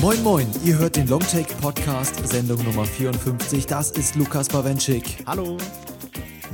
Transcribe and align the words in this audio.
Moin 0.00 0.22
Moin, 0.22 0.46
ihr 0.64 0.78
hört 0.78 0.96
den 0.96 1.06
Longtake 1.08 1.54
Podcast, 1.60 2.26
Sendung 2.28 2.62
Nummer 2.64 2.84
54. 2.84 3.66
Das 3.66 3.90
ist 3.92 4.16
Lukas 4.16 4.48
Bawenschik. 4.48 5.24
Hallo. 5.26 5.56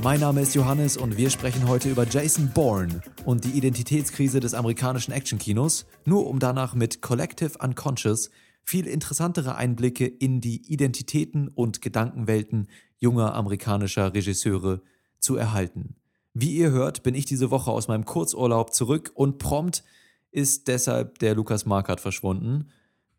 Mein 0.03 0.19
Name 0.19 0.41
ist 0.41 0.53
Johannes 0.53 0.95
und 0.95 1.17
wir 1.17 1.29
sprechen 1.29 1.67
heute 1.67 1.89
über 1.89 2.05
Jason 2.07 2.51
Bourne 2.53 3.01
und 3.25 3.45
die 3.45 3.57
Identitätskrise 3.57 4.39
des 4.39 4.53
amerikanischen 4.53 5.11
Actionkinos, 5.11 5.85
nur 6.05 6.27
um 6.27 6.39
danach 6.39 6.75
mit 6.75 7.01
Collective 7.01 7.57
Unconscious 7.59 8.29
viel 8.67 8.85
interessantere 8.85 9.55
Einblicke 9.55 10.05
in 10.05 10.41
die 10.41 10.69
Identitäten 10.69 11.47
und 11.47 11.81
Gedankenwelten 11.81 12.67
junger 12.99 13.33
amerikanischer 13.33 14.13
Regisseure 14.13 14.81
zu 15.19 15.37
erhalten. 15.37 15.95
Wie 16.33 16.53
ihr 16.57 16.71
hört, 16.71 17.01
bin 17.01 17.15
ich 17.15 17.23
diese 17.23 17.49
Woche 17.49 17.71
aus 17.71 17.87
meinem 17.87 18.03
Kurzurlaub 18.03 18.73
zurück 18.73 19.11
und 19.15 19.37
prompt 19.37 19.85
ist 20.31 20.67
deshalb 20.67 21.17
der 21.19 21.33
Lukas 21.33 21.65
Markert 21.65 22.01
verschwunden. 22.01 22.69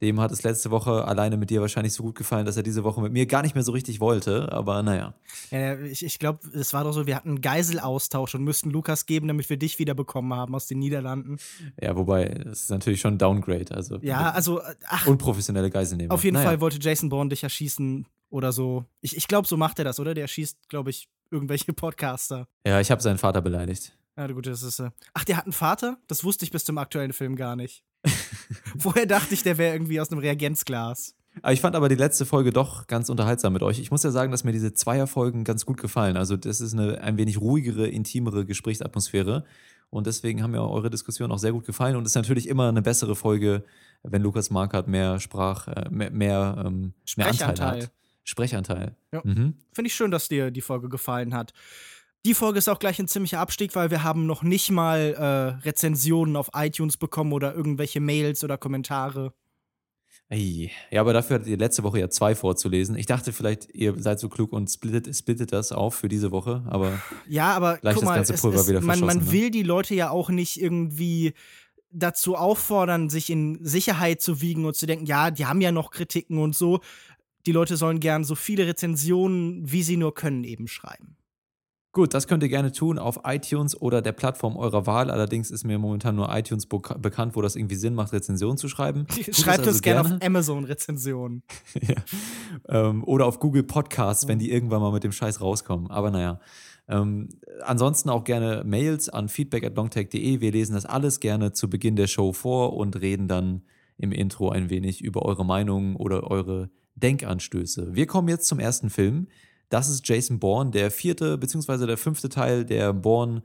Dem 0.00 0.20
hat 0.20 0.30
es 0.30 0.42
letzte 0.44 0.70
Woche 0.70 1.04
alleine 1.06 1.36
mit 1.36 1.50
dir 1.50 1.60
wahrscheinlich 1.60 1.92
so 1.92 2.02
gut 2.04 2.14
gefallen, 2.14 2.46
dass 2.46 2.56
er 2.56 2.62
diese 2.62 2.84
Woche 2.84 3.00
mit 3.00 3.12
mir 3.12 3.26
gar 3.26 3.42
nicht 3.42 3.54
mehr 3.54 3.64
so 3.64 3.72
richtig 3.72 3.98
wollte. 4.00 4.52
Aber 4.52 4.82
naja. 4.82 5.14
Ja, 5.50 5.76
ich 5.78 6.04
ich 6.04 6.18
glaube, 6.18 6.40
es 6.54 6.72
war 6.72 6.84
doch 6.84 6.92
so, 6.92 7.06
wir 7.06 7.16
hatten 7.16 7.30
einen 7.30 7.40
Geiselaustausch 7.40 8.34
und 8.34 8.44
müssten 8.44 8.70
Lukas 8.70 9.06
geben, 9.06 9.26
damit 9.28 9.50
wir 9.50 9.56
dich 9.56 9.78
wiederbekommen 9.78 10.32
haben 10.38 10.54
aus 10.54 10.66
den 10.68 10.78
Niederlanden. 10.78 11.38
Ja, 11.80 11.96
wobei, 11.96 12.26
das 12.28 12.62
ist 12.62 12.70
natürlich 12.70 13.00
schon 13.00 13.14
ein 13.14 13.18
Downgrade. 13.18 13.74
Also 13.74 13.98
Ja, 14.00 14.30
also, 14.30 14.60
ach, 14.86 15.06
unprofessionelle 15.06 15.70
Geiselnehmer. 15.70 16.14
auf 16.14 16.22
jeden 16.24 16.34
naja. 16.34 16.48
Fall 16.48 16.60
wollte 16.60 16.78
Jason 16.80 17.08
Bourne 17.08 17.30
dich 17.30 17.42
erschießen 17.42 18.06
oder 18.30 18.52
so. 18.52 18.84
Ich, 19.00 19.16
ich 19.16 19.26
glaube, 19.26 19.48
so 19.48 19.56
macht 19.56 19.78
er 19.78 19.84
das, 19.84 19.98
oder? 19.98 20.14
Der 20.14 20.22
erschießt, 20.24 20.68
glaube 20.68 20.90
ich, 20.90 21.08
irgendwelche 21.30 21.72
Podcaster. 21.72 22.46
Ja, 22.64 22.80
ich 22.80 22.90
habe 22.90 23.02
seinen 23.02 23.18
Vater 23.18 23.40
beleidigt. 23.40 23.96
Ja, 24.16 24.26
gut, 24.28 24.46
das 24.46 24.62
ist. 24.62 24.78
Äh 24.80 24.90
ach, 25.14 25.24
der 25.24 25.36
hat 25.36 25.44
einen 25.44 25.52
Vater? 25.52 25.98
Das 26.08 26.24
wusste 26.24 26.44
ich 26.44 26.50
bis 26.50 26.64
zum 26.64 26.76
aktuellen 26.78 27.12
Film 27.12 27.36
gar 27.36 27.54
nicht. 27.56 27.84
Vorher 28.78 29.06
dachte 29.06 29.34
ich, 29.34 29.42
der 29.42 29.58
wäre 29.58 29.74
irgendwie 29.74 30.00
aus 30.00 30.10
einem 30.10 30.20
Reagenzglas. 30.20 31.14
Ich 31.50 31.60
fand 31.60 31.76
aber 31.76 31.88
die 31.88 31.94
letzte 31.94 32.26
Folge 32.26 32.52
doch 32.52 32.86
ganz 32.88 33.08
unterhaltsam 33.10 33.52
mit 33.52 33.62
euch. 33.62 33.78
Ich 33.78 33.90
muss 33.90 34.02
ja 34.02 34.10
sagen, 34.10 34.32
dass 34.32 34.44
mir 34.44 34.52
diese 34.52 34.72
Zweierfolgen 34.74 35.44
ganz 35.44 35.64
gut 35.66 35.80
gefallen. 35.80 36.16
Also, 36.16 36.36
das 36.36 36.60
ist 36.60 36.72
eine 36.72 37.00
ein 37.00 37.16
wenig 37.16 37.40
ruhigere, 37.40 37.86
intimere 37.86 38.44
Gesprächsatmosphäre. 38.44 39.44
Und 39.90 40.06
deswegen 40.06 40.42
haben 40.42 40.50
mir 40.50 40.62
eure 40.62 40.90
Diskussionen 40.90 41.32
auch 41.32 41.38
sehr 41.38 41.52
gut 41.52 41.64
gefallen. 41.64 41.96
Und 41.96 42.04
es 42.04 42.12
ist 42.12 42.16
natürlich 42.16 42.48
immer 42.48 42.68
eine 42.68 42.82
bessere 42.82 43.16
Folge, 43.16 43.64
wenn 44.02 44.22
Lukas 44.22 44.50
Markert 44.50 44.88
mehr 44.88 45.18
Sprach, 45.20 45.68
äh, 45.68 45.88
mehr, 45.90 46.10
mehr, 46.10 46.62
ähm, 46.66 46.92
mehr 47.16 47.28
Anteil 47.28 47.34
Sprechanteil. 47.34 47.82
hat. 47.82 47.92
Sprechanteil. 48.24 48.96
Ja. 49.12 49.22
Mhm. 49.24 49.54
Finde 49.72 49.86
ich 49.86 49.94
schön, 49.94 50.10
dass 50.10 50.28
dir 50.28 50.50
die 50.50 50.60
Folge 50.60 50.88
gefallen 50.88 51.34
hat. 51.34 51.54
Die 52.26 52.34
Folge 52.34 52.58
ist 52.58 52.68
auch 52.68 52.78
gleich 52.78 52.98
ein 52.98 53.08
ziemlicher 53.08 53.40
Abstieg, 53.40 53.74
weil 53.74 53.90
wir 53.90 54.02
haben 54.02 54.26
noch 54.26 54.42
nicht 54.42 54.70
mal 54.70 55.14
äh, 55.14 55.64
Rezensionen 55.64 56.36
auf 56.36 56.50
iTunes 56.54 56.96
bekommen 56.96 57.32
oder 57.32 57.54
irgendwelche 57.54 58.00
Mails 58.00 58.44
oder 58.44 58.58
Kommentare. 58.58 59.32
Ey. 60.30 60.70
Ja, 60.90 61.00
aber 61.00 61.14
dafür 61.14 61.36
hattet 61.36 61.48
ihr 61.48 61.56
letzte 61.56 61.82
Woche 61.84 62.00
ja 62.00 62.10
zwei 62.10 62.34
vorzulesen. 62.34 62.96
Ich 62.96 63.06
dachte 63.06 63.32
vielleicht, 63.32 63.74
ihr 63.74 63.94
seid 63.98 64.20
so 64.20 64.28
klug 64.28 64.52
und 64.52 64.68
splittet, 64.68 65.16
splittet 65.16 65.52
das 65.52 65.72
auf 65.72 65.94
für 65.94 66.08
diese 66.08 66.30
Woche, 66.30 66.64
aber 66.68 67.00
Ja, 67.26 67.54
aber 67.54 67.78
Gleich 67.78 67.94
guck 67.94 68.02
das 68.02 68.08
mal, 68.08 68.16
ganze 68.16 68.34
es, 68.34 68.40
Pulver 68.42 68.60
es, 68.60 68.68
wieder 68.68 68.80
man, 68.82 69.00
man 69.00 69.18
ne? 69.18 69.32
will 69.32 69.50
die 69.50 69.62
Leute 69.62 69.94
ja 69.94 70.10
auch 70.10 70.28
nicht 70.28 70.60
irgendwie 70.60 71.32
dazu 71.90 72.36
auffordern, 72.36 73.08
sich 73.08 73.30
in 73.30 73.64
Sicherheit 73.64 74.20
zu 74.20 74.42
wiegen 74.42 74.66
und 74.66 74.76
zu 74.76 74.86
denken, 74.86 75.06
ja, 75.06 75.30
die 75.30 75.46
haben 75.46 75.62
ja 75.62 75.72
noch 75.72 75.90
Kritiken 75.90 76.38
und 76.38 76.54
so. 76.54 76.80
Die 77.46 77.52
Leute 77.52 77.78
sollen 77.78 78.00
gern 78.00 78.24
so 78.24 78.34
viele 78.34 78.66
Rezensionen, 78.66 79.70
wie 79.72 79.82
sie 79.82 79.96
nur 79.96 80.12
können, 80.12 80.44
eben 80.44 80.68
schreiben. 80.68 81.17
Gut, 81.92 82.12
das 82.12 82.26
könnt 82.28 82.42
ihr 82.42 82.50
gerne 82.50 82.70
tun 82.70 82.98
auf 82.98 83.20
iTunes 83.24 83.80
oder 83.80 84.02
der 84.02 84.12
Plattform 84.12 84.56
eurer 84.56 84.86
Wahl. 84.86 85.10
Allerdings 85.10 85.50
ist 85.50 85.64
mir 85.64 85.78
momentan 85.78 86.16
nur 86.16 86.28
iTunes 86.36 86.68
beka- 86.68 86.98
bekannt, 86.98 87.34
wo 87.34 87.40
das 87.40 87.56
irgendwie 87.56 87.76
Sinn 87.76 87.94
macht, 87.94 88.12
Rezensionen 88.12 88.58
zu 88.58 88.68
schreiben. 88.68 89.06
Schreibt 89.32 89.60
also 89.60 89.70
uns 89.70 89.82
gerne 89.82 90.16
auf 90.16 90.22
Amazon-Rezensionen. 90.22 91.42
ja. 91.80 91.96
ähm, 92.68 93.02
oder 93.04 93.24
auf 93.24 93.40
Google 93.40 93.62
Podcasts, 93.62 94.28
wenn 94.28 94.38
die 94.38 94.50
irgendwann 94.50 94.82
mal 94.82 94.92
mit 94.92 95.02
dem 95.02 95.12
Scheiß 95.12 95.40
rauskommen. 95.40 95.90
Aber 95.90 96.10
naja. 96.10 96.40
Ähm, 96.90 97.28
ansonsten 97.62 98.10
auch 98.10 98.24
gerne 98.24 98.64
Mails 98.64 99.08
an 99.08 99.28
feedback@longtech.de. 99.28 100.40
Wir 100.40 100.52
lesen 100.52 100.74
das 100.74 100.86
alles 100.86 101.20
gerne 101.20 101.52
zu 101.52 101.68
Beginn 101.70 101.96
der 101.96 102.06
Show 102.06 102.32
vor 102.32 102.74
und 102.76 103.00
reden 103.00 103.28
dann 103.28 103.62
im 103.96 104.12
Intro 104.12 104.50
ein 104.50 104.70
wenig 104.70 105.02
über 105.02 105.22
eure 105.22 105.44
Meinungen 105.44 105.96
oder 105.96 106.30
eure 106.30 106.70
Denkanstöße. 106.96 107.94
Wir 107.94 108.06
kommen 108.06 108.28
jetzt 108.28 108.46
zum 108.46 108.58
ersten 108.58 108.90
Film. 108.90 109.28
Das 109.68 109.88
ist 109.88 110.08
Jason 110.08 110.38
Bourne, 110.38 110.70
der 110.70 110.90
vierte 110.90 111.36
bzw. 111.36 111.86
der 111.86 111.98
fünfte 111.98 112.28
Teil 112.28 112.64
der 112.64 112.92
Bourne 112.92 113.42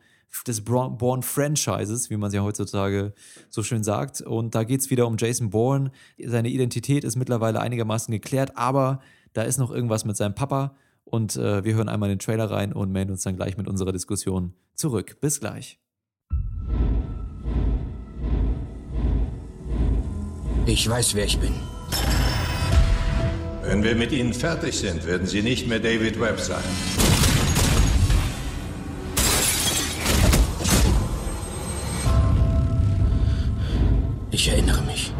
des 0.47 0.61
Bourne-Franchises, 0.63 2.09
wie 2.09 2.17
man 2.17 2.31
sie 2.31 2.37
ja 2.37 2.43
heutzutage 2.43 3.13
so 3.49 3.61
schön 3.61 3.83
sagt. 3.83 4.21
Und 4.21 4.55
da 4.55 4.63
geht 4.63 4.79
es 4.79 4.89
wieder 4.89 5.05
um 5.05 5.17
Jason 5.17 5.51
Bourne. 5.51 5.91
Seine 6.23 6.49
Identität 6.49 7.03
ist 7.03 7.17
mittlerweile 7.17 7.59
einigermaßen 7.59 8.11
geklärt, 8.11 8.57
aber 8.57 8.99
da 9.33 9.43
ist 9.43 9.57
noch 9.59 9.69
irgendwas 9.71 10.05
mit 10.05 10.17
seinem 10.17 10.33
Papa. 10.33 10.75
Und 11.03 11.35
äh, 11.35 11.63
wir 11.63 11.75
hören 11.75 11.89
einmal 11.89 12.09
den 12.09 12.19
Trailer 12.19 12.49
rein 12.49 12.73
und 12.73 12.91
melden 12.91 13.11
uns 13.11 13.23
dann 13.23 13.35
gleich 13.35 13.57
mit 13.57 13.67
unserer 13.67 13.91
Diskussion 13.91 14.53
zurück. 14.73 15.17
Bis 15.21 15.39
gleich. 15.39 15.77
Ich 20.65 20.89
weiß, 20.89 21.13
wer 21.13 21.25
ich 21.25 21.37
bin. 21.37 21.53
Wenn 23.65 23.81
wir 23.81 23.95
mit 23.95 24.11
Ihnen 24.11 24.33
fertig 24.33 24.77
sind, 24.77 25.05
werden 25.07 25.25
Sie 25.25 25.41
nicht 25.41 25.67
mehr 25.67 25.79
David 25.79 26.19
Webb 26.19 26.39
sein. 26.39 26.63
Ich 34.31 34.49
erinnere 34.49 34.81
mich. 34.83 35.13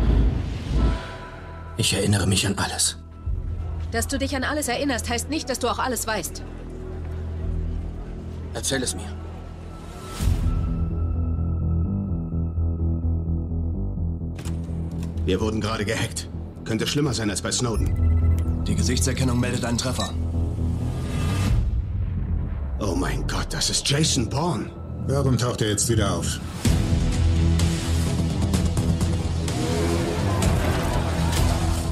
Ich 1.78 1.94
erinnere 1.94 2.28
mich 2.28 2.46
an 2.46 2.56
alles. 2.58 2.98
Dass 3.92 4.08
du 4.08 4.18
dich 4.18 4.36
an 4.36 4.44
alles 4.44 4.68
erinnerst, 4.68 5.10
heißt 5.10 5.30
nicht, 5.30 5.50
dass 5.50 5.60
du 5.60 5.70
auch 5.70 5.80
alles 5.80 6.06
weißt. 6.06 6.44
Erzähl 8.54 8.84
es 8.84 8.94
mir. 8.94 9.08
Wir 15.26 15.40
wurden 15.40 15.62
gerade 15.62 15.86
gehackt. 15.86 16.30
Könnte 16.66 16.88
schlimmer 16.88 17.14
sein 17.14 17.30
als 17.30 17.42
bei 17.42 17.52
Snowden. 17.52 18.33
Die 18.68 18.76
Gesichtserkennung 18.76 19.40
meldet 19.40 19.66
einen 19.66 19.78
Treffer. 19.78 20.10
Oh 22.80 22.96
mein 22.96 23.28
Gott, 23.28 23.48
das 23.50 23.70
ist 23.70 23.88
Jason 23.90 24.30
Bourne. 24.30 24.70
Warum 25.08 25.38
taucht 25.38 25.62
er 25.62 25.70
jetzt 25.70 25.90
wieder 25.90 26.14
auf? 26.14 26.40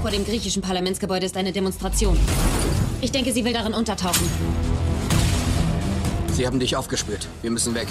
Vor 0.01 0.11
dem 0.11 0.25
griechischen 0.25 0.61
Parlamentsgebäude 0.61 1.25
ist 1.25 1.37
eine 1.37 1.51
Demonstration. 1.51 2.17
Ich 3.01 3.11
denke, 3.11 3.33
sie 3.33 3.43
will 3.43 3.53
darin 3.53 3.73
untertauchen. 3.73 4.27
Sie 6.33 6.47
haben 6.47 6.59
dich 6.59 6.75
aufgespürt. 6.75 7.27
Wir 7.41 7.51
müssen 7.51 7.75
weg. 7.75 7.87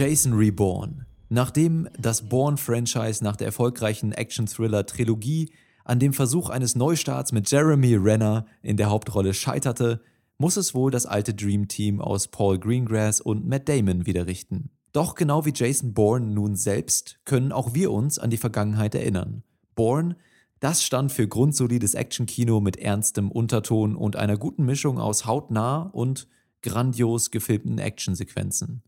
Jason 0.00 0.32
Reborn. 0.32 1.04
Nachdem 1.28 1.86
das 1.98 2.30
Bourne-Franchise 2.30 3.22
nach 3.22 3.36
der 3.36 3.48
erfolgreichen 3.48 4.12
Action-Thriller-Trilogie 4.12 5.52
an 5.84 5.98
dem 5.98 6.14
Versuch 6.14 6.48
eines 6.48 6.74
Neustarts 6.74 7.32
mit 7.32 7.50
Jeremy 7.50 7.96
Renner 7.96 8.46
in 8.62 8.78
der 8.78 8.88
Hauptrolle 8.88 9.34
scheiterte, 9.34 10.00
muss 10.38 10.56
es 10.56 10.72
wohl 10.72 10.90
das 10.90 11.04
alte 11.04 11.34
Dream 11.34 11.68
Team 11.68 12.00
aus 12.00 12.28
Paul 12.28 12.58
Greengrass 12.58 13.20
und 13.20 13.46
Matt 13.46 13.68
Damon 13.68 14.06
wieder 14.06 14.26
richten. 14.26 14.70
Doch 14.92 15.16
genau 15.16 15.44
wie 15.44 15.52
Jason 15.54 15.92
Bourne 15.92 16.32
nun 16.32 16.56
selbst 16.56 17.20
können 17.26 17.52
auch 17.52 17.74
wir 17.74 17.90
uns 17.92 18.18
an 18.18 18.30
die 18.30 18.38
Vergangenheit 18.38 18.94
erinnern. 18.94 19.42
Bourne, 19.74 20.16
das 20.60 20.82
stand 20.82 21.12
für 21.12 21.28
grundsolides 21.28 21.92
Actionkino 21.92 22.60
mit 22.60 22.78
ernstem 22.78 23.30
Unterton 23.30 23.96
und 23.96 24.16
einer 24.16 24.38
guten 24.38 24.64
Mischung 24.64 24.98
aus 24.98 25.26
hautnah 25.26 25.90
und 25.92 26.26
grandios 26.62 27.30
gefilmten 27.30 27.76
Actionsequenzen. 27.76 28.82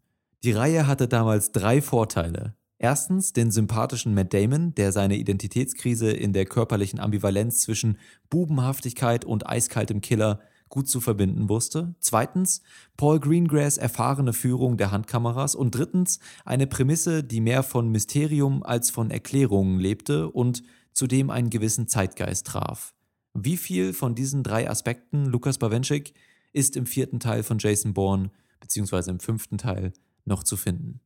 Die 0.45 0.51
Reihe 0.51 0.89
hatte 0.89 1.07
damals 1.07 1.53
drei 1.53 1.81
Vorteile. 1.81 2.57
Erstens 2.79 3.33
den 3.33 3.53
sympathischen 3.53 4.13
Matt 4.13 4.35
Damon, 4.35 4.75
der 4.75 4.91
seine 4.91 5.17
Identitätskrise 5.17 6.11
in 6.11 6.33
der 6.33 6.47
körperlichen 6.47 6.99
Ambivalenz 6.99 7.61
zwischen 7.61 7.97
Bubenhaftigkeit 8.29 9.25
und 9.25 9.47
eiskaltem 9.47 10.01
Killer 10.01 10.41
gut 10.69 10.89
zu 10.89 11.01
verbinden 11.01 11.49
wusste. 11.49 11.95
Zweitens 12.01 12.63
Paul 12.97 13.21
Greengrass 13.21 13.79
erfahrene 13.79 14.33
Führung 14.33 14.77
der 14.79 14.91
Handkameras. 14.91 15.55
Und 15.55 15.77
drittens 15.77 16.19
eine 16.45 16.67
Prämisse, 16.67 17.23
die 17.23 17.41
mehr 17.41 17.63
von 17.63 17.89
Mysterium 17.91 18.65
als 18.65 18.91
von 18.91 19.13
Erklärungen 19.13 19.79
lebte 19.79 20.29
und 20.29 20.65
zudem 20.93 21.31
einen 21.31 21.51
gewissen 21.51 21.87
Zeitgeist 21.87 22.49
traf. 22.49 22.95
Wie 23.33 23.57
viel 23.57 23.93
von 23.93 24.17
diesen 24.17 24.43
drei 24.43 24.69
Aspekten, 24.69 25.27
Lukas 25.27 25.59
Bawenschik, 25.59 26.15
ist 26.53 26.77
im 26.77 26.87
vierten 26.87 27.21
Teil 27.21 27.45
von 27.45 27.59
Jason 27.59 27.95
Bourne 27.95 28.33
beziehungsweise 28.59 29.13
im 29.13 29.21
fünften 29.21 29.59
Teil 29.59 29.93
noch 30.25 30.45
zu 30.45 30.57
finden? 30.57 31.01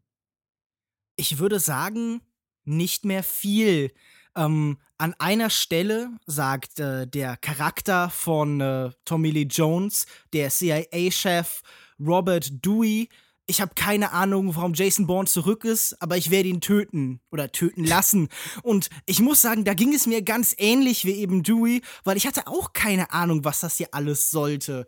Ich 1.17 1.39
würde 1.39 1.61
sagen, 1.61 2.21
nicht 2.65 3.05
mehr 3.05 3.23
viel. 3.23 3.93
Ähm, 4.35 4.79
an 4.99 5.15
einer 5.19 5.51
Stelle 5.51 6.11
sagt 6.27 6.79
äh, 6.79 7.07
der 7.07 7.37
Charakter 7.37 8.11
von 8.11 8.61
äh, 8.61 8.91
Tommy 9.05 9.31
Lee 9.31 9.49
Jones, 9.49 10.07
der 10.33 10.51
CIA-Chef 10.51 11.63
Robert 11.99 12.65
Dewey, 12.65 13.09
ich 13.49 13.61
habe 13.61 13.75
keine 13.77 14.11
Ahnung, 14.11 14.57
warum 14.57 14.75
Jason 14.75 15.07
Bourne 15.07 15.29
zurück 15.29 15.65
ist, 15.65 16.01
aber 16.03 16.17
ich 16.17 16.31
werde 16.31 16.49
ihn 16.49 16.61
töten 16.61 17.21
oder 17.31 17.53
töten 17.53 17.85
lassen. 17.87 18.29
Und 18.63 18.91
ich 19.07 19.21
muss 19.21 19.41
sagen, 19.41 19.65
da 19.65 19.75
ging 19.75 19.95
es 19.95 20.07
mir 20.07 20.23
ganz 20.23 20.55
ähnlich 20.59 21.05
wie 21.05 21.13
eben 21.13 21.43
Dewey, 21.43 21.83
weil 22.05 22.17
ich 22.17 22.27
hatte 22.27 22.49
auch 22.49 22.73
keine 22.73 23.13
Ahnung, 23.13 23.45
was 23.45 23.61
das 23.61 23.77
hier 23.77 23.89
alles 23.93 24.31
sollte. 24.31 24.87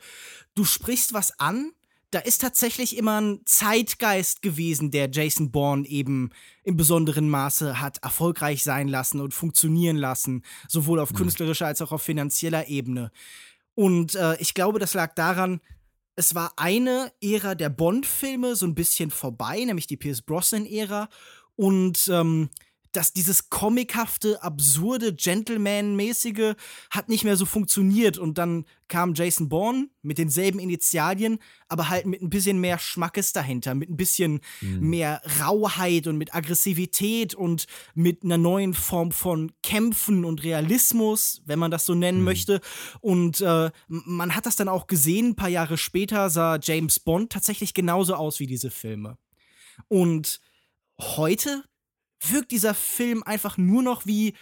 Du 0.55 0.65
sprichst 0.65 1.13
was 1.13 1.39
an, 1.39 1.73
da 2.11 2.21
ist 2.21 2.41
tatsächlich 2.41 2.97
immer 2.97 3.21
ein 3.21 3.41
Zeitgeist 3.45 4.41
gewesen, 4.41 4.91
der 4.91 5.11
Jason 5.11 5.51
Bourne 5.51 5.87
eben 5.87 6.31
im 6.65 6.77
besonderen 6.77 7.29
Maße 7.29 7.81
hat 7.81 7.99
erfolgreich 8.03 8.63
sein 8.63 8.89
lassen 8.89 9.21
und 9.21 9.35
funktionieren 9.35 9.97
lassen, 9.97 10.43
sowohl 10.69 11.01
auf 11.01 11.13
mhm. 11.13 11.17
künstlerischer 11.17 11.67
als 11.67 11.83
auch 11.83 11.93
auf 11.93 12.03
finanzieller 12.03 12.69
Ebene. 12.69 13.11
Und 13.75 14.15
äh, 14.15 14.37
ich 14.41 14.55
glaube, 14.55 14.79
das 14.79 14.95
lag 14.95 15.15
daran, 15.15 15.61
es 16.17 16.35
war 16.35 16.53
eine 16.57 17.13
Ära 17.23 17.55
der 17.55 17.69
Bond-Filme 17.69 18.57
so 18.57 18.67
ein 18.67 18.75
bisschen 18.75 19.11
vorbei, 19.11 19.63
nämlich 19.65 19.87
die 19.87 19.97
Pierce 19.97 20.23
Brosnan-Ära. 20.23 21.09
Und 21.55 22.09
ähm, 22.13 22.51
dass 22.93 23.13
dieses 23.13 23.51
comichafte, 23.51 24.43
absurde, 24.43 25.15
Gentleman-mäßige 25.15 26.55
hat 26.91 27.09
nicht 27.09 27.25
mehr 27.25 27.37
so 27.37 27.47
funktioniert. 27.47 28.19
Und 28.19 28.39
dann 28.39 28.65
kam 28.89 29.15
Jason 29.15 29.49
Bourne 29.49 29.89
mit 30.03 30.19
denselben 30.19 30.59
Initialien, 30.59 31.39
aber 31.69 31.89
halt 31.89 32.07
mit 32.07 32.23
ein 32.23 32.31
bisschen 32.31 32.61
mehr 32.61 32.79
Schmackes 32.79 33.33
dahinter, 33.33 33.75
mit 33.75 33.91
ein 33.91 33.97
bisschen 33.97 34.41
mhm. 34.61 34.89
mehr 34.89 35.23
Rauheit 35.41 36.07
und 36.07 36.17
mit 36.17 36.35
Aggressivität 36.35 37.35
und 37.35 37.67
mit 37.95 38.25
einer 38.25 38.39
neuen 38.39 38.75
Form 38.75 39.13
von 39.13 39.53
Kämpfen 39.63 40.25
und 40.25 40.43
Realismus, 40.43 41.43
wenn 41.45 41.59
man 41.59 41.71
das 41.71 41.85
so 41.85 41.95
nennen 41.95 42.19
mhm. 42.19 42.25
möchte. 42.25 42.61
Und 43.01 43.41
äh, 43.41 43.71
man 43.87 44.35
hat 44.35 44.47
das 44.47 44.57
dann 44.57 44.69
auch 44.69 44.87
gesehen, 44.87 45.31
ein 45.31 45.37
paar 45.37 45.49
Jahre 45.49 45.77
später 45.77 46.31
sah 46.31 46.59
James 46.61 46.99
Bond 47.01 47.31
tatsächlich 47.33 47.75
genauso 47.75 48.15
aus 48.15 48.41
wie 48.41 48.47
diese 48.47 48.71
Filme. 48.71 49.19
Und 49.89 50.41
heute 51.01 51.65
wirkt 52.21 52.51
dieser 52.51 52.75
Film 52.75 53.23
einfach 53.23 53.57
nur 53.57 53.83
noch 53.83 54.07
wie, 54.07 54.35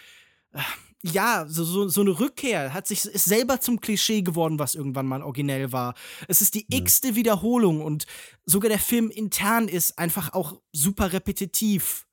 äh, 0.53 0.59
ja, 1.03 1.45
so, 1.47 1.63
so, 1.63 1.87
so 1.87 2.01
eine 2.01 2.19
Rückkehr. 2.19 2.73
Hat 2.73 2.87
sich, 2.87 3.05
ist 3.05 3.25
selber 3.25 3.59
zum 3.59 3.79
Klischee 3.79 4.21
geworden, 4.21 4.59
was 4.59 4.75
irgendwann 4.75 5.07
mal 5.07 5.21
originell 5.21 5.71
war. 5.71 5.93
Es 6.27 6.41
ist 6.41 6.55
die 6.55 6.65
ja. 6.69 6.79
x-te 6.79 7.15
Wiederholung 7.15 7.81
und 7.81 8.05
sogar 8.45 8.69
der 8.69 8.79
Film 8.79 9.09
intern 9.09 9.67
ist 9.67 9.97
einfach 9.99 10.33
auch 10.33 10.59
super 10.71 11.13
repetitiv. 11.13 12.07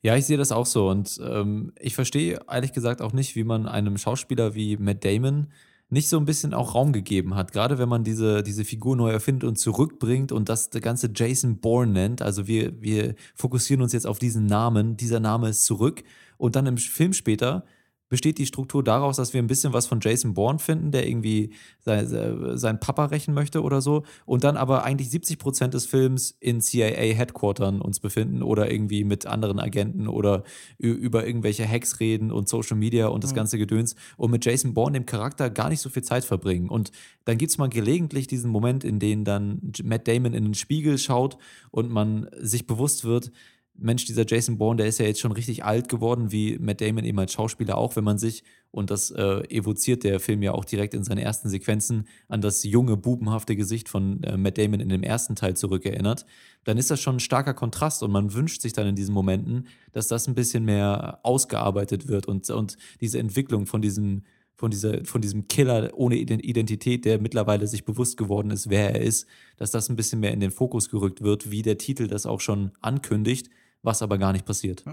Ja, 0.00 0.16
ich 0.16 0.24
sehe 0.24 0.38
das 0.38 0.52
auch 0.52 0.64
so 0.64 0.88
und 0.88 1.20
ähm, 1.22 1.72
ich 1.78 1.94
verstehe 1.94 2.40
ehrlich 2.48 2.72
gesagt 2.72 3.02
auch 3.02 3.12
nicht, 3.12 3.36
wie 3.36 3.44
man 3.44 3.66
einem 3.66 3.98
Schauspieler 3.98 4.54
wie 4.54 4.78
Matt 4.78 5.04
Damon 5.04 5.52
nicht 5.90 6.08
so 6.08 6.18
ein 6.18 6.26
bisschen 6.26 6.52
auch 6.52 6.74
Raum 6.74 6.92
gegeben 6.92 7.34
hat. 7.34 7.52
Gerade 7.52 7.78
wenn 7.78 7.88
man 7.88 8.04
diese, 8.04 8.42
diese 8.42 8.64
Figur 8.64 8.96
neu 8.96 9.10
erfindet 9.10 9.44
und 9.44 9.56
zurückbringt 9.56 10.32
und 10.32 10.48
das 10.48 10.70
ganze 10.70 11.10
Jason 11.14 11.58
Bourne 11.58 11.92
nennt. 11.92 12.22
Also 12.22 12.46
wir, 12.46 12.80
wir 12.82 13.14
fokussieren 13.34 13.82
uns 13.82 13.92
jetzt 13.92 14.06
auf 14.06 14.18
diesen 14.18 14.46
Namen. 14.46 14.96
Dieser 14.96 15.20
Name 15.20 15.48
ist 15.48 15.64
zurück. 15.64 16.04
Und 16.36 16.56
dann 16.56 16.66
im 16.66 16.76
Film 16.76 17.12
später 17.14 17.64
besteht 18.08 18.38
die 18.38 18.46
Struktur 18.46 18.82
daraus, 18.82 19.16
dass 19.16 19.34
wir 19.34 19.42
ein 19.42 19.46
bisschen 19.46 19.72
was 19.72 19.86
von 19.86 20.00
Jason 20.00 20.34
Bourne 20.34 20.58
finden, 20.58 20.90
der 20.90 21.06
irgendwie 21.08 21.50
sein, 21.80 22.58
sein 22.58 22.80
Papa 22.80 23.06
rächen 23.06 23.34
möchte 23.34 23.62
oder 23.62 23.80
so, 23.80 24.04
und 24.24 24.44
dann 24.44 24.56
aber 24.56 24.84
eigentlich 24.84 25.10
70 25.10 25.38
Prozent 25.38 25.74
des 25.74 25.86
Films 25.86 26.36
in 26.40 26.60
CIA-Headquartern 26.60 27.80
uns 27.80 28.00
befinden 28.00 28.42
oder 28.42 28.70
irgendwie 28.70 29.04
mit 29.04 29.26
anderen 29.26 29.58
Agenten 29.58 30.08
oder 30.08 30.44
über 30.78 31.26
irgendwelche 31.26 31.68
Hacks 31.68 32.00
reden 32.00 32.32
und 32.32 32.48
Social 32.48 32.76
Media 32.76 33.08
und 33.08 33.24
das 33.24 33.32
mhm. 33.32 33.36
ganze 33.36 33.58
Gedöns 33.58 33.94
und 34.16 34.30
mit 34.30 34.44
Jason 34.44 34.74
Bourne, 34.74 34.98
dem 34.98 35.06
Charakter, 35.06 35.50
gar 35.50 35.68
nicht 35.68 35.80
so 35.80 35.90
viel 35.90 36.02
Zeit 36.02 36.24
verbringen. 36.24 36.68
Und 36.68 36.90
dann 37.24 37.38
gibt 37.38 37.50
es 37.50 37.58
mal 37.58 37.68
gelegentlich 37.68 38.26
diesen 38.26 38.50
Moment, 38.50 38.84
in 38.84 38.98
dem 38.98 39.24
dann 39.24 39.72
Matt 39.84 40.08
Damon 40.08 40.34
in 40.34 40.44
den 40.44 40.54
Spiegel 40.54 40.98
schaut 40.98 41.36
und 41.70 41.90
man 41.90 42.28
sich 42.40 42.66
bewusst 42.66 43.04
wird, 43.04 43.30
Mensch, 43.80 44.04
dieser 44.04 44.26
Jason 44.26 44.58
Bourne, 44.58 44.78
der 44.78 44.86
ist 44.86 44.98
ja 44.98 45.06
jetzt 45.06 45.20
schon 45.20 45.32
richtig 45.32 45.64
alt 45.64 45.88
geworden, 45.88 46.32
wie 46.32 46.58
Matt 46.58 46.80
Damon 46.80 47.04
eben 47.04 47.18
als 47.18 47.32
Schauspieler 47.32 47.78
auch, 47.78 47.94
wenn 47.94 48.04
man 48.04 48.18
sich, 48.18 48.42
und 48.72 48.90
das 48.90 49.10
äh, 49.12 49.40
evoziert 49.48 50.02
der 50.02 50.18
Film 50.18 50.42
ja 50.42 50.52
auch 50.52 50.64
direkt 50.64 50.94
in 50.94 51.04
seinen 51.04 51.18
ersten 51.18 51.48
Sequenzen, 51.48 52.08
an 52.28 52.40
das 52.40 52.64
junge, 52.64 52.96
bubenhafte 52.96 53.54
Gesicht 53.54 53.88
von 53.88 54.22
äh, 54.24 54.36
Matt 54.36 54.58
Damon 54.58 54.80
in 54.80 54.88
dem 54.88 55.04
ersten 55.04 55.36
Teil 55.36 55.56
zurückerinnert, 55.56 56.26
dann 56.64 56.76
ist 56.76 56.90
das 56.90 57.00
schon 57.00 57.16
ein 57.16 57.20
starker 57.20 57.54
Kontrast 57.54 58.02
und 58.02 58.10
man 58.10 58.34
wünscht 58.34 58.62
sich 58.62 58.72
dann 58.72 58.88
in 58.88 58.96
diesen 58.96 59.14
Momenten, 59.14 59.68
dass 59.92 60.08
das 60.08 60.26
ein 60.26 60.34
bisschen 60.34 60.64
mehr 60.64 61.20
ausgearbeitet 61.22 62.08
wird 62.08 62.26
und, 62.26 62.50
und 62.50 62.76
diese 63.00 63.20
Entwicklung 63.20 63.66
von 63.66 63.80
diesem, 63.80 64.24
von, 64.56 64.72
dieser, 64.72 65.04
von 65.04 65.20
diesem 65.20 65.46
Killer 65.46 65.90
ohne 65.94 66.16
Identität, 66.16 67.04
der 67.04 67.20
mittlerweile 67.20 67.68
sich 67.68 67.84
bewusst 67.84 68.16
geworden 68.16 68.50
ist, 68.50 68.68
wer 68.68 68.96
er 68.96 69.02
ist, 69.02 69.28
dass 69.56 69.70
das 69.70 69.88
ein 69.88 69.94
bisschen 69.94 70.18
mehr 70.18 70.32
in 70.32 70.40
den 70.40 70.50
Fokus 70.50 70.90
gerückt 70.90 71.22
wird, 71.22 71.52
wie 71.52 71.62
der 71.62 71.78
Titel 71.78 72.08
das 72.08 72.26
auch 72.26 72.40
schon 72.40 72.72
ankündigt 72.80 73.50
was 73.82 74.02
aber 74.02 74.18
gar 74.18 74.32
nicht 74.32 74.44
passiert. 74.44 74.84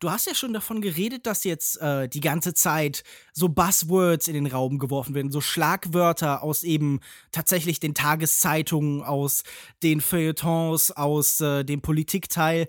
Du 0.00 0.10
hast 0.10 0.26
ja 0.26 0.34
schon 0.34 0.52
davon 0.52 0.80
geredet, 0.80 1.26
dass 1.26 1.44
jetzt 1.44 1.80
äh, 1.80 2.08
die 2.08 2.20
ganze 2.20 2.54
Zeit 2.54 3.02
so 3.32 3.48
Buzzwords 3.48 4.28
in 4.28 4.34
den 4.34 4.46
Raum 4.46 4.78
geworfen 4.78 5.14
werden, 5.14 5.30
so 5.30 5.40
Schlagwörter 5.40 6.42
aus 6.42 6.62
eben 6.62 7.00
tatsächlich 7.32 7.80
den 7.80 7.94
Tageszeitungen, 7.94 9.02
aus 9.02 9.42
den 9.82 10.00
Feuilletons, 10.00 10.90
aus 10.90 11.40
äh, 11.40 11.64
dem 11.64 11.80
Politikteil. 11.80 12.68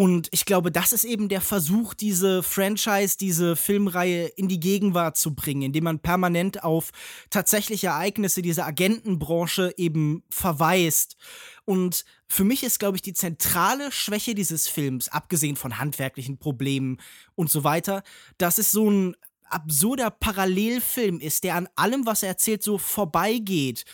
Und 0.00 0.28
ich 0.30 0.46
glaube, 0.46 0.72
das 0.72 0.94
ist 0.94 1.04
eben 1.04 1.28
der 1.28 1.42
Versuch, 1.42 1.92
diese 1.92 2.42
Franchise, 2.42 3.18
diese 3.18 3.54
Filmreihe 3.54 4.28
in 4.28 4.48
die 4.48 4.58
Gegenwart 4.58 5.18
zu 5.18 5.34
bringen, 5.34 5.60
indem 5.60 5.84
man 5.84 5.98
permanent 5.98 6.64
auf 6.64 6.88
tatsächliche 7.28 7.88
Ereignisse 7.88 8.40
dieser 8.40 8.64
Agentenbranche 8.64 9.74
eben 9.76 10.22
verweist. 10.30 11.18
Und 11.66 12.06
für 12.26 12.44
mich 12.44 12.62
ist, 12.62 12.78
glaube 12.78 12.96
ich, 12.96 13.02
die 13.02 13.12
zentrale 13.12 13.92
Schwäche 13.92 14.34
dieses 14.34 14.68
Films, 14.68 15.08
abgesehen 15.08 15.56
von 15.56 15.76
handwerklichen 15.76 16.38
Problemen 16.38 16.96
und 17.34 17.50
so 17.50 17.62
weiter, 17.62 18.02
dass 18.38 18.56
es 18.56 18.70
so 18.70 18.90
ein 18.90 19.16
absurder 19.50 20.10
Parallelfilm 20.10 21.20
ist, 21.20 21.44
der 21.44 21.56
an 21.56 21.68
allem, 21.76 22.06
was 22.06 22.22
er 22.22 22.30
erzählt, 22.30 22.62
so 22.62 22.78
vorbeigeht. 22.78 23.84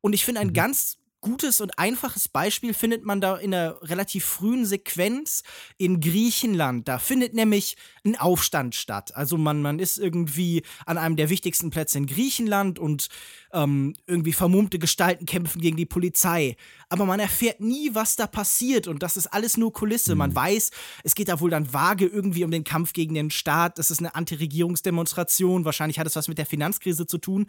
Und 0.00 0.12
ich 0.12 0.24
finde, 0.24 0.42
ein 0.42 0.50
mhm. 0.50 0.54
ganz 0.54 0.98
gutes 1.20 1.60
und 1.60 1.78
einfaches 1.78 2.28
Beispiel 2.28 2.74
findet 2.74 3.04
man 3.04 3.20
da 3.20 3.36
in 3.36 3.54
einer 3.54 3.80
relativ 3.82 4.24
frühen 4.24 4.64
Sequenz 4.64 5.42
in 5.78 6.00
Griechenland. 6.00 6.88
Da 6.88 6.98
findet 6.98 7.34
nämlich 7.34 7.76
ein 8.04 8.16
Aufstand 8.16 8.74
statt. 8.74 9.14
Also 9.14 9.36
man, 9.36 9.62
man 9.62 9.78
ist 9.78 9.98
irgendwie 9.98 10.62
an 10.84 10.98
einem 10.98 11.16
der 11.16 11.28
wichtigsten 11.28 11.70
Plätze 11.70 11.98
in 11.98 12.06
Griechenland 12.06 12.78
und 12.78 13.08
ähm, 13.52 13.94
irgendwie 14.06 14.32
vermummte 14.32 14.78
Gestalten 14.78 15.26
kämpfen 15.26 15.60
gegen 15.60 15.76
die 15.76 15.86
Polizei. 15.86 16.56
Aber 16.88 17.04
man 17.04 17.18
erfährt 17.18 17.60
nie, 17.60 17.90
was 17.94 18.16
da 18.16 18.26
passiert 18.26 18.86
und 18.86 19.02
das 19.02 19.16
ist 19.16 19.26
alles 19.28 19.56
nur 19.56 19.72
Kulisse. 19.72 20.12
Mhm. 20.12 20.18
Man 20.18 20.34
weiß, 20.34 20.70
es 21.02 21.14
geht 21.14 21.28
da 21.28 21.40
wohl 21.40 21.50
dann 21.50 21.72
vage 21.72 22.06
irgendwie 22.06 22.44
um 22.44 22.50
den 22.50 22.64
Kampf 22.64 22.92
gegen 22.92 23.14
den 23.14 23.30
Staat. 23.30 23.78
Das 23.78 23.90
ist 23.90 23.98
eine 23.98 24.14
Antiregierungsdemonstration. 24.14 25.64
Wahrscheinlich 25.64 25.98
hat 25.98 26.06
es 26.06 26.16
was 26.16 26.28
mit 26.28 26.38
der 26.38 26.46
Finanzkrise 26.46 27.06
zu 27.06 27.18
tun. 27.18 27.46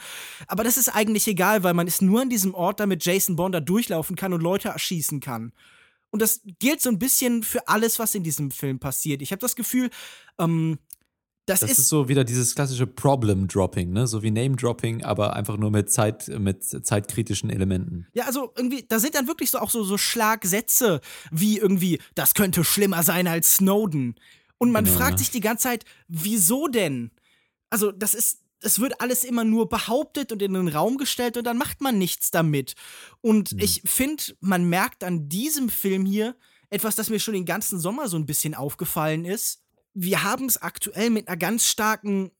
Aber 0.47 0.63
das 0.63 0.77
ist 0.77 0.89
eigentlich 0.89 1.27
egal, 1.27 1.63
weil 1.63 1.73
man 1.73 1.87
ist 1.87 2.01
nur 2.01 2.21
an 2.21 2.29
diesem 2.29 2.53
Ort, 2.53 2.79
damit 2.79 3.05
Jason 3.05 3.35
Bond 3.35 3.53
da 3.53 3.59
durchlaufen 3.67 4.15
kann 4.15 4.33
und 4.33 4.41
Leute 4.41 4.69
erschießen 4.69 5.19
kann. 5.19 5.53
Und 6.09 6.21
das 6.21 6.41
gilt 6.59 6.81
so 6.81 6.89
ein 6.89 6.99
bisschen 6.99 7.43
für 7.43 7.67
alles, 7.67 7.99
was 7.99 8.15
in 8.15 8.23
diesem 8.23 8.51
Film 8.51 8.79
passiert. 8.79 9.21
Ich 9.21 9.31
habe 9.31 9.39
das 9.39 9.55
Gefühl, 9.55 9.89
ähm, 10.39 10.79
das, 11.47 11.61
das 11.61 11.71
ist, 11.71 11.77
ist, 11.79 11.89
so 11.89 12.09
wieder 12.09 12.25
dieses 12.25 12.55
klassische 12.55 12.85
Problem-Dropping, 12.85 13.91
ne? 13.93 14.05
So 14.05 14.21
wie 14.21 14.31
Name-Dropping, 14.31 15.05
aber 15.05 15.33
einfach 15.33 15.55
nur 15.55 15.71
mit, 15.71 15.89
Zeit, 15.89 16.27
mit 16.27 16.63
zeitkritischen 16.63 17.49
Elementen. 17.49 18.05
Ja, 18.13 18.25
also 18.25 18.51
irgendwie, 18.57 18.85
da 18.85 18.99
sind 18.99 19.15
dann 19.15 19.27
wirklich 19.27 19.51
so 19.51 19.59
auch 19.59 19.69
so, 19.69 19.83
so 19.83 19.97
Schlagsätze 19.97 20.99
wie 21.31 21.57
irgendwie, 21.57 22.01
das 22.15 22.33
könnte 22.33 22.65
schlimmer 22.65 23.01
sein 23.03 23.27
als 23.27 23.55
Snowden. 23.55 24.15
Und 24.57 24.71
man 24.71 24.83
genau. 24.83 24.97
fragt 24.97 25.19
sich 25.19 25.31
die 25.31 25.39
ganze 25.39 25.63
Zeit, 25.63 25.85
wieso 26.09 26.67
denn? 26.67 27.11
Also, 27.69 27.93
das 27.93 28.13
ist, 28.13 28.41
es 28.61 28.79
wird 28.79 29.01
alles 29.01 29.23
immer 29.23 29.43
nur 29.43 29.69
behauptet 29.69 30.31
und 30.31 30.41
in 30.41 30.53
den 30.53 30.67
Raum 30.67 30.97
gestellt 30.97 31.37
und 31.37 31.43
dann 31.45 31.57
macht 31.57 31.81
man 31.81 31.97
nichts 31.97 32.31
damit. 32.31 32.75
Und 33.21 33.53
mhm. 33.53 33.59
ich 33.59 33.81
finde, 33.85 34.23
man 34.39 34.67
merkt 34.67 35.03
an 35.03 35.29
diesem 35.29 35.69
Film 35.69 36.05
hier 36.05 36.35
etwas, 36.69 36.95
das 36.95 37.09
mir 37.09 37.19
schon 37.19 37.33
den 37.33 37.45
ganzen 37.45 37.79
Sommer 37.79 38.07
so 38.07 38.17
ein 38.17 38.25
bisschen 38.25 38.55
aufgefallen 38.55 39.25
ist. 39.25 39.63
Wir 39.93 40.23
haben 40.23 40.45
es 40.45 40.61
aktuell 40.61 41.09
mit 41.09 41.27
einer 41.27 41.37
ganz 41.37 41.67
starken 41.67 42.31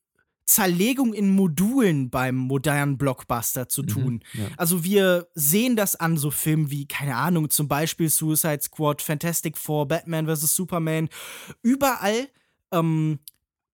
Zerlegung 0.46 1.14
in 1.14 1.30
Modulen 1.30 2.10
beim 2.10 2.36
modernen 2.36 2.98
Blockbuster 2.98 3.68
zu 3.68 3.84
mhm, 3.84 3.88
tun. 3.88 4.14
Mhm, 4.34 4.42
ja. 4.42 4.48
Also 4.56 4.84
wir 4.84 5.28
sehen 5.36 5.76
das 5.76 5.96
an 5.96 6.18
so 6.18 6.32
Filmen 6.32 6.72
wie, 6.72 6.88
keine 6.88 7.16
Ahnung, 7.18 7.50
zum 7.50 7.68
Beispiel 7.68 8.10
Suicide 8.10 8.62
Squad, 8.62 9.02
Fantastic 9.02 9.58
Four, 9.58 9.88
Batman 9.90 10.26
vs. 10.26 10.56
Superman. 10.56 11.10
Überall 11.62 12.30
ähm, 12.72 13.20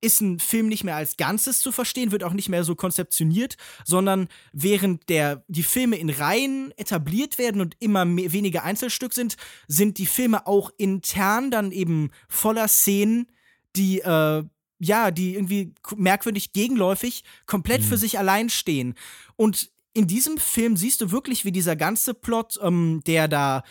ist 0.03 0.22
ein 0.22 0.39
Film 0.39 0.67
nicht 0.67 0.83
mehr 0.83 0.95
als 0.95 1.17
Ganzes 1.17 1.60
zu 1.60 1.72
verstehen, 1.72 2.12
wird 2.12 2.24
auch 2.24 2.33
nicht 2.33 2.50
mehr 2.50 2.63
so 2.63 2.75
konzeptioniert, 2.75 3.55
sondern 3.86 4.27
während 4.51 5.07
der, 5.10 5.43
die 5.48 5.63
Filme 5.63 5.95
in 5.98 6.10
Reihen 6.10 6.74
etabliert 6.77 7.38
werden 7.38 7.62
und 7.62 7.75
immer 7.79 8.03
mehr, 8.03 8.33
weniger 8.33 8.63
Einzelstück 8.63 9.13
sind, 9.13 9.38
sind 9.67 9.98
die 9.98 10.05
Filme 10.05 10.45
auch 10.45 10.72
intern 10.77 11.51
dann 11.51 11.72
eben 11.72 12.12
voller 12.27 12.67
Szenen, 12.67 13.27
die, 13.75 14.01
äh, 14.01 14.43
ja, 14.79 15.12
die 15.12 15.36
irgendwie 15.36 15.74
merkwürdig 15.95 16.51
gegenläufig 16.51 17.24
komplett 17.45 17.81
mhm. 17.81 17.86
für 17.86 17.98
sich 17.98 18.19
allein 18.19 18.50
stehen. 18.50 18.95
Und 19.38 19.72
in 19.93 20.07
diesem 20.07 20.38
Film 20.38 20.75
siehst 20.75 21.00
du 21.01 21.12
wirklich, 21.12 21.45
wie 21.45 21.51
dieser 21.51 21.75
ganze 21.75 22.13
Plot, 22.13 22.60
ähm, 22.62 23.01
der 23.05 23.29
da 23.29 23.63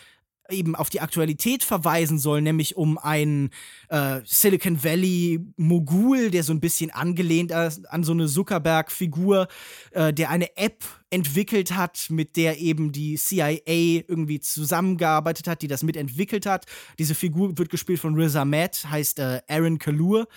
eben 0.49 0.75
auf 0.75 0.89
die 0.89 1.01
Aktualität 1.01 1.63
verweisen 1.63 2.19
soll, 2.19 2.41
nämlich 2.41 2.75
um 2.75 2.97
einen 2.97 3.49
äh, 3.89 4.21
Silicon 4.25 4.83
Valley 4.83 5.39
Mogul, 5.55 6.31
der 6.31 6.43
so 6.43 6.53
ein 6.53 6.59
bisschen 6.59 6.91
angelehnt 6.91 7.51
ist 7.51 7.89
an 7.89 8.03
so 8.03 8.11
eine 8.11 8.27
Zuckerberg-Figur, 8.27 9.47
äh, 9.91 10.13
der 10.13 10.29
eine 10.29 10.55
App 10.57 10.83
entwickelt 11.09 11.75
hat, 11.75 12.07
mit 12.09 12.35
der 12.35 12.59
eben 12.59 12.91
die 12.91 13.15
CIA 13.15 13.61
irgendwie 14.07 14.39
zusammengearbeitet 14.39 15.47
hat, 15.47 15.61
die 15.61 15.67
das 15.67 15.83
mitentwickelt 15.83 16.45
hat. 16.45 16.65
Diese 16.99 17.15
Figur 17.15 17.57
wird 17.57 17.69
gespielt 17.69 17.99
von 17.99 18.15
Riz 18.15 18.35
Ahmed, 18.35 18.89
heißt 18.89 19.19
äh, 19.19 19.41
Aaron 19.47 19.79
Kalur 19.79 20.27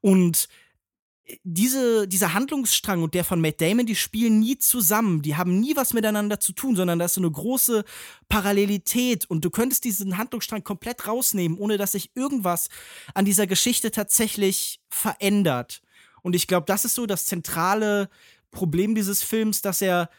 und 0.00 0.48
diese, 1.44 2.08
dieser 2.08 2.34
Handlungsstrang 2.34 3.02
und 3.02 3.14
der 3.14 3.24
von 3.24 3.40
Matt 3.40 3.60
Damon, 3.60 3.86
die 3.86 3.96
spielen 3.96 4.40
nie 4.40 4.58
zusammen. 4.58 5.22
Die 5.22 5.36
haben 5.36 5.60
nie 5.60 5.76
was 5.76 5.92
miteinander 5.92 6.40
zu 6.40 6.52
tun, 6.52 6.76
sondern 6.76 6.98
da 6.98 7.06
ist 7.06 7.14
so 7.14 7.20
eine 7.20 7.30
große 7.30 7.84
Parallelität 8.28 9.28
und 9.28 9.44
du 9.44 9.50
könntest 9.50 9.84
diesen 9.84 10.18
Handlungsstrang 10.18 10.64
komplett 10.64 11.06
rausnehmen, 11.06 11.58
ohne 11.58 11.78
dass 11.78 11.92
sich 11.92 12.10
irgendwas 12.14 12.68
an 13.14 13.24
dieser 13.24 13.46
Geschichte 13.46 13.90
tatsächlich 13.90 14.80
verändert. 14.88 15.82
Und 16.22 16.36
ich 16.36 16.46
glaube, 16.46 16.66
das 16.66 16.84
ist 16.84 16.94
so 16.94 17.06
das 17.06 17.26
zentrale 17.26 18.08
Problem 18.50 18.94
dieses 18.94 19.22
Films, 19.22 19.62
dass 19.62 19.80
er 19.80 20.10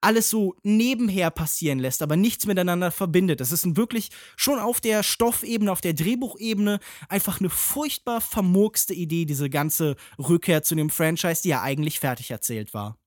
alles 0.00 0.30
so 0.30 0.54
nebenher 0.62 1.30
passieren 1.30 1.78
lässt, 1.78 2.02
aber 2.02 2.16
nichts 2.16 2.46
miteinander 2.46 2.90
verbindet. 2.90 3.40
Das 3.40 3.52
ist 3.52 3.76
wirklich 3.76 4.10
schon 4.36 4.58
auf 4.58 4.80
der 4.80 5.02
Stoffebene, 5.02 5.72
auf 5.72 5.80
der 5.80 5.94
Drehbuchebene 5.94 6.80
einfach 7.08 7.40
eine 7.40 7.50
furchtbar 7.50 8.20
vermurkste 8.20 8.94
Idee, 8.94 9.24
diese 9.24 9.50
ganze 9.50 9.96
Rückkehr 10.18 10.62
zu 10.62 10.74
dem 10.74 10.90
Franchise, 10.90 11.42
die 11.42 11.50
ja 11.50 11.62
eigentlich 11.62 12.00
fertig 12.00 12.30
erzählt 12.30 12.74
war. 12.74 12.99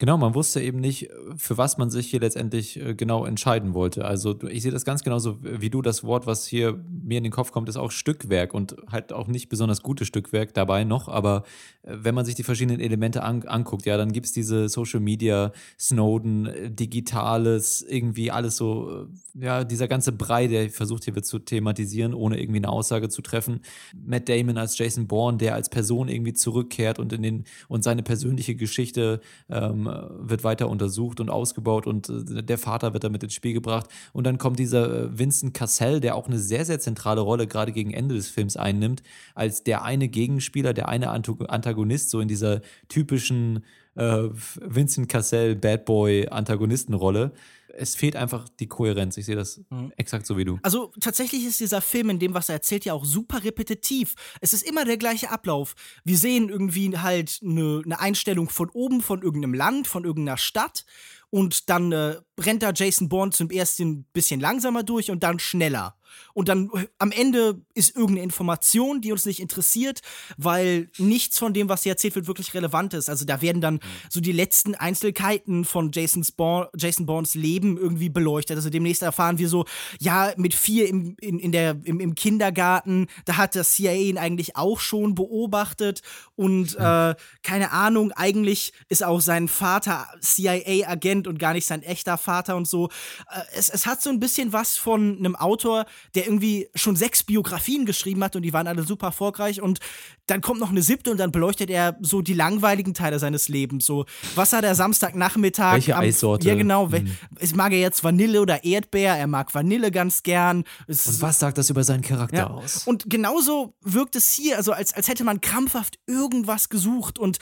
Genau, 0.00 0.16
man 0.16 0.34
wusste 0.34 0.62
eben 0.62 0.80
nicht, 0.80 1.10
für 1.36 1.58
was 1.58 1.76
man 1.76 1.90
sich 1.90 2.06
hier 2.06 2.20
letztendlich 2.20 2.80
äh, 2.80 2.94
genau 2.94 3.26
entscheiden 3.26 3.74
wollte. 3.74 4.06
Also 4.06 4.34
ich 4.48 4.62
sehe 4.62 4.72
das 4.72 4.86
ganz 4.86 5.02
genauso 5.02 5.36
wie 5.42 5.68
du. 5.68 5.82
Das 5.82 6.02
Wort, 6.04 6.26
was 6.26 6.46
hier 6.46 6.82
mir 6.88 7.18
in 7.18 7.24
den 7.24 7.32
Kopf 7.32 7.52
kommt, 7.52 7.68
ist 7.68 7.76
auch 7.76 7.90
Stückwerk 7.90 8.54
und 8.54 8.76
halt 8.90 9.12
auch 9.12 9.26
nicht 9.26 9.50
besonders 9.50 9.82
gutes 9.82 10.08
Stückwerk 10.08 10.54
dabei 10.54 10.84
noch. 10.84 11.08
Aber 11.08 11.42
äh, 11.82 11.96
wenn 12.00 12.14
man 12.14 12.24
sich 12.24 12.34
die 12.34 12.44
verschiedenen 12.44 12.80
Elemente 12.80 13.22
an, 13.22 13.42
anguckt, 13.42 13.84
ja, 13.84 13.98
dann 13.98 14.12
gibt 14.12 14.24
es 14.24 14.32
diese 14.32 14.70
Social 14.70 15.00
Media, 15.00 15.52
Snowden, 15.78 16.46
äh, 16.46 16.70
Digitales, 16.70 17.82
irgendwie 17.86 18.30
alles 18.30 18.56
so, 18.56 19.06
ja, 19.38 19.64
dieser 19.64 19.86
ganze 19.86 20.12
Brei, 20.12 20.46
der 20.46 20.70
versucht 20.70 21.04
hier 21.04 21.14
wird 21.14 21.26
zu 21.26 21.40
thematisieren, 21.40 22.14
ohne 22.14 22.40
irgendwie 22.40 22.60
eine 22.60 22.70
Aussage 22.70 23.10
zu 23.10 23.20
treffen. 23.20 23.60
Matt 24.02 24.30
Damon 24.30 24.56
als 24.56 24.78
Jason 24.78 25.08
Bourne, 25.08 25.36
der 25.36 25.56
als 25.56 25.68
Person 25.68 26.08
irgendwie 26.08 26.32
zurückkehrt 26.32 26.98
und 26.98 27.12
in 27.12 27.22
den 27.22 27.44
und 27.68 27.84
seine 27.84 28.02
persönliche 28.02 28.54
Geschichte 28.54 29.20
ähm, 29.50 29.89
wird 30.18 30.44
weiter 30.44 30.68
untersucht 30.68 31.20
und 31.20 31.30
ausgebaut 31.30 31.86
und 31.86 32.08
äh, 32.08 32.42
der 32.42 32.58
Vater 32.58 32.92
wird 32.92 33.04
damit 33.04 33.22
ins 33.22 33.34
Spiel 33.34 33.54
gebracht. 33.54 33.86
Und 34.12 34.24
dann 34.24 34.38
kommt 34.38 34.58
dieser 34.58 35.04
äh, 35.04 35.18
Vincent 35.18 35.54
Cassell, 35.54 36.00
der 36.00 36.16
auch 36.16 36.26
eine 36.26 36.38
sehr, 36.38 36.64
sehr 36.64 36.80
zentrale 36.80 37.20
Rolle 37.20 37.46
gerade 37.46 37.72
gegen 37.72 37.92
Ende 37.92 38.14
des 38.14 38.28
Films 38.28 38.56
einnimmt, 38.56 39.02
als 39.34 39.64
der 39.64 39.84
eine 39.84 40.08
Gegenspieler, 40.08 40.72
der 40.72 40.88
eine 40.88 41.10
Antagonist, 41.10 42.10
so 42.10 42.20
in 42.20 42.28
dieser 42.28 42.60
typischen 42.88 43.64
äh, 43.94 44.28
Vincent 44.60 45.08
Cassell 45.08 45.56
Bad 45.56 45.84
Boy 45.84 46.28
Antagonistenrolle 46.28 47.32
es 47.76 47.94
fehlt 47.94 48.16
einfach 48.16 48.48
die 48.48 48.66
Kohärenz. 48.66 49.16
Ich 49.16 49.26
sehe 49.26 49.36
das 49.36 49.60
mhm. 49.70 49.92
exakt 49.96 50.26
so 50.26 50.36
wie 50.36 50.44
du. 50.44 50.58
Also 50.62 50.92
tatsächlich 51.00 51.44
ist 51.44 51.60
dieser 51.60 51.80
Film 51.80 52.10
in 52.10 52.18
dem, 52.18 52.34
was 52.34 52.48
er 52.48 52.56
erzählt, 52.56 52.84
ja 52.84 52.92
auch 52.92 53.04
super 53.04 53.44
repetitiv. 53.44 54.14
Es 54.40 54.52
ist 54.52 54.62
immer 54.62 54.84
der 54.84 54.96
gleiche 54.96 55.30
Ablauf. 55.30 55.74
Wir 56.04 56.18
sehen 56.18 56.48
irgendwie 56.48 56.96
halt 56.98 57.40
eine, 57.42 57.82
eine 57.84 58.00
Einstellung 58.00 58.48
von 58.48 58.70
oben, 58.70 59.00
von 59.00 59.22
irgendeinem 59.22 59.54
Land, 59.54 59.86
von 59.86 60.04
irgendeiner 60.04 60.38
Stadt 60.38 60.84
und 61.30 61.70
dann 61.70 61.92
äh, 61.92 62.16
rennt 62.38 62.62
da 62.62 62.72
Jason 62.74 63.08
Bourne 63.08 63.32
zum 63.32 63.50
ersten 63.50 63.90
ein 63.90 64.04
bisschen 64.12 64.40
langsamer 64.40 64.82
durch 64.82 65.10
und 65.10 65.22
dann 65.22 65.38
schneller. 65.38 65.96
Und 66.34 66.48
dann 66.48 66.70
äh, 66.74 66.86
am 66.98 67.12
Ende 67.12 67.60
ist 67.74 67.96
irgendeine 67.96 68.22
Information, 68.22 69.00
die 69.00 69.12
uns 69.12 69.26
nicht 69.26 69.40
interessiert, 69.40 70.00
weil 70.36 70.90
nichts 70.98 71.38
von 71.38 71.52
dem, 71.52 71.68
was 71.68 71.82
hier 71.82 71.92
erzählt 71.92 72.14
wird, 72.14 72.26
wirklich 72.26 72.54
relevant 72.54 72.94
ist. 72.94 73.08
Also 73.08 73.24
da 73.24 73.42
werden 73.42 73.60
dann 73.60 73.74
mhm. 73.74 73.80
so 74.08 74.20
die 74.20 74.32
letzten 74.32 74.74
Einzelheiten 74.74 75.64
von 75.64 75.90
Jasons 75.92 76.32
Bourne, 76.32 76.68
Jason 76.76 77.06
Bournes 77.06 77.34
Leben 77.34 77.76
irgendwie 77.76 78.08
beleuchtet. 78.08 78.56
Also 78.56 78.70
demnächst 78.70 79.02
erfahren 79.02 79.38
wir 79.38 79.48
so, 79.48 79.64
ja, 79.98 80.32
mit 80.36 80.54
vier 80.54 80.88
im, 80.88 81.16
in, 81.20 81.38
in 81.38 81.52
der, 81.52 81.76
im, 81.84 82.00
im 82.00 82.14
Kindergarten, 82.14 83.08
da 83.24 83.36
hat 83.36 83.56
das 83.56 83.72
CIA 83.72 83.92
ihn 83.92 84.18
eigentlich 84.18 84.56
auch 84.56 84.80
schon 84.80 85.14
beobachtet 85.14 86.02
und 86.36 86.78
mhm. 86.78 86.84
äh, 86.84 87.14
keine 87.42 87.72
Ahnung, 87.72 88.12
eigentlich 88.12 88.72
ist 88.88 89.04
auch 89.04 89.20
sein 89.20 89.48
Vater 89.48 90.08
CIA-Agent 90.20 91.26
und 91.26 91.38
gar 91.38 91.52
nicht 91.52 91.66
sein 91.66 91.82
echter 91.82 92.18
Vater 92.18 92.56
und 92.56 92.68
so. 92.68 92.88
Äh, 93.30 93.42
es, 93.54 93.68
es 93.68 93.86
hat 93.86 94.02
so 94.02 94.10
ein 94.10 94.20
bisschen 94.20 94.52
was 94.52 94.76
von 94.76 95.18
einem 95.18 95.36
Autor, 95.36 95.86
der 96.14 96.26
irgendwie 96.26 96.68
schon 96.74 96.96
sechs 96.96 97.22
Biografien 97.22 97.86
geschrieben 97.86 98.22
hat 98.24 98.36
und 98.36 98.42
die 98.42 98.52
waren 98.52 98.66
alle 98.66 98.82
super 98.82 99.08
erfolgreich 99.08 99.60
und 99.60 99.78
dann 100.26 100.40
kommt 100.40 100.60
noch 100.60 100.70
eine 100.70 100.82
siebte 100.82 101.10
und 101.10 101.18
dann 101.18 101.32
beleuchtet 101.32 101.70
er 101.70 101.96
so 102.00 102.22
die 102.22 102.34
langweiligen 102.34 102.94
Teile 102.94 103.18
seines 103.18 103.48
Lebens. 103.48 103.84
So, 103.84 104.06
was 104.34 104.52
hat 104.52 104.64
er 104.64 104.74
Samstagnachmittag? 104.74 105.74
Welche 105.74 105.96
am, 105.96 106.02
Eissorte? 106.02 106.48
Ja, 106.48 106.54
genau. 106.54 106.86
Mhm. 106.86 107.10
Mag 107.54 107.72
er 107.72 107.80
jetzt 107.80 108.04
Vanille 108.04 108.40
oder 108.40 108.64
Erdbeer? 108.64 109.16
Er 109.16 109.26
mag 109.26 109.54
Vanille 109.54 109.90
ganz 109.90 110.22
gern. 110.22 110.64
Es 110.86 111.06
und 111.06 111.22
was 111.22 111.38
sagt 111.38 111.58
das 111.58 111.70
über 111.70 111.84
seinen 111.84 112.02
Charakter 112.02 112.36
ja. 112.36 112.46
aus? 112.46 112.86
Und 112.86 113.10
genauso 113.10 113.74
wirkt 113.80 114.16
es 114.16 114.32
hier, 114.32 114.56
also 114.56 114.72
als, 114.72 114.94
als 114.94 115.08
hätte 115.08 115.24
man 115.24 115.40
krampfhaft 115.40 115.98
irgendwas 116.06 116.68
gesucht 116.68 117.18
und 117.18 117.38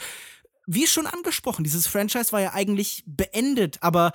wie 0.71 0.85
schon 0.85 1.07
angesprochen, 1.07 1.63
dieses 1.63 1.87
Franchise 1.87 2.31
war 2.31 2.41
ja 2.41 2.53
eigentlich 2.53 3.03
beendet, 3.07 3.79
aber 3.81 4.11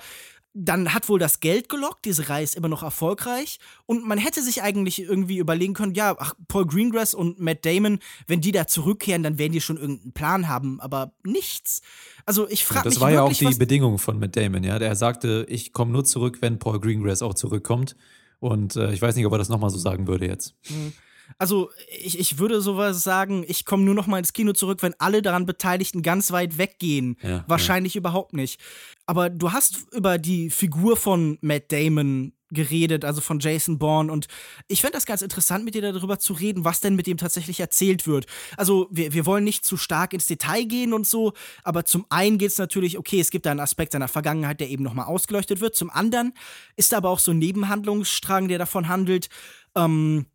dann 0.57 0.93
hat 0.93 1.09
wohl 1.09 1.19
das 1.19 1.41
Geld 1.41 1.67
gelockt, 1.67 2.05
diese 2.05 2.29
Reihe 2.29 2.43
ist 2.43 2.55
immer 2.55 2.69
noch 2.69 2.81
erfolgreich 2.81 3.59
und 3.85 4.07
man 4.07 4.17
hätte 4.17 4.41
sich 4.41 4.63
eigentlich 4.63 5.01
irgendwie 5.01 5.37
überlegen 5.37 5.73
können, 5.73 5.93
ja, 5.93 6.15
ach, 6.17 6.33
Paul 6.47 6.65
Greengrass 6.65 7.13
und 7.13 7.41
Matt 7.41 7.65
Damon, 7.65 7.99
wenn 8.27 8.39
die 8.39 8.53
da 8.53 8.65
zurückkehren, 8.65 9.21
dann 9.21 9.37
werden 9.37 9.51
die 9.51 9.59
schon 9.59 9.75
irgendeinen 9.75 10.13
Plan 10.13 10.47
haben, 10.47 10.79
aber 10.79 11.11
nichts. 11.25 11.81
Also 12.25 12.49
ich 12.49 12.63
frage 12.63 12.87
mich 12.87 12.95
Das 12.95 13.01
war 13.01 13.11
ja 13.11 13.23
auch 13.23 13.33
die 13.33 13.53
Bedingung 13.55 13.97
von 13.97 14.17
Matt 14.17 14.37
Damon, 14.37 14.63
ja, 14.63 14.79
der 14.79 14.95
sagte, 14.95 15.45
ich 15.49 15.73
komme 15.73 15.91
nur 15.91 16.05
zurück, 16.05 16.37
wenn 16.39 16.57
Paul 16.57 16.79
Greengrass 16.79 17.21
auch 17.21 17.33
zurückkommt 17.33 17.97
und 18.39 18.77
äh, 18.77 18.93
ich 18.93 19.01
weiß 19.01 19.17
nicht, 19.17 19.25
ob 19.25 19.33
er 19.33 19.39
das 19.39 19.49
nochmal 19.49 19.69
so 19.69 19.77
sagen 19.77 20.07
würde 20.07 20.25
jetzt. 20.25 20.55
Mhm. 20.69 20.93
Also 21.37 21.69
ich, 21.89 22.19
ich 22.19 22.37
würde 22.37 22.61
sowas 22.61 23.03
sagen, 23.03 23.43
ich 23.47 23.65
komme 23.65 23.83
nur 23.83 23.95
noch 23.95 24.07
mal 24.07 24.19
ins 24.19 24.33
Kino 24.33 24.53
zurück, 24.53 24.81
wenn 24.81 24.93
alle 24.99 25.21
daran 25.21 25.45
Beteiligten 25.45 26.01
ganz 26.01 26.31
weit 26.31 26.57
weggehen. 26.57 27.17
Ja, 27.21 27.43
Wahrscheinlich 27.47 27.95
ja. 27.95 27.99
überhaupt 27.99 28.33
nicht. 28.33 28.59
Aber 29.05 29.29
du 29.29 29.51
hast 29.51 29.85
über 29.93 30.17
die 30.17 30.49
Figur 30.49 30.97
von 30.97 31.37
Matt 31.41 31.71
Damon 31.71 32.33
geredet, 32.51 33.05
also 33.05 33.21
von 33.21 33.39
Jason 33.39 33.77
Bourne. 33.77 34.11
Und 34.11 34.27
ich 34.67 34.81
fände 34.81 34.93
das 34.93 35.05
ganz 35.05 35.21
interessant, 35.21 35.65
mit 35.65 35.75
dir 35.75 35.81
darüber 35.81 36.19
zu 36.19 36.33
reden, 36.33 36.63
was 36.63 36.79
denn 36.79 36.95
mit 36.95 37.07
dem 37.07 37.17
tatsächlich 37.17 37.59
erzählt 37.59 38.07
wird. 38.07 38.25
Also, 38.57 38.87
wir, 38.91 39.13
wir 39.13 39.25
wollen 39.25 39.43
nicht 39.43 39.65
zu 39.65 39.77
stark 39.77 40.13
ins 40.13 40.25
Detail 40.25 40.63
gehen 40.63 40.93
und 40.93 41.07
so, 41.07 41.33
aber 41.63 41.85
zum 41.85 42.05
einen 42.09 42.37
geht 42.37 42.51
es 42.51 42.57
natürlich, 42.57 42.97
okay, 42.97 43.19
es 43.19 43.31
gibt 43.31 43.45
da 43.45 43.51
einen 43.51 43.59
Aspekt 43.59 43.91
seiner 43.91 44.07
Vergangenheit, 44.07 44.59
der 44.59 44.69
eben 44.69 44.83
nochmal 44.83 45.05
ausgeleuchtet 45.05 45.59
wird. 45.59 45.75
Zum 45.75 45.89
anderen 45.89 46.33
ist 46.75 46.91
da 46.91 46.97
aber 46.97 47.09
auch 47.09 47.19
so 47.19 47.31
ein 47.31 47.39
Nebenhandlungsstrang, 47.39 48.47
der 48.47 48.59
davon 48.59 48.87
handelt, 48.87 49.29
ähm, 49.75 50.27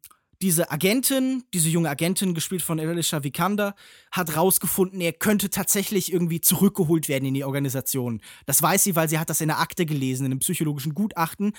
diese 0.43 0.71
Agentin, 0.71 1.45
diese 1.53 1.69
junge 1.69 1.91
Agentin, 1.91 2.33
gespielt 2.35 2.63
von 2.63 2.81
Alicia 2.81 3.23
Vikander, 3.23 3.75
hat 4.11 4.37
rausgefunden, 4.37 5.01
er 5.01 5.13
könnte 5.13 5.51
tatsächlich 5.51 6.13
irgendwie 6.13 6.41
zurückgeholt 6.41 7.09
werden 7.09 7.27
in 7.27 7.35
die 7.35 7.45
Organisation. 7.45 8.23
Das 8.47 8.63
weiß 8.63 8.85
sie, 8.85 8.97
weil 8.97 9.09
sie 9.09 9.19
hat 9.19 9.29
das 9.29 9.43
in 9.43 9.49
der 9.49 9.61
Akte 9.61 9.85
gelesen, 9.85 10.25
in 10.25 10.33
einem 10.33 10.39
psychologischen 10.39 10.95
Gutachten. 10.95 11.53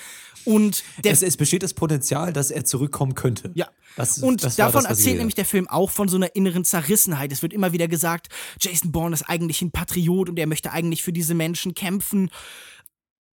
Und 0.46 0.84
es, 1.04 1.22
es, 1.22 1.38
besteht 1.38 1.62
das 1.62 1.76
Potenzial, 1.76 2.34
dass 2.34 2.50
er 2.50 2.66
zurückkommen 2.66 3.14
könnte. 3.14 3.52
Ja. 3.54 3.70
Das, 3.98 4.20
und 4.20 4.44
das 4.44 4.56
davon 4.56 4.84
das, 4.84 4.92
erzählt 4.92 5.18
nämlich 5.18 5.36
der 5.36 5.46
Film 5.46 5.68
auch 5.68 5.92
von 5.92 6.08
so 6.08 6.16
einer 6.16 6.36
inneren 6.36 6.64
Zerrissenheit. 6.64 7.32
Es 7.32 7.42
wird 7.42 7.54
immer 7.54 7.74
wieder 7.74 7.88
gesagt, 7.88 8.30
Jason 8.60 8.92
Bourne 8.92 9.14
ist 9.14 9.24
eigentlich 9.24 9.62
ein 9.62 9.72
Patriot 9.72 10.30
und 10.30 10.40
er 10.40 10.48
möchte 10.48 10.72
eigentlich 10.72 11.04
für 11.04 11.14
diese 11.14 11.34
Menschen 11.36 11.76
kämpfen. 11.76 12.30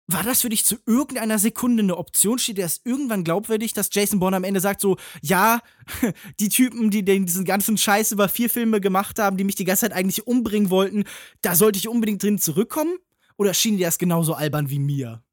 War 0.08 0.24
das 0.24 0.42
für 0.42 0.50
dich 0.50 0.66
zu 0.66 0.76
irgendeiner 0.86 1.40
Sekunde 1.40 1.82
eine 1.82 1.98
Option? 1.98 2.38
Steht 2.38 2.58
das 2.58 2.82
irgendwann 2.84 3.24
glaubwürdig, 3.24 3.74
dass 3.74 3.90
Jason 3.92 4.20
Bourne 4.20 4.36
am 4.36 4.44
Ende 4.44 4.60
sagt 4.60 4.82
so, 4.82 4.98
ja, 5.22 5.62
die 6.40 6.50
Typen, 6.50 6.90
die 6.90 7.06
diesen 7.06 7.46
ganzen 7.46 7.78
Scheiß 7.78 8.12
über 8.12 8.28
vier 8.28 8.50
Filme 8.50 8.82
gemacht 8.82 9.18
haben, 9.20 9.38
die 9.38 9.46
mich 9.46 9.56
die 9.56 9.64
ganze 9.64 9.82
Zeit 9.82 9.94
eigentlich 9.94 10.28
umbringen 10.28 10.70
wollten, 10.70 11.06
da 11.42 11.56
sollte 11.56 11.80
ich 11.80 11.88
unbedingt 11.88 12.22
drin 12.22 12.38
zurückkommen? 12.38 12.98
Oder 13.38 13.54
schien 13.54 13.78
dir 13.78 13.88
das 13.88 13.98
genauso 13.98 14.34
albern 14.34 14.70
wie 14.70 14.80
mir? 14.80 15.24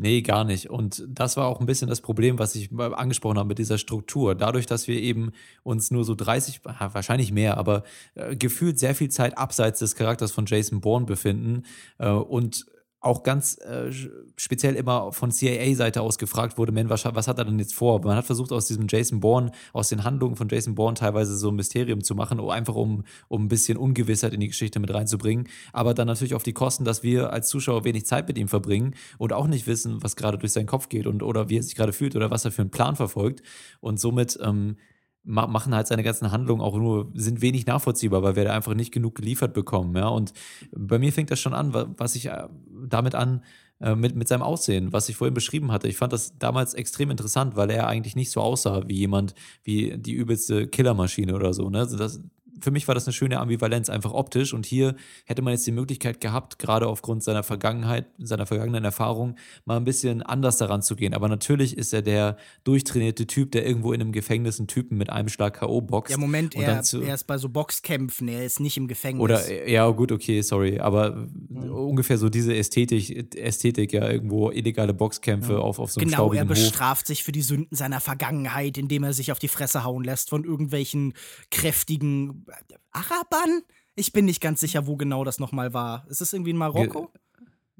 Nee, 0.00 0.22
gar 0.22 0.44
nicht. 0.44 0.70
Und 0.70 1.04
das 1.08 1.36
war 1.36 1.48
auch 1.48 1.58
ein 1.58 1.66
bisschen 1.66 1.88
das 1.88 2.00
Problem, 2.00 2.38
was 2.38 2.54
ich 2.54 2.70
angesprochen 2.72 3.36
habe 3.36 3.48
mit 3.48 3.58
dieser 3.58 3.78
Struktur. 3.78 4.36
Dadurch, 4.36 4.66
dass 4.66 4.86
wir 4.86 5.00
eben 5.00 5.32
uns 5.64 5.90
nur 5.90 6.04
so 6.04 6.14
30, 6.14 6.60
wahrscheinlich 6.64 7.32
mehr, 7.32 7.58
aber 7.58 7.82
äh, 8.14 8.36
gefühlt 8.36 8.78
sehr 8.78 8.94
viel 8.94 9.10
Zeit 9.10 9.36
abseits 9.36 9.80
des 9.80 9.96
Charakters 9.96 10.30
von 10.30 10.46
Jason 10.46 10.80
Bourne 10.80 11.04
befinden 11.04 11.64
äh, 11.98 12.10
und 12.10 12.66
auch 13.00 13.22
ganz 13.22 13.58
äh, 13.58 13.92
speziell 14.36 14.74
immer 14.74 15.12
von 15.12 15.30
CIA-Seite 15.30 16.02
aus 16.02 16.18
gefragt 16.18 16.58
wurde, 16.58 16.72
man, 16.72 16.90
was, 16.90 17.04
was, 17.04 17.28
hat 17.28 17.38
er 17.38 17.44
denn 17.44 17.58
jetzt 17.58 17.74
vor? 17.74 18.04
Man 18.04 18.16
hat 18.16 18.26
versucht, 18.26 18.50
aus 18.50 18.66
diesem 18.66 18.86
Jason 18.88 19.20
Bourne, 19.20 19.52
aus 19.72 19.88
den 19.88 20.02
Handlungen 20.02 20.34
von 20.34 20.48
Jason 20.48 20.74
Bourne 20.74 20.94
teilweise 20.94 21.36
so 21.36 21.50
ein 21.50 21.54
Mysterium 21.54 22.02
zu 22.02 22.16
machen, 22.16 22.40
einfach 22.40 22.74
um, 22.74 23.04
um 23.28 23.44
ein 23.44 23.48
bisschen 23.48 23.78
Ungewissheit 23.78 24.32
in 24.32 24.40
die 24.40 24.48
Geschichte 24.48 24.80
mit 24.80 24.92
reinzubringen. 24.92 25.48
Aber 25.72 25.94
dann 25.94 26.08
natürlich 26.08 26.34
auf 26.34 26.42
die 26.42 26.52
Kosten, 26.52 26.84
dass 26.84 27.04
wir 27.04 27.32
als 27.32 27.48
Zuschauer 27.48 27.84
wenig 27.84 28.04
Zeit 28.04 28.26
mit 28.26 28.36
ihm 28.36 28.48
verbringen 28.48 28.94
und 29.16 29.32
auch 29.32 29.46
nicht 29.46 29.68
wissen, 29.68 30.02
was 30.02 30.16
gerade 30.16 30.38
durch 30.38 30.52
seinen 30.52 30.66
Kopf 30.66 30.88
geht 30.88 31.06
und 31.06 31.22
oder 31.22 31.48
wie 31.48 31.58
er 31.58 31.62
sich 31.62 31.76
gerade 31.76 31.92
fühlt 31.92 32.16
oder 32.16 32.32
was 32.32 32.44
er 32.44 32.50
für 32.50 32.62
einen 32.62 32.70
Plan 32.70 32.96
verfolgt. 32.96 33.42
Und 33.80 34.00
somit 34.00 34.38
ähm, 34.42 34.76
machen 35.24 35.74
halt 35.74 35.86
seine 35.86 36.02
ganzen 36.02 36.32
Handlungen 36.32 36.62
auch 36.62 36.76
nur, 36.76 37.10
sind 37.14 37.42
wenig 37.42 37.66
nachvollziehbar, 37.66 38.22
weil 38.22 38.36
wir 38.36 38.44
da 38.44 38.54
einfach 38.54 38.74
nicht 38.74 38.92
genug 38.92 39.14
geliefert 39.14 39.52
bekommen. 39.52 39.94
Ja? 39.96 40.08
Und 40.08 40.32
bei 40.72 40.98
mir 40.98 41.12
fängt 41.12 41.30
das 41.30 41.40
schon 41.40 41.54
an, 41.54 41.72
was 41.74 42.14
ich 42.14 42.26
äh, 42.26 42.48
damit 42.86 43.14
an, 43.14 43.42
äh, 43.80 43.94
mit, 43.94 44.16
mit 44.16 44.26
seinem 44.26 44.42
Aussehen, 44.42 44.92
was 44.92 45.08
ich 45.08 45.16
vorhin 45.16 45.34
beschrieben 45.34 45.70
hatte. 45.70 45.86
Ich 45.86 45.96
fand 45.96 46.12
das 46.12 46.36
damals 46.38 46.74
extrem 46.74 47.10
interessant, 47.10 47.56
weil 47.56 47.70
er 47.70 47.86
eigentlich 47.86 48.16
nicht 48.16 48.30
so 48.30 48.40
aussah 48.40 48.88
wie 48.88 48.96
jemand, 48.96 49.34
wie 49.62 49.96
die 49.98 50.14
übelste 50.14 50.66
Killermaschine 50.66 51.34
oder 51.34 51.54
so. 51.54 51.70
Ne? 51.70 51.78
Also 51.78 51.96
das, 51.96 52.20
für 52.60 52.70
mich 52.70 52.88
war 52.88 52.94
das 52.94 53.06
eine 53.06 53.12
schöne 53.12 53.38
Ambivalenz, 53.38 53.90
einfach 53.90 54.12
optisch. 54.12 54.52
Und 54.54 54.66
hier 54.66 54.94
hätte 55.24 55.42
man 55.42 55.52
jetzt 55.52 55.66
die 55.66 55.72
Möglichkeit 55.72 56.20
gehabt, 56.20 56.58
gerade 56.58 56.86
aufgrund 56.86 57.22
seiner 57.22 57.42
Vergangenheit, 57.42 58.06
seiner 58.18 58.46
vergangenen 58.46 58.84
Erfahrung, 58.84 59.36
mal 59.64 59.76
ein 59.76 59.84
bisschen 59.84 60.22
anders 60.22 60.58
daran 60.58 60.82
zu 60.82 60.96
gehen. 60.96 61.14
Aber 61.14 61.28
natürlich 61.28 61.76
ist 61.76 61.92
er 61.92 62.02
der 62.02 62.36
durchtrainierte 62.64 63.26
Typ, 63.26 63.52
der 63.52 63.66
irgendwo 63.66 63.92
in 63.92 64.00
einem 64.00 64.12
Gefängnis 64.12 64.58
einen 64.58 64.68
Typen 64.68 64.98
mit 64.98 65.10
einem 65.10 65.28
Schlag 65.28 65.54
K.O. 65.54 65.80
boxt. 65.80 66.10
Ja, 66.10 66.18
Moment, 66.18 66.54
er, 66.54 66.82
er, 66.82 67.14
ist 67.14 67.26
bei 67.26 67.38
so 67.38 67.48
Boxkämpfen, 67.48 68.28
er 68.28 68.44
ist 68.44 68.60
nicht 68.60 68.76
im 68.76 68.88
Gefängnis. 68.88 69.22
Oder, 69.22 69.68
ja, 69.68 69.88
gut, 69.90 70.12
okay, 70.12 70.40
sorry. 70.42 70.78
Aber 70.80 71.12
mhm. 71.14 71.70
ungefähr 71.70 72.18
so 72.18 72.28
diese 72.28 72.54
Ästhetik, 72.54 73.36
Ästhetik, 73.36 73.92
ja, 73.92 74.08
irgendwo 74.08 74.50
illegale 74.50 74.94
Boxkämpfe 74.94 75.54
mhm. 75.54 75.60
auf, 75.60 75.78
auf 75.78 75.92
so 75.92 76.00
einem 76.00 76.10
Genau, 76.10 76.32
er 76.32 76.44
bestraft 76.44 77.02
Hof. 77.02 77.06
sich 77.08 77.24
für 77.24 77.32
die 77.32 77.42
Sünden 77.42 77.76
seiner 77.76 78.00
Vergangenheit, 78.00 78.78
indem 78.78 79.04
er 79.04 79.12
sich 79.12 79.32
auf 79.32 79.38
die 79.38 79.48
Fresse 79.48 79.84
hauen 79.84 80.04
lässt 80.04 80.30
von 80.30 80.44
irgendwelchen 80.44 81.14
kräftigen 81.50 82.46
Arabern? 82.92 83.62
Ich 83.94 84.12
bin 84.12 84.24
nicht 84.24 84.40
ganz 84.40 84.60
sicher, 84.60 84.86
wo 84.86 84.96
genau 84.96 85.24
das 85.24 85.38
nochmal 85.38 85.74
war. 85.74 86.06
Ist 86.08 86.20
es 86.20 86.32
irgendwie 86.32 86.50
in 86.50 86.56
Marokko? 86.56 87.10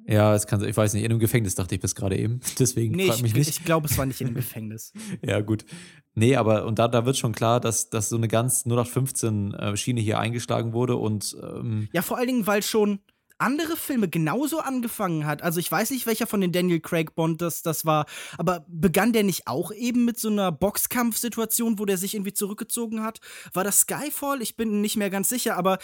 Ja, 0.07 0.35
es 0.35 0.47
kann, 0.47 0.65
ich 0.65 0.77
weiß 0.77 0.95
nicht, 0.95 1.05
in 1.05 1.11
einem 1.11 1.21
Gefängnis 1.21 1.55
dachte 1.55 1.75
ich 1.75 1.83
bis 1.83 1.95
gerade 1.95 2.17
eben. 2.17 2.41
Deswegen 2.59 2.95
nee, 2.95 3.09
frag 3.09 3.21
mich 3.21 3.33
ich, 3.33 3.39
nicht. 3.39 3.49
Ich 3.51 3.65
glaube, 3.65 3.87
es 3.89 3.99
war 3.99 4.07
nicht 4.07 4.21
in 4.21 4.29
einem 4.29 4.37
Gefängnis. 4.37 4.93
ja, 5.23 5.41
gut. 5.41 5.67
Nee, 6.15 6.35
aber 6.35 6.65
und 6.65 6.79
da, 6.79 6.89
da 6.89 7.05
wird 7.05 7.19
schon 7.19 7.33
klar, 7.33 7.61
dass, 7.61 7.91
dass 7.91 8.09
so 8.09 8.17
eine 8.17 8.27
ganz 8.27 8.65
0815 8.65 9.55
äh, 9.55 9.77
Schiene 9.77 10.01
hier 10.01 10.19
eingeschlagen 10.19 10.73
wurde 10.73 10.97
und 10.97 11.37
ähm 11.43 11.89
Ja, 11.93 12.03
vor 12.03 12.17
allen 12.17 12.29
Dingen, 12.29 12.47
weil 12.47 12.63
schon 12.63 13.01
andere 13.39 13.77
Filme 13.77 14.09
genauso 14.09 14.59
angefangen 14.59 15.27
hat. 15.27 15.43
Also 15.43 15.61
ich 15.61 15.71
weiß 15.71 15.91
nicht, 15.91 16.07
welcher 16.07 16.27
von 16.27 16.41
den 16.41 16.53
Daniel 16.53 16.81
Craig 16.81 17.15
Bond 17.15 17.41
das, 17.41 17.63
das 17.63 17.85
war, 17.85 18.07
aber 18.37 18.65
begann 18.69 19.13
der 19.13 19.23
nicht 19.23 19.47
auch 19.47 19.73
eben 19.73 20.05
mit 20.05 20.19
so 20.19 20.29
einer 20.29 20.53
Boxkampfsituation, 20.53 21.79
wo 21.79 21.85
der 21.85 21.99
sich 21.99 22.15
irgendwie 22.15 22.35
zurückgezogen 22.35 23.03
hat? 23.03 23.21
War 23.53 23.65
das 23.65 23.81
Skyfall? 23.81 24.43
Ich 24.43 24.57
bin 24.57 24.81
nicht 24.81 24.97
mehr 24.97 25.11
ganz 25.11 25.29
sicher, 25.29 25.57
aber 25.57 25.79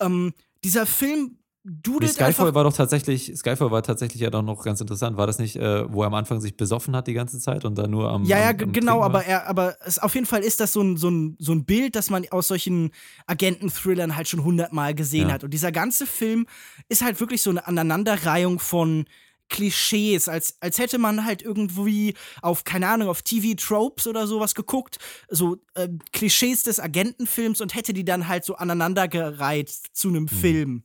ähm, 0.00 0.32
dieser 0.64 0.86
Film 0.86 1.39
dudelt 1.62 2.18
nee, 2.18 2.24
Skyfall 2.24 2.54
war 2.54 2.64
doch 2.64 2.72
tatsächlich, 2.72 3.32
Skyfall 3.36 3.70
war 3.70 3.82
tatsächlich 3.82 4.22
ja 4.22 4.30
doch 4.30 4.42
noch 4.42 4.64
ganz 4.64 4.80
interessant. 4.80 5.16
War 5.16 5.26
das 5.26 5.38
nicht, 5.38 5.56
äh, 5.56 5.92
wo 5.92 6.02
er 6.02 6.06
am 6.06 6.14
Anfang 6.14 6.40
sich 6.40 6.56
besoffen 6.56 6.96
hat 6.96 7.06
die 7.06 7.12
ganze 7.12 7.38
Zeit 7.38 7.64
und 7.64 7.76
dann 7.76 7.90
nur 7.90 8.10
am. 8.10 8.24
Ja, 8.24 8.38
ja, 8.38 8.50
am, 8.50 8.60
am 8.60 8.72
genau, 8.72 9.02
aber 9.02 9.24
er, 9.24 9.46
aber 9.46 9.76
es, 9.84 9.98
auf 9.98 10.14
jeden 10.14 10.26
Fall 10.26 10.42
ist 10.42 10.60
das 10.60 10.72
so 10.72 10.80
ein, 10.80 10.96
so, 10.96 11.10
ein, 11.10 11.36
so 11.38 11.52
ein 11.52 11.64
Bild, 11.64 11.96
das 11.96 12.08
man 12.08 12.26
aus 12.30 12.48
solchen 12.48 12.92
Agenten-Thrillern 13.26 14.16
halt 14.16 14.28
schon 14.28 14.42
hundertmal 14.42 14.94
gesehen 14.94 15.28
ja. 15.28 15.34
hat. 15.34 15.44
Und 15.44 15.52
dieser 15.52 15.72
ganze 15.72 16.06
Film 16.06 16.46
ist 16.88 17.02
halt 17.02 17.20
wirklich 17.20 17.42
so 17.42 17.50
eine 17.50 17.66
Aneinanderreihung 17.66 18.58
von 18.58 19.04
Klischees, 19.50 20.28
als, 20.28 20.56
als 20.60 20.78
hätte 20.78 20.96
man 20.98 21.26
halt 21.26 21.42
irgendwie 21.42 22.14
auf, 22.40 22.64
keine 22.64 22.88
Ahnung, 22.88 23.08
auf 23.08 23.20
TV-Tropes 23.20 24.06
oder 24.06 24.26
sowas 24.26 24.54
geguckt, 24.54 24.98
so 25.28 25.58
äh, 25.74 25.88
Klischees 26.12 26.62
des 26.62 26.80
Agentenfilms 26.80 27.60
und 27.60 27.74
hätte 27.74 27.92
die 27.92 28.04
dann 28.04 28.28
halt 28.28 28.44
so 28.44 28.54
aneinandergereiht 28.54 29.68
zu 29.68 30.08
einem 30.08 30.22
mhm. 30.22 30.28
Film. 30.28 30.84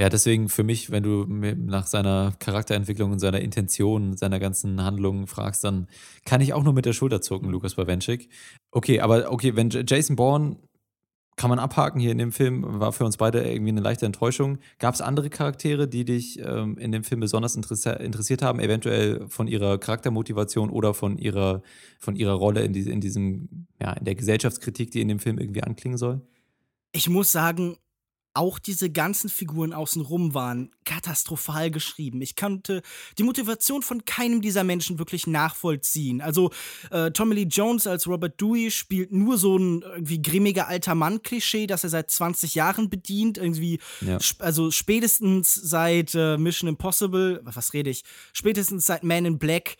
Ja, 0.00 0.08
deswegen 0.08 0.48
für 0.48 0.62
mich, 0.62 0.90
wenn 0.90 1.02
du 1.02 1.26
nach 1.28 1.86
seiner 1.86 2.32
Charakterentwicklung 2.38 3.12
und 3.12 3.18
seiner 3.18 3.40
Intention, 3.40 4.16
seiner 4.16 4.40
ganzen 4.40 4.82
Handlungen 4.82 5.26
fragst, 5.26 5.62
dann 5.62 5.88
kann 6.24 6.40
ich 6.40 6.54
auch 6.54 6.62
nur 6.62 6.72
mit 6.72 6.86
der 6.86 6.94
Schulter 6.94 7.20
zucken, 7.20 7.50
Lukas 7.50 7.74
Bawenschik. 7.74 8.30
Okay, 8.70 9.00
aber 9.00 9.30
okay, 9.30 9.56
wenn 9.56 9.68
Jason 9.68 10.16
Bourne 10.16 10.56
kann 11.36 11.50
man 11.50 11.58
abhaken 11.58 12.00
hier 12.00 12.12
in 12.12 12.16
dem 12.16 12.32
Film, 12.32 12.64
war 12.80 12.94
für 12.94 13.04
uns 13.04 13.18
beide 13.18 13.42
irgendwie 13.42 13.72
eine 13.72 13.82
leichte 13.82 14.06
Enttäuschung. 14.06 14.56
Gab 14.78 14.94
es 14.94 15.02
andere 15.02 15.28
Charaktere, 15.28 15.86
die 15.86 16.06
dich 16.06 16.38
ähm, 16.38 16.78
in 16.78 16.92
dem 16.92 17.04
Film 17.04 17.20
besonders 17.20 17.54
interessiert 17.54 18.40
haben, 18.40 18.58
eventuell 18.58 19.28
von 19.28 19.48
ihrer 19.48 19.76
Charaktermotivation 19.76 20.70
oder 20.70 20.94
von 20.94 21.18
ihrer, 21.18 21.60
von 21.98 22.16
ihrer 22.16 22.32
Rolle 22.32 22.62
in, 22.62 22.72
die, 22.72 22.88
in 22.88 23.02
diesem, 23.02 23.66
ja, 23.78 23.92
in 23.92 24.06
der 24.06 24.14
Gesellschaftskritik, 24.14 24.92
die 24.92 25.02
in 25.02 25.08
dem 25.08 25.18
Film 25.18 25.38
irgendwie 25.38 25.62
anklingen 25.62 25.98
soll? 25.98 26.22
Ich 26.92 27.10
muss 27.10 27.30
sagen, 27.32 27.76
auch 28.34 28.58
diese 28.58 28.90
ganzen 28.90 29.28
Figuren 29.28 29.72
außenrum 29.72 30.34
waren 30.34 30.70
katastrophal 30.84 31.70
geschrieben. 31.70 32.22
Ich 32.22 32.36
konnte 32.36 32.82
die 33.18 33.22
Motivation 33.22 33.82
von 33.82 34.04
keinem 34.04 34.40
dieser 34.40 34.64
Menschen 34.64 34.98
wirklich 34.98 35.26
nachvollziehen. 35.26 36.20
Also 36.20 36.50
äh, 36.90 37.10
Tommy 37.10 37.34
Lee 37.34 37.48
Jones 37.50 37.86
als 37.86 38.06
Robert 38.06 38.40
Dewey 38.40 38.70
spielt 38.70 39.12
nur 39.12 39.36
so 39.36 39.56
ein 39.56 39.82
irgendwie 39.82 40.22
grimmiger 40.22 40.68
alter 40.68 40.94
Mann-Klischee, 40.94 41.66
das 41.66 41.84
er 41.84 41.90
seit 41.90 42.10
20 42.10 42.54
Jahren 42.54 42.88
bedient. 42.88 43.36
Irgendwie, 43.36 43.80
ja. 44.00 44.18
sp 44.22 44.42
also 44.42 44.70
spätestens 44.70 45.54
seit 45.54 46.14
äh, 46.14 46.36
Mission 46.36 46.68
Impossible, 46.68 47.40
was 47.44 47.72
rede 47.72 47.90
ich? 47.90 48.04
Spätestens 48.32 48.86
seit 48.86 49.02
Man 49.02 49.24
in 49.24 49.38
Black 49.38 49.76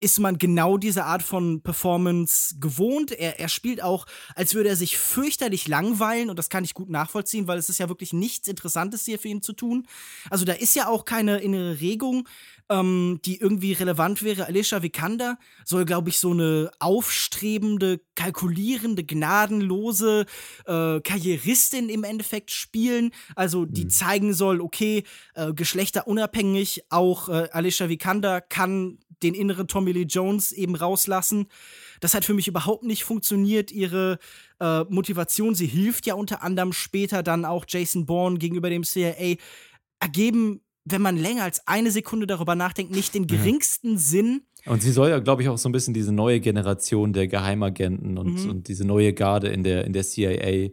ist 0.00 0.20
man 0.20 0.38
genau 0.38 0.78
diese 0.78 1.04
Art 1.04 1.22
von 1.22 1.62
Performance 1.62 2.56
gewohnt. 2.60 3.10
Er, 3.12 3.40
er 3.40 3.48
spielt 3.48 3.82
auch, 3.82 4.06
als 4.34 4.54
würde 4.54 4.68
er 4.68 4.76
sich 4.76 4.96
fürchterlich 4.96 5.66
langweilen 5.66 6.30
und 6.30 6.38
das 6.38 6.48
kann 6.48 6.64
ich 6.64 6.74
gut 6.74 6.88
nachvollziehen, 6.88 7.48
weil 7.48 7.58
es 7.58 7.68
ist 7.68 7.78
ja 7.78 7.88
wirklich 7.88 8.12
nichts 8.12 8.46
Interessantes 8.48 9.04
hier 9.04 9.18
für 9.18 9.28
ihn 9.28 9.42
zu 9.42 9.52
tun. 9.52 9.86
Also 10.30 10.44
da 10.44 10.52
ist 10.52 10.76
ja 10.76 10.88
auch 10.88 11.04
keine 11.04 11.38
innere 11.38 11.80
Regung, 11.80 12.28
ähm, 12.70 13.20
die 13.24 13.40
irgendwie 13.40 13.72
relevant 13.72 14.22
wäre. 14.22 14.46
Alicia 14.46 14.82
Vikander 14.82 15.38
soll, 15.64 15.84
glaube 15.84 16.10
ich, 16.10 16.18
so 16.18 16.32
eine 16.32 16.70
aufstrebende, 16.78 18.00
kalkulierende, 18.14 19.04
gnadenlose 19.04 20.26
äh, 20.66 21.00
Karrieristin 21.00 21.88
im 21.88 22.04
Endeffekt 22.04 22.50
spielen. 22.50 23.10
Also 23.34 23.64
die 23.64 23.84
mhm. 23.84 23.90
zeigen 23.90 24.34
soll, 24.34 24.60
okay, 24.60 25.04
äh, 25.34 25.52
geschlechterunabhängig, 25.52 26.84
auch 26.90 27.28
äh, 27.28 27.48
Alicia 27.52 27.88
Vikander 27.88 28.40
kann 28.40 28.98
den 29.22 29.34
inneren 29.34 29.66
Tommy 29.66 29.92
Lee 29.92 30.02
Jones 30.02 30.52
eben 30.52 30.76
rauslassen. 30.76 31.48
Das 32.00 32.14
hat 32.14 32.24
für 32.24 32.34
mich 32.34 32.48
überhaupt 32.48 32.84
nicht 32.84 33.04
funktioniert. 33.04 33.72
Ihre 33.72 34.18
äh, 34.60 34.84
Motivation, 34.84 35.54
sie 35.54 35.66
hilft 35.66 36.06
ja 36.06 36.14
unter 36.14 36.42
anderem 36.42 36.72
später 36.72 37.22
dann 37.22 37.44
auch 37.44 37.64
Jason 37.66 38.06
Bourne 38.06 38.38
gegenüber 38.38 38.70
dem 38.70 38.84
CIA, 38.84 39.36
ergeben, 40.00 40.60
wenn 40.90 41.02
man 41.02 41.16
länger 41.16 41.44
als 41.44 41.66
eine 41.66 41.90
Sekunde 41.90 42.26
darüber 42.26 42.54
nachdenkt, 42.54 42.92
nicht 42.92 43.14
den 43.14 43.26
geringsten 43.26 43.92
ja. 43.92 43.98
Sinn. 43.98 44.42
Und 44.66 44.82
sie 44.82 44.92
soll 44.92 45.10
ja, 45.10 45.18
glaube 45.18 45.42
ich, 45.42 45.48
auch 45.48 45.58
so 45.58 45.68
ein 45.68 45.72
bisschen 45.72 45.94
diese 45.94 46.12
neue 46.12 46.40
Generation 46.40 47.12
der 47.12 47.28
Geheimagenten 47.28 48.18
und, 48.18 48.44
mhm. 48.44 48.50
und 48.50 48.68
diese 48.68 48.84
neue 48.84 49.12
Garde 49.12 49.48
in 49.48 49.62
der, 49.62 49.84
in 49.84 49.92
der 49.92 50.02
CIA 50.02 50.70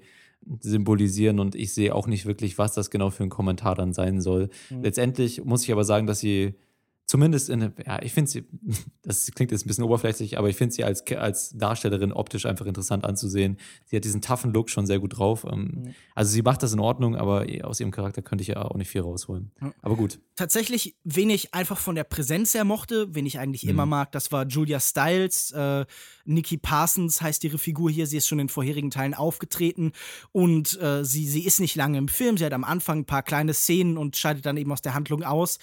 symbolisieren 0.60 1.40
und 1.40 1.56
ich 1.56 1.74
sehe 1.74 1.96
auch 1.96 2.08
nicht 2.08 2.26
wirklich, 2.26 2.58
was 2.58 2.74
das 2.74 2.90
genau 2.92 3.10
für 3.10 3.24
ein 3.24 3.30
Kommentar 3.30 3.76
dann 3.76 3.94
sein 3.94 4.22
soll. 4.22 4.50
Mhm. 4.70 4.84
Letztendlich 4.84 5.44
muss 5.44 5.64
ich 5.64 5.72
aber 5.72 5.84
sagen, 5.84 6.08
dass 6.08 6.20
sie 6.20 6.56
zumindest 7.06 7.50
in, 7.50 7.74
ja, 7.86 8.02
ich 8.02 8.14
finde 8.14 8.32
sie, 8.32 8.46
das 9.04 9.32
klingt 9.34 9.52
jetzt 9.52 9.66
ein 9.66 9.68
bisschen 9.68 9.84
oberflächlich, 9.84 10.38
aber 10.38 10.50
ich 10.50 10.56
finde 10.56 10.74
sie 10.74 10.84
als, 10.84 11.06
als 11.12 11.52
Darstellerin 11.52 12.12
optisch 12.12 12.46
einfach 12.46 12.66
interessant 12.66 13.06
anzusehen. 13.06 13.58
Sie 13.86 13.96
hat 13.96 14.04
diesen 14.04 14.22
toughen 14.22 14.54
Look 14.54 14.70
schon 14.70 14.86
sehr 14.86 15.00
gut 15.00 15.18
drauf. 15.18 15.46
Ähm. 15.50 15.94
Also 16.14 16.32
sie 16.32 16.42
macht 16.42 16.64
das 16.64 16.74
in 16.74 16.80
Ordnung, 16.80 17.16
aber 17.16 17.46
aus 17.64 17.80
ihrem 17.80 17.92
Charakter 17.92 18.22
könnte 18.22 18.42
ich 18.42 18.50
ja 18.50 18.62
auch 18.64 18.76
nicht 18.76 18.90
viel 18.90 19.02
rausholen. 19.02 19.52
Aber 19.82 19.96
gut. 19.96 20.20
Tatsächlich, 20.36 20.96
wen 21.04 21.30
ich 21.30 21.54
einfach 21.54 21.78
von 21.78 21.96
der 21.96 22.04
Präsenz 22.04 22.54
her 22.54 22.66
mochte, 22.66 23.14
wen 23.14 23.26
ich 23.26 23.40
eigentlich 23.40 23.64
mhm. 23.64 23.70
immer 23.70 23.86
mag, 23.86 24.12
das 24.12 24.32
war 24.32 24.46
Julia 24.46 24.80
Stiles. 24.80 25.52
Äh, 25.52 25.86
Nikki 26.26 26.58
Parsons 26.58 27.22
heißt 27.22 27.44
ihre 27.44 27.58
Figur 27.58 27.90
hier. 27.90 28.08
Sie 28.08 28.18
ist 28.18 28.28
schon 28.28 28.40
in 28.40 28.50
vorherigen 28.50 28.92
Teilen 28.92 29.14
aufgetreten 29.14 29.94
und 30.32 30.80
äh, 30.82 31.06
sie, 31.06 31.28
sie 31.28 31.46
ist 31.46 31.60
nicht 31.60 31.76
lange 31.76 31.98
im 31.98 32.08
Film. 32.08 32.38
Sie 32.38 32.46
hat 32.46 32.54
am 32.54 32.64
Anfang 32.64 33.00
ein 33.00 33.06
paar 33.06 33.24
kleine 33.24 33.54
Szenen 33.54 33.98
und 33.98 34.18
scheidet 34.18 34.46
dann 34.46 34.58
eben 34.58 34.72
aus 34.72 34.82
der 34.82 34.94
Handlung 34.94 35.24
aus. 35.24 35.60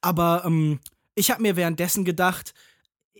Aber 0.00 0.42
ähm, 0.44 0.80
ich 1.14 1.30
habe 1.30 1.42
mir 1.42 1.56
währenddessen 1.56 2.04
gedacht, 2.04 2.54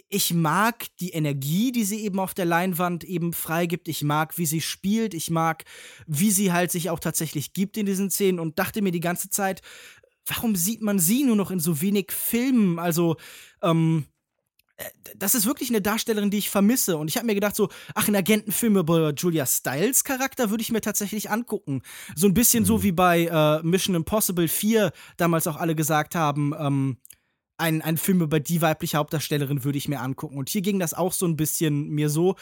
ich 0.08 0.34
mag 0.34 0.86
die 1.00 1.10
Energie, 1.10 1.72
die 1.72 1.84
sie 1.84 2.00
eben 2.04 2.20
auf 2.20 2.34
der 2.34 2.44
Leinwand 2.44 3.04
eben 3.04 3.32
freigibt. 3.32 3.88
Ich 3.88 4.02
mag, 4.02 4.38
wie 4.38 4.46
sie 4.46 4.60
spielt. 4.60 5.14
Ich 5.14 5.30
mag, 5.30 5.64
wie 6.06 6.30
sie 6.30 6.52
halt 6.52 6.70
sich 6.70 6.90
auch 6.90 7.00
tatsächlich 7.00 7.52
gibt 7.52 7.76
in 7.76 7.86
diesen 7.86 8.10
Szenen 8.10 8.38
und 8.38 8.58
dachte 8.58 8.82
mir 8.82 8.92
die 8.92 9.00
ganze 9.00 9.30
Zeit, 9.30 9.62
warum 10.26 10.54
sieht 10.56 10.82
man 10.82 10.98
sie 10.98 11.24
nur 11.24 11.36
noch 11.36 11.50
in 11.50 11.60
so 11.60 11.80
wenig 11.80 12.12
Filmen? 12.12 12.78
Also, 12.78 13.16
ähm, 13.62 14.06
äh, 14.06 14.15
das 15.16 15.34
ist 15.34 15.46
wirklich 15.46 15.70
eine 15.70 15.80
Darstellerin, 15.80 16.30
die 16.30 16.38
ich 16.38 16.50
vermisse. 16.50 16.98
Und 16.98 17.08
ich 17.08 17.16
habe 17.16 17.26
mir 17.26 17.34
gedacht, 17.34 17.56
so, 17.56 17.68
ach, 17.94 18.08
ein 18.08 18.16
Agentenfilm 18.16 18.76
über 18.76 19.12
Julia 19.14 19.46
Stiles 19.46 20.04
Charakter 20.04 20.50
würde 20.50 20.62
ich 20.62 20.70
mir 20.70 20.80
tatsächlich 20.80 21.30
angucken. 21.30 21.82
So 22.14 22.26
ein 22.26 22.34
bisschen 22.34 22.64
mhm. 22.64 22.66
so 22.66 22.82
wie 22.82 22.92
bei 22.92 23.26
äh, 23.26 23.62
Mission 23.62 23.94
Impossible 23.94 24.48
4 24.48 24.92
damals 25.16 25.46
auch 25.46 25.56
alle 25.56 25.74
gesagt 25.74 26.14
haben, 26.14 26.52
ähm, 26.58 26.98
ein, 27.58 27.80
ein 27.80 27.96
Film 27.96 28.20
über 28.20 28.38
die 28.38 28.60
weibliche 28.60 28.98
Hauptdarstellerin 28.98 29.64
würde 29.64 29.78
ich 29.78 29.88
mir 29.88 30.00
angucken. 30.00 30.36
Und 30.36 30.50
hier 30.50 30.60
ging 30.60 30.78
das 30.78 30.92
auch 30.92 31.12
so 31.12 31.26
ein 31.26 31.36
bisschen 31.36 31.88
mir 31.88 32.10
so. 32.10 32.36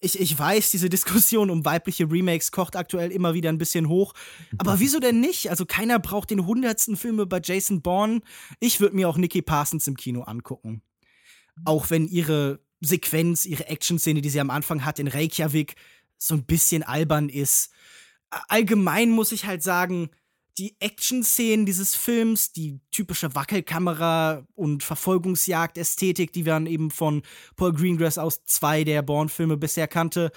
Ich, 0.00 0.20
ich 0.20 0.38
weiß, 0.38 0.70
diese 0.70 0.90
Diskussion 0.90 1.50
um 1.50 1.64
weibliche 1.64 2.10
Remakes 2.10 2.52
kocht 2.52 2.76
aktuell 2.76 3.10
immer 3.10 3.32
wieder 3.32 3.48
ein 3.48 3.58
bisschen 3.58 3.88
hoch. 3.88 4.12
Aber 4.58 4.80
wieso 4.80 4.98
denn 4.98 5.20
nicht? 5.20 5.50
Also 5.50 5.64
keiner 5.64 5.98
braucht 5.98 6.30
den 6.30 6.44
hundertsten 6.44 6.96
Film 6.96 7.20
über 7.20 7.40
Jason 7.42 7.80
Bourne. 7.80 8.20
Ich 8.60 8.80
würde 8.80 8.96
mir 8.96 9.08
auch 9.08 9.16
Nikki 9.16 9.40
Parsons 9.40 9.86
im 9.86 9.96
Kino 9.96 10.22
angucken. 10.22 10.82
Auch 11.64 11.90
wenn 11.90 12.06
ihre 12.06 12.60
Sequenz, 12.80 13.44
ihre 13.44 13.66
Action-Szene, 13.68 14.22
die 14.22 14.30
sie 14.30 14.40
am 14.40 14.50
Anfang 14.50 14.84
hat 14.84 14.98
in 14.98 15.08
Reykjavik, 15.08 15.76
so 16.18 16.34
ein 16.34 16.44
bisschen 16.44 16.82
albern 16.82 17.28
ist. 17.28 17.70
Allgemein 18.48 19.10
muss 19.10 19.32
ich 19.32 19.46
halt 19.46 19.62
sagen, 19.62 20.10
die 20.58 20.76
Action-Szenen 20.78 21.64
dieses 21.64 21.94
Films, 21.94 22.52
die 22.52 22.80
typische 22.90 23.34
Wackelkamera- 23.34 24.46
und 24.54 24.82
Verfolgungsjagd-Ästhetik, 24.82 26.32
die 26.32 26.44
man 26.44 26.66
eben 26.66 26.90
von 26.90 27.22
Paul 27.56 27.72
Greengrass 27.72 28.18
aus 28.18 28.44
zwei 28.44 28.84
der 28.84 29.02
Bourne-Filme 29.02 29.56
bisher 29.56 29.88
kannte, 29.88 30.30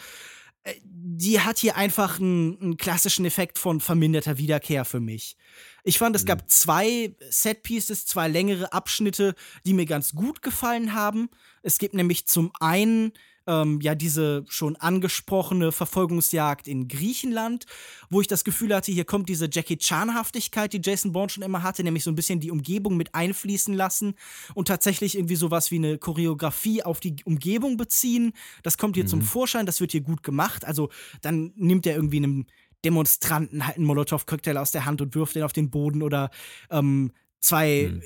äh, 0.64 0.74
die 0.84 1.42
hat 1.42 1.58
hier 1.58 1.76
einfach 1.76 2.20
einen, 2.20 2.60
einen, 2.62 2.78
klassischen 2.78 3.26
Effekt 3.26 3.60
von 3.60 3.82
verminderter 3.82 4.38
Wiederkehr 4.38 4.86
für 4.86 5.02
mich. 5.02 5.36
Ich 5.84 5.98
fand, 5.98 6.16
es 6.16 6.26
gab 6.26 6.44
mhm. 6.44 6.48
zwei 6.48 7.16
Set-Pieces, 7.30 8.06
zwei 8.06 8.28
längere 8.28 8.72
Abschnitte, 8.74 9.36
die 9.66 9.74
mir 9.74 9.86
ganz 9.86 10.14
gut 10.14 10.42
gefallen 10.42 10.94
haben. 10.94 11.30
Es 11.62 11.78
gibt 11.78 11.94
nämlich 11.94 12.26
zum 12.26 12.52
einen 12.60 13.14
ähm, 13.48 13.82
ja 13.82 13.96
diese 13.96 14.46
schon 14.48 14.76
angesprochene 14.76 15.72
Verfolgungsjagd 15.72 16.68
in 16.68 16.88
Griechenland, 16.88 17.66
wo 18.10 18.22
ich 18.22 18.28
das 18.28 18.44
Gefühl 18.44 18.74
hatte, 18.74 18.92
hier 18.92 19.06
kommt 19.06 19.30
diese 19.30 19.50
Jackie 19.52 19.78
Chan-Haftigkeit, 19.78 20.74
die 20.74 20.82
Jason 20.84 21.12
Bourne 21.12 21.30
schon 21.30 21.44
immer 21.44 21.64
hatte, 21.64 21.84
nämlich 21.84 22.04
so 22.04 22.12
ein 22.12 22.16
bisschen 22.16 22.40
die 22.40 22.52
Umgebung 22.52 22.96
mit 22.96 23.14
einfließen 23.16 23.74
lassen 23.74 24.16
und 24.54 24.68
tatsächlich 24.68 25.16
irgendwie 25.18 25.36
sowas 25.36 25.72
wie 25.72 25.78
eine 25.78 25.98
Choreografie 25.98 26.84
auf 26.84 27.00
die 27.00 27.16
Umgebung 27.26 27.78
beziehen. 27.78 28.34
Das 28.64 28.78
kommt 28.78 28.96
hier 28.96 29.04
mhm. 29.04 29.10
zum 29.10 29.22
Vorschein, 29.22 29.66
das 29.66 29.82
wird 29.82 29.92
hier 29.92 30.02
gut 30.02 30.24
gemacht. 30.24 30.66
Also 30.66 30.90
dann 31.22 31.52
nimmt 31.56 31.86
er 31.86 31.96
irgendwie 31.96 32.18
einem 32.18 32.46
Demonstranten 32.86 33.66
halt 33.66 33.78
einen 33.78 33.86
Molotow-Cocktail 33.86 34.58
aus 34.58 34.72
der 34.72 34.86
Hand 34.86 35.02
und 35.02 35.16
wirft 35.16 35.36
den 35.36 35.44
auf 35.44 35.54
den 35.54 35.70
Boden 35.70 36.02
oder 36.02 36.30
ähm, 36.70 37.12
zwei 37.40 37.92
mhm. 37.92 38.02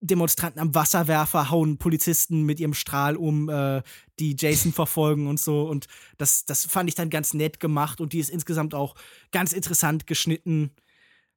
Demonstranten 0.00 0.60
am 0.60 0.74
Wasserwerfer 0.74 1.50
hauen 1.50 1.78
Polizisten 1.78 2.44
mit 2.44 2.60
ihrem 2.60 2.74
Strahl 2.74 3.16
um, 3.16 3.48
äh, 3.48 3.82
die 4.20 4.36
Jason 4.38 4.72
verfolgen 4.72 5.26
und 5.26 5.40
so. 5.40 5.68
Und 5.68 5.86
das, 6.18 6.44
das 6.44 6.66
fand 6.66 6.88
ich 6.88 6.94
dann 6.94 7.10
ganz 7.10 7.34
nett 7.34 7.58
gemacht 7.58 8.00
und 8.00 8.12
die 8.12 8.20
ist 8.20 8.30
insgesamt 8.30 8.74
auch 8.74 8.94
ganz 9.32 9.52
interessant 9.52 10.06
geschnitten. 10.06 10.70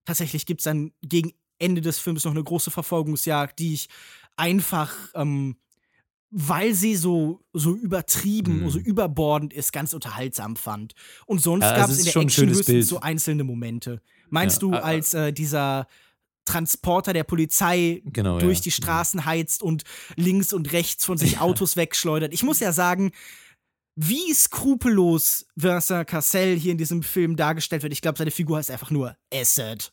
Tatsächlich 0.06 0.46
gibt 0.46 0.62
es 0.62 0.66
dann 0.66 0.92
gegen 1.02 1.34
Ende 1.58 1.82
des 1.82 2.00
Films 2.00 2.24
noch 2.26 2.32
eine 2.32 2.44
große 2.44 2.72
Verfolgungsjagd, 2.72 3.58
die 3.60 3.74
ich 3.74 3.90
einfach, 4.36 4.94
ähm, 5.16 5.58
weil 6.32 6.74
sie 6.74 6.96
so, 6.96 7.42
so 7.52 7.76
übertrieben, 7.76 8.64
mhm. 8.64 8.70
so 8.70 8.80
überbordend 8.80 9.54
ist, 9.54 9.74
ganz 9.74 9.94
unterhaltsam 9.94 10.56
fand. 10.56 10.94
Und 11.26 11.42
sonst 11.42 11.66
ja, 11.66 11.76
gab 11.76 11.90
es 11.90 12.00
in 12.00 12.06
der 12.06 12.16
Action 12.16 12.50
höchstens 12.50 12.88
so 12.88 13.02
einzelne 13.02 13.44
Momente. 13.44 14.02
Meinst 14.30 14.62
ja, 14.62 14.70
du, 14.70 14.76
als 14.76 15.14
äh, 15.14 15.34
dieser 15.34 15.88
Transporter 16.46 17.12
der 17.12 17.26
Polizei 17.26 18.02
genau, 18.06 18.40
durch 18.40 18.60
ja. 18.60 18.64
die 18.64 18.72
Straßen 18.72 19.26
heizt 19.26 19.62
und 19.62 19.84
links 20.16 20.54
und 20.54 20.72
rechts 20.72 21.06
von 21.06 21.18
sich 21.18 21.40
Autos 21.42 21.76
wegschleudert. 21.76 22.34
Ich 22.34 22.44
muss 22.44 22.62
ja 22.62 22.72
sagen, 22.72 23.12
wie 23.96 24.34
skrupellos 24.34 25.46
Vincent 25.56 26.08
Cassel 26.08 26.58
hier 26.58 26.72
in 26.72 26.78
diesem 26.78 27.04
Film 27.04 27.36
dargestellt 27.36 27.84
wird. 27.84 27.92
Ich 27.92 28.02
glaube, 28.02 28.18
seine 28.18 28.32
Figur 28.32 28.58
heißt 28.58 28.72
einfach 28.72 28.90
nur 28.90 29.18
Asset. 29.34 29.92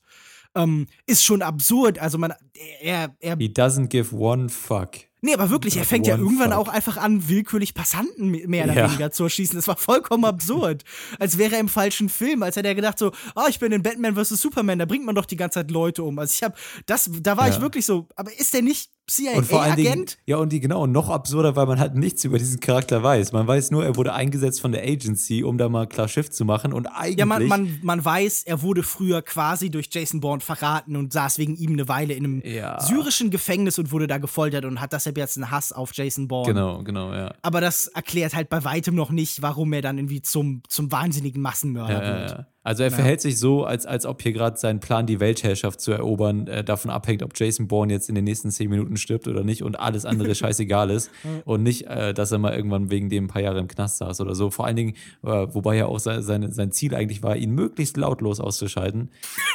Ähm, 0.54 0.86
ist 1.04 1.24
schon 1.24 1.42
absurd. 1.42 1.98
Also 1.98 2.16
man, 2.16 2.32
er, 2.80 3.14
er. 3.18 3.36
He 3.36 3.48
doesn't 3.48 3.88
give 3.88 4.14
one 4.14 4.48
fuck. 4.48 5.07
Nee, 5.20 5.34
aber 5.34 5.50
wirklich, 5.50 5.76
er 5.76 5.84
fängt 5.84 6.06
ja 6.06 6.16
irgendwann 6.16 6.52
auch 6.52 6.68
einfach 6.68 6.96
an, 6.96 7.28
willkürlich 7.28 7.74
Passanten 7.74 8.30
mehr 8.30 8.64
oder 8.64 8.74
ja. 8.74 8.88
weniger 8.88 9.10
zu 9.10 9.24
erschießen. 9.24 9.56
Das 9.56 9.66
war 9.66 9.76
vollkommen 9.76 10.24
absurd. 10.24 10.84
Als 11.18 11.38
wäre 11.38 11.54
er 11.54 11.60
im 11.60 11.68
falschen 11.68 12.08
Film, 12.08 12.42
als 12.44 12.56
hätte 12.56 12.68
er 12.68 12.76
gedacht 12.76 12.98
so, 12.98 13.12
oh, 13.34 13.46
ich 13.48 13.58
bin 13.58 13.72
in 13.72 13.82
Batman 13.82 14.14
vs. 14.14 14.40
Superman, 14.40 14.78
da 14.78 14.84
bringt 14.84 15.04
man 15.04 15.16
doch 15.16 15.26
die 15.26 15.36
ganze 15.36 15.60
Zeit 15.60 15.70
Leute 15.70 16.04
um. 16.04 16.18
Also 16.18 16.34
ich 16.34 16.42
hab, 16.44 16.56
das, 16.86 17.10
da 17.20 17.36
war 17.36 17.48
ja. 17.48 17.54
ich 17.54 17.60
wirklich 17.60 17.84
so, 17.84 18.06
aber 18.14 18.32
ist 18.38 18.54
der 18.54 18.62
nicht 18.62 18.90
CIA-Agent? 19.10 20.18
Ja, 20.26 20.36
und 20.36 20.52
die, 20.52 20.60
genau, 20.60 20.82
und 20.82 20.92
noch 20.92 21.08
absurder, 21.08 21.56
weil 21.56 21.66
man 21.66 21.80
halt 21.80 21.94
nichts 21.94 22.24
über 22.24 22.38
diesen 22.38 22.60
Charakter 22.60 23.02
weiß. 23.02 23.32
Man 23.32 23.46
weiß 23.46 23.70
nur, 23.70 23.84
er 23.84 23.96
wurde 23.96 24.12
eingesetzt 24.12 24.60
von 24.60 24.72
der 24.72 24.82
Agency, 24.82 25.42
um 25.42 25.56
da 25.56 25.68
mal 25.68 25.86
klar 25.86 26.08
Schiff 26.08 26.30
zu 26.30 26.44
machen 26.44 26.72
und 26.72 26.86
eigentlich. 26.86 27.18
Ja, 27.18 27.26
man, 27.26 27.46
man, 27.46 27.78
man 27.82 28.04
weiß, 28.04 28.44
er 28.44 28.62
wurde 28.62 28.82
früher 28.82 29.22
quasi 29.22 29.70
durch 29.70 29.88
Jason 29.90 30.20
Bourne 30.20 30.40
verraten 30.40 30.96
und 30.96 31.12
saß 31.12 31.38
wegen 31.38 31.56
ihm 31.56 31.72
eine 31.72 31.88
Weile 31.88 32.14
in 32.14 32.24
einem 32.24 32.42
ja. 32.44 32.80
syrischen 32.80 33.30
Gefängnis 33.30 33.78
und 33.78 33.92
wurde 33.92 34.06
da 34.06 34.18
gefoltert 34.18 34.64
und 34.64 34.80
hat 34.80 34.92
deshalb 34.92 35.16
jetzt 35.16 35.36
einen 35.36 35.50
Hass 35.50 35.72
auf 35.72 35.92
Jason 35.94 36.28
Bourne. 36.28 36.52
Genau, 36.52 36.82
genau, 36.82 37.12
ja. 37.14 37.34
Aber 37.42 37.60
das 37.60 37.86
erklärt 37.88 38.34
halt 38.34 38.48
bei 38.50 38.62
weitem 38.64 38.94
noch 38.94 39.10
nicht, 39.10 39.40
warum 39.42 39.72
er 39.72 39.82
dann 39.82 39.98
irgendwie 39.98 40.22
zum, 40.22 40.62
zum 40.68 40.92
wahnsinnigen 40.92 41.40
Massenmörder 41.40 42.02
ja, 42.02 42.20
wird. 42.20 42.30
Ja, 42.30 42.46
also 42.68 42.82
er 42.82 42.90
ja. 42.90 42.96
verhält 42.96 43.22
sich 43.22 43.38
so, 43.38 43.64
als, 43.64 43.86
als 43.86 44.04
ob 44.04 44.20
hier 44.20 44.34
gerade 44.34 44.58
sein 44.58 44.78
Plan, 44.78 45.06
die 45.06 45.20
Weltherrschaft 45.20 45.80
zu 45.80 45.90
erobern, 45.90 46.46
äh, 46.48 46.62
davon 46.62 46.90
abhängt, 46.90 47.22
ob 47.22 47.32
Jason 47.34 47.66
Bourne 47.66 47.90
jetzt 47.90 48.10
in 48.10 48.14
den 48.14 48.24
nächsten 48.24 48.50
zehn 48.50 48.68
Minuten 48.68 48.98
stirbt 48.98 49.26
oder 49.26 49.42
nicht 49.42 49.62
und 49.62 49.80
alles 49.80 50.04
andere 50.04 50.34
scheißegal 50.34 50.90
ist. 50.90 51.10
und 51.46 51.62
nicht, 51.62 51.86
äh, 51.86 52.12
dass 52.12 52.30
er 52.30 52.36
mal 52.36 52.54
irgendwann 52.54 52.90
wegen 52.90 53.08
dem 53.08 53.24
ein 53.24 53.28
paar 53.28 53.40
Jahre 53.40 53.58
im 53.58 53.68
Knast 53.68 53.96
saß 53.96 54.20
oder 54.20 54.34
so. 54.34 54.50
Vor 54.50 54.66
allen 54.66 54.76
Dingen, 54.76 54.96
äh, 55.22 55.28
wobei 55.28 55.76
ja 55.76 55.86
auch 55.86 55.98
sein, 55.98 56.22
sein, 56.22 56.52
sein 56.52 56.70
Ziel 56.70 56.94
eigentlich 56.94 57.22
war, 57.22 57.36
ihn 57.36 57.52
möglichst 57.52 57.96
lautlos 57.96 58.38
auszuschalten. 58.38 59.12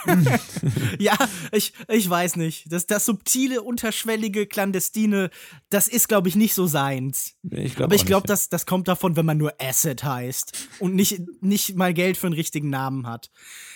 ja, 0.97 1.15
ich, 1.51 1.73
ich 1.89 2.09
weiß 2.09 2.37
nicht. 2.37 2.71
Das, 2.71 2.87
das 2.87 3.05
subtile, 3.05 3.61
unterschwellige, 3.61 4.47
clandestine, 4.47 5.29
das 5.69 5.87
ist, 5.87 6.07
glaube 6.07 6.29
ich, 6.29 6.35
nicht 6.35 6.55
so 6.55 6.65
seins. 6.65 7.35
Ich 7.51 7.79
Aber 7.79 7.93
ich 7.93 8.07
glaube, 8.07 8.25
das, 8.25 8.49
das 8.49 8.65
kommt 8.65 8.87
davon, 8.87 9.15
wenn 9.15 9.25
man 9.27 9.37
nur 9.37 9.53
Asset 9.61 10.03
heißt 10.03 10.69
und 10.79 10.95
nicht, 10.95 11.21
nicht 11.41 11.75
mal 11.75 11.93
Geld 11.93 12.17
für 12.17 12.25
einen 12.25 12.33
richtigen 12.33 12.71
Namen 12.71 13.02
hat. 13.07 13.29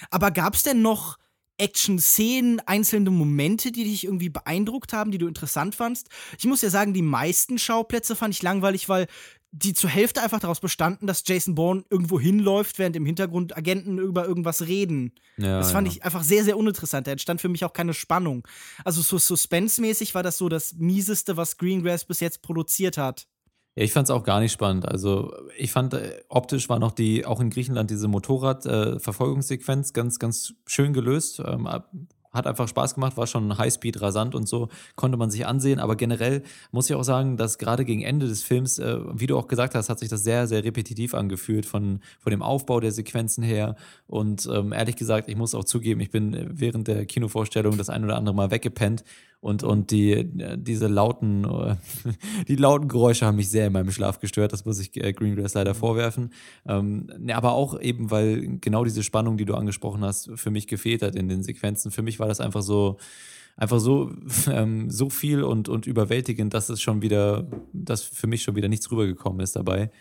Aber 0.10 0.32
gab 0.32 0.56
es 0.56 0.64
denn 0.64 0.82
noch 0.82 1.18
Action-Szenen, 1.58 2.60
einzelne 2.62 3.10
Momente, 3.10 3.72
die 3.72 3.84
dich 3.84 4.04
irgendwie 4.04 4.30
beeindruckt 4.30 4.94
haben, 4.94 5.12
die 5.12 5.18
du 5.18 5.28
interessant 5.28 5.76
fandst? 5.76 6.10
Ich 6.38 6.46
muss 6.46 6.62
ja 6.62 6.70
sagen, 6.70 6.94
die 6.94 7.02
meisten 7.02 7.58
Schauplätze 7.58 8.16
fand 8.16 8.34
ich 8.34 8.44
langweilig, 8.44 8.90
weil 8.90 9.08
die 9.52 9.74
zur 9.74 9.90
Hälfte 9.90 10.22
einfach 10.22 10.40
daraus 10.40 10.60
bestanden, 10.60 11.08
dass 11.08 11.24
Jason 11.26 11.56
Bourne 11.56 11.84
irgendwo 11.90 12.20
hinläuft, 12.20 12.80
während 12.80 12.96
im 12.96 13.06
Hintergrund 13.06 13.56
Agenten 13.56 13.98
über 13.98 14.26
irgendwas 14.26 14.68
reden. 14.68 15.14
Ja, 15.38 15.58
das 15.60 15.72
fand 15.72 15.88
ja. 15.88 15.94
ich 15.94 16.04
einfach 16.04 16.24
sehr, 16.24 16.44
sehr 16.44 16.58
uninteressant. 16.58 17.08
Da 17.08 17.12
entstand 17.12 17.42
für 17.42 17.50
mich 17.50 17.64
auch 17.64 17.74
keine 17.74 17.94
Spannung. 17.94 18.48
Also 18.84 19.02
so 19.02 19.18
suspense-mäßig 19.18 20.14
war 20.16 20.24
das 20.24 20.38
so 20.38 20.50
das 20.50 20.74
Mieseste, 20.74 21.38
was 21.38 21.58
Greengrass 21.58 22.06
bis 22.06 22.20
jetzt 22.20 22.42
produziert 22.42 22.98
hat. 22.98 23.28
Ja, 23.78 23.84
ich 23.84 23.94
fand 23.94 24.08
es 24.08 24.12
auch 24.12 24.24
gar 24.24 24.40
nicht 24.40 24.52
spannend. 24.52 24.88
Also 24.88 25.36
ich 25.56 25.72
fand 25.72 25.94
äh, 25.94 26.20
optisch 26.30 26.68
war 26.68 26.80
noch 26.80 26.92
die, 26.92 27.28
auch 27.28 27.40
in 27.40 27.52
Griechenland 27.52 27.92
diese 27.92 28.08
Motorrad-Verfolgungssequenz 28.08 29.92
äh, 29.92 29.94
ganz, 29.94 30.18
ganz 30.18 30.56
schön 30.66 30.94
gelöst. 30.94 31.40
Ähm, 31.46 31.68
hat 32.34 32.48
einfach 32.48 32.68
Spaß 32.68 32.96
gemacht, 32.96 33.18
war 33.18 33.28
schon 33.28 33.56
Highspeed 33.56 34.02
rasant 34.02 34.34
und 34.34 34.48
so, 34.48 34.70
konnte 34.96 35.16
man 35.16 35.30
sich 35.30 35.46
ansehen. 35.46 35.80
Aber 35.80 35.96
generell 35.96 36.42
muss 36.72 36.90
ich 36.90 36.96
auch 36.96 37.04
sagen, 37.04 37.38
dass 37.38 37.60
gerade 37.60 37.86
gegen 37.86 38.02
Ende 38.02 38.28
des 38.28 38.42
Films, 38.42 38.80
äh, 38.80 38.98
wie 39.14 39.28
du 39.28 39.38
auch 39.38 39.48
gesagt 39.48 39.76
hast, 39.76 39.90
hat 39.90 40.00
sich 40.00 40.10
das 40.10 40.24
sehr, 40.24 40.48
sehr 40.48 40.64
repetitiv 40.64 41.14
angefühlt 41.14 41.68
von, 41.68 42.00
von 42.20 42.32
dem 42.32 42.42
Aufbau 42.42 42.80
der 42.80 42.92
Sequenzen 42.92 43.44
her. 43.44 43.76
Und 44.08 44.50
ähm, 44.52 44.74
ehrlich 44.74 44.96
gesagt, 44.96 45.30
ich 45.30 45.36
muss 45.36 45.54
auch 45.54 45.66
zugeben, 45.66 46.02
ich 46.02 46.10
bin 46.10 46.48
während 46.50 46.88
der 46.88 47.06
Kinovorstellung 47.06 47.78
das 47.78 47.92
ein 47.92 48.04
oder 48.04 48.18
andere 48.18 48.34
Mal 48.34 48.50
weggepennt, 48.50 49.04
und, 49.40 49.64
und 49.64 49.92
die, 49.92 50.28
diese 50.58 50.88
lauten, 50.88 51.46
die 52.48 52.56
lauten 52.56 52.88
Geräusche 52.88 53.26
haben 53.26 53.38
mich 53.38 53.50
sehr 53.50 53.68
in 53.68 53.74
meinem 53.74 53.92
Schlaf 53.92 54.20
gestört. 54.20 54.52
Das 54.52 54.66
muss 54.66 54.80
ich 54.80 54.96
äh, 54.98 55.14
Greengrass 55.14 55.54
leider 55.54 55.74
mhm. 55.74 55.78
vorwerfen. 55.78 56.34
Ähm, 56.66 57.08
ne, 57.20 57.36
aber 57.36 57.54
auch 57.54 57.80
eben, 57.80 58.10
weil 58.10 58.58
genau 58.60 58.84
diese 58.84 59.04
Spannung, 59.04 59.38
die 59.38 59.46
du 59.46 59.54
angesprochen 59.54 60.04
hast, 60.04 60.32
für 60.36 60.50
mich 60.50 60.68
gefehlt 60.68 61.02
hat 61.02 61.16
in 61.16 61.30
den 61.30 61.44
Sequenzen. 61.44 61.92
Für 61.92 62.02
mich 62.02 62.20
war 62.20 62.28
das 62.28 62.40
einfach 62.40 62.64
so, 62.64 62.98
einfach 63.56 63.80
so, 63.80 64.12
ähm, 64.52 64.90
so 64.90 65.10
viel 65.10 65.44
und, 65.44 65.70
und 65.70 65.86
überwältigend, 65.86 66.54
dass 66.54 66.70
es 66.70 66.82
schon 66.82 67.02
wieder, 67.02 67.48
dass 67.74 68.04
für 68.04 68.28
mich 68.28 68.44
schon 68.44 68.56
wieder 68.56 68.70
nichts 68.70 68.92
rübergekommen 68.92 69.42
ist 69.42 69.56
dabei 69.56 69.92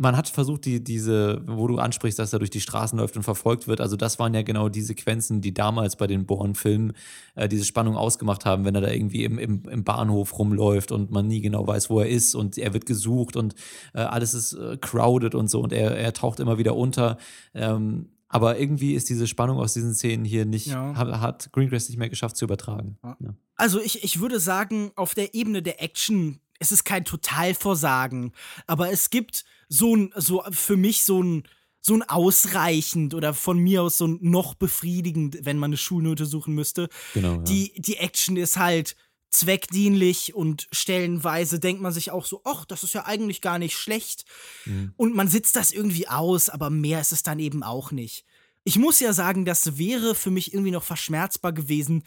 man 0.00 0.16
hat 0.16 0.28
versucht, 0.28 0.64
die, 0.64 0.82
diese, 0.82 1.42
wo 1.46 1.66
du 1.66 1.76
ansprichst, 1.76 2.18
dass 2.18 2.32
er 2.32 2.38
durch 2.38 2.50
die 2.50 2.62
Straßen 2.62 2.98
läuft 2.98 3.16
und 3.16 3.22
verfolgt 3.22 3.68
wird. 3.68 3.82
Also, 3.82 3.96
das 3.96 4.18
waren 4.18 4.32
ja 4.32 4.40
genau 4.40 4.70
die 4.70 4.80
Sequenzen, 4.80 5.42
die 5.42 5.52
damals 5.52 5.96
bei 5.96 6.06
den 6.06 6.24
Bourne-Filmen 6.24 6.94
äh, 7.34 7.48
diese 7.48 7.66
Spannung 7.66 7.96
ausgemacht 7.96 8.46
haben, 8.46 8.64
wenn 8.64 8.74
er 8.74 8.80
da 8.80 8.90
irgendwie 8.90 9.24
im, 9.24 9.38
im, 9.38 9.62
im, 9.68 9.84
Bahnhof 9.84 10.38
rumläuft 10.38 10.90
und 10.90 11.10
man 11.10 11.26
nie 11.26 11.42
genau 11.42 11.66
weiß, 11.66 11.90
wo 11.90 12.00
er 12.00 12.08
ist 12.08 12.34
und 12.34 12.56
er 12.56 12.72
wird 12.72 12.86
gesucht 12.86 13.36
und 13.36 13.54
äh, 13.92 14.00
alles 14.00 14.32
ist 14.32 14.54
äh, 14.54 14.78
crowded 14.80 15.34
und 15.34 15.50
so 15.50 15.60
und 15.60 15.72
er, 15.74 15.94
er 15.94 16.14
taucht 16.14 16.40
immer 16.40 16.56
wieder 16.56 16.76
unter. 16.76 17.18
Ähm, 17.52 18.08
Aber 18.28 18.58
irgendwie 18.58 18.94
ist 18.94 19.10
diese 19.10 19.26
Spannung 19.26 19.58
aus 19.58 19.74
diesen 19.74 19.92
Szenen 19.92 20.24
hier 20.24 20.46
nicht, 20.46 20.68
Ja. 20.68 20.94
hat, 20.96 21.52
Greengrass 21.52 21.90
nicht 21.90 21.98
mehr 21.98 22.08
geschafft 22.08 22.38
zu 22.38 22.46
übertragen. 22.46 22.96
Ja. 23.02 23.16
Also 23.56 23.80
ich, 23.80 24.02
ich 24.02 24.20
würde 24.20 24.40
sagen, 24.40 24.92
auf 24.96 25.14
der 25.14 25.34
Ebene 25.34 25.60
der 25.60 25.82
Action 25.82 26.40
ist 26.58 26.72
es 26.72 26.84
kein 26.84 27.04
Totalversagen, 27.04 28.32
aber 28.66 28.90
es 28.90 29.10
gibt 29.10 29.44
so 29.70 29.96
ein, 29.96 30.12
so 30.16 30.42
für 30.50 30.76
mich 30.76 31.04
so 31.04 31.22
ein, 31.22 31.44
so 31.80 31.94
ein 31.94 32.02
ausreichend 32.02 33.14
oder 33.14 33.32
von 33.32 33.58
mir 33.58 33.82
aus 33.82 33.96
so 33.96 34.06
ein 34.06 34.18
noch 34.20 34.54
befriedigend, 34.54 35.38
wenn 35.44 35.56
man 35.56 35.70
eine 35.70 35.78
Schulnote 35.78 36.26
suchen 36.26 36.54
müsste. 36.54 36.90
Genau, 37.14 37.36
ja. 37.36 37.38
Die, 37.38 37.72
die 37.80 37.96
Action 37.96 38.36
ist 38.36 38.58
halt 38.58 38.96
zweckdienlich 39.30 40.34
und 40.34 40.66
stellenweise 40.72 41.60
denkt 41.60 41.80
man 41.80 41.92
sich 41.92 42.10
auch 42.10 42.26
so, 42.26 42.42
ach, 42.44 42.64
das 42.64 42.82
ist 42.82 42.94
ja 42.94 43.06
eigentlich 43.06 43.40
gar 43.40 43.58
nicht 43.58 43.76
schlecht. 43.76 44.24
Mhm. 44.66 44.92
Und 44.96 45.14
man 45.14 45.28
sitzt 45.28 45.54
das 45.56 45.70
irgendwie 45.70 46.08
aus, 46.08 46.50
aber 46.50 46.68
mehr 46.68 47.00
ist 47.00 47.12
es 47.12 47.22
dann 47.22 47.38
eben 47.38 47.62
auch 47.62 47.92
nicht. 47.92 48.24
Ich 48.64 48.76
muss 48.76 49.00
ja 49.00 49.12
sagen, 49.12 49.44
das 49.44 49.78
wäre 49.78 50.14
für 50.14 50.30
mich 50.30 50.52
irgendwie 50.52 50.72
noch 50.72 50.82
verschmerzbar 50.82 51.52
gewesen, 51.52 52.02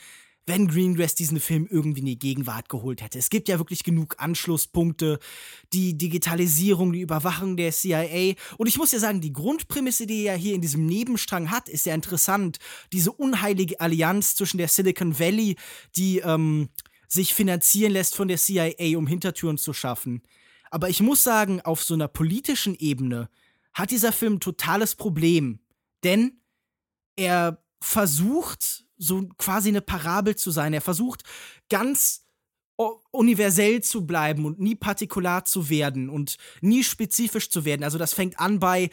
wenn 0.46 0.68
Greengrass 0.68 1.16
diesen 1.16 1.40
Film 1.40 1.68
irgendwie 1.70 2.02
in 2.02 2.06
die 2.06 2.20
Gegenwart 2.20 2.68
geholt 2.68 3.02
hätte. 3.02 3.18
Es 3.18 3.30
gibt 3.30 3.48
ja 3.48 3.60
wirklich 3.60 3.84
genug 3.84 4.16
Anschlusspunkte, 4.18 5.20
die 5.72 5.98
Digitalisierung, 5.98 6.92
die 6.92 7.02
Überwachung 7.02 7.56
der 7.56 7.72
CIA. 7.72 8.34
Und 8.58 8.68
ich 8.68 8.78
muss 8.78 8.92
ja 8.92 9.00
sagen, 9.00 9.22
die 9.22 9.32
Grundprämisse, 9.32 10.06
die 10.06 10.26
er 10.26 10.36
hier 10.36 10.56
in 10.56 10.62
diesem 10.62 10.86
Nebenstrang 10.86 11.50
hat, 11.50 11.70
ist 11.70 11.86
ja 11.86 11.96
interessant. 11.96 12.58
Diese 12.92 13.12
unheilige 13.12 13.80
Allianz 13.80 14.36
zwischen 14.36 14.58
der 14.58 14.68
Silicon 14.68 15.18
Valley, 15.18 15.56
die 15.96 16.20
ähm, 16.20 16.70
sich 17.08 17.34
finanzieren 17.34 17.94
lässt 17.94 18.16
von 18.16 18.28
der 18.28 18.38
CIA, 18.38 18.98
um 18.98 19.08
Hintertüren 19.08 19.58
zu 19.58 19.72
schaffen. 19.72 20.24
Aber 20.72 20.90
ich 20.90 21.02
muss 21.02 21.24
sagen, 21.24 21.62
auf 21.62 21.84
so 21.84 21.94
einer 21.94 22.08
politischen 22.08 22.76
Ebene 22.76 23.30
hat 23.74 23.92
dieser 23.92 24.12
Film 24.12 24.34
ein 24.34 24.40
totales 24.40 24.96
Problem. 24.96 25.60
Denn 26.04 26.42
er 27.16 27.64
versucht, 27.82 28.86
so 29.04 29.28
quasi 29.38 29.70
eine 29.70 29.82
Parabel 29.82 30.36
zu 30.36 30.52
sein. 30.52 30.74
Er 30.74 30.82
versucht, 30.82 31.24
ganz 31.70 32.24
universell 33.12 33.82
zu 33.82 34.06
bleiben 34.06 34.46
und 34.46 34.60
nie 34.60 34.76
partikular 34.76 35.46
zu 35.46 35.70
werden 35.70 36.10
und 36.10 36.38
nie 36.62 36.84
spezifisch 36.84 37.50
zu 37.50 37.66
werden. 37.66 37.84
Also 37.84 37.98
das 37.98 38.13
fängt 38.13 38.39
an 38.39 38.60
bei, 38.60 38.89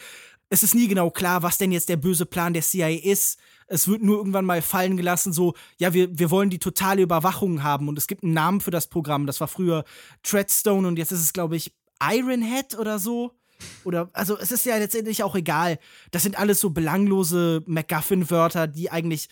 es 0.51 0.62
ist 0.62 0.75
nie 0.75 0.88
genau 0.88 1.11
klar, 1.11 1.42
was 1.42 1.59
denn 1.59 1.73
jetzt 1.73 1.88
der 1.88 1.96
böse 1.96 2.27
Plan 2.27 2.53
der 2.53 2.62
CIA 2.62 2.88
ist. 2.88 3.38
Es 3.68 3.88
wird 3.88 4.03
nur 4.03 4.18
irgendwann 4.18 4.44
mal 4.44 4.62
fallen 4.62 4.96
gelassen, 4.96 5.33
so, 5.33 5.55
ja, 5.79 5.94
wir, 5.94 6.18
wir 6.18 6.31
wollen 6.31 6.51
die 6.51 6.59
totale 6.59 7.03
Überwachung 7.03 7.62
haben 7.62 7.88
und 7.88 7.96
es 7.96 8.07
gibt 8.07 8.25
einen 8.25 8.35
Namen 8.35 8.61
für 8.61 8.73
das 8.73 8.88
Programm. 8.88 9.27
Das 9.27 9.40
war 9.40 9.49
früher 9.49 9.85
Treadstone 10.23 10.87
und 10.87 10.99
jetzt 10.99 11.12
ist 11.12 11.20
es, 11.20 11.33
glaube 11.33 11.57
ich, 11.57 11.73
Ironhead 12.03 12.77
oder 12.79 12.99
so. 12.99 13.33
Oder, 13.85 14.11
also 14.12 14.38
es 14.38 14.53
ist 14.53 14.64
ja 14.64 14.77
letztendlich 14.77 15.23
auch 15.23 15.37
egal. 15.37 15.79
Das 16.11 16.23
sind 16.23 16.38
alles 16.38 16.61
so 16.61 16.70
belanglose 16.70 17.62
MacGuffin-Wörter, 17.66 18.66
die 18.66 18.90
eigentlich, 18.90 19.29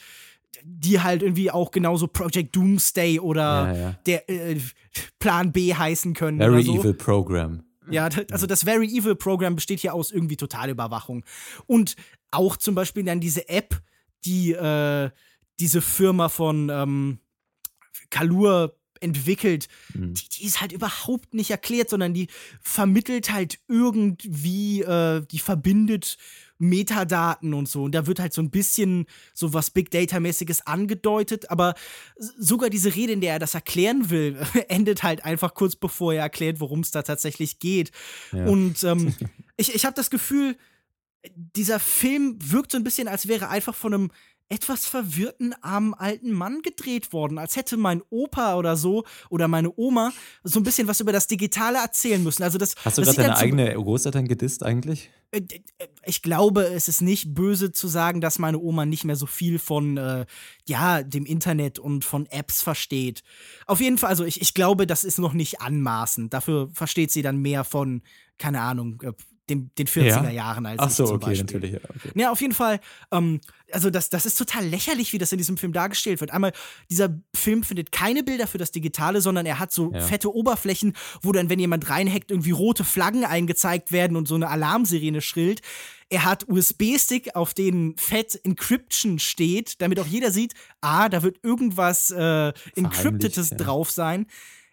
die 0.63 1.01
halt 1.01 1.23
irgendwie 1.23 1.51
auch 1.51 1.71
genauso 1.71 2.07
Project 2.07 2.55
Doomsday 2.55 3.21
oder 3.21 3.73
Ja, 3.73 3.77
ja. 3.77 3.99
der 4.07 4.29
äh, 4.31 4.61
Plan 5.19 5.53
B 5.53 5.75
heißen 5.75 6.15
können. 6.15 6.39
Very 6.39 6.63
so. 6.63 6.81
Evil 6.81 6.95
Program. 6.95 7.65
Ja, 7.91 8.09
also 8.31 8.47
das 8.47 8.65
Very 8.65 8.87
Evil 8.87 9.15
Program 9.15 9.55
besteht 9.55 9.81
hier 9.81 9.95
aus 9.95 10.11
irgendwie 10.11 10.37
Totalüberwachung. 10.37 11.25
Und 11.67 11.97
auch 12.31 12.57
zum 12.57 12.75
Beispiel 12.75 13.05
dann 13.05 13.21
diese 13.21 13.49
App, 13.49 13.81
die 14.25 14.53
äh, 14.53 15.11
diese 15.61 15.81
Firma 15.81 16.29
von 16.29 16.69
ähm, 16.71 17.19
Kalur 18.11 18.77
entwickelt, 19.01 19.69
die, 19.95 20.29
die 20.29 20.45
ist 20.45 20.61
halt 20.61 20.73
überhaupt 20.73 21.35
nicht 21.35 21.51
erklärt, 21.51 21.89
sondern 21.91 22.15
die 22.15 22.29
vermittelt 22.61 23.33
halt 23.33 23.61
irgendwie, 23.69 24.83
äh, 24.83 25.25
die 25.31 25.39
verbindet 25.39 26.19
Metadaten 26.59 27.55
und 27.55 27.69
so. 27.69 27.85
Und 27.85 27.93
da 27.95 28.07
wird 28.07 28.21
halt 28.21 28.33
so 28.33 28.43
ein 28.43 28.51
bisschen 28.51 29.07
so 29.35 29.53
was 29.55 29.71
Big 29.71 29.91
Data-mäßiges 29.91 30.67
angedeutet, 30.67 31.51
aber 31.51 31.75
sogar 32.39 32.69
diese 32.71 32.95
Rede, 32.95 33.13
in 33.13 33.21
der 33.21 33.35
er 33.35 33.39
das 33.39 33.55
erklären 33.55 34.11
will, 34.11 34.37
endet 34.69 35.03
halt 35.03 35.25
einfach 35.25 35.55
kurz 35.55 35.77
bevor 35.77 36.13
er 36.15 36.23
erklärt, 36.23 36.61
worum 36.61 36.81
es 36.81 36.91
da 36.91 37.03
tatsächlich 37.03 37.59
geht. 37.59 37.91
Und 38.33 38.83
ähm, 38.85 39.15
ich, 39.57 39.75
ich 39.75 39.85
habe 39.85 39.95
das 39.95 40.11
Gefühl, 40.11 40.57
dieser 41.35 41.81
Film 41.81 42.39
wirkt 42.41 42.73
so 42.73 42.79
ein 42.79 42.85
bisschen, 42.85 43.09
als 43.09 43.29
wäre 43.29 43.49
einfach 43.49 43.75
von 43.75 43.95
einem 43.95 44.11
etwas 44.51 44.87
verwirrten 44.87 45.55
armen 45.63 45.93
alten 45.93 46.33
Mann 46.33 46.63
gedreht 46.63 47.13
worden, 47.13 47.37
als 47.39 47.57
hätte 47.57 47.77
mein 47.77 48.01
Opa 48.09 48.57
oder 48.57 48.77
so 48.79 49.05
oder 49.29 49.47
meine 49.47 49.71
Oma 49.77 50.11
so 50.43 50.59
ein 50.59 50.63
bisschen 50.63 50.89
was 50.89 51.01
über 51.01 51.13
das 51.13 51.27
Digitale 51.27 51.79
erzählen 51.79 52.23
müssen. 52.23 52.43
Also 52.43 52.57
das, 52.57 52.75
Hast 52.83 52.97
du 52.97 53.03
das 53.03 53.15
gerade 53.17 53.29
deine 53.29 53.37
so- 53.37 53.43
eigene 53.45 53.75
Großeltern 53.75 54.27
gedisst 54.27 54.63
eigentlich? 54.63 55.11
Äh, 55.31 55.41
äh, 55.79 55.87
ich 56.05 56.23
glaube, 56.23 56.65
es 56.65 56.89
ist 56.89 57.01
nicht 57.01 57.35
böse 57.35 57.73
zu 57.73 57.89
sagen, 57.89 58.21
dass 58.21 58.39
meine 58.39 58.59
Oma 58.59 58.87
nicht 58.87 59.05
mehr 59.05 59.17
so 59.17 59.27
viel 59.27 59.59
von 59.59 59.97
äh, 59.97 60.27
ja 60.67 61.03
dem 61.03 61.27
Internet 61.27 61.79
und 61.79 62.05
von 62.05 62.27
Apps 62.27 62.63
versteht. 62.63 63.23
Auf 63.67 63.81
jeden 63.81 63.99
Fall, 63.99 64.11
also 64.11 64.25
ich, 64.25 64.41
ich 64.41 64.55
glaube, 64.55 64.87
das 64.87 65.05
ist 65.05 65.19
noch 65.19 65.33
nicht 65.33 65.61
anmaßend. 65.61 66.33
Dafür 66.33 66.71
versteht 66.73 67.11
sie 67.11 67.23
dann 67.23 67.39
mehr 67.39 67.65
von, 67.65 68.03
keine 68.39 68.61
Ahnung, 68.63 69.03
dem, 69.51 69.71
den 69.77 69.87
40er 69.87 70.31
Jahren 70.31 70.67
als 70.67 70.79
Ach 70.81 70.89
ich 70.89 70.95
so, 70.95 71.07
zum 71.07 71.17
okay, 71.17 71.27
Beispiel. 71.27 71.45
natürlich. 71.45 71.73
Ja, 71.73 71.81
okay. 71.89 72.11
Ja, 72.15 72.31
auf 72.31 72.41
jeden 72.41 72.55
Fall. 72.55 72.81
Ähm, 73.11 73.41
also 73.73 73.91
das, 73.91 74.09
das 74.11 74.27
ist 74.27 74.37
total 74.37 74.65
lächerlich, 74.67 75.13
wie 75.13 75.19
das 75.19 75.33
in 75.33 75.39
diesem 75.39 75.57
Film 75.57 75.73
dargestellt 75.73 76.21
wird. 76.21 76.31
Einmal, 76.31 76.53
dieser 76.91 77.19
Film 77.35 77.63
findet 77.63 77.93
keine 77.93 78.23
Bilder 78.23 78.47
für 78.47 78.59
das 78.59 78.71
Digitale, 78.71 79.21
sondern 79.21 79.47
er 79.47 79.59
hat 79.59 79.73
so 79.73 79.93
Ja. 79.93 80.01
fette 80.01 80.35
Oberflächen, 80.35 80.95
wo 81.23 81.33
dann, 81.33 81.51
wenn 81.51 81.59
jemand 81.59 81.89
reinhackt, 81.91 82.31
irgendwie 82.31 82.51
rote 82.53 82.85
Flaggen 82.85 83.25
eingezeigt 83.25 83.93
werden 83.93 84.17
und 84.17 84.29
so 84.29 84.35
eine 84.35 84.49
Alarmsirene 84.49 85.21
schrillt. 85.21 85.61
Er 86.11 86.25
hat 86.25 86.49
USB-Stick, 86.49 87.35
auf 87.37 87.53
denen 87.53 87.97
fett 87.99 88.41
Encryption 88.43 89.19
steht, 89.19 89.81
damit 89.83 90.01
auch 90.01 90.07
jeder 90.07 90.31
sieht, 90.31 90.55
ah, 90.81 91.09
da 91.11 91.23
wird 91.23 91.39
irgendwas 91.43 92.11
äh, 92.11 92.53
Encryptetes 92.77 93.51
ja. 93.51 93.57
drauf 93.59 93.91
sein. 93.91 94.27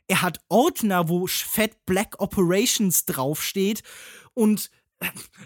Er 0.08 0.22
hat 0.22 0.40
Ordner, 0.50 1.10
wo 1.10 1.28
fett 1.28 1.86
Black 1.86 2.16
Operations 2.20 3.06
draufsteht. 3.06 3.82
Und 4.36 4.70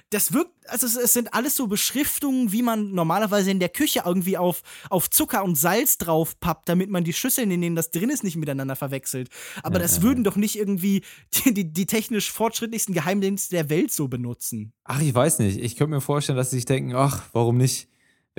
das 0.10 0.34
wirkt, 0.34 0.52
also 0.68 0.86
es, 0.86 0.96
es 0.96 1.14
sind 1.14 1.34
alles 1.34 1.56
so 1.56 1.68
Beschriftungen, 1.68 2.52
wie 2.52 2.62
man 2.62 2.92
normalerweise 2.92 3.52
in 3.52 3.60
der 3.60 3.70
Küche 3.70 4.04
irgendwie 4.06 4.38
auf, 4.38 4.62
auf 4.90 5.10
Zucker 5.10 5.44
und 5.44 5.56
Salz 5.56 5.98
draufpappt, 5.98 6.70
damit 6.70 6.90
man 6.90 7.04
die 7.04 7.14
Schüsseln, 7.14 7.50
in 7.52 7.62
denen 7.62 7.76
das 7.76 7.92
drin 7.92 8.10
ist, 8.10 8.24
nicht 8.24 8.36
miteinander 8.36 8.76
verwechselt. 8.76 9.30
Aber 9.64 9.80
das 9.80 10.02
würden 10.02 10.24
doch 10.24 10.36
nicht 10.36 10.56
irgendwie 10.56 11.04
die, 11.34 11.54
die, 11.54 11.74
die 11.74 11.86
technisch 11.86 12.32
fortschrittlichsten 12.32 12.94
Geheimdienste 12.94 13.56
der 13.56 13.70
Welt 13.70 13.92
so 13.92 14.08
benutzen. 14.08 14.74
Ach, 14.84 15.02
ich 15.02 15.14
weiß 15.14 15.40
nicht. 15.40 15.60
Ich 15.60 15.76
könnte 15.76 15.96
mir 15.96 16.02
vorstellen, 16.02 16.38
dass 16.38 16.52
sie 16.52 16.58
sich 16.58 16.66
denken, 16.66 16.96
ach, 16.96 17.24
warum 17.34 17.58
nicht? 17.58 17.88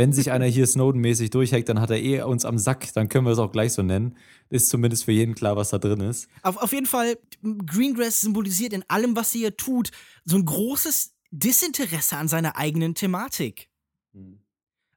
Wenn 0.00 0.14
sich 0.14 0.30
einer 0.30 0.46
hier 0.46 0.66
Snowden-mäßig 0.66 1.28
durchhackt, 1.28 1.68
dann 1.68 1.78
hat 1.78 1.90
er 1.90 2.00
eh 2.00 2.22
uns 2.22 2.46
am 2.46 2.56
Sack, 2.56 2.90
dann 2.94 3.10
können 3.10 3.26
wir 3.26 3.32
es 3.32 3.38
auch 3.38 3.52
gleich 3.52 3.74
so 3.74 3.82
nennen. 3.82 4.16
Ist 4.48 4.70
zumindest 4.70 5.04
für 5.04 5.12
jeden 5.12 5.34
klar, 5.34 5.56
was 5.56 5.68
da 5.68 5.76
drin 5.76 6.00
ist. 6.00 6.26
Auf, 6.40 6.56
auf 6.56 6.72
jeden 6.72 6.86
Fall, 6.86 7.18
Greengrass 7.42 8.22
symbolisiert 8.22 8.72
in 8.72 8.82
allem, 8.88 9.14
was 9.14 9.32
sie 9.32 9.40
hier 9.40 9.58
tut, 9.58 9.90
so 10.24 10.38
ein 10.38 10.46
großes 10.46 11.12
Disinteresse 11.32 12.16
an 12.16 12.28
seiner 12.28 12.56
eigenen 12.56 12.94
Thematik. 12.94 13.68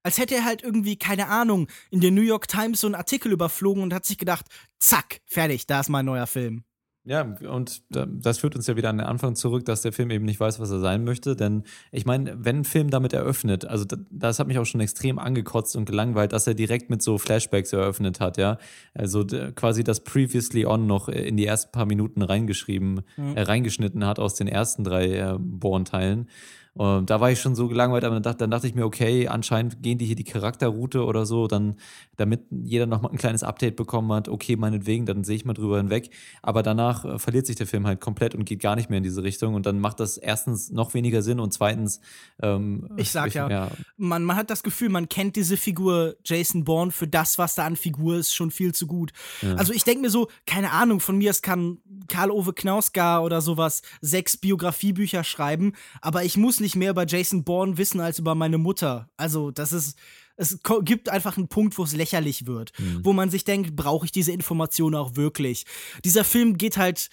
Als 0.04 0.20
hätte 0.20 0.36
er 0.36 0.46
halt 0.46 0.64
irgendwie, 0.64 0.96
keine 0.96 1.28
Ahnung, 1.28 1.68
in 1.92 2.00
der 2.00 2.12
New 2.12 2.22
York 2.22 2.48
Times 2.48 2.80
so 2.80 2.88
einen 2.88 2.96
Artikel 2.96 3.34
überflogen 3.34 3.84
und 3.84 3.94
hat 3.94 4.06
sich 4.06 4.18
gedacht, 4.18 4.46
zack, 4.80 5.20
fertig, 5.26 5.68
da 5.68 5.82
ist 5.82 5.90
mein 5.90 6.06
neuer 6.06 6.28
Film. 6.28 6.64
Ja, 7.06 7.36
und 7.50 7.82
da- 7.90 8.06
das 8.06 8.38
führt 8.38 8.56
uns 8.56 8.66
ja 8.66 8.78
wieder 8.78 8.90
an 8.90 8.98
den 8.98 9.06
Anfang 9.08 9.36
zurück, 9.36 9.66
dass 9.66 9.82
der 9.82 9.92
Film 9.92 10.10
eben 10.10 10.24
nicht 10.24 10.40
weiß, 10.40 10.62
was 10.62 10.72
er 10.72 10.80
sein 10.80 11.04
möchte. 11.04 11.36
Denn 11.36 11.64
ich 11.92 12.06
meine, 12.06 12.34
wenn 12.46 12.60
ein 12.60 12.64
Film 12.64 12.90
damit 12.90 13.12
eröffnet, 13.12 13.66
also 13.66 13.84
da- 13.84 13.98
das 14.10 14.40
hat 14.40 14.48
mich 14.48 14.58
auch 14.58 14.66
schon 14.66 14.80
extrem 14.80 15.20
angekotzt 15.20 15.76
und 15.76 15.84
gelangweilt, 15.86 16.32
dass 16.32 16.48
er 16.48 16.54
direkt 16.54 16.90
mit 16.90 17.02
so 17.02 17.18
Flashbacks 17.18 17.74
eröffnet 17.74 18.22
hat, 18.22 18.38
ja. 18.38 18.58
Also 18.94 19.26
quasi 19.56 19.84
das 19.84 20.00
Previously 20.06 20.66
On 20.66 20.88
noch 20.88 21.10
in 21.10 21.36
die 21.36 21.46
ersten 21.46 21.74
paar 21.74 21.86
Minuten 21.86 22.22
reingeschrieben, 22.22 23.02
äh, 23.36 23.42
reingeschnitten 23.42 24.06
hat 24.06 24.20
aus 24.20 24.36
den 24.36 24.48
ersten 24.48 24.86
drei 24.86 25.12
äh, 25.18 25.36
Born-Teilen. 25.40 26.30
Und 26.76 27.12
da 27.12 27.22
war 27.22 27.30
ich 27.30 27.40
schon 27.40 27.54
so 27.54 27.68
gelangweilt, 27.68 28.04
aber 28.04 28.16
dann 28.16 28.24
dachte, 28.24 28.40
dann 28.40 28.52
dachte 28.52 28.66
ich 28.66 28.74
mir, 28.74 28.84
okay, 28.86 29.28
anscheinend 29.28 29.84
gehen 29.84 30.00
die 30.00 30.06
hier 30.06 30.16
die 30.16 30.24
Charakterroute 30.24 31.06
oder 31.06 31.26
so, 31.28 31.48
dann, 31.48 31.76
damit 32.18 32.42
jeder 32.50 32.88
noch 32.88 33.02
mal 33.02 33.10
ein 33.10 33.18
kleines 33.18 33.44
Update 33.44 33.76
bekommen 33.76 34.12
hat, 34.12 34.28
okay, 34.28 34.56
meinetwegen, 34.56 35.06
dann 35.06 35.24
sehe 35.24 35.36
ich 35.36 35.46
mal 35.46 35.54
drüber 35.54 35.78
hinweg. 35.78 36.10
Aber 36.42 36.64
danach 36.64 37.06
äh, 37.06 37.20
verliert 37.20 37.46
sich 37.46 37.58
der 37.58 37.68
Film 37.68 37.86
halt 37.86 38.02
komplett 38.02 38.34
und 38.34 38.46
geht 38.46 38.60
gar 38.60 38.76
nicht 38.76 38.90
mehr 38.90 38.98
in 38.98 39.04
diese 39.04 39.22
Richtung. 39.22 39.54
Und 39.54 39.68
dann 39.68 39.80
macht 39.80 40.00
das 40.00 40.18
erstens 40.18 40.72
noch 40.72 40.96
weniger 40.96 41.22
Sinn 41.22 41.40
und 41.40 41.54
zweitens, 41.54 42.00
ähm, 42.42 42.90
Ich 42.98 43.12
sag 43.12 43.36
ja, 43.36 43.70
Man, 43.98 44.24
man 44.24 44.36
hat 44.36 44.50
das 44.50 44.64
Gefühl, 44.64 44.90
man 44.90 45.08
kennt 45.10 45.36
diese 45.36 45.58
Figur 45.58 46.16
Jason 46.26 46.64
Bourne 46.64 46.92
für 46.92 47.08
das, 47.08 47.38
was 47.38 47.54
da 47.54 47.66
an 47.66 47.76
Figur 47.76 48.16
ist, 48.16 48.34
schon 48.34 48.50
viel 48.50 48.74
zu 48.74 48.88
gut. 48.88 49.12
Also 49.58 49.74
ich 49.74 49.84
denke 49.84 50.02
mir 50.02 50.10
so, 50.10 50.28
keine 50.48 50.72
Ahnung, 50.72 51.00
von 51.00 51.18
mir 51.18 51.30
es 51.30 51.42
kann 51.42 51.78
Karl-Ove 52.08 52.54
Knausgar 52.54 53.24
oder 53.24 53.42
sowas 53.42 53.84
sechs 54.02 54.38
Biografiebücher 54.38 55.24
schreiben, 55.24 55.74
aber 56.02 56.24
ich 56.24 56.38
muss 56.38 56.60
nicht 56.64 56.76
mehr 56.76 56.90
über 56.90 57.06
Jason 57.06 57.44
Bourne 57.44 57.78
wissen 57.78 58.00
als 58.00 58.18
über 58.18 58.34
meine 58.34 58.58
Mutter. 58.58 59.10
Also 59.18 59.52
das 59.52 59.72
ist, 59.72 59.98
es 60.36 60.58
gibt 60.82 61.10
einfach 61.10 61.38
einen 61.38 61.48
Punkt, 61.48 61.78
wo 61.78 61.84
es 61.84 61.94
lächerlich 61.94 62.48
wird, 62.48 62.72
wo 63.04 63.14
man 63.14 63.30
sich 63.30 63.44
denkt, 63.44 63.76
brauche 63.76 64.06
ich 64.06 64.12
diese 64.12 64.32
Information 64.32 64.96
auch 64.96 65.16
wirklich? 65.16 65.66
Dieser 66.04 66.24
Film 66.24 66.58
geht 66.58 66.78
halt 66.78 67.10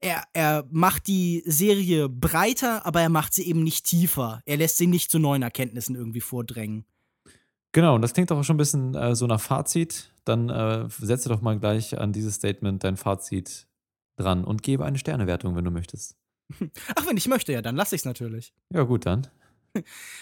er, 0.00 0.22
er 0.34 0.64
macht 0.70 1.06
die 1.06 1.42
Serie 1.46 2.08
breiter, 2.10 2.84
aber 2.84 3.00
er 3.00 3.08
macht 3.08 3.32
sie 3.32 3.46
eben 3.46 3.64
nicht 3.64 3.86
tiefer. 3.86 4.42
Er 4.44 4.58
lässt 4.58 4.76
sie 4.76 4.86
nicht 4.86 5.10
zu 5.10 5.18
neuen 5.18 5.42
Erkenntnissen 5.42 5.96
irgendwie 5.96 6.20
vordrängen. 6.20 6.84
Genau, 7.72 7.94
und 7.94 8.02
das 8.02 8.12
klingt 8.12 8.30
auch 8.30 8.44
schon 8.44 8.54
ein 8.54 8.58
bisschen 8.58 8.94
äh, 8.94 9.16
so 9.16 9.26
nach 9.26 9.40
Fazit. 9.40 10.12
Dann 10.24 10.48
äh, 10.48 10.88
setze 10.90 11.28
doch 11.28 11.40
mal 11.40 11.58
gleich 11.58 11.98
an 11.98 12.12
dieses 12.12 12.36
Statement 12.36 12.84
dein 12.84 12.96
Fazit 12.96 13.66
dran 14.16 14.44
und 14.44 14.62
gebe 14.62 14.84
eine 14.84 14.98
Sternewertung, 14.98 15.56
wenn 15.56 15.64
du 15.64 15.70
möchtest. 15.70 16.16
Ach, 16.94 17.06
wenn 17.06 17.16
ich 17.16 17.28
möchte, 17.28 17.52
ja, 17.52 17.62
dann 17.62 17.76
lasse 17.76 17.94
ich 17.94 18.02
es 18.02 18.04
natürlich. 18.04 18.52
Ja, 18.70 18.82
gut, 18.82 19.06
dann. 19.06 19.26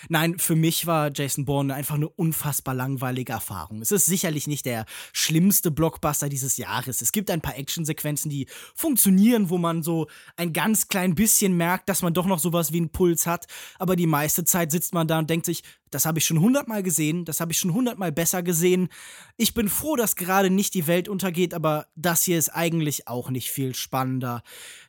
Nein, 0.09 0.39
für 0.39 0.57
mich 0.57 0.87
war 0.87 1.11
Jason 1.15 1.45
Bourne 1.45 1.75
einfach 1.75 1.97
eine 1.97 2.09
unfassbar 2.09 2.75
langweilige 2.75 3.33
Erfahrung. 3.33 3.83
Es 3.83 3.93
ist 3.93 4.07
sicherlich 4.07 4.47
nicht 4.47 4.67
der 4.67 4.87
schlimmste 5.13 5.71
Blockbuster 5.71 6.29
dieses 6.29 6.57
Jahres. 6.57 7.03
Es 7.03 7.13
gibt 7.13 7.31
ein 7.31 7.41
paar 7.41 7.57
Actionsequenzen, 7.57 8.31
die 8.31 8.47
funktionieren, 8.75 9.51
wo 9.51 9.59
man 9.59 9.83
so 9.83 10.09
ein 10.37 10.53
ganz 10.53 10.89
klein 10.89 11.15
bisschen 11.15 11.57
merkt, 11.57 11.89
dass 11.89 12.03
man 12.03 12.15
doch 12.15 12.27
noch 12.27 12.39
sowas 12.39 12.73
wie 12.73 12.79
einen 12.79 12.91
Puls 12.91 13.27
hat. 13.27 13.47
Aber 13.79 13.97
die 13.97 14.07
meiste 14.07 14.45
Zeit 14.45 14.73
sitzt 14.73 14.95
man 14.95 15.07
da 15.07 15.19
und 15.19 15.31
denkt 15.31 15.47
sich, 15.47 15.63
das 15.91 16.07
habe 16.07 16.19
ich 16.19 16.25
schon 16.25 16.41
hundertmal 16.41 16.83
gesehen, 16.83 17.27
das 17.27 17.41
habe 17.41 17.53
ich 17.53 17.59
schon 17.59 17.75
hundertmal 17.75 18.13
besser 18.13 18.43
gesehen. 18.43 18.89
Ich 19.37 19.53
bin 19.53 19.69
froh, 19.69 19.95
dass 19.95 20.17
gerade 20.17 20.49
nicht 20.49 20.73
die 20.73 20.87
Welt 20.87 21.07
untergeht, 21.07 21.53
aber 21.53 21.87
das 21.97 22.23
hier 22.23 22.39
ist 22.39 22.49
eigentlich 22.49 23.09
auch 23.09 23.29
nicht 23.29 23.51
viel 23.51 23.75
spannender. 23.75 24.43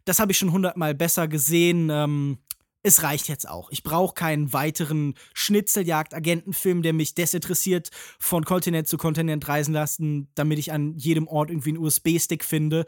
Das 0.06 0.20
habe 0.20 0.32
ich 0.32 0.38
schon 0.38 0.54
hundertmal 0.54 0.96
besser 0.96 1.28
gesehen. 1.28 1.90
Ähm, 1.92 2.38
es 2.84 3.02
reicht 3.02 3.30
jetzt 3.30 3.48
auch. 3.48 3.72
Ich 3.72 3.82
brauche 3.82 4.14
keinen 4.14 4.52
weiteren 4.52 5.16
Schnitzeljagd-Agentenfilm, 5.34 6.82
der 6.82 6.92
mich 6.92 7.16
desinteressiert 7.16 7.90
von 8.20 8.44
Kontinent 8.44 8.90
zu 8.90 8.98
Kontinent 8.98 9.48
reisen 9.48 9.74
lassen, 9.74 10.30
damit 10.36 10.60
ich 10.60 10.74
an 10.74 10.98
jedem 10.98 11.28
Ort 11.28 11.50
irgendwie 11.50 11.70
einen 11.70 11.78
USB-Stick 11.78 12.44
finde. 12.44 12.86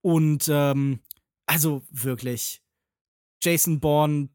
Und 0.00 0.48
ähm, 0.50 1.00
also 1.46 1.82
wirklich, 1.90 2.62
Jason 3.42 3.80
Bourne, 3.80 4.30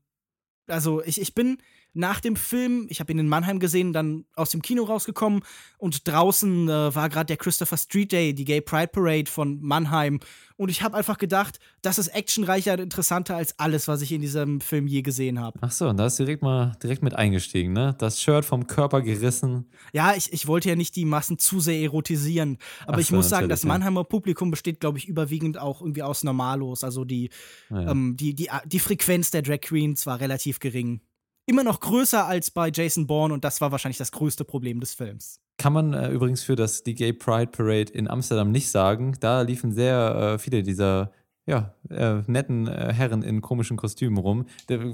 also 0.67 1.03
ich, 1.03 1.19
ich 1.19 1.33
bin 1.33 1.57
nach 1.93 2.19
dem 2.19 2.35
Film, 2.35 2.85
ich 2.89 2.99
habe 2.99 3.11
ihn 3.11 3.19
in 3.19 3.27
Mannheim 3.27 3.59
gesehen, 3.59 3.93
dann 3.93 4.25
aus 4.35 4.51
dem 4.51 4.61
Kino 4.61 4.83
rausgekommen 4.83 5.41
und 5.77 6.07
draußen 6.07 6.69
äh, 6.69 6.95
war 6.95 7.09
gerade 7.09 7.25
der 7.25 7.37
Christopher 7.37 7.77
Street 7.77 8.11
Day, 8.11 8.33
die 8.33 8.45
Gay 8.45 8.61
Pride 8.61 8.89
Parade 8.89 9.29
von 9.29 9.59
Mannheim. 9.61 10.19
Und 10.55 10.69
ich 10.69 10.81
habe 10.83 10.97
einfach 10.97 11.17
gedacht, 11.17 11.59
das 11.81 11.97
ist 11.97 12.09
actionreicher 12.09 12.73
und 12.73 12.81
interessanter 12.81 13.37
als 13.37 13.57
alles, 13.59 13.87
was 13.87 14.01
ich 14.01 14.11
in 14.11 14.21
diesem 14.21 14.59
Film 14.59 14.87
je 14.87 15.01
gesehen 15.01 15.39
habe. 15.39 15.57
Ach 15.61 15.71
so, 15.71 15.87
und 15.87 15.97
da 15.97 16.07
ist 16.07 16.19
direkt 16.19 16.43
mal 16.43 16.75
direkt 16.83 17.01
mit 17.01 17.15
eingestiegen, 17.15 17.73
ne? 17.73 17.95
Das 17.97 18.21
Shirt 18.21 18.43
vom 18.43 18.67
Körper 18.67 19.01
gerissen. 19.01 19.65
Ja, 19.93 20.13
ich, 20.15 20.33
ich 20.33 20.47
wollte 20.47 20.69
ja 20.69 20.75
nicht 20.75 20.95
die 20.95 21.05
Massen 21.05 21.39
zu 21.39 21.59
sehr 21.59 21.79
erotisieren. 21.79 22.57
Aber 22.85 22.97
Ach 22.97 22.99
ich 22.99 23.07
so, 23.07 23.15
muss 23.15 23.29
sagen, 23.29 23.47
das 23.47 23.63
Mannheimer 23.63 24.03
Publikum 24.03 24.51
besteht, 24.51 24.81
glaube 24.81 24.97
ich, 24.97 25.07
überwiegend 25.07 25.57
auch 25.57 25.81
irgendwie 25.81 26.03
aus 26.03 26.23
Normalos. 26.23 26.83
Also 26.83 27.05
die, 27.05 27.29
ja. 27.69 27.91
ähm, 27.91 28.17
die, 28.17 28.35
die, 28.35 28.49
die 28.65 28.79
Frequenz 28.79 29.31
der 29.31 29.41
Drag 29.41 29.61
Queens 29.61 30.05
war 30.05 30.19
relativ 30.19 30.59
gering 30.59 31.01
immer 31.49 31.63
noch 31.63 31.79
größer 31.79 32.25
als 32.25 32.51
bei 32.51 32.69
Jason 32.73 33.07
Bourne 33.07 33.33
und 33.33 33.43
das 33.43 33.59
war 33.59 33.71
wahrscheinlich 33.71 33.97
das 33.97 34.11
größte 34.11 34.45
Problem 34.45 34.79
des 34.79 34.93
Films. 34.93 35.39
Kann 35.57 35.73
man 35.73 35.93
äh, 35.93 36.09
übrigens 36.09 36.43
für 36.43 36.55
das 36.55 36.83
die 36.83 36.93
Gay 36.93 37.11
Pride 37.11 37.47
Parade 37.47 37.91
in 37.91 38.07
Amsterdam 38.07 38.51
nicht 38.51 38.69
sagen. 38.69 39.17
Da 39.19 39.41
liefen 39.41 39.73
sehr 39.73 40.35
äh, 40.35 40.39
viele 40.39 40.63
dieser 40.63 41.11
ja, 41.49 41.73
äh, 41.89 42.21
netten 42.27 42.67
äh, 42.67 42.93
Herren 42.93 43.23
in 43.23 43.41
komischen 43.41 43.75
Kostümen 43.75 44.19
rum. 44.19 44.45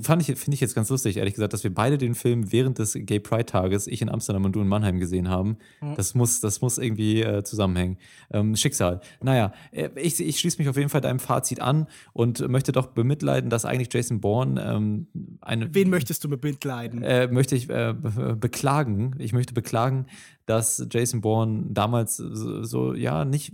fand 0.01 0.21
ich, 0.21 0.39
finde 0.39 0.53
ich 0.53 0.61
jetzt 0.61 0.73
ganz 0.73 0.89
lustig, 0.89 1.17
ehrlich 1.17 1.33
gesagt, 1.33 1.51
dass 1.51 1.65
wir 1.65 1.73
beide 1.73 1.97
den 1.97 2.15
Film 2.15 2.53
während 2.53 2.79
des 2.79 2.93
Gay 2.93 3.19
Pride 3.19 3.45
Tages, 3.45 3.87
ich 3.87 4.01
in 4.01 4.09
Amsterdam 4.09 4.45
und 4.45 4.53
du 4.53 4.61
in 4.61 4.67
Mannheim 4.69 4.97
gesehen 4.97 5.27
haben. 5.27 5.57
Mhm. 5.81 5.95
Das 5.97 6.15
muss, 6.15 6.39
das 6.39 6.61
muss 6.61 6.77
irgendwie 6.77 7.21
äh, 7.21 7.43
zusammenhängen. 7.43 7.97
Ähm, 8.31 8.55
Schicksal. 8.55 9.01
Naja, 9.21 9.51
äh, 9.71 9.89
ich, 9.97 10.17
ich 10.21 10.39
schließe 10.39 10.57
mich 10.57 10.69
auf 10.69 10.77
jeden 10.77 10.87
Fall 10.87 11.01
deinem 11.01 11.19
Fazit 11.19 11.59
an 11.59 11.87
und 12.13 12.47
möchte 12.47 12.71
doch 12.71 12.87
bemitleiden, 12.87 13.49
dass 13.49 13.65
eigentlich 13.65 13.93
Jason 13.93 14.21
Bourne 14.21 14.63
ähm, 14.63 15.07
eine. 15.41 15.75
Wen 15.75 15.89
möchtest 15.89 16.23
du 16.23 16.29
bemitleiden? 16.29 17.03
Äh, 17.03 17.27
möchte 17.27 17.57
ich 17.57 17.69
äh, 17.69 17.93
beklagen. 17.93 19.15
Ich 19.19 19.33
möchte 19.33 19.53
beklagen, 19.53 20.05
dass 20.45 20.87
Jason 20.89 21.19
Bourne 21.19 21.65
damals 21.71 22.15
so 22.15 22.93
ja, 22.93 23.25
nicht 23.25 23.51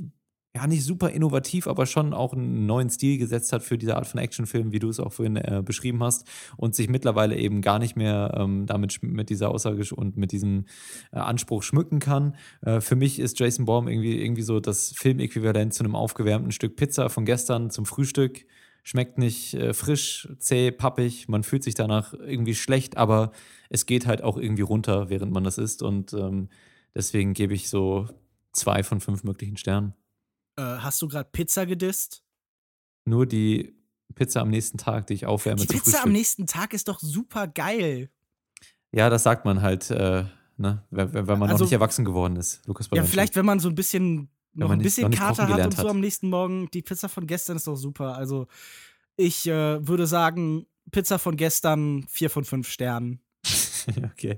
ja, 0.53 0.67
nicht 0.67 0.83
super 0.83 1.09
innovativ, 1.09 1.65
aber 1.65 1.85
schon 1.85 2.13
auch 2.13 2.33
einen 2.33 2.65
neuen 2.65 2.89
Stil 2.89 3.17
gesetzt 3.17 3.53
hat 3.53 3.63
für 3.63 3.77
diese 3.77 3.95
Art 3.95 4.05
von 4.05 4.19
Actionfilm, 4.19 4.73
wie 4.73 4.79
du 4.79 4.89
es 4.89 4.99
auch 4.99 5.13
vorhin 5.13 5.37
äh, 5.37 5.61
beschrieben 5.63 6.03
hast, 6.03 6.27
und 6.57 6.75
sich 6.75 6.89
mittlerweile 6.89 7.37
eben 7.37 7.61
gar 7.61 7.79
nicht 7.79 7.95
mehr 7.95 8.35
ähm, 8.37 8.65
damit 8.65 9.01
mit 9.01 9.29
dieser 9.29 9.49
Aussage 9.49 9.95
und 9.95 10.17
mit 10.17 10.33
diesem 10.33 10.65
äh, 11.13 11.19
Anspruch 11.19 11.63
schmücken 11.63 11.99
kann. 11.99 12.35
Äh, 12.61 12.81
für 12.81 12.97
mich 12.97 13.19
ist 13.19 13.39
Jason 13.39 13.63
Bourne 13.65 13.89
irgendwie, 13.89 14.21
irgendwie 14.21 14.41
so 14.41 14.59
das 14.59 14.93
Filmäquivalent 14.97 15.73
zu 15.73 15.85
einem 15.85 15.95
aufgewärmten 15.95 16.51
Stück 16.51 16.75
Pizza 16.75 17.09
von 17.09 17.23
gestern 17.23 17.69
zum 17.69 17.85
Frühstück. 17.85 18.45
Schmeckt 18.83 19.17
nicht 19.17 19.53
äh, 19.53 19.73
frisch, 19.73 20.27
zäh, 20.39 20.71
pappig, 20.71 21.29
man 21.29 21.43
fühlt 21.43 21.63
sich 21.63 21.75
danach 21.75 22.13
irgendwie 22.13 22.55
schlecht, 22.55 22.97
aber 22.97 23.31
es 23.69 23.85
geht 23.85 24.05
halt 24.05 24.21
auch 24.21 24.37
irgendwie 24.37 24.63
runter, 24.63 25.09
während 25.09 25.31
man 25.31 25.45
das 25.45 25.57
isst. 25.57 25.81
Und 25.81 26.11
ähm, 26.13 26.49
deswegen 26.93 27.33
gebe 27.33 27.53
ich 27.53 27.69
so 27.69 28.09
zwei 28.51 28.83
von 28.83 28.99
fünf 28.99 29.23
möglichen 29.23 29.55
Sternen. 29.55 29.93
Äh, 30.57 30.61
hast 30.61 31.01
du 31.01 31.07
gerade 31.07 31.29
Pizza 31.31 31.65
gedisst? 31.65 32.23
Nur 33.05 33.25
die 33.25 33.75
Pizza 34.13 34.41
am 34.41 34.49
nächsten 34.49 34.77
Tag, 34.77 35.07
die 35.07 35.13
ich 35.13 35.25
aufwärme. 35.25 35.61
Die 35.61 35.67
Pizza 35.67 35.83
Frühstück. 35.83 36.03
am 36.03 36.11
nächsten 36.11 36.47
Tag 36.47 36.73
ist 36.73 36.87
doch 36.87 36.99
super 36.99 37.47
geil. 37.47 38.09
Ja, 38.91 39.09
das 39.09 39.23
sagt 39.23 39.45
man 39.45 39.61
halt, 39.61 39.89
äh, 39.89 40.25
ne, 40.57 40.83
wenn, 40.89 41.13
wenn 41.13 41.25
man 41.25 41.43
also, 41.43 41.53
noch 41.53 41.59
nicht 41.61 41.73
erwachsen 41.73 42.05
geworden 42.05 42.35
ist. 42.35 42.61
Lukas 42.67 42.89
ja, 42.93 43.03
vielleicht, 43.03 43.35
wenn 43.35 43.45
man 43.45 43.59
so 43.59 43.69
ein 43.69 43.75
bisschen 43.75 44.29
noch 44.53 44.69
ein 44.69 44.79
bisschen 44.79 45.09
nicht, 45.09 45.19
Kater 45.19 45.47
hat 45.47 45.65
und 45.65 45.73
so 45.73 45.83
hat. 45.83 45.89
am 45.89 45.99
nächsten 45.99 46.29
Morgen. 46.29 46.69
Die 46.71 46.81
Pizza 46.81 47.07
von 47.07 47.25
gestern 47.25 47.55
ist 47.55 47.67
doch 47.67 47.75
super. 47.75 48.15
Also 48.17 48.47
ich 49.15 49.47
äh, 49.47 49.87
würde 49.87 50.07
sagen, 50.07 50.65
Pizza 50.91 51.19
von 51.19 51.37
gestern, 51.37 52.05
vier 52.09 52.29
von 52.29 52.43
fünf 52.43 52.69
Sternen. 52.69 53.21
okay. 54.11 54.37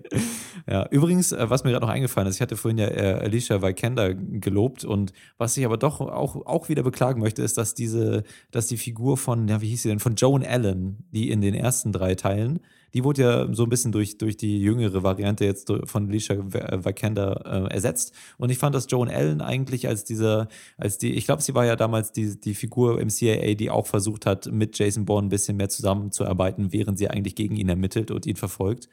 Ja, 0.67 0.87
übrigens, 0.89 1.31
äh, 1.31 1.49
was 1.49 1.63
mir 1.63 1.71
gerade 1.71 1.85
noch 1.85 1.93
eingefallen 1.93 2.27
ist, 2.27 2.35
ich 2.35 2.41
hatte 2.41 2.57
vorhin 2.57 2.77
ja 2.77 2.87
äh, 2.87 3.19
Alicia 3.21 3.61
Vikander 3.61 4.13
gelobt 4.13 4.83
und 4.83 5.13
was 5.37 5.57
ich 5.57 5.65
aber 5.65 5.77
doch 5.77 6.01
auch, 6.01 6.45
auch 6.45 6.69
wieder 6.69 6.83
beklagen 6.83 7.21
möchte, 7.21 7.41
ist, 7.41 7.57
dass 7.57 7.73
diese, 7.73 8.23
dass 8.51 8.67
die 8.67 8.77
Figur 8.77 9.17
von, 9.17 9.47
ja, 9.47 9.61
wie 9.61 9.69
hieß 9.69 9.83
sie 9.83 9.89
denn, 9.89 9.99
von 9.99 10.15
Joan 10.15 10.43
Allen, 10.43 11.05
die 11.11 11.29
in 11.29 11.41
den 11.41 11.53
ersten 11.53 11.91
drei 11.91 12.15
Teilen, 12.15 12.59
die 12.93 13.03
wurde 13.03 13.21
ja 13.21 13.53
so 13.53 13.63
ein 13.63 13.69
bisschen 13.69 13.91
durch, 13.91 14.17
durch 14.17 14.37
die 14.37 14.59
jüngere 14.61 15.03
Variante 15.03 15.45
jetzt 15.45 15.71
von 15.85 16.07
Alicia 16.07 16.37
Vikander 16.37 17.67
äh, 17.69 17.73
ersetzt. 17.73 18.13
Und 18.37 18.51
ich 18.51 18.59
fand, 18.59 18.75
dass 18.75 18.89
Joan 18.89 19.09
Allen 19.09 19.41
eigentlich 19.41 19.87
als 19.87 20.03
dieser, 20.03 20.47
als 20.77 20.99
die, 20.99 21.13
ich 21.13 21.25
glaube, 21.25 21.41
sie 21.41 21.55
war 21.55 21.65
ja 21.65 21.75
damals 21.75 22.11
die, 22.11 22.39
die 22.39 22.53
Figur 22.53 23.01
im 23.01 23.09
CIA, 23.09 23.55
die 23.55 23.71
auch 23.71 23.87
versucht 23.87 24.25
hat, 24.25 24.51
mit 24.51 24.77
Jason 24.77 25.05
Bourne 25.05 25.27
ein 25.27 25.29
bisschen 25.29 25.57
mehr 25.57 25.69
zusammenzuarbeiten, 25.69 26.71
während 26.71 26.99
sie 26.99 27.09
eigentlich 27.09 27.35
gegen 27.35 27.55
ihn 27.55 27.69
ermittelt 27.69 28.11
und 28.11 28.27
ihn 28.27 28.35
verfolgt. 28.35 28.89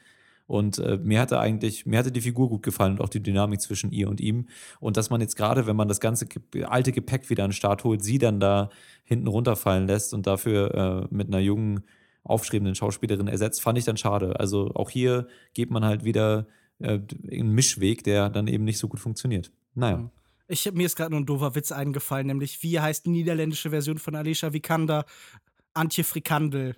Und 0.51 0.79
äh, 0.79 0.99
mir 1.01 1.21
hatte 1.21 1.39
eigentlich, 1.39 1.85
mir 1.85 1.97
hatte 1.97 2.11
die 2.11 2.19
Figur 2.19 2.49
gut 2.49 2.61
gefallen 2.61 2.91
und 2.91 3.01
auch 3.01 3.07
die 3.07 3.23
Dynamik 3.23 3.61
zwischen 3.61 3.93
ihr 3.93 4.09
und 4.09 4.19
ihm. 4.19 4.47
Und 4.81 4.97
dass 4.97 5.09
man 5.09 5.21
jetzt 5.21 5.37
gerade, 5.37 5.65
wenn 5.65 5.77
man 5.77 5.87
das 5.87 6.01
ganze 6.01 6.27
alte 6.65 6.91
Gepäck 6.91 7.29
wieder 7.29 7.45
an 7.45 7.51
den 7.51 7.55
Start 7.55 7.85
holt, 7.85 8.03
sie 8.03 8.17
dann 8.17 8.41
da 8.41 8.69
hinten 9.05 9.27
runterfallen 9.27 9.87
lässt 9.87 10.13
und 10.13 10.27
dafür 10.27 11.07
äh, 11.09 11.15
mit 11.15 11.29
einer 11.29 11.39
jungen, 11.39 11.85
aufstrebenden 12.25 12.75
Schauspielerin 12.75 13.29
ersetzt, 13.29 13.61
fand 13.61 13.77
ich 13.77 13.85
dann 13.85 13.95
schade. 13.95 14.41
Also 14.41 14.71
auch 14.73 14.89
hier 14.89 15.27
geht 15.53 15.71
man 15.71 15.85
halt 15.85 16.03
wieder 16.03 16.47
äh, 16.79 16.99
einen 17.31 17.53
Mischweg, 17.53 18.03
der 18.03 18.29
dann 18.29 18.47
eben 18.47 18.65
nicht 18.65 18.77
so 18.77 18.89
gut 18.89 18.99
funktioniert. 18.99 19.53
Naja. 19.73 20.11
Ich, 20.49 20.69
mir 20.73 20.85
ist 20.85 20.97
gerade 20.97 21.11
nur 21.11 21.21
ein 21.21 21.25
doofer 21.25 21.55
Witz 21.55 21.71
eingefallen, 21.71 22.27
nämlich 22.27 22.61
wie 22.61 22.77
heißt 22.77 23.05
die 23.05 23.11
niederländische 23.11 23.69
Version 23.69 23.99
von 23.99 24.15
Alicia 24.15 24.51
Vikander? 24.51 25.05
Antje 25.73 26.03
Frikandel 26.03 26.75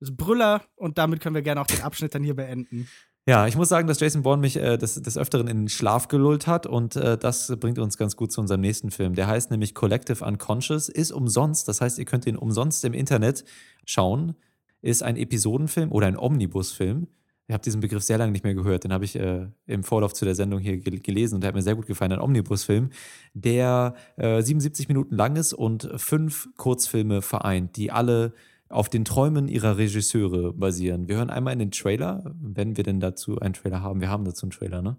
ist 0.00 0.16
Brüller 0.16 0.62
und 0.76 0.98
damit 0.98 1.20
können 1.20 1.34
wir 1.34 1.42
gerne 1.42 1.60
auch 1.60 1.66
den 1.66 1.82
Abschnitt 1.82 2.14
dann 2.14 2.22
hier 2.22 2.36
beenden. 2.36 2.88
Ja, 3.28 3.48
ich 3.48 3.56
muss 3.56 3.68
sagen, 3.68 3.88
dass 3.88 3.98
Jason 3.98 4.22
Bourne 4.22 4.40
mich 4.40 4.56
äh, 4.56 4.76
des, 4.76 5.02
des 5.02 5.18
Öfteren 5.18 5.48
in 5.48 5.62
den 5.62 5.68
Schlaf 5.68 6.06
gelullt 6.06 6.46
hat 6.46 6.64
und 6.64 6.94
äh, 6.94 7.18
das 7.18 7.52
bringt 7.58 7.80
uns 7.80 7.98
ganz 7.98 8.14
gut 8.16 8.30
zu 8.30 8.40
unserem 8.40 8.60
nächsten 8.60 8.92
Film. 8.92 9.14
Der 9.14 9.26
heißt 9.26 9.50
nämlich 9.50 9.74
Collective 9.74 10.24
Unconscious, 10.24 10.88
ist 10.88 11.10
umsonst, 11.10 11.66
das 11.66 11.80
heißt, 11.80 11.98
ihr 11.98 12.04
könnt 12.04 12.24
ihn 12.26 12.36
umsonst 12.36 12.84
im 12.84 12.94
Internet 12.94 13.44
schauen. 13.84 14.36
Ist 14.80 15.02
ein 15.02 15.16
Episodenfilm 15.16 15.90
oder 15.90 16.06
ein 16.06 16.16
Omnibusfilm. 16.16 17.08
Ich 17.48 17.52
habe 17.52 17.62
diesen 17.62 17.80
Begriff 17.80 18.04
sehr 18.04 18.18
lange 18.18 18.30
nicht 18.30 18.44
mehr 18.44 18.54
gehört. 18.54 18.84
Den 18.84 18.92
habe 18.92 19.04
ich 19.04 19.16
äh, 19.16 19.48
im 19.66 19.82
Vorlauf 19.82 20.12
zu 20.12 20.24
der 20.24 20.36
Sendung 20.36 20.60
hier 20.60 20.78
gel 20.78 21.00
gelesen 21.00 21.36
und 21.36 21.40
der 21.40 21.48
hat 21.48 21.54
mir 21.56 21.62
sehr 21.62 21.74
gut 21.74 21.86
gefallen. 21.86 22.12
Ein 22.12 22.20
Omnibusfilm, 22.20 22.90
der 23.34 23.94
77 24.16 24.86
äh, 24.88 24.92
Minuten 24.92 25.16
lang 25.16 25.34
ist 25.34 25.52
und 25.52 25.90
fünf 25.96 26.48
Kurzfilme 26.56 27.22
vereint, 27.22 27.76
die 27.76 27.90
alle 27.90 28.34
auf 28.68 28.88
den 28.88 29.04
Träumen 29.04 29.48
ihrer 29.48 29.76
Regisseure 29.78 30.52
basieren. 30.52 31.08
Wir 31.08 31.16
hören 31.16 31.30
einmal 31.30 31.52
in 31.52 31.58
den 31.58 31.70
Trailer, 31.70 32.34
wenn 32.40 32.76
wir 32.76 32.84
denn 32.84 33.00
dazu 33.00 33.38
einen 33.38 33.54
Trailer 33.54 33.82
haben. 33.82 34.00
Wir 34.00 34.10
haben 34.10 34.24
dazu 34.24 34.46
einen 34.46 34.50
Trailer, 34.50 34.82
ne? 34.82 34.96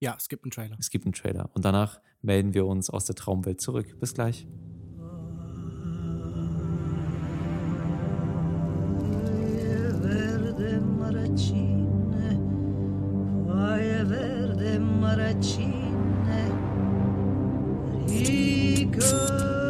Ja, 0.00 0.14
es 0.18 0.28
gibt 0.28 0.44
einen 0.44 0.50
Trailer. 0.50 0.76
Es 0.78 0.90
gibt 0.90 1.06
einen 1.06 1.14
Trailer. 1.14 1.50
Und 1.54 1.64
danach 1.64 2.00
melden 2.20 2.52
wir 2.52 2.66
uns 2.66 2.90
aus 2.90 3.06
der 3.06 3.14
Traumwelt 3.14 3.60
zurück. 3.60 3.98
Bis 3.98 4.12
gleich. 4.14 4.46
Rico 18.08 19.65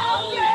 Oh, 0.00 0.30
yeah. 0.32 0.47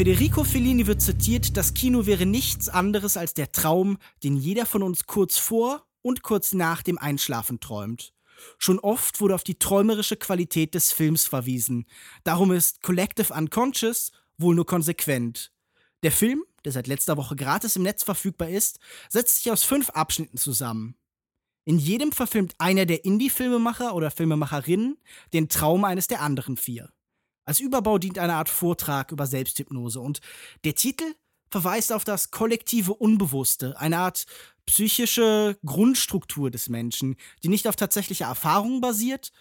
Federico 0.00 0.44
Fellini 0.44 0.86
wird 0.86 1.02
zitiert, 1.02 1.58
das 1.58 1.74
Kino 1.74 2.06
wäre 2.06 2.24
nichts 2.24 2.70
anderes 2.70 3.18
als 3.18 3.34
der 3.34 3.52
Traum, 3.52 3.98
den 4.24 4.34
jeder 4.34 4.64
von 4.64 4.82
uns 4.82 5.04
kurz 5.04 5.36
vor 5.36 5.84
und 6.00 6.22
kurz 6.22 6.54
nach 6.54 6.80
dem 6.80 6.96
Einschlafen 6.96 7.60
träumt. 7.60 8.14
Schon 8.56 8.78
oft 8.78 9.20
wurde 9.20 9.34
auf 9.34 9.44
die 9.44 9.58
träumerische 9.58 10.16
Qualität 10.16 10.74
des 10.74 10.90
Films 10.90 11.26
verwiesen. 11.26 11.84
Darum 12.24 12.50
ist 12.50 12.82
Collective 12.82 13.34
Unconscious 13.34 14.10
wohl 14.38 14.54
nur 14.54 14.64
konsequent. 14.64 15.52
Der 16.02 16.12
Film, 16.12 16.44
der 16.64 16.72
seit 16.72 16.86
letzter 16.86 17.18
Woche 17.18 17.36
gratis 17.36 17.76
im 17.76 17.82
Netz 17.82 18.02
verfügbar 18.02 18.48
ist, 18.48 18.78
setzt 19.10 19.42
sich 19.42 19.52
aus 19.52 19.64
fünf 19.64 19.90
Abschnitten 19.90 20.38
zusammen. 20.38 20.94
In 21.66 21.78
jedem 21.78 22.12
verfilmt 22.12 22.54
einer 22.56 22.86
der 22.86 23.04
Indie-Filmemacher 23.04 23.94
oder 23.94 24.10
Filmemacherinnen 24.10 24.96
den 25.34 25.50
Traum 25.50 25.84
eines 25.84 26.06
der 26.06 26.22
anderen 26.22 26.56
vier. 26.56 26.90
Als 27.50 27.58
Überbau 27.58 27.98
dient 27.98 28.16
eine 28.16 28.34
Art 28.34 28.48
Vortrag 28.48 29.10
über 29.10 29.26
Selbsthypnose 29.26 29.98
und 29.98 30.20
der 30.62 30.76
Titel 30.76 31.16
verweist 31.50 31.92
auf 31.92 32.04
das 32.04 32.30
kollektive 32.30 32.94
Unbewusste, 32.94 33.76
eine 33.76 33.98
Art 33.98 34.26
psychische 34.66 35.58
Grundstruktur 35.66 36.52
des 36.52 36.68
Menschen, 36.68 37.16
die 37.42 37.48
nicht 37.48 37.66
auf 37.66 37.74
tatsächliche 37.74 38.22
Erfahrungen 38.22 38.80
basiert 38.80 39.32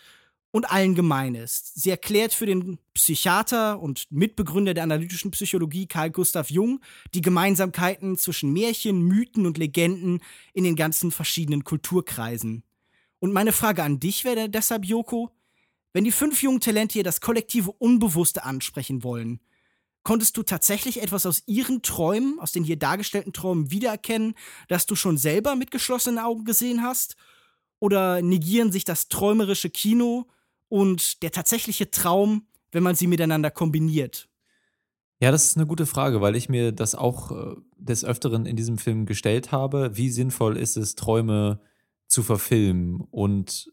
und 0.49 0.71
allen 0.71 0.95
gemein 0.95 1.35
ist. 1.35 1.79
Sie 1.79 1.91
erklärt 1.91 2.33
für 2.33 2.47
den 2.47 2.79
Psychiater 2.95 3.79
und 3.79 4.07
Mitbegründer 4.09 4.73
der 4.73 4.85
analytischen 4.85 5.29
Psychologie 5.29 5.85
Carl 5.85 6.09
Gustav 6.09 6.49
Jung 6.49 6.81
die 7.13 7.21
Gemeinsamkeiten 7.21 8.17
zwischen 8.17 8.51
Märchen, 8.51 9.03
Mythen 9.03 9.45
und 9.45 9.59
Legenden 9.59 10.23
in 10.53 10.63
den 10.63 10.75
ganzen 10.75 11.11
verschiedenen 11.11 11.63
Kulturkreisen. 11.63 12.63
Und 13.19 13.33
meine 13.33 13.51
Frage 13.51 13.83
an 13.83 13.99
dich 13.99 14.23
wäre 14.23 14.49
deshalb, 14.49 14.83
Joko, 14.83 15.29
wenn 15.93 16.03
die 16.03 16.11
fünf 16.11 16.41
jungen 16.43 16.59
Talente 16.59 16.93
hier 16.93 17.03
das 17.03 17.21
kollektive 17.21 17.71
Unbewusste 17.71 18.43
ansprechen 18.43 19.03
wollen, 19.03 19.39
konntest 20.03 20.37
du 20.37 20.43
tatsächlich 20.43 21.01
etwas 21.01 21.25
aus 21.25 21.43
ihren 21.45 21.81
Träumen, 21.81 22.39
aus 22.39 22.51
den 22.51 22.63
hier 22.63 22.77
dargestellten 22.77 23.33
Träumen 23.33 23.71
wiedererkennen, 23.71 24.35
das 24.67 24.85
du 24.85 24.95
schon 24.95 25.17
selber 25.17 25.55
mit 25.55 25.71
geschlossenen 25.71 26.19
Augen 26.19 26.45
gesehen 26.45 26.83
hast? 26.83 27.15
Oder 27.79 28.21
negieren 28.21 28.71
sich 28.71 28.83
das 28.83 29.07
träumerische 29.07 29.69
Kino 29.69 30.27
und 30.67 31.23
der 31.23 31.31
tatsächliche 31.31 31.91
Traum, 31.91 32.47
wenn 32.71 32.83
man 32.83 32.95
sie 32.95 33.07
miteinander 33.07 33.51
kombiniert? 33.51 34.29
Ja, 35.21 35.31
das 35.31 35.45
ist 35.45 35.57
eine 35.57 35.65
gute 35.67 35.85
Frage, 35.85 36.21
weil 36.21 36.35
ich 36.35 36.47
mir 36.47 36.71
das 36.71 36.95
auch 36.95 37.31
äh, 37.31 37.55
des 37.77 38.05
Öfteren 38.05 38.45
in 38.45 38.55
diesem 38.55 38.77
Film 38.77 39.05
gestellt 39.05 39.51
habe. 39.51 39.97
Wie 39.97 40.09
sinnvoll 40.09 40.57
ist 40.57 40.77
es, 40.77 40.95
Träume 40.95 41.59
zu 42.07 42.23
verfilmen 42.23 43.01
und 43.11 43.71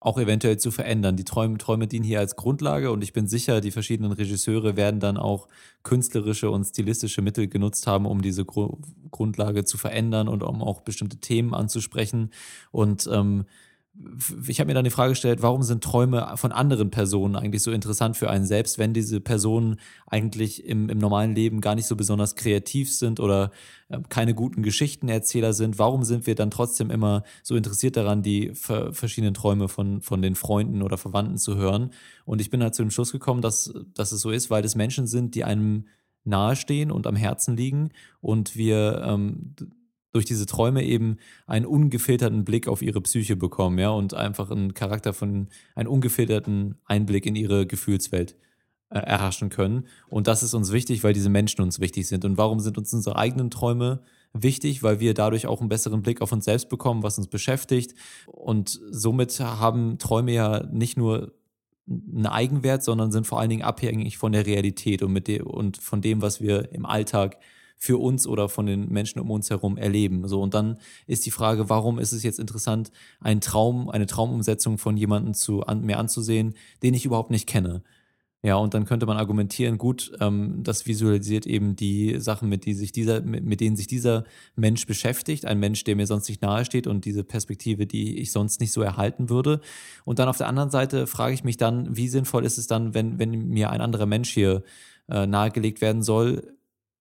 auch 0.00 0.18
eventuell 0.18 0.58
zu 0.58 0.70
verändern. 0.70 1.16
Die 1.16 1.24
Träume, 1.24 1.58
Träume 1.58 1.88
dienen 1.88 2.04
hier 2.04 2.20
als 2.20 2.36
Grundlage 2.36 2.92
und 2.92 3.02
ich 3.02 3.12
bin 3.12 3.26
sicher, 3.26 3.60
die 3.60 3.72
verschiedenen 3.72 4.12
Regisseure 4.12 4.76
werden 4.76 5.00
dann 5.00 5.16
auch 5.16 5.48
künstlerische 5.82 6.50
und 6.50 6.64
stilistische 6.64 7.22
Mittel 7.22 7.48
genutzt 7.48 7.86
haben, 7.86 8.06
um 8.06 8.22
diese 8.22 8.44
Gru 8.44 8.78
Grundlage 9.10 9.64
zu 9.64 9.78
verändern 9.78 10.28
und 10.28 10.42
um 10.42 10.62
auch 10.62 10.82
bestimmte 10.82 11.16
Themen 11.16 11.54
anzusprechen. 11.54 12.30
Und 12.70 13.08
ähm, 13.10 13.46
ich 14.46 14.60
habe 14.60 14.68
mir 14.68 14.74
dann 14.74 14.84
die 14.84 14.90
Frage 14.90 15.12
gestellt, 15.12 15.42
warum 15.42 15.62
sind 15.62 15.82
Träume 15.82 16.32
von 16.36 16.52
anderen 16.52 16.90
Personen 16.90 17.34
eigentlich 17.34 17.62
so 17.62 17.72
interessant 17.72 18.16
für 18.16 18.30
einen 18.30 18.44
selbst, 18.44 18.78
wenn 18.78 18.94
diese 18.94 19.20
Personen 19.20 19.76
eigentlich 20.06 20.64
im, 20.64 20.88
im 20.88 20.98
normalen 20.98 21.34
Leben 21.34 21.60
gar 21.60 21.74
nicht 21.74 21.86
so 21.86 21.96
besonders 21.96 22.36
kreativ 22.36 22.92
sind 22.92 23.18
oder 23.18 23.50
äh, 23.88 23.98
keine 24.08 24.34
guten 24.34 24.62
Geschichtenerzähler 24.62 25.52
sind? 25.52 25.78
Warum 25.78 26.04
sind 26.04 26.26
wir 26.26 26.36
dann 26.36 26.50
trotzdem 26.50 26.90
immer 26.90 27.24
so 27.42 27.56
interessiert 27.56 27.96
daran, 27.96 28.22
die 28.22 28.54
ver 28.54 28.92
verschiedenen 28.92 29.34
Träume 29.34 29.68
von, 29.68 30.00
von 30.00 30.22
den 30.22 30.36
Freunden 30.36 30.82
oder 30.82 30.96
Verwandten 30.96 31.38
zu 31.38 31.56
hören? 31.56 31.90
Und 32.24 32.40
ich 32.40 32.50
bin 32.50 32.62
halt 32.62 32.74
zu 32.76 32.82
dem 32.82 32.90
Schluss 32.90 33.10
gekommen, 33.10 33.42
dass, 33.42 33.72
dass 33.94 34.12
es 34.12 34.20
so 34.20 34.30
ist, 34.30 34.48
weil 34.48 34.64
es 34.64 34.76
Menschen 34.76 35.08
sind, 35.08 35.34
die 35.34 35.44
einem 35.44 35.86
nahestehen 36.24 36.92
und 36.92 37.06
am 37.06 37.16
Herzen 37.16 37.56
liegen 37.56 37.90
und 38.20 38.54
wir 38.54 39.02
ähm, 39.04 39.54
durch 40.12 40.24
diese 40.24 40.46
Träume 40.46 40.84
eben 40.84 41.18
einen 41.46 41.66
ungefilterten 41.66 42.44
Blick 42.44 42.68
auf 42.68 42.82
ihre 42.82 43.00
Psyche 43.00 43.36
bekommen, 43.36 43.78
ja, 43.78 43.90
und 43.90 44.14
einfach 44.14 44.50
einen 44.50 44.74
Charakter 44.74 45.12
von, 45.12 45.48
einen 45.74 45.88
ungefilterten 45.88 46.76
Einblick 46.86 47.26
in 47.26 47.36
ihre 47.36 47.66
Gefühlswelt 47.66 48.36
äh, 48.90 49.00
erhaschen 49.00 49.50
können. 49.50 49.86
Und 50.08 50.26
das 50.26 50.42
ist 50.42 50.54
uns 50.54 50.72
wichtig, 50.72 51.04
weil 51.04 51.12
diese 51.12 51.28
Menschen 51.28 51.60
uns 51.60 51.78
wichtig 51.78 52.08
sind. 52.08 52.24
Und 52.24 52.38
warum 52.38 52.58
sind 52.60 52.78
uns 52.78 52.92
unsere 52.94 53.16
eigenen 53.16 53.50
Träume 53.50 54.02
wichtig? 54.32 54.82
Weil 54.82 54.98
wir 54.98 55.12
dadurch 55.12 55.46
auch 55.46 55.60
einen 55.60 55.68
besseren 55.68 56.00
Blick 56.00 56.22
auf 56.22 56.32
uns 56.32 56.46
selbst 56.46 56.70
bekommen, 56.70 57.02
was 57.02 57.18
uns 57.18 57.28
beschäftigt. 57.28 57.94
Und 58.26 58.80
somit 58.90 59.38
haben 59.40 59.98
Träume 59.98 60.32
ja 60.32 60.64
nicht 60.72 60.96
nur 60.96 61.34
einen 61.86 62.26
Eigenwert, 62.26 62.82
sondern 62.82 63.12
sind 63.12 63.26
vor 63.26 63.40
allen 63.40 63.50
Dingen 63.50 63.62
abhängig 63.62 64.16
von 64.16 64.32
der 64.32 64.46
Realität 64.46 65.02
und, 65.02 65.12
mit 65.12 65.28
dem, 65.28 65.46
und 65.46 65.76
von 65.76 66.00
dem, 66.00 66.22
was 66.22 66.40
wir 66.40 66.72
im 66.72 66.86
Alltag 66.86 67.38
für 67.78 67.98
uns 67.98 68.26
oder 68.26 68.48
von 68.48 68.66
den 68.66 68.88
Menschen 68.92 69.20
um 69.20 69.30
uns 69.30 69.50
herum 69.50 69.76
erleben. 69.76 70.26
So, 70.28 70.42
und 70.42 70.54
dann 70.54 70.78
ist 71.06 71.24
die 71.24 71.30
Frage, 71.30 71.68
warum 71.70 71.98
ist 71.98 72.12
es 72.12 72.22
jetzt 72.22 72.40
interessant, 72.40 72.90
einen 73.20 73.40
Traum, 73.40 73.88
eine 73.88 74.06
Traumumsetzung 74.06 74.78
von 74.78 74.96
jemandem 74.96 75.34
zu, 75.34 75.62
an, 75.62 75.82
mir 75.82 75.98
anzusehen, 75.98 76.54
den 76.82 76.94
ich 76.94 77.04
überhaupt 77.04 77.30
nicht 77.30 77.46
kenne. 77.46 77.82
Ja, 78.42 78.54
und 78.54 78.72
dann 78.72 78.84
könnte 78.84 79.04
man 79.04 79.16
argumentieren, 79.16 79.78
gut, 79.78 80.12
ähm, 80.20 80.62
das 80.62 80.86
visualisiert 80.86 81.44
eben 81.44 81.74
die 81.74 82.20
Sachen, 82.20 82.48
mit, 82.48 82.66
die 82.66 82.74
sich 82.74 82.92
dieser, 82.92 83.20
mit, 83.20 83.44
mit, 83.44 83.60
denen 83.60 83.74
sich 83.74 83.88
dieser 83.88 84.24
Mensch 84.54 84.86
beschäftigt, 84.86 85.44
ein 85.44 85.58
Mensch, 85.58 85.82
der 85.82 85.96
mir 85.96 86.06
sonst 86.06 86.28
nicht 86.28 86.40
nahesteht 86.40 86.86
und 86.86 87.04
diese 87.04 87.24
Perspektive, 87.24 87.86
die 87.86 88.18
ich 88.18 88.30
sonst 88.30 88.60
nicht 88.60 88.70
so 88.70 88.80
erhalten 88.80 89.28
würde. 89.28 89.60
Und 90.04 90.20
dann 90.20 90.28
auf 90.28 90.38
der 90.38 90.46
anderen 90.46 90.70
Seite 90.70 91.08
frage 91.08 91.34
ich 91.34 91.42
mich 91.42 91.56
dann, 91.56 91.96
wie 91.96 92.06
sinnvoll 92.06 92.44
ist 92.44 92.58
es 92.58 92.68
dann, 92.68 92.94
wenn, 92.94 93.18
wenn 93.18 93.48
mir 93.48 93.70
ein 93.70 93.80
anderer 93.80 94.06
Mensch 94.06 94.30
hier 94.30 94.62
äh, 95.08 95.26
nahegelegt 95.26 95.80
werden 95.80 96.04
soll, 96.04 96.57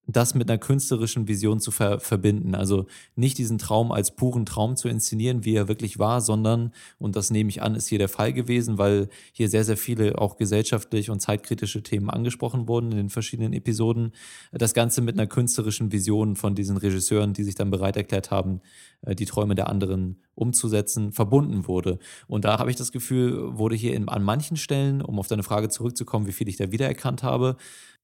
das 0.08 0.34
mit 0.34 0.49
einer 0.49 0.58
künstlerischen 0.58 1.28
Vision 1.28 1.60
zu 1.60 1.72
ver 1.72 1.99
verbinden. 1.99 2.55
Also 2.55 2.88
nicht 3.16 3.38
diesen 3.38 3.58
Traum 3.58 3.91
als 3.91 4.16
puren 4.16 4.45
Traum 4.45 4.78
zu 4.78 4.88
inszenieren, 4.88 5.43
wie 5.43 5.55
er 5.55 5.68
wirklich 5.68 5.99
war, 5.99 6.22
sondern, 6.22 6.72
und 6.97 7.16
das 7.16 7.30
nehme 7.30 7.49
ich 7.49 7.62
an, 7.62 7.76
ist 7.76 7.88
hier 7.88 7.99
der 7.99 8.08
Fall 8.08 8.32
gewesen, 8.32 8.78
weil 8.78 9.10
hier 9.34 9.49
sehr, 9.49 9.66
sehr 9.66 9.78
viele 9.78 10.18
auch 10.18 10.38
gesellschaftlich 10.38 11.10
und 11.10 11.20
zeitkritische 11.20 11.84
Themen 11.84 12.10
angesprochen 12.10 12.68
wurden 12.68 12.91
in 12.91 12.97
den 12.97 13.10
verschiedenen 13.10 13.51
Episoden. 13.51 14.14
Das 14.53 14.74
Ganze 14.74 15.01
mit 15.01 15.20
einer 15.20 15.28
künstlerischen 15.28 15.91
Vision 15.91 16.38
von 16.38 16.55
diesen 16.55 16.78
Regisseuren, 16.78 17.34
die 17.34 17.43
sich 17.43 17.55
dann 17.55 17.70
bereit 17.70 17.97
erklärt 17.97 18.32
haben, 18.32 18.62
äh, 19.01 19.14
die 19.14 19.26
Träume 19.26 19.55
der 19.55 19.70
anderen 19.70 20.22
umzusetzen, 20.36 21.12
verbunden 21.12 21.68
wurde. 21.68 21.99
Und 22.28 22.45
da 22.45 22.60
habe 22.60 22.70
ich 22.70 22.78
das 22.78 22.91
Gefühl, 22.91 23.58
wurde 23.58 23.76
hier 23.76 23.93
in, 23.93 24.08
an 24.08 24.24
manchen 24.24 24.55
Stellen, 24.55 25.01
um 25.01 25.20
auf 25.20 25.28
deine 25.28 25.43
Frage 25.43 25.68
zurückzukommen, 25.68 26.28
wie 26.28 26.32
viel 26.32 26.47
ich 26.47 26.58
da 26.58 26.72
wiedererkannt 26.72 27.24
habe, 27.24 27.58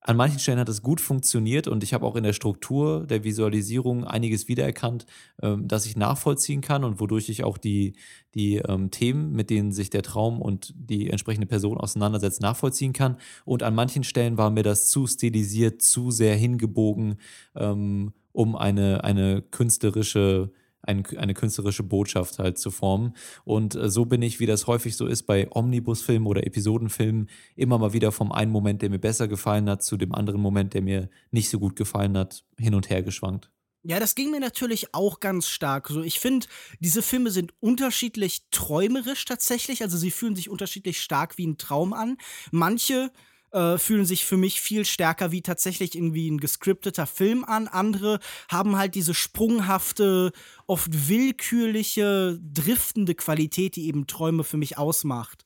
an 0.06 0.18
manchen 0.18 0.40
Stellen 0.40 0.60
hat 0.60 0.68
es 0.68 0.82
gut 0.82 1.00
funktioniert 1.00 1.68
und 1.68 1.82
ich 1.82 1.94
habe 1.94 2.06
auch 2.06 2.16
in 2.16 2.24
der 2.24 2.34
Struktur 2.34 3.06
der 3.08 3.24
Visualisierung 3.24 4.04
einiges 4.04 4.50
wiedererkannt, 4.50 5.06
ähm, 5.42 5.68
das 5.68 5.86
ich 5.86 5.96
nachvollziehen 5.96 6.62
kann 6.62 6.84
und 6.84 7.00
wodurch 7.00 7.30
ich 7.30 7.44
auch 7.44 7.58
die, 7.58 7.94
die 8.36 8.58
ähm, 8.58 8.92
Themen, 8.92 9.32
mit 9.32 9.50
denen 9.50 9.72
sich 9.72 9.90
der 9.90 10.02
Traum 10.04 10.42
und 10.42 10.74
die 10.76 11.10
entsprechende 11.10 11.48
Person 11.48 11.78
auseinandersetzt, 11.78 12.42
nachvollziehen 12.42 12.92
kann. 12.92 13.18
Und 13.46 13.64
an 13.64 13.76
manchen 13.76 14.04
Stellen 14.04 14.38
war 14.38 14.50
mir 14.50 14.64
das 14.64 14.90
zu 14.90 15.08
stilisiert, 15.08 15.82
zu 15.82 16.12
sehr 16.12 16.36
hingebogen, 16.36 17.16
ähm, 17.56 18.12
um 18.34 18.56
eine, 18.58 19.06
eine 19.06 19.42
künstlerische 19.42 20.52
ein, 20.84 21.06
eine 21.18 21.34
künstlerische 21.34 21.84
Botschaft 21.84 22.40
halt 22.40 22.58
zu 22.58 22.72
formen. 22.72 23.16
Und 23.46 23.76
äh, 23.76 23.90
so 23.90 24.06
bin 24.06 24.22
ich, 24.22 24.40
wie 24.40 24.46
das 24.46 24.68
häufig 24.68 24.96
so 24.96 25.08
ist 25.08 25.24
bei 25.24 25.48
Omnibusfilmen 25.50 26.28
oder 26.28 26.46
Episodenfilmen, 26.46 27.30
immer 27.56 27.78
mal 27.78 27.94
wieder 27.94 28.12
vom 28.12 28.32
einen 28.32 28.52
Moment, 28.52 28.82
der 28.82 28.90
mir 28.90 29.00
besser 29.00 29.28
gefallen 29.28 29.70
hat, 29.70 29.84
zu 29.84 29.98
dem 29.98 30.14
anderen 30.14 30.42
Moment, 30.42 30.74
der 30.74 30.82
mir 30.82 31.10
nicht 31.32 31.50
so 31.50 31.60
gut 31.60 31.76
gefallen 31.76 32.18
hat, 32.18 32.44
hin 32.58 32.76
und 32.76 32.90
her 32.90 33.02
geschwankt. 33.02 33.50
Ja, 33.86 34.00
das 34.00 34.16
ging 34.16 34.32
mir 34.32 34.40
natürlich 34.40 34.94
auch 34.94 35.20
ganz 35.20 35.50
stark. 35.50 35.90
So, 35.90 36.02
ich 36.04 36.22
finde, 36.22 36.48
diese 36.80 37.02
Filme 37.02 37.32
sind 37.32 37.54
unterschiedlich 37.60 38.44
träumerisch 38.50 39.26
tatsächlich. 39.26 39.82
Also 39.82 39.98
sie 39.98 40.12
fühlen 40.12 40.38
sich 40.38 40.50
unterschiedlich 40.50 41.02
stark 41.02 41.38
wie 41.38 41.46
ein 41.46 41.58
Traum 41.58 41.92
an. 41.92 42.18
Manche 42.52 43.12
äh, 43.54 43.78
fühlen 43.78 44.06
sich 44.06 44.26
für 44.26 44.38
mich 44.38 44.62
viel 44.62 44.84
stärker 44.84 45.32
wie 45.32 45.42
tatsächlich 45.42 45.96
irgendwie 45.96 46.30
ein 46.30 46.40
gescripteter 46.40 47.06
Film 47.06 47.44
an. 47.46 47.68
Andere 47.68 48.20
haben 48.50 48.78
halt 48.78 48.96
diese 48.96 49.14
sprunghafte, 49.14 50.32
oft 50.68 51.08
willkürliche, 51.08 52.40
driftende 52.42 53.16
Qualität, 53.16 53.76
die 53.76 53.88
eben 53.88 54.08
Träume 54.08 54.44
für 54.44 54.58
mich 54.58 54.78
ausmacht. 54.78 55.46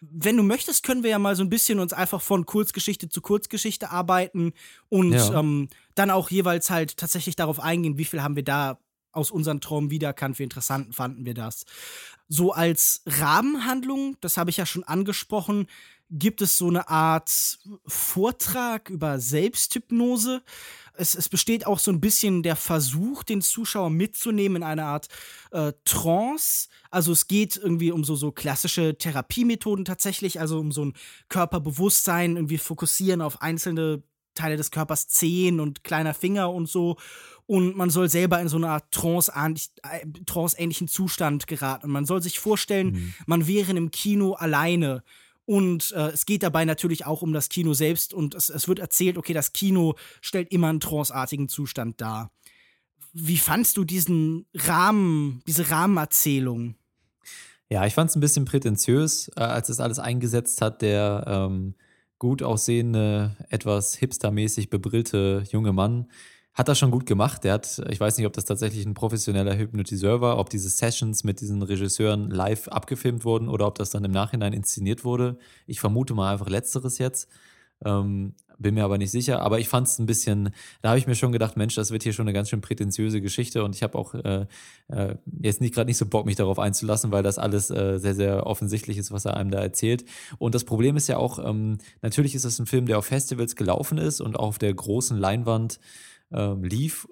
Wenn 0.00 0.36
du 0.36 0.42
möchtest, 0.42 0.82
können 0.82 1.02
wir 1.02 1.10
ja 1.10 1.18
mal 1.18 1.36
so 1.36 1.42
ein 1.42 1.50
bisschen 1.50 1.78
uns 1.78 1.92
einfach 1.92 2.22
von 2.22 2.46
Kurzgeschichte 2.46 3.10
zu 3.10 3.20
Kurzgeschichte 3.20 3.90
arbeiten 3.90 4.52
und 4.88 5.12
ja. 5.12 5.38
ähm, 5.38 5.68
dann 5.94 6.10
auch 6.10 6.30
jeweils 6.30 6.70
halt 6.70 6.96
tatsächlich 6.96 7.36
darauf 7.36 7.60
eingehen, 7.60 7.98
wie 7.98 8.06
viel 8.06 8.22
haben 8.22 8.36
wir 8.36 8.44
da 8.44 8.78
aus 9.12 9.30
unseren 9.30 9.60
Träumen 9.60 9.90
wiedererkannt, 9.90 10.38
wie 10.38 10.44
interessant 10.44 10.94
fanden 10.94 11.24
wir 11.24 11.34
das. 11.34 11.64
So 12.28 12.52
als 12.52 13.02
Rahmenhandlung, 13.06 14.16
das 14.20 14.36
habe 14.36 14.50
ich 14.50 14.56
ja 14.56 14.66
schon 14.66 14.84
angesprochen, 14.84 15.66
gibt 16.10 16.42
es 16.42 16.58
so 16.58 16.68
eine 16.68 16.88
Art 16.88 17.58
Vortrag 17.86 18.90
über 18.90 19.18
Selbsthypnose. 19.18 20.42
Es, 20.94 21.14
es 21.14 21.28
besteht 21.28 21.66
auch 21.66 21.78
so 21.78 21.90
ein 21.90 22.00
bisschen 22.00 22.42
der 22.42 22.56
Versuch, 22.56 23.22
den 23.22 23.42
Zuschauer 23.42 23.90
mitzunehmen 23.90 24.56
in 24.56 24.62
eine 24.62 24.84
Art 24.84 25.08
äh, 25.52 25.72
Trance. 25.84 26.68
Also 26.90 27.12
es 27.12 27.28
geht 27.28 27.56
irgendwie 27.56 27.92
um 27.92 28.04
so, 28.04 28.16
so 28.16 28.32
klassische 28.32 28.98
Therapiemethoden 28.98 29.84
tatsächlich, 29.84 30.40
also 30.40 30.58
um 30.58 30.72
so 30.72 30.84
ein 30.86 30.94
Körperbewusstsein, 31.28 32.36
irgendwie 32.36 32.58
fokussieren 32.58 33.22
auf 33.22 33.40
einzelne 33.40 34.02
Teile 34.34 34.56
des 34.56 34.70
Körpers 34.70 35.08
Zehen 35.08 35.60
und 35.60 35.84
kleiner 35.84 36.14
Finger 36.14 36.52
und 36.52 36.68
so. 36.68 36.96
Und 37.46 37.76
man 37.76 37.90
soll 37.90 38.08
selber 38.08 38.40
in 38.40 38.48
so 38.48 38.56
eine 38.56 38.68
Art 38.68 38.84
äh, 38.94 40.06
trance-ähnlichen 40.26 40.88
Zustand 40.88 41.46
geraten. 41.46 41.86
Und 41.86 41.92
man 41.92 42.04
soll 42.04 42.22
sich 42.22 42.38
vorstellen, 42.38 42.92
mhm. 42.92 43.14
man 43.26 43.46
wäre 43.46 43.70
in 43.70 43.76
einem 43.76 43.90
Kino 43.90 44.34
alleine. 44.34 45.02
Und 45.50 45.90
äh, 45.96 46.10
es 46.10 46.26
geht 46.26 46.44
dabei 46.44 46.64
natürlich 46.64 47.06
auch 47.06 47.22
um 47.22 47.32
das 47.32 47.48
Kino 47.48 47.74
selbst. 47.74 48.14
Und 48.14 48.36
es, 48.36 48.50
es 48.50 48.68
wird 48.68 48.78
erzählt, 48.78 49.18
okay, 49.18 49.32
das 49.32 49.52
Kino 49.52 49.96
stellt 50.20 50.52
immer 50.52 50.68
einen 50.68 50.78
tranceartigen 50.78 51.48
Zustand 51.48 52.00
dar. 52.00 52.30
Wie 53.12 53.36
fandst 53.36 53.76
du 53.76 53.82
diesen 53.82 54.46
Rahmen, 54.54 55.42
diese 55.48 55.68
Rahmenerzählung? 55.68 56.76
Ja, 57.68 57.84
ich 57.84 57.94
fand 57.94 58.10
es 58.10 58.16
ein 58.16 58.20
bisschen 58.20 58.44
prätentiös, 58.44 59.28
äh, 59.34 59.40
als 59.40 59.70
es 59.70 59.80
alles 59.80 59.98
eingesetzt 59.98 60.62
hat, 60.62 60.82
der 60.82 61.24
ähm, 61.26 61.74
gut 62.20 62.44
aussehende, 62.44 63.36
etwas 63.48 63.96
hipstermäßig 63.96 64.70
bebrillte 64.70 65.42
junge 65.50 65.72
Mann 65.72 66.06
hat 66.60 66.68
das 66.68 66.78
schon 66.78 66.90
gut 66.90 67.06
gemacht. 67.06 67.42
Der 67.44 67.54
hat, 67.54 67.80
ich 67.88 67.98
weiß 67.98 68.18
nicht, 68.18 68.26
ob 68.26 68.34
das 68.34 68.44
tatsächlich 68.44 68.84
ein 68.84 68.92
professioneller 68.92 69.56
Hypnotiseur 69.56 70.20
war, 70.20 70.38
ob 70.38 70.50
diese 70.50 70.68
Sessions 70.68 71.24
mit 71.24 71.40
diesen 71.40 71.62
Regisseuren 71.62 72.30
live 72.30 72.68
abgefilmt 72.68 73.24
wurden 73.24 73.48
oder 73.48 73.66
ob 73.66 73.76
das 73.76 73.88
dann 73.88 74.04
im 74.04 74.10
Nachhinein 74.10 74.52
inszeniert 74.52 75.02
wurde. 75.02 75.38
Ich 75.66 75.80
vermute 75.80 76.12
mal 76.12 76.30
einfach 76.30 76.50
letzteres 76.50 76.98
jetzt. 76.98 77.30
Ähm, 77.84 78.34
bin 78.60 78.74
mir 78.74 78.84
aber 78.84 78.98
nicht 78.98 79.10
sicher. 79.10 79.40
Aber 79.40 79.58
ich 79.58 79.68
fand 79.68 79.88
es 79.88 79.98
ein 79.98 80.06
bisschen, 80.06 80.50
da 80.82 80.90
habe 80.90 80.98
ich 80.98 81.06
mir 81.06 81.14
schon 81.14 81.32
gedacht, 81.32 81.56
Mensch, 81.56 81.74
das 81.74 81.90
wird 81.90 82.02
hier 82.02 82.12
schon 82.12 82.24
eine 82.24 82.34
ganz 82.34 82.50
schön 82.50 82.60
prätentiöse 82.60 83.20
Geschichte 83.20 83.64
und 83.64 83.74
ich 83.74 83.82
habe 83.82 83.98
auch 83.98 84.14
äh, 84.14 84.46
äh, 84.88 85.16
jetzt 85.40 85.60
nicht 85.60 85.74
gerade 85.74 85.88
nicht 85.88 85.96
so 85.96 86.06
Bock, 86.06 86.26
mich 86.26 86.36
darauf 86.36 86.58
einzulassen, 86.58 87.10
weil 87.10 87.22
das 87.22 87.38
alles 87.38 87.70
äh, 87.70 87.98
sehr, 87.98 88.14
sehr 88.14 88.46
offensichtlich 88.46 88.98
ist, 88.98 89.10
was 89.10 89.24
er 89.24 89.36
einem 89.36 89.50
da 89.50 89.60
erzählt. 89.60 90.04
Und 90.38 90.54
das 90.54 90.64
Problem 90.64 90.96
ist 90.96 91.08
ja 91.08 91.16
auch, 91.16 91.38
ähm, 91.38 91.78
natürlich 92.02 92.34
ist 92.34 92.44
es 92.44 92.58
ein 92.58 92.66
Film, 92.66 92.86
der 92.86 92.98
auf 92.98 93.06
Festivals 93.06 93.56
gelaufen 93.56 93.98
ist 93.98 94.20
und 94.20 94.38
auf 94.38 94.58
der 94.58 94.74
großen 94.74 95.16
Leinwand 95.16 95.80
ähm, 96.30 96.62
lief. 96.62 97.08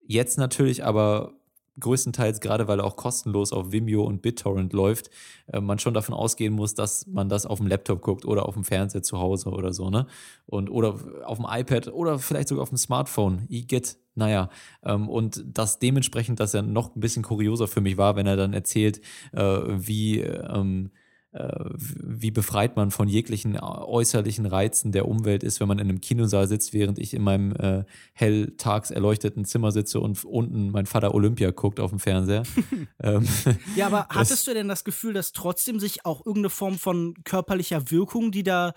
Jetzt 0.00 0.36
natürlich 0.36 0.84
aber 0.84 1.37
größtenteils, 1.80 2.40
gerade 2.40 2.68
weil 2.68 2.80
er 2.80 2.84
auch 2.84 2.96
kostenlos 2.96 3.52
auf 3.52 3.72
Vimeo 3.72 4.02
und 4.04 4.22
BitTorrent 4.22 4.72
läuft, 4.72 5.10
äh, 5.52 5.60
man 5.60 5.78
schon 5.78 5.94
davon 5.94 6.14
ausgehen 6.14 6.54
muss, 6.54 6.74
dass 6.74 7.06
man 7.06 7.28
das 7.28 7.46
auf 7.46 7.58
dem 7.58 7.66
Laptop 7.66 8.02
guckt 8.02 8.24
oder 8.24 8.46
auf 8.46 8.54
dem 8.54 8.64
Fernseher 8.64 9.02
zu 9.02 9.18
Hause 9.18 9.50
oder 9.50 9.72
so, 9.72 9.90
ne? 9.90 10.06
Und 10.46 10.70
oder 10.70 10.98
auf 11.24 11.38
dem 11.38 11.46
iPad 11.48 11.88
oder 11.88 12.18
vielleicht 12.18 12.48
sogar 12.48 12.62
auf 12.62 12.70
dem 12.70 12.78
Smartphone. 12.78 13.46
I 13.50 13.66
get, 13.66 13.96
naja. 14.14 14.50
Ähm, 14.82 15.08
und 15.08 15.44
das 15.46 15.78
dementsprechend, 15.78 16.40
dass 16.40 16.54
er 16.54 16.62
noch 16.62 16.94
ein 16.94 17.00
bisschen 17.00 17.22
kurioser 17.22 17.68
für 17.68 17.80
mich 17.80 17.96
war, 17.96 18.16
wenn 18.16 18.26
er 18.26 18.36
dann 18.36 18.52
erzählt, 18.52 19.00
äh, 19.32 19.40
wie 19.40 20.20
ähm, 20.20 20.90
äh, 20.94 20.97
wie 21.30 22.30
befreit 22.30 22.76
man 22.76 22.90
von 22.90 23.06
jeglichen 23.06 23.60
äußerlichen 23.60 24.46
Reizen 24.46 24.92
der 24.92 25.06
Umwelt 25.06 25.42
ist, 25.42 25.60
wenn 25.60 25.68
man 25.68 25.78
in 25.78 25.88
einem 25.88 26.00
Kinosaal 26.00 26.48
sitzt, 26.48 26.72
während 26.72 26.98
ich 26.98 27.12
in 27.12 27.22
meinem 27.22 27.54
äh, 27.56 27.84
hell 28.14 28.54
tags 28.56 28.90
erleuchteten 28.90 29.44
Zimmer 29.44 29.70
sitze 29.70 30.00
und 30.00 30.24
unten 30.24 30.70
mein 30.70 30.86
Vater 30.86 31.14
Olympia 31.14 31.50
guckt 31.50 31.80
auf 31.80 31.90
dem 31.90 31.98
Fernseher. 31.98 32.44
ähm, 33.02 33.28
ja, 33.76 33.86
aber 33.86 34.06
hattest 34.10 34.46
du 34.46 34.54
denn 34.54 34.68
das 34.68 34.84
Gefühl, 34.84 35.12
dass 35.12 35.32
trotzdem 35.32 35.78
sich 35.78 36.06
auch 36.06 36.24
irgendeine 36.24 36.50
Form 36.50 36.78
von 36.78 37.14
körperlicher 37.24 37.90
Wirkung, 37.90 38.32
die 38.32 38.42
da 38.42 38.72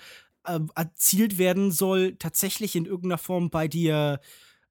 äh, 0.45 0.59
erzielt 0.75 1.37
werden 1.37 1.71
soll, 1.71 2.17
tatsächlich 2.17 2.75
in 2.75 2.85
irgendeiner 2.85 3.17
Form 3.17 3.49
bei 3.49 3.69
dir 3.69 4.19
äh, 4.21 4.25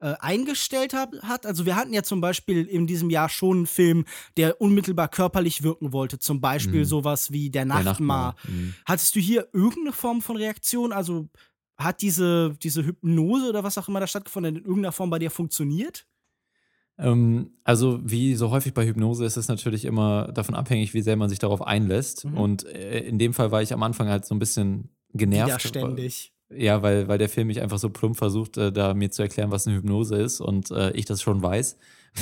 eingestellt 0.07 0.95
hab, 0.95 1.15
hat. 1.23 1.47
Also 1.47 1.67
wir 1.67 1.77
hatten 1.77 1.93
ja 1.93 2.03
zum 2.03 2.21
Beispiel 2.21 2.65
in 2.65 2.87
diesem 2.87 3.11
Jahr 3.11 3.29
schon 3.29 3.59
einen 3.59 3.67
Film, 3.67 4.05
der 4.37 4.61
unmittelbar 4.61 5.09
körperlich 5.09 5.63
wirken 5.63 5.93
wollte. 5.93 6.19
Zum 6.19 6.41
Beispiel 6.41 6.81
mhm. 6.81 6.87
sowas 6.87 7.33
wie 7.33 7.51
Der 7.51 7.65
Nachtmar. 7.65 8.37
Mhm. 8.49 8.75
Hattest 8.87 9.15
du 9.15 9.21
hier 9.21 9.49
irgendeine 9.53 9.93
Form 9.93 10.23
von 10.23 10.37
Reaktion? 10.37 10.93
Also 10.93 11.29
hat 11.77 12.03
diese, 12.03 12.57
diese 12.63 12.85
Hypnose 12.85 13.49
oder 13.49 13.65
was 13.65 13.79
auch 13.79 13.89
immer 13.89 14.01
da 14.01 14.07
stattgefunden 14.07 14.57
in 14.57 14.63
irgendeiner 14.63 14.93
Form 14.93 15.11
bei 15.11 15.19
dir 15.19 15.31
funktioniert? 15.31 16.07
Ähm, 16.99 17.53
also 17.65 18.01
wie 18.03 18.35
so 18.35 18.51
häufig 18.51 18.75
bei 18.75 18.87
Hypnose 18.87 19.25
ist 19.25 19.37
es 19.37 19.49
natürlich 19.49 19.87
immer 19.87 20.31
davon 20.33 20.55
abhängig, 20.55 20.93
wie 20.93 21.01
sehr 21.01 21.17
man 21.17 21.31
sich 21.31 21.39
darauf 21.39 21.63
einlässt. 21.63 22.27
Mhm. 22.27 22.37
Und 22.37 22.67
äh, 22.67 23.01
in 23.01 23.19
dem 23.19 23.33
Fall 23.33 23.51
war 23.51 23.63
ich 23.63 23.73
am 23.73 23.83
Anfang 23.83 24.09
halt 24.09 24.27
so 24.27 24.35
ein 24.35 24.39
bisschen 24.39 24.91
genervt. 25.13 25.49
Widerständig. 25.49 26.33
Ja, 26.53 26.83
weil, 26.83 27.07
weil 27.07 27.19
der 27.19 27.29
Film 27.29 27.47
mich 27.47 27.61
einfach 27.61 27.79
so 27.79 27.91
plump 27.91 28.17
versucht, 28.17 28.57
äh, 28.57 28.73
da 28.73 28.93
mir 28.93 29.11
zu 29.11 29.23
erklären, 29.23 29.53
was 29.53 29.67
eine 29.67 29.77
Hypnose 29.77 30.17
ist 30.17 30.41
und 30.41 30.71
äh, 30.73 30.91
ich 30.93 31.05
das 31.05 31.23
schon 31.23 31.43
weiß. 31.43 31.79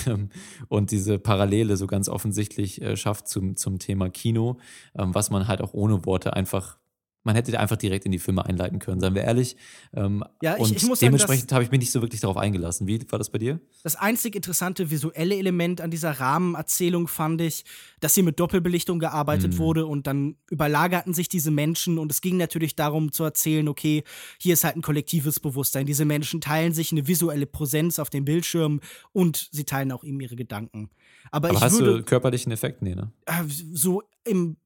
und 0.68 0.90
diese 0.90 1.18
Parallele 1.18 1.78
so 1.78 1.86
ganz 1.86 2.10
offensichtlich 2.10 2.82
äh, 2.82 2.96
schafft 2.96 3.26
zum, 3.28 3.56
zum 3.56 3.78
Thema 3.78 4.10
Kino, 4.10 4.58
ähm, 4.98 5.14
was 5.14 5.30
man 5.30 5.48
halt 5.48 5.62
auch 5.62 5.72
ohne 5.72 6.04
Worte 6.04 6.34
einfach 6.34 6.78
man 7.24 7.34
hätte 7.34 7.58
einfach 7.58 7.76
direkt 7.76 8.06
in 8.06 8.12
die 8.12 8.18
Filme 8.18 8.44
einleiten 8.44 8.78
können, 8.78 9.00
seien 9.00 9.14
wir 9.14 9.22
ehrlich. 9.22 9.56
Ähm, 9.94 10.24
ja, 10.40 10.54
ich, 10.54 10.60
und 10.62 10.76
ich 10.76 10.86
muss 10.86 11.00
dementsprechend 11.00 11.52
habe 11.52 11.64
ich 11.64 11.70
mich 11.70 11.80
nicht 11.80 11.90
so 11.90 12.00
wirklich 12.00 12.20
darauf 12.20 12.36
eingelassen. 12.36 12.86
Wie 12.86 13.00
war 13.10 13.18
das 13.18 13.30
bei 13.30 13.38
dir? 13.38 13.60
Das 13.82 13.96
einzig 13.96 14.34
interessante 14.34 14.90
visuelle 14.90 15.36
Element 15.36 15.80
an 15.80 15.90
dieser 15.90 16.12
Rahmenerzählung 16.12 17.08
fand 17.08 17.40
ich, 17.40 17.64
dass 18.00 18.14
hier 18.14 18.22
mit 18.22 18.40
Doppelbelichtung 18.40 18.98
gearbeitet 18.98 19.54
mhm. 19.54 19.58
wurde 19.58 19.86
und 19.86 20.06
dann 20.06 20.36
überlagerten 20.50 21.12
sich 21.12 21.28
diese 21.28 21.50
Menschen 21.50 21.98
und 21.98 22.10
es 22.10 22.20
ging 22.20 22.36
natürlich 22.36 22.76
darum 22.76 23.12
zu 23.12 23.24
erzählen, 23.24 23.68
okay, 23.68 24.04
hier 24.38 24.54
ist 24.54 24.64
halt 24.64 24.76
ein 24.76 24.82
kollektives 24.82 25.40
Bewusstsein. 25.40 25.86
Diese 25.86 26.04
Menschen 26.04 26.40
teilen 26.40 26.72
sich 26.72 26.92
eine 26.92 27.06
visuelle 27.06 27.46
Präsenz 27.46 27.98
auf 27.98 28.10
dem 28.10 28.24
Bildschirm 28.24 28.80
und 29.12 29.48
sie 29.52 29.64
teilen 29.64 29.92
auch 29.92 30.04
ihm 30.04 30.20
ihre 30.20 30.36
Gedanken. 30.36 30.90
Aber, 31.30 31.50
Aber 31.50 31.60
hast 31.60 31.78
würde, 31.78 31.98
du 31.98 32.02
körperlichen 32.04 32.52
Effekt? 32.52 32.82
Nee, 32.82 32.94
ne? 32.94 33.12
Äh, 33.26 33.44
so 33.46 34.02
im, 34.24 34.56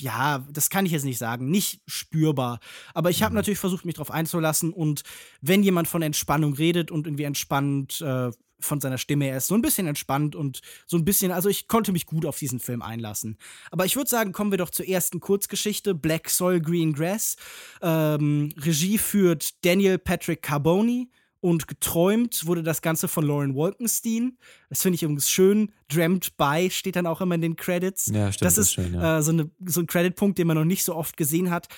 ja, 0.00 0.44
das 0.50 0.70
kann 0.70 0.86
ich 0.86 0.92
jetzt 0.92 1.04
nicht 1.04 1.18
sagen, 1.18 1.50
nicht 1.50 1.80
spürbar. 1.86 2.60
Aber 2.94 3.10
ich 3.10 3.22
habe 3.22 3.32
mhm. 3.32 3.36
natürlich 3.36 3.58
versucht, 3.58 3.84
mich 3.84 3.94
darauf 3.94 4.10
einzulassen 4.10 4.72
und 4.72 5.02
wenn 5.40 5.62
jemand 5.62 5.88
von 5.88 6.02
Entspannung 6.02 6.54
redet 6.54 6.90
und 6.90 7.06
irgendwie 7.06 7.24
entspannt 7.24 8.00
äh, 8.00 8.30
von 8.60 8.80
seiner 8.80 8.98
Stimme, 8.98 9.28
er 9.28 9.36
ist 9.36 9.46
so 9.46 9.54
ein 9.54 9.62
bisschen 9.62 9.86
entspannt 9.86 10.34
und 10.34 10.60
so 10.86 10.96
ein 10.96 11.04
bisschen, 11.04 11.30
also 11.30 11.48
ich 11.48 11.68
konnte 11.68 11.92
mich 11.92 12.06
gut 12.06 12.26
auf 12.26 12.38
diesen 12.38 12.60
Film 12.60 12.82
einlassen. 12.82 13.38
Aber 13.70 13.84
ich 13.84 13.96
würde 13.96 14.10
sagen, 14.10 14.32
kommen 14.32 14.50
wir 14.50 14.58
doch 14.58 14.70
zur 14.70 14.88
ersten 14.88 15.20
Kurzgeschichte, 15.20 15.94
Black 15.94 16.28
Soil 16.28 16.60
Green 16.60 16.92
Grass. 16.92 17.36
Ähm, 17.82 18.52
Regie 18.56 18.98
führt 18.98 19.64
Daniel 19.64 19.98
Patrick 19.98 20.42
Carboni 20.42 21.10
und 21.40 21.68
geträumt 21.68 22.46
wurde 22.46 22.62
das 22.62 22.82
Ganze 22.82 23.06
von 23.08 23.24
Lauren 23.24 23.54
Wolkenstein. 23.54 24.38
Das 24.68 24.82
finde 24.82 24.96
ich 24.96 25.02
übrigens 25.02 25.30
schön. 25.30 25.72
Dreamt 25.88 26.36
by 26.36 26.68
steht 26.70 26.96
dann 26.96 27.06
auch 27.06 27.20
immer 27.20 27.36
in 27.36 27.42
den 27.42 27.56
Credits. 27.56 28.06
Ja, 28.06 28.32
stimmt. 28.32 28.46
Das, 28.46 28.58
ist 28.58 28.72
schön, 28.72 28.94
ja. 28.94 29.18
äh, 29.18 29.22
so, 29.22 29.30
eine, 29.30 29.50
so 29.66 29.80
ein 29.80 29.86
Creditpunkt, 29.86 30.38
den 30.38 30.46
man 30.46 30.56
noch 30.56 30.64
nicht 30.64 30.84
so 30.84 30.94
oft 30.94 31.16
gesehen 31.16 31.50
hat. 31.50 31.68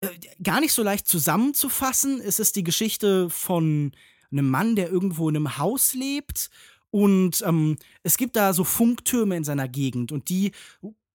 Äh, 0.00 0.08
gar 0.42 0.60
nicht 0.60 0.72
so 0.72 0.82
leicht 0.82 1.06
zusammenzufassen. 1.06 2.20
Es 2.20 2.38
ist 2.38 2.56
die 2.56 2.64
Geschichte 2.64 3.28
von 3.28 3.92
einem 4.30 4.48
Mann, 4.48 4.76
der 4.76 4.90
irgendwo 4.90 5.28
in 5.28 5.36
einem 5.36 5.58
Haus 5.58 5.94
lebt. 5.94 6.50
Und 6.90 7.42
ähm, 7.46 7.76
es 8.02 8.16
gibt 8.16 8.36
da 8.36 8.54
so 8.54 8.64
Funktürme 8.64 9.36
in 9.36 9.44
seiner 9.44 9.68
Gegend 9.68 10.12
und 10.12 10.30
die 10.30 10.52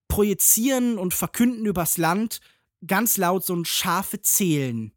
projizieren 0.06 0.98
und 0.98 1.14
verkünden 1.14 1.66
übers 1.66 1.98
Land 1.98 2.40
ganz 2.86 3.16
laut 3.16 3.44
so 3.44 3.54
ein 3.54 3.64
scharfe 3.64 4.20
Zählen. 4.20 4.92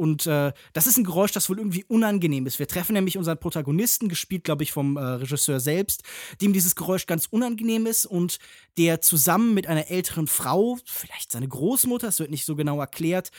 Und 0.00 0.26
äh, 0.26 0.54
das 0.72 0.86
ist 0.86 0.96
ein 0.96 1.04
Geräusch, 1.04 1.32
das 1.32 1.50
wohl 1.50 1.58
irgendwie 1.58 1.84
unangenehm 1.84 2.46
ist. 2.46 2.58
Wir 2.58 2.66
treffen 2.66 2.94
nämlich 2.94 3.18
unseren 3.18 3.36
Protagonisten, 3.36 4.08
gespielt, 4.08 4.44
glaube 4.44 4.62
ich, 4.62 4.72
vom 4.72 4.96
äh, 4.96 5.02
Regisseur 5.02 5.60
selbst, 5.60 6.04
dem 6.40 6.54
dieses 6.54 6.74
Geräusch 6.74 7.04
ganz 7.04 7.26
unangenehm 7.26 7.84
ist 7.84 8.06
und 8.06 8.38
der 8.78 9.02
zusammen 9.02 9.52
mit 9.52 9.66
einer 9.66 9.90
älteren 9.90 10.26
Frau, 10.26 10.78
vielleicht 10.86 11.30
seine 11.30 11.48
Großmutter, 11.48 12.08
es 12.08 12.18
wird 12.18 12.30
nicht 12.30 12.46
so 12.46 12.56
genau 12.56 12.80
erklärt, 12.80 13.30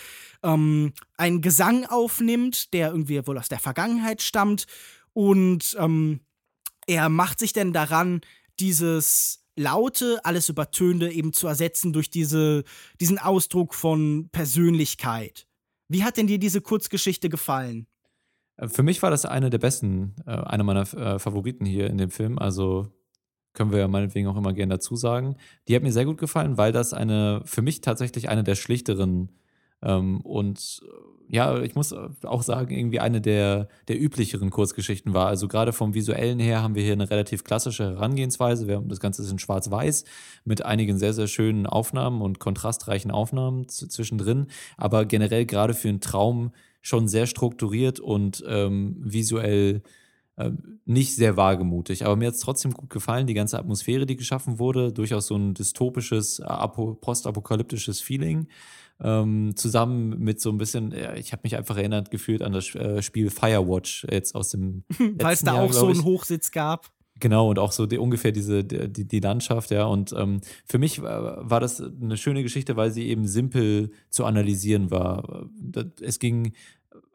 ähm, 0.44 0.94
einen 1.18 1.42
Gesang 1.42 1.88
aufnimmt, 1.88 2.76
der 2.76 2.92
irgendwie 2.92 3.26
wohl 3.26 3.40
aus 3.40 3.50
der 3.50 3.58
Vergangenheit 3.58 4.22
stammt. 4.22 4.68
Und 5.14 5.76
ähm, 5.80 6.20
er 6.86 7.10
macht 7.10 7.40
sich 7.40 7.54
denn 7.54 7.74
daran, 7.74 8.22
dieses 8.60 9.44
Laute, 9.56 10.24
alles 10.26 10.48
Übertönende 10.48 11.12
eben 11.12 11.34
zu 11.34 11.48
ersetzen 11.48 11.92
durch 11.92 12.12
diese, 12.12 12.66
diesen 13.00 13.18
Ausdruck 13.18 13.74
von 13.74 14.30
Persönlichkeit. 14.32 15.48
Wie 15.92 16.06
hat 16.06 16.16
denn 16.16 16.28
dir 16.28 16.40
diese 16.40 16.62
Kurzgeschichte 16.62 17.28
gefallen? 17.28 17.86
Äh, 18.56 18.70
für 18.70 18.82
mich 18.82 19.02
war 19.02 19.12
das 19.12 19.26
eine 19.26 19.50
der 19.50 19.58
besten, 19.58 20.16
äh, 20.26 20.32
eine 20.32 20.64
meiner 20.64 20.82
äh, 20.94 21.20
Favoriten 21.20 21.66
hier 21.66 21.90
in 21.90 21.98
dem 21.98 22.12
Film. 22.12 22.40
Also 22.40 22.88
können 23.52 23.74
wir 23.74 23.80
ja 23.80 23.90
meinetwegen 23.90 24.28
auch 24.28 24.38
immer 24.38 24.54
gerne 24.54 24.76
dazu 24.76 24.96
sagen. 24.96 25.36
Die 25.68 25.76
hat 25.76 25.84
mir 25.84 25.92
sehr 25.92 26.06
gut 26.06 26.18
gefallen, 26.18 26.58
weil 26.58 26.72
das 26.72 26.94
eine, 26.94 27.42
für 27.44 27.62
mich 27.62 27.82
tatsächlich 27.82 28.30
eine 28.30 28.46
der 28.46 28.56
schlichteren 28.56 29.34
ähm, 29.82 30.22
und 30.22 30.82
ja, 31.28 31.62
ich 31.62 31.76
muss 31.76 31.94
auch 32.24 32.44
sagen, 32.44 32.76
irgendwie 32.76 33.00
eine 33.00 33.22
der, 33.22 33.70
der 33.88 34.02
üblicheren 34.02 34.50
Kurzgeschichten 34.50 35.14
war. 35.14 35.28
Also 35.28 35.48
gerade 35.48 35.72
vom 35.72 35.94
visuellen 35.94 36.40
her 36.40 36.62
haben 36.62 36.76
wir 36.76 36.84
hier 36.84 36.92
eine 36.92 37.10
relativ 37.10 37.46
klassische 37.46 37.86
Herangehensweise. 37.86 38.68
Wir 38.68 38.76
haben 38.76 38.90
das 38.90 39.00
Ganze 39.00 39.22
ist 39.22 39.32
in 39.32 39.40
Schwarz-Weiß 39.40 40.04
mit 40.44 40.66
einigen 40.66 40.98
sehr, 40.98 41.14
sehr 41.14 41.28
schönen 41.28 41.68
Aufnahmen 41.68 42.22
und 42.22 42.40
kontrastreichen 42.40 43.12
Aufnahmen 43.12 43.70
zwischendrin. 43.70 44.48
Aber 44.76 45.06
generell 45.06 45.46
gerade 45.46 45.74
für 45.74 45.88
einen 45.88 46.02
Traum 46.02 46.52
schon 46.82 47.08
sehr 47.08 47.28
strukturiert 47.28 48.02
und 48.02 48.44
ähm, 48.46 48.98
visuell 49.00 49.84
äh, 50.36 50.52
nicht 50.86 51.16
sehr 51.16 51.38
wagemutig. 51.38 52.06
Aber 52.06 52.18
mir 52.18 52.28
hat 52.28 52.36
es 52.36 52.42
trotzdem 52.42 52.74
gut 52.74 52.90
gefallen, 52.90 53.28
die 53.28 53.34
ganze 53.34 53.58
Atmosphäre, 53.58 54.06
die 54.06 54.18
geschaffen 54.18 54.60
wurde, 54.60 54.92
durchaus 54.92 55.28
so 55.28 55.38
ein 55.38 55.54
dystopisches, 55.54 56.40
äh, 56.40 56.68
postapokalyptisches 57.00 58.02
Feeling. 58.02 58.48
Ähm, 59.04 59.56
zusammen 59.56 60.20
mit 60.20 60.40
so 60.40 60.52
ein 60.52 60.58
bisschen, 60.58 60.92
ja, 60.92 61.16
ich 61.16 61.32
habe 61.32 61.42
mich 61.44 61.56
einfach 61.56 61.76
erinnert 61.78 62.12
gefühlt 62.12 62.44
an 62.44 62.54
das 62.54 62.76
äh, 62.76 63.02
Spiel 63.02 63.32
Firewatch 63.32 64.06
jetzt 64.12 64.36
aus 64.36 64.50
dem 64.50 64.84
Weil 65.18 65.34
es 65.34 65.42
da 65.42 65.56
Jahr, 65.56 65.64
auch 65.64 65.74
so 65.74 65.88
einen 65.88 66.04
Hochsitz 66.04 66.52
gab. 66.52 66.92
Genau, 67.20 67.50
und 67.50 67.60
auch 67.60 67.72
so 67.72 67.86
die, 67.86 67.98
ungefähr 67.98 68.32
diese, 68.32 68.64
die, 68.64 69.08
die 69.08 69.20
Landschaft, 69.20 69.72
ja. 69.72 69.86
Und 69.86 70.14
ähm, 70.18 70.42
für 70.66 70.80
mich 70.80 71.00
äh, 71.00 71.04
war 71.04 71.60
das 71.60 71.82
eine 71.82 72.18
schöne 72.18 72.44
Geschichte, 72.44 72.76
weil 72.76 72.92
sie 72.92 73.08
eben 73.08 73.28
simpel 73.28 73.92
zu 74.10 74.26
analysieren 74.26 74.92
war. 74.92 75.48
Es 76.02 76.20
ging 76.20 76.54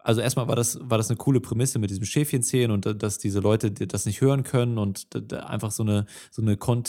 also 0.06 0.20
erstmal 0.20 0.46
war 0.46 0.54
das, 0.54 0.78
war 0.80 0.98
das 0.98 1.10
eine 1.10 1.16
coole 1.16 1.40
Prämisse 1.40 1.80
mit 1.80 1.90
diesem 1.90 2.04
Schäfchenzählen 2.04 2.70
und 2.70 3.02
dass 3.02 3.18
diese 3.18 3.40
Leute 3.40 3.72
das 3.72 4.06
nicht 4.06 4.20
hören 4.20 4.44
können 4.44 4.78
und 4.78 5.08
einfach 5.32 5.72
so 5.72 5.82
eine, 5.82 6.06
so 6.30 6.42
eine, 6.42 6.56
kon 6.56 6.84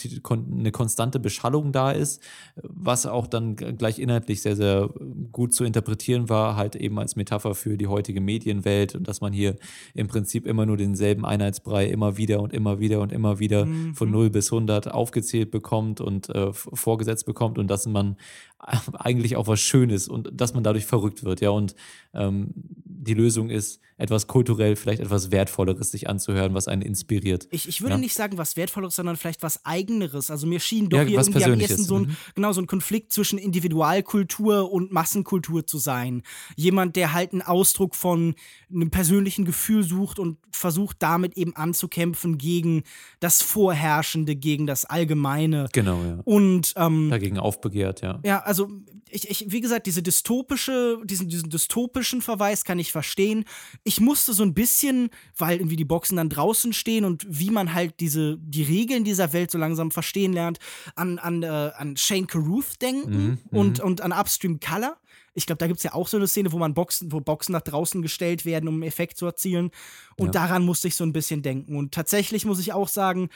eine 0.51 0.71
konstante 0.71 1.19
Beschallung 1.19 1.71
da 1.71 1.89
ist, 1.91 2.21
was 2.61 3.07
auch 3.07 3.25
dann 3.25 3.55
gleich 3.55 3.97
inhaltlich 3.97 4.43
sehr, 4.43 4.55
sehr 4.55 4.91
gut 5.31 5.55
zu 5.55 5.63
interpretieren 5.63 6.29
war, 6.29 6.57
halt 6.57 6.75
eben 6.75 6.99
als 6.99 7.15
Metapher 7.15 7.55
für 7.55 7.75
die 7.75 7.87
heutige 7.87 8.21
Medienwelt 8.21 8.93
und 8.93 9.07
dass 9.07 9.19
man 9.19 9.33
hier 9.33 9.55
im 9.95 10.07
Prinzip 10.07 10.45
immer 10.45 10.67
nur 10.67 10.77
denselben 10.77 11.25
Einheitsbrei 11.25 11.87
immer 11.87 12.17
wieder 12.17 12.39
und 12.39 12.53
immer 12.53 12.79
wieder 12.79 13.01
und 13.01 13.11
immer 13.11 13.39
wieder 13.39 13.65
mhm. 13.65 13.95
von 13.95 14.11
0 14.11 14.29
bis 14.29 14.53
100 14.53 14.91
aufgezählt 14.91 15.49
bekommt 15.49 16.01
und 16.01 16.29
äh, 16.29 16.53
vorgesetzt 16.53 17.25
bekommt 17.25 17.57
und 17.57 17.67
dass 17.67 17.87
man 17.87 18.15
eigentlich 18.59 19.35
auch 19.35 19.47
was 19.47 19.59
Schönes 19.59 20.07
und 20.07 20.29
dass 20.33 20.53
man 20.53 20.63
dadurch 20.63 20.85
verrückt 20.85 21.23
wird, 21.23 21.41
ja. 21.41 21.49
Und 21.49 21.75
ähm, 22.13 22.51
die 22.55 23.13
Lösung 23.13 23.49
ist, 23.49 23.81
etwas 23.97 24.27
kulturell, 24.27 24.75
vielleicht 24.75 25.01
etwas 25.01 25.31
Wertvolleres 25.31 25.91
sich 25.91 26.07
anzuhören, 26.07 26.53
was 26.53 26.67
einen 26.67 26.83
inspiriert. 26.83 27.47
Ich, 27.49 27.67
ich 27.67 27.81
würde 27.81 27.95
ja? 27.95 27.99
nicht 27.99 28.13
sagen 28.13 28.37
was 28.37 28.55
Wertvolleres, 28.55 28.95
sondern 28.95 29.17
vielleicht 29.17 29.41
was 29.41 29.65
Eigeneres. 29.65 30.29
Also 30.29 30.45
mir 30.45 30.59
schien 30.59 30.89
doch 30.89 30.99
ja, 30.99 31.03
hier 31.03 31.19
irgendwie 31.19 31.43
am 31.43 31.59
ersten 31.59 31.83
so 31.83 31.95
ein, 31.95 32.01
mhm. 32.03 32.17
genau, 32.35 32.53
so 32.53 32.61
ein 32.61 32.67
Konflikt 32.67 33.11
zwischen 33.11 33.39
Individualkultur 33.39 34.71
und 34.71 34.91
Massenkultur 34.91 35.65
zu 35.65 35.79
sein. 35.79 36.21
Jemand, 36.55 36.95
der 36.95 37.13
halt 37.13 37.33
einen 37.33 37.41
Ausdruck 37.41 37.95
von 37.95 38.35
einem 38.71 38.91
persönlichen 38.91 39.45
Gefühl 39.45 39.83
sucht 39.83 40.19
und 40.19 40.37
versucht 40.51 40.97
damit 40.99 41.35
eben 41.35 41.55
anzukämpfen 41.55 42.37
gegen 42.37 42.83
das 43.19 43.41
Vorherrschende, 43.41 44.35
gegen 44.35 44.67
das 44.67 44.85
Allgemeine. 44.85 45.69
Genau, 45.73 46.03
ja. 46.03 46.19
Und 46.23 46.73
ähm, 46.77 47.09
dagegen 47.09 47.39
aufbegehrt, 47.39 48.01
ja. 48.01 48.19
Ja, 48.23 48.39
also 48.39 48.69
ich, 49.11 49.29
ich, 49.29 49.51
wie 49.51 49.61
gesagt, 49.61 49.85
diese 49.85 50.03
dystopische, 50.03 50.99
diesen, 51.03 51.29
diesen 51.29 51.49
dystopischen 51.49 52.21
Verweis 52.21 52.63
kann 52.63 52.79
ich 52.79 52.91
verstehen. 52.91 53.45
Ich 53.83 53.99
musste 53.99 54.33
so 54.33 54.43
ein 54.43 54.53
bisschen, 54.53 55.09
weil 55.37 55.59
irgendwie 55.59 55.75
die 55.75 55.85
Boxen 55.85 56.17
dann 56.17 56.29
draußen 56.29 56.73
stehen 56.73 57.05
und 57.05 57.25
wie 57.27 57.51
man 57.51 57.73
halt 57.73 57.99
diese, 57.99 58.37
die 58.39 58.63
Regeln 58.63 59.03
dieser 59.03 59.33
Welt 59.33 59.51
so 59.51 59.57
langsam 59.57 59.91
verstehen 59.91 60.33
lernt, 60.33 60.59
an, 60.95 61.19
an, 61.19 61.43
äh, 61.43 61.47
an 61.47 61.97
Shane 61.97 62.27
Carruth 62.27 62.81
denken 62.81 63.39
mhm, 63.51 63.57
und, 63.57 63.79
mhm. 63.79 63.85
und 63.85 64.01
an 64.01 64.11
Upstream 64.11 64.59
Color. 64.59 64.97
Ich 65.33 65.45
glaube, 65.45 65.59
da 65.59 65.67
gibt 65.67 65.77
es 65.77 65.83
ja 65.83 65.93
auch 65.93 66.07
so 66.07 66.17
eine 66.17 66.27
Szene, 66.27 66.51
wo 66.51 66.57
man 66.57 66.73
Boxen, 66.73 67.11
wo 67.11 67.19
Boxen 67.19 67.51
nach 67.51 67.61
draußen 67.61 68.01
gestellt 68.01 68.43
werden, 68.43 68.67
um 68.67 68.75
einen 68.75 68.83
Effekt 68.83 69.17
zu 69.17 69.27
erzielen. 69.27 69.69
Und 70.17 70.27
ja. 70.27 70.31
daran 70.31 70.65
musste 70.65 70.87
ich 70.87 70.95
so 70.95 71.03
ein 71.03 71.13
bisschen 71.13 71.43
denken. 71.43 71.77
Und 71.77 71.93
tatsächlich 71.93 72.43
muss 72.43 72.59
ich 72.59 72.73
auch 72.73 72.87
sagen, 72.87 73.29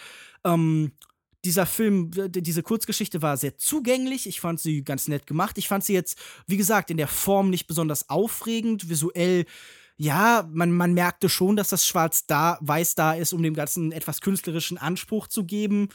ähm, 0.43 0.93
dieser 1.43 1.65
Film, 1.65 2.11
diese 2.11 2.63
Kurzgeschichte 2.63 3.21
war 3.21 3.37
sehr 3.37 3.57
zugänglich. 3.57 4.27
Ich 4.27 4.41
fand 4.41 4.59
sie 4.59 4.83
ganz 4.83 5.07
nett 5.07 5.25
gemacht. 5.25 5.57
Ich 5.57 5.67
fand 5.67 5.83
sie 5.83 5.93
jetzt, 5.93 6.17
wie 6.47 6.57
gesagt, 6.57 6.91
in 6.91 6.97
der 6.97 7.07
Form 7.07 7.49
nicht 7.49 7.67
besonders 7.67 8.09
aufregend. 8.09 8.89
Visuell, 8.89 9.45
ja, 9.97 10.47
man, 10.51 10.71
man 10.71 10.93
merkte 10.93 11.29
schon, 11.29 11.55
dass 11.55 11.69
das 11.69 11.85
Schwarz 11.85 12.25
da, 12.27 12.57
Weiß 12.61 12.95
da 12.95 13.13
ist, 13.13 13.33
um 13.33 13.41
dem 13.41 13.53
Ganzen 13.53 13.91
etwas 13.91 14.21
künstlerischen 14.21 14.77
Anspruch 14.77 15.27
zu 15.27 15.45
geben. 15.45 15.89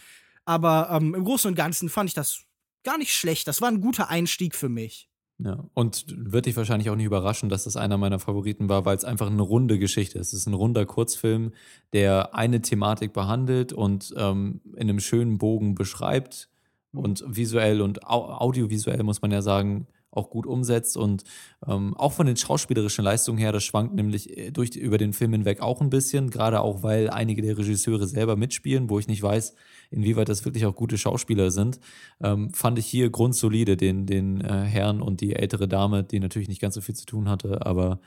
Aber 0.45 0.89
ähm, 0.91 1.15
im 1.15 1.25
Großen 1.25 1.49
und 1.49 1.55
Ganzen 1.55 1.89
fand 1.89 2.11
ich 2.11 2.15
das 2.15 2.43
gar 2.83 2.99
nicht 2.99 3.15
schlecht. 3.15 3.47
Das 3.49 3.61
war 3.61 3.69
ein 3.69 3.81
guter 3.81 4.09
Einstieg 4.09 4.55
für 4.55 4.69
mich. 4.69 5.09
Ja, 5.39 5.65
und 5.75 6.07
wird 6.17 6.47
dich 6.47 6.57
wahrscheinlich 6.57 6.89
auch 6.89 6.97
nicht 6.97 7.05
überraschen, 7.05 7.51
dass 7.51 7.65
das 7.65 7.77
einer 7.77 7.99
meiner 7.99 8.19
Favoriten 8.19 8.71
war, 8.71 8.87
weil 8.87 8.97
es 8.97 9.05
einfach 9.05 9.31
eine 9.31 9.43
runde 9.43 9.79
Geschichte 9.79 10.19
ist. 10.19 10.29
Es 10.29 10.41
ist 10.41 10.47
ein 10.47 10.55
runder 10.55 10.87
Kurzfilm, 10.87 11.53
der 11.93 12.35
eine 12.35 12.63
Thematik 12.63 13.13
behandelt 13.13 13.75
und 13.75 14.15
ähm, 14.17 14.63
in 14.75 14.89
einem 14.89 15.01
schönen 15.01 15.37
Bogen 15.37 15.75
beschreibt 15.75 16.49
und 16.95 17.23
visuell 17.27 17.83
und 17.83 18.07
audiovisuell, 18.07 19.03
muss 19.03 19.21
man 19.21 19.31
ja 19.31 19.43
sagen, 19.43 19.87
auch 20.17 20.31
gut 20.31 20.47
umsetzt. 20.47 20.97
Und 20.97 21.25
ähm, 21.67 21.95
auch 21.97 22.13
von 22.13 22.27
den 22.27 22.37
schauspielerischen 22.37 23.05
Leistungen 23.05 23.39
her, 23.39 23.53
das 23.53 23.65
schwankt 23.65 23.95
nämlich 23.95 24.37
äh, 24.37 24.51
durch, 24.51 24.77
über 24.77 24.99
den 24.99 25.13
Film 25.13 25.33
hinweg 25.33 25.61
auch 25.61 25.81
ein 25.81 25.91
bisschen, 25.91 26.31
gerade 26.31 26.61
auch, 26.61 26.83
weil 26.83 27.11
einige 27.11 27.43
der 27.43 27.59
Regisseure 27.59 28.07
selber 28.07 28.37
mitspielen, 28.37 28.91
wo 28.91 28.99
ich 28.99 29.09
nicht 29.09 29.23
weiß, 29.23 29.55
inwieweit 29.91 30.29
das 30.29 30.45
wirklich 30.45 30.67
auch 30.67 30.75
gute 30.75 30.99
Schauspieler 30.99 31.51
sind, 31.51 31.81
ähm, 32.23 32.53
fand 32.53 32.79
ich 32.79 32.87
hier 32.87 33.11
grundsolide 33.11 33.77
den, 33.77 34.07
den 34.07 34.41
äh, 34.41 34.65
Herrn 34.65 35.01
und 35.01 35.21
die 35.21 35.35
ältere 35.37 35.69
Dame, 35.69 36.05
die 36.05 36.21
natürlich 36.21 36.49
nicht 36.49 36.61
ganz 36.61 36.75
so 36.75 36.81
viel 36.81 36.95
zu 36.95 37.07
tun 37.07 37.29
hatte, 37.29 37.65
aber 37.67 38.01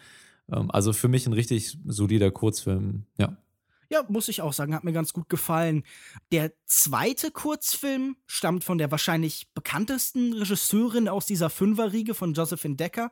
ähm, 0.52 0.72
also 0.72 0.94
für 0.94 1.08
mich 1.08 1.28
ein 1.28 1.34
richtig 1.34 1.78
solider 1.86 2.32
Kurzfilm, 2.32 3.06
ja. 3.18 3.38
Ja, 3.92 4.04
muss 4.08 4.28
ich 4.28 4.44
auch 4.44 4.54
sagen, 4.54 4.76
hat 4.76 4.84
mir 4.84 4.94
ganz 4.94 5.14
gut 5.14 5.30
gefallen. 5.30 5.84
Der 6.32 6.52
zweite 6.66 7.32
Kurzfilm 7.32 8.18
stammt 8.28 8.64
von 8.64 8.78
der 8.78 8.92
wahrscheinlich 8.92 9.52
bekanntesten 9.56 10.34
Regisseurin 10.34 11.10
aus 11.10 11.26
dieser 11.26 11.50
Fünferriege 11.50 12.14
von 12.14 12.34
Josephine 12.34 12.76
Decker, 12.76 13.12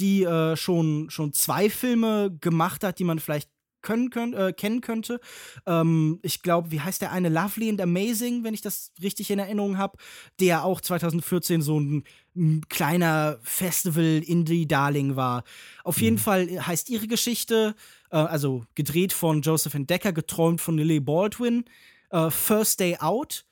die 0.00 0.24
äh, 0.24 0.56
schon, 0.56 1.10
schon 1.10 1.34
zwei 1.34 1.68
Filme 1.68 2.34
gemacht 2.40 2.84
hat, 2.84 2.98
die 2.98 3.04
man 3.04 3.18
vielleicht 3.18 3.50
können, 3.84 4.10
können, 4.10 4.32
äh, 4.32 4.52
kennen 4.52 4.80
könnte. 4.80 5.20
Ähm, 5.66 6.18
ich 6.22 6.42
glaube, 6.42 6.72
wie 6.72 6.80
heißt 6.80 7.02
der 7.02 7.12
eine? 7.12 7.28
Lovely 7.28 7.68
and 7.68 7.80
Amazing, 7.80 8.42
wenn 8.42 8.54
ich 8.54 8.62
das 8.62 8.92
richtig 9.00 9.30
in 9.30 9.38
Erinnerung 9.38 9.78
habe, 9.78 9.98
der 10.40 10.64
auch 10.64 10.80
2014 10.80 11.62
so 11.62 11.78
ein, 11.78 12.02
ein 12.34 12.62
kleiner 12.68 13.38
Festival-Indie-Darling 13.42 15.14
war. 15.14 15.44
Auf 15.84 16.00
jeden 16.00 16.16
mhm. 16.16 16.20
Fall 16.20 16.66
heißt 16.66 16.90
ihre 16.90 17.06
Geschichte 17.06 17.76
äh, 18.14 18.18
also 18.18 18.64
gedreht 18.74 19.12
von 19.12 19.42
Josephine 19.42 19.84
Decker, 19.86 20.12
geträumt 20.12 20.60
von 20.60 20.78
Lily 20.78 21.00
Baldwin, 21.00 21.64
äh, 22.10 22.30
First 22.30 22.80
Day 22.80 22.96
Out. 23.00 23.44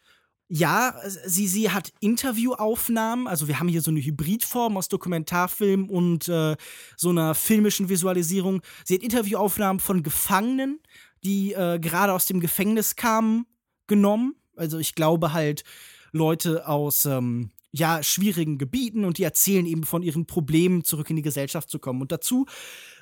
Ja, 0.49 0.95
sie, 1.25 1.49
sie 1.49 1.71
hat 1.71 1.93
Interviewaufnahmen, 2.01 3.27
also 3.27 3.49
wir 3.49 3.59
haben 3.59 3.69
hier 3.69 3.81
so 3.81 3.91
eine 3.91 4.01
Hybridform 4.01 4.77
aus 4.77 4.89
Dokumentarfilm 4.89 5.89
und 5.89 6.29
äh, 6.29 6.57
so 6.97 7.09
einer 7.09 7.35
filmischen 7.35 7.89
Visualisierung. 7.89 8.61
Sie 8.85 8.95
hat 8.95 9.03
Interviewaufnahmen 9.03 9.81
von 9.81 10.03
Gefangenen, 10.03 10.81
die 11.25 11.55
äh, 11.55 11.79
gerade 11.79 12.13
aus 12.13 12.27
dem 12.27 12.41
Gefängnis 12.41 12.97
kamen, 12.97 13.47
genommen. 13.87 14.35
Also 14.55 14.79
ich 14.79 14.95
glaube 14.95 15.33
halt 15.33 15.65
Leute 16.13 16.69
aus 16.69 17.07
ähm, 17.07 17.51
ja, 17.73 18.03
schwierigen 18.03 18.59
Gebieten 18.59 19.05
und 19.05 19.19
die 19.19 19.23
erzählen 19.23 19.65
eben 19.65 19.85
von 19.85 20.03
ihren 20.03 20.27
Problemen, 20.27 20.85
zurück 20.85 21.09
in 21.09 21.17
die 21.17 21.23
Gesellschaft 21.23 21.71
zu 21.71 21.79
kommen. 21.79 22.03
Und 22.03 22.13
dazu 22.13 22.47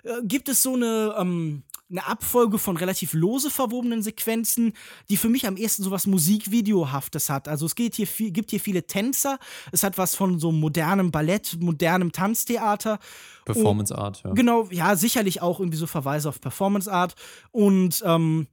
äh, 0.04 0.22
gibt 0.22 0.48
es 0.48 0.62
so 0.62 0.74
eine, 0.74 1.14
ähm, 1.18 1.64
eine 1.90 2.06
Abfolge 2.06 2.56
von 2.56 2.76
relativ 2.76 3.12
lose 3.12 3.50
verwobenen 3.50 4.02
Sequenzen, 4.02 4.72
die 5.08 5.16
für 5.16 5.28
mich 5.28 5.48
am 5.48 5.56
ehesten 5.56 5.82
so 5.82 5.90
was 5.90 6.06
Musikvideohaftes 6.06 7.28
hat. 7.28 7.48
Also 7.48 7.66
es 7.66 7.74
geht 7.74 7.96
hier 7.96 8.06
viel, 8.06 8.30
gibt 8.30 8.50
hier 8.50 8.60
viele 8.60 8.86
Tänzer, 8.86 9.40
es 9.72 9.82
hat 9.82 9.98
was 9.98 10.14
von 10.14 10.38
so 10.38 10.52
modernem 10.52 11.10
Ballett, 11.10 11.58
modernem 11.60 12.12
Tanztheater. 12.12 13.00
Performance 13.44 13.96
Art, 13.96 14.22
ja. 14.24 14.32
Genau, 14.34 14.68
ja, 14.70 14.94
sicherlich 14.94 15.42
auch 15.42 15.58
irgendwie 15.58 15.78
so 15.78 15.88
Verweise 15.88 16.28
auf 16.28 16.40
Performance 16.40 16.90
Art. 16.90 17.16
Und 17.50 18.04
ähm, 18.06 18.46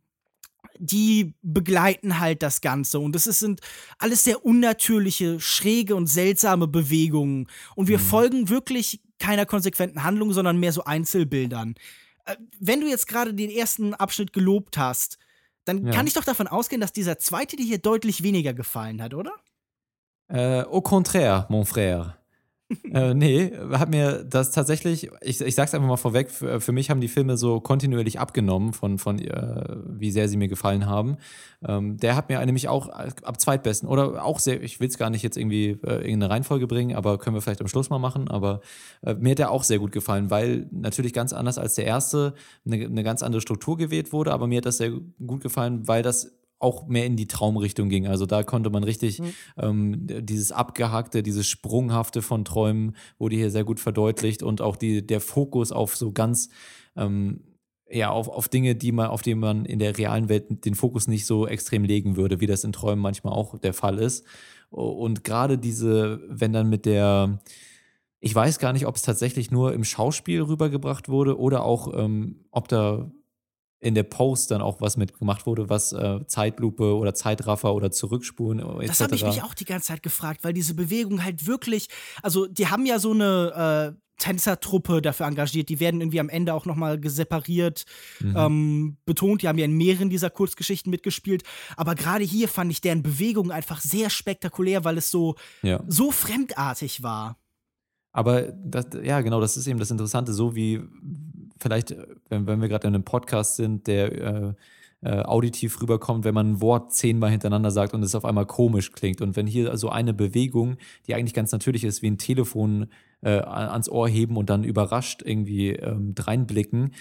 die 0.79 1.33
begleiten 1.41 2.19
halt 2.19 2.43
das 2.43 2.61
Ganze. 2.61 2.99
Und 2.99 3.15
es 3.15 3.23
sind 3.25 3.61
alles 3.99 4.23
sehr 4.23 4.45
unnatürliche, 4.45 5.39
schräge 5.39 5.95
und 5.95 6.07
seltsame 6.07 6.67
Bewegungen. 6.67 7.47
Und 7.75 7.87
wir 7.87 7.97
mhm. 7.97 8.03
folgen 8.03 8.49
wirklich 8.49 9.01
keiner 9.19 9.45
konsequenten 9.45 10.03
Handlung, 10.03 10.33
sondern 10.33 10.59
mehr 10.59 10.73
so 10.73 10.83
Einzelbildern. 10.83 11.75
Äh, 12.25 12.35
wenn 12.59 12.81
du 12.81 12.87
jetzt 12.87 13.07
gerade 13.07 13.33
den 13.33 13.49
ersten 13.49 13.93
Abschnitt 13.93 14.33
gelobt 14.33 14.77
hast, 14.77 15.17
dann 15.65 15.85
ja. 15.85 15.91
kann 15.91 16.07
ich 16.07 16.13
doch 16.13 16.23
davon 16.23 16.47
ausgehen, 16.47 16.81
dass 16.81 16.93
dieser 16.93 17.19
zweite 17.19 17.55
dir 17.55 17.65
hier 17.65 17.79
deutlich 17.79 18.23
weniger 18.23 18.53
gefallen 18.53 19.01
hat, 19.01 19.13
oder? 19.13 19.33
Äh, 20.29 20.63
au 20.63 20.81
contraire, 20.81 21.45
mon 21.49 21.65
frère 21.65 22.17
äh, 22.93 23.13
nee, 23.13 23.51
hat 23.71 23.89
mir 23.89 24.23
das 24.23 24.51
tatsächlich, 24.51 25.09
ich, 25.21 25.39
ich 25.39 25.55
sag's 25.55 25.73
einfach 25.73 25.87
mal 25.87 25.97
vorweg, 25.97 26.29
für, 26.29 26.59
für 26.59 26.71
mich 26.73 26.89
haben 26.89 26.99
die 26.99 27.07
Filme 27.07 27.37
so 27.37 27.61
kontinuierlich 27.61 28.19
abgenommen 28.19 28.73
von, 28.73 28.97
von 28.97 29.19
äh, 29.19 29.77
wie 29.87 30.11
sehr 30.11 30.27
sie 30.27 30.37
mir 30.37 30.49
gefallen 30.49 30.85
haben. 30.85 31.17
Ähm, 31.65 31.97
der 31.97 32.15
hat 32.15 32.29
mir 32.29 32.45
nämlich 32.45 32.67
auch 32.67 32.89
ab 32.89 33.39
zweitbesten 33.39 33.87
oder 33.87 34.23
auch 34.23 34.39
sehr, 34.39 34.61
ich 34.61 34.79
will 34.79 34.89
es 34.89 34.97
gar 34.97 35.09
nicht 35.09 35.23
jetzt 35.23 35.37
irgendwie 35.37 35.79
äh, 35.83 35.95
irgendeine 35.95 36.29
Reihenfolge 36.29 36.67
bringen, 36.67 36.95
aber 36.95 37.17
können 37.17 37.35
wir 37.35 37.41
vielleicht 37.41 37.61
am 37.61 37.67
Schluss 37.67 37.89
mal 37.89 37.99
machen, 37.99 38.27
aber 38.27 38.61
äh, 39.01 39.13
mir 39.13 39.31
hat 39.31 39.39
der 39.39 39.51
auch 39.51 39.63
sehr 39.63 39.79
gut 39.79 39.91
gefallen, 39.91 40.29
weil 40.29 40.67
natürlich 40.71 41.13
ganz 41.13 41.31
anders 41.33 41.57
als 41.57 41.75
der 41.75 41.85
erste 41.85 42.33
eine, 42.65 42.85
eine 42.85 43.03
ganz 43.03 43.23
andere 43.23 43.41
Struktur 43.41 43.77
gewählt 43.77 44.11
wurde, 44.11 44.33
aber 44.33 44.47
mir 44.47 44.57
hat 44.57 44.65
das 44.65 44.77
sehr 44.77 44.91
gut 45.25 45.41
gefallen, 45.41 45.87
weil 45.87 46.03
das 46.03 46.36
auch 46.59 46.87
mehr 46.87 47.05
in 47.05 47.15
die 47.15 47.27
Traumrichtung 47.27 47.89
ging. 47.89 48.07
Also 48.07 48.25
da 48.25 48.43
konnte 48.43 48.69
man 48.69 48.83
richtig 48.83 49.19
mhm. 49.19 49.33
ähm, 49.57 50.07
dieses 50.25 50.51
Abgehackte, 50.51 51.23
dieses 51.23 51.47
Sprunghafte 51.47 52.21
von 52.21 52.45
Träumen 52.45 52.95
wurde 53.19 53.35
hier 53.35 53.51
sehr 53.51 53.63
gut 53.63 53.79
verdeutlicht 53.79 54.43
und 54.43 54.61
auch 54.61 54.75
die, 54.75 55.05
der 55.05 55.21
Fokus 55.21 55.71
auf 55.71 55.95
so 55.95 56.11
ganz 56.11 56.49
ähm, 56.95 57.41
ja, 57.89 58.09
auf, 58.09 58.27
auf 58.27 58.49
Dinge, 58.49 58.75
die 58.75 58.91
man, 58.91 59.07
auf 59.07 59.21
die 59.21 59.35
man 59.35 59.65
in 59.65 59.79
der 59.79 59.97
realen 59.97 60.29
Welt 60.29 60.65
den 60.65 60.75
Fokus 60.75 61.07
nicht 61.07 61.25
so 61.25 61.47
extrem 61.47 61.83
legen 61.83 62.17
würde, 62.17 62.39
wie 62.41 62.47
das 62.47 62.63
in 62.63 62.73
Träumen 62.73 63.01
manchmal 63.01 63.33
auch 63.33 63.57
der 63.59 63.73
Fall 63.73 63.99
ist. 63.99 64.25
Und 64.69 65.23
gerade 65.23 65.57
diese, 65.57 66.21
wenn 66.27 66.51
dann 66.51 66.69
mit 66.69 66.85
der, 66.85 67.39
ich 68.19 68.35
weiß 68.35 68.59
gar 68.59 68.73
nicht, 68.73 68.87
ob 68.87 68.95
es 68.95 69.03
tatsächlich 69.03 69.51
nur 69.51 69.73
im 69.73 69.83
Schauspiel 69.83 70.41
rübergebracht 70.41 71.07
wurde 71.07 71.39
oder 71.39 71.63
auch, 71.63 71.93
ähm, 71.97 72.43
ob 72.51 72.67
da 72.67 73.09
in 73.79 73.93
der 73.93 74.03
Post 74.03 74.51
dann 74.51 74.61
auch 74.61 74.81
was 74.81 74.97
mitgemacht 74.97 75.45
wurde, 75.45 75.69
was 75.69 75.93
äh, 75.93 76.25
Zeitlupe 76.25 76.95
oder 76.95 77.13
Zeitraffer 77.13 77.73
oder 77.75 77.91
Zurückspulen 77.91 78.59
etc. 78.59 78.87
Das 78.87 78.99
habe 79.01 79.15
ich 79.15 79.23
mich 79.23 79.43
auch 79.43 79.53
die 79.53 79.65
ganze 79.65 79.87
Zeit 79.87 80.01
gefragt, 80.01 80.43
weil 80.43 80.53
diese 80.53 80.73
Bewegung 80.73 81.23
halt 81.23 81.45
wirklich, 81.45 81.89
also 82.23 82.47
die 82.47 82.67
haben 82.67 82.85
ja 82.85 82.97
so 82.97 83.11
eine 83.11 83.95
äh, 83.95 84.01
Tänzertruppe 84.17 85.01
dafür 85.01 85.27
engagiert, 85.27 85.69
die 85.69 85.79
werden 85.79 86.01
irgendwie 86.01 86.19
am 86.19 86.29
Ende 86.29 86.55
auch 86.55 86.65
nochmal 86.65 86.99
separiert 87.03 87.85
mhm. 88.19 88.35
ähm, 88.35 88.97
betont, 89.05 89.43
die 89.43 89.47
haben 89.47 89.59
ja 89.59 89.65
in 89.65 89.77
mehreren 89.77 90.09
dieser 90.09 90.31
Kurzgeschichten 90.31 90.89
mitgespielt, 90.89 91.43
aber 91.75 91.93
gerade 91.93 92.23
hier 92.23 92.47
fand 92.47 92.71
ich 92.71 92.81
deren 92.81 93.03
Bewegung 93.03 93.51
einfach 93.51 93.79
sehr 93.79 94.09
spektakulär, 94.09 94.85
weil 94.85 94.97
es 94.97 95.11
so, 95.11 95.35
ja. 95.61 95.83
so 95.87 96.11
fremdartig 96.11 97.03
war. 97.03 97.37
Aber 98.11 98.41
das, 98.41 98.87
ja, 99.03 99.21
genau, 99.21 99.39
das 99.39 99.57
ist 99.57 99.67
eben 99.67 99.77
das 99.77 99.91
Interessante, 99.91 100.33
so 100.33 100.55
wie 100.55 100.81
vielleicht, 101.59 101.95
wenn, 102.29 102.47
wenn 102.47 102.61
wir 102.61 102.67
gerade 102.67 102.87
in 102.87 102.95
einem 102.95 103.03
Podcast 103.03 103.55
sind, 103.55 103.87
der 103.87 104.11
äh, 104.11 104.53
äh, 105.03 105.21
auditiv 105.21 105.79
rüberkommt, 105.81 106.25
wenn 106.25 106.33
man 106.33 106.53
ein 106.53 106.61
Wort 106.61 106.93
zehnmal 106.93 107.29
hintereinander 107.29 107.71
sagt 107.71 107.93
und 107.93 108.01
es 108.01 108.15
auf 108.15 108.25
einmal 108.25 108.45
komisch 108.45 108.91
klingt. 108.91 109.21
Und 109.21 109.35
wenn 109.35 109.45
hier 109.45 109.69
also 109.69 109.89
eine 109.89 110.13
Bewegung, 110.13 110.77
die 111.05 111.13
eigentlich 111.13 111.35
ganz 111.35 111.51
natürlich 111.51 111.83
ist, 111.83 112.01
wie 112.01 112.09
ein 112.09 112.17
Telefon 112.17 112.87
äh, 113.21 113.29
ans 113.29 113.89
Ohr 113.89 114.07
heben 114.07 114.37
und 114.37 114.49
dann 114.49 114.63
überrascht 114.63 115.21
irgendwie 115.23 115.69
ähm, 115.69 116.15
dreinblicken, 116.15 116.93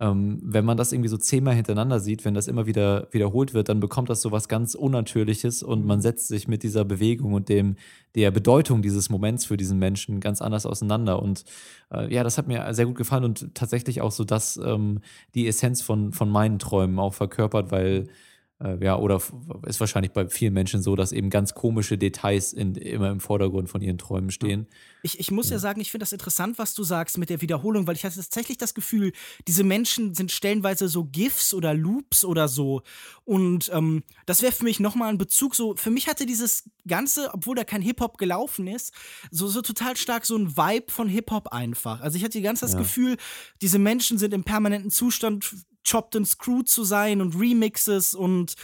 ähm, 0.00 0.40
wenn 0.42 0.64
man 0.64 0.76
das 0.76 0.92
irgendwie 0.92 1.08
so 1.08 1.16
zehnmal 1.16 1.54
hintereinander 1.54 2.00
sieht, 2.00 2.24
wenn 2.24 2.34
das 2.34 2.48
immer 2.48 2.66
wieder 2.66 3.06
wiederholt 3.12 3.54
wird, 3.54 3.68
dann 3.68 3.78
bekommt 3.78 4.10
das 4.10 4.22
so 4.22 4.32
was 4.32 4.48
ganz 4.48 4.74
Unnatürliches 4.74 5.62
und 5.62 5.86
man 5.86 6.00
setzt 6.00 6.28
sich 6.28 6.48
mit 6.48 6.64
dieser 6.64 6.84
Bewegung 6.84 7.32
und 7.32 7.48
dem, 7.48 7.76
der 8.16 8.32
Bedeutung 8.32 8.82
dieses 8.82 9.08
Moments 9.08 9.44
für 9.44 9.56
diesen 9.56 9.78
Menschen 9.78 10.18
ganz 10.18 10.42
anders 10.42 10.66
auseinander. 10.66 11.22
Und 11.22 11.44
äh, 11.92 12.12
ja, 12.12 12.24
das 12.24 12.38
hat 12.38 12.48
mir 12.48 12.74
sehr 12.74 12.86
gut 12.86 12.96
gefallen 12.96 13.24
und 13.24 13.54
tatsächlich 13.54 14.00
auch 14.00 14.12
so 14.12 14.24
das, 14.24 14.56
ähm, 14.56 15.00
die 15.34 15.46
Essenz 15.46 15.80
von, 15.80 16.12
von 16.12 16.28
meinen 16.28 16.58
Träumen 16.58 16.98
auch 16.98 17.14
verkörpert, 17.14 17.70
weil 17.70 18.08
ja, 18.60 18.96
oder 18.96 19.20
ist 19.66 19.80
wahrscheinlich 19.80 20.12
bei 20.12 20.28
vielen 20.28 20.54
Menschen 20.54 20.80
so, 20.80 20.94
dass 20.94 21.10
eben 21.12 21.28
ganz 21.28 21.54
komische 21.54 21.98
Details 21.98 22.52
in, 22.52 22.76
immer 22.76 23.10
im 23.10 23.18
Vordergrund 23.18 23.68
von 23.68 23.82
ihren 23.82 23.98
Träumen 23.98 24.30
stehen. 24.30 24.68
Ich, 25.02 25.18
ich 25.18 25.32
muss 25.32 25.50
ja, 25.50 25.56
ja 25.56 25.58
sagen, 25.58 25.80
ich 25.80 25.90
finde 25.90 26.04
das 26.04 26.12
interessant, 26.12 26.56
was 26.56 26.72
du 26.72 26.84
sagst 26.84 27.18
mit 27.18 27.30
der 27.30 27.42
Wiederholung, 27.42 27.86
weil 27.86 27.96
ich 27.96 28.04
hatte 28.04 28.14
tatsächlich 28.14 28.56
das 28.56 28.72
Gefühl, 28.72 29.12
diese 29.48 29.64
Menschen 29.64 30.14
sind 30.14 30.30
stellenweise 30.30 30.88
so 30.88 31.04
GIFs 31.04 31.52
oder 31.52 31.74
Loops 31.74 32.24
oder 32.24 32.46
so. 32.46 32.82
Und 33.24 33.70
ähm, 33.74 34.04
das 34.24 34.40
wäre 34.40 34.52
für 34.52 34.64
mich 34.64 34.78
nochmal 34.78 35.08
ein 35.08 35.18
Bezug. 35.18 35.56
So, 35.56 35.74
für 35.76 35.90
mich 35.90 36.06
hatte 36.06 36.24
dieses 36.24 36.70
Ganze, 36.86 37.30
obwohl 37.34 37.56
da 37.56 37.64
kein 37.64 37.82
Hip-Hop 37.82 38.18
gelaufen 38.18 38.68
ist, 38.68 38.94
so, 39.30 39.48
so 39.48 39.62
total 39.62 39.96
stark 39.96 40.24
so 40.24 40.36
ein 40.36 40.56
Vibe 40.56 40.92
von 40.92 41.08
Hip-Hop 41.08 41.48
einfach. 41.48 42.00
Also 42.00 42.16
ich 42.16 42.24
hatte 42.24 42.38
die 42.38 42.42
ganze 42.42 42.60
Zeit 42.60 42.70
ja. 42.70 42.78
das 42.78 42.86
Gefühl, 42.86 43.16
diese 43.60 43.80
Menschen 43.80 44.16
sind 44.16 44.32
im 44.32 44.44
permanenten 44.44 44.92
Zustand 44.92 45.54
chopped 45.84 46.16
and 46.16 46.26
screwed 46.26 46.68
zu 46.68 46.84
sein 46.84 47.20
und 47.20 47.38
Remixes 47.38 48.14
und 48.14 48.54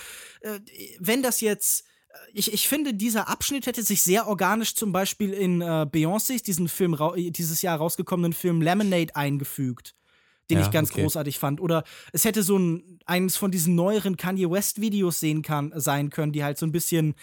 äh, 0.40 0.60
wenn 0.98 1.22
das 1.22 1.40
jetzt 1.40 1.84
äh, 2.08 2.16
ich, 2.32 2.52
ich 2.52 2.68
finde, 2.68 2.94
dieser 2.94 3.28
Abschnitt 3.28 3.66
hätte 3.66 3.82
sich 3.82 4.02
sehr 4.02 4.26
organisch 4.28 4.74
zum 4.74 4.92
Beispiel 4.92 5.32
in 5.32 5.60
äh, 5.60 5.86
Beyoncés, 5.90 6.42
diesen 6.42 6.68
Film, 6.68 6.96
dieses 7.16 7.62
Jahr 7.62 7.78
rausgekommenen 7.78 8.32
Film 8.32 8.62
Lemonade 8.62 9.14
eingefügt, 9.14 9.94
den 10.48 10.58
ja, 10.58 10.64
ich 10.64 10.70
ganz 10.70 10.90
okay. 10.90 11.02
großartig 11.02 11.38
fand. 11.38 11.60
Oder 11.60 11.84
es 12.12 12.24
hätte 12.24 12.42
so 12.42 12.58
ein, 12.58 12.98
eines 13.06 13.36
von 13.36 13.50
diesen 13.50 13.74
neueren 13.74 14.16
Kanye 14.16 14.50
West 14.50 14.80
Videos 14.80 15.20
sehen 15.20 15.42
kann, 15.42 15.72
sein 15.76 16.10
können, 16.10 16.32
die 16.32 16.44
halt 16.44 16.58
so 16.58 16.66
ein 16.66 16.72
bisschen 16.72 17.14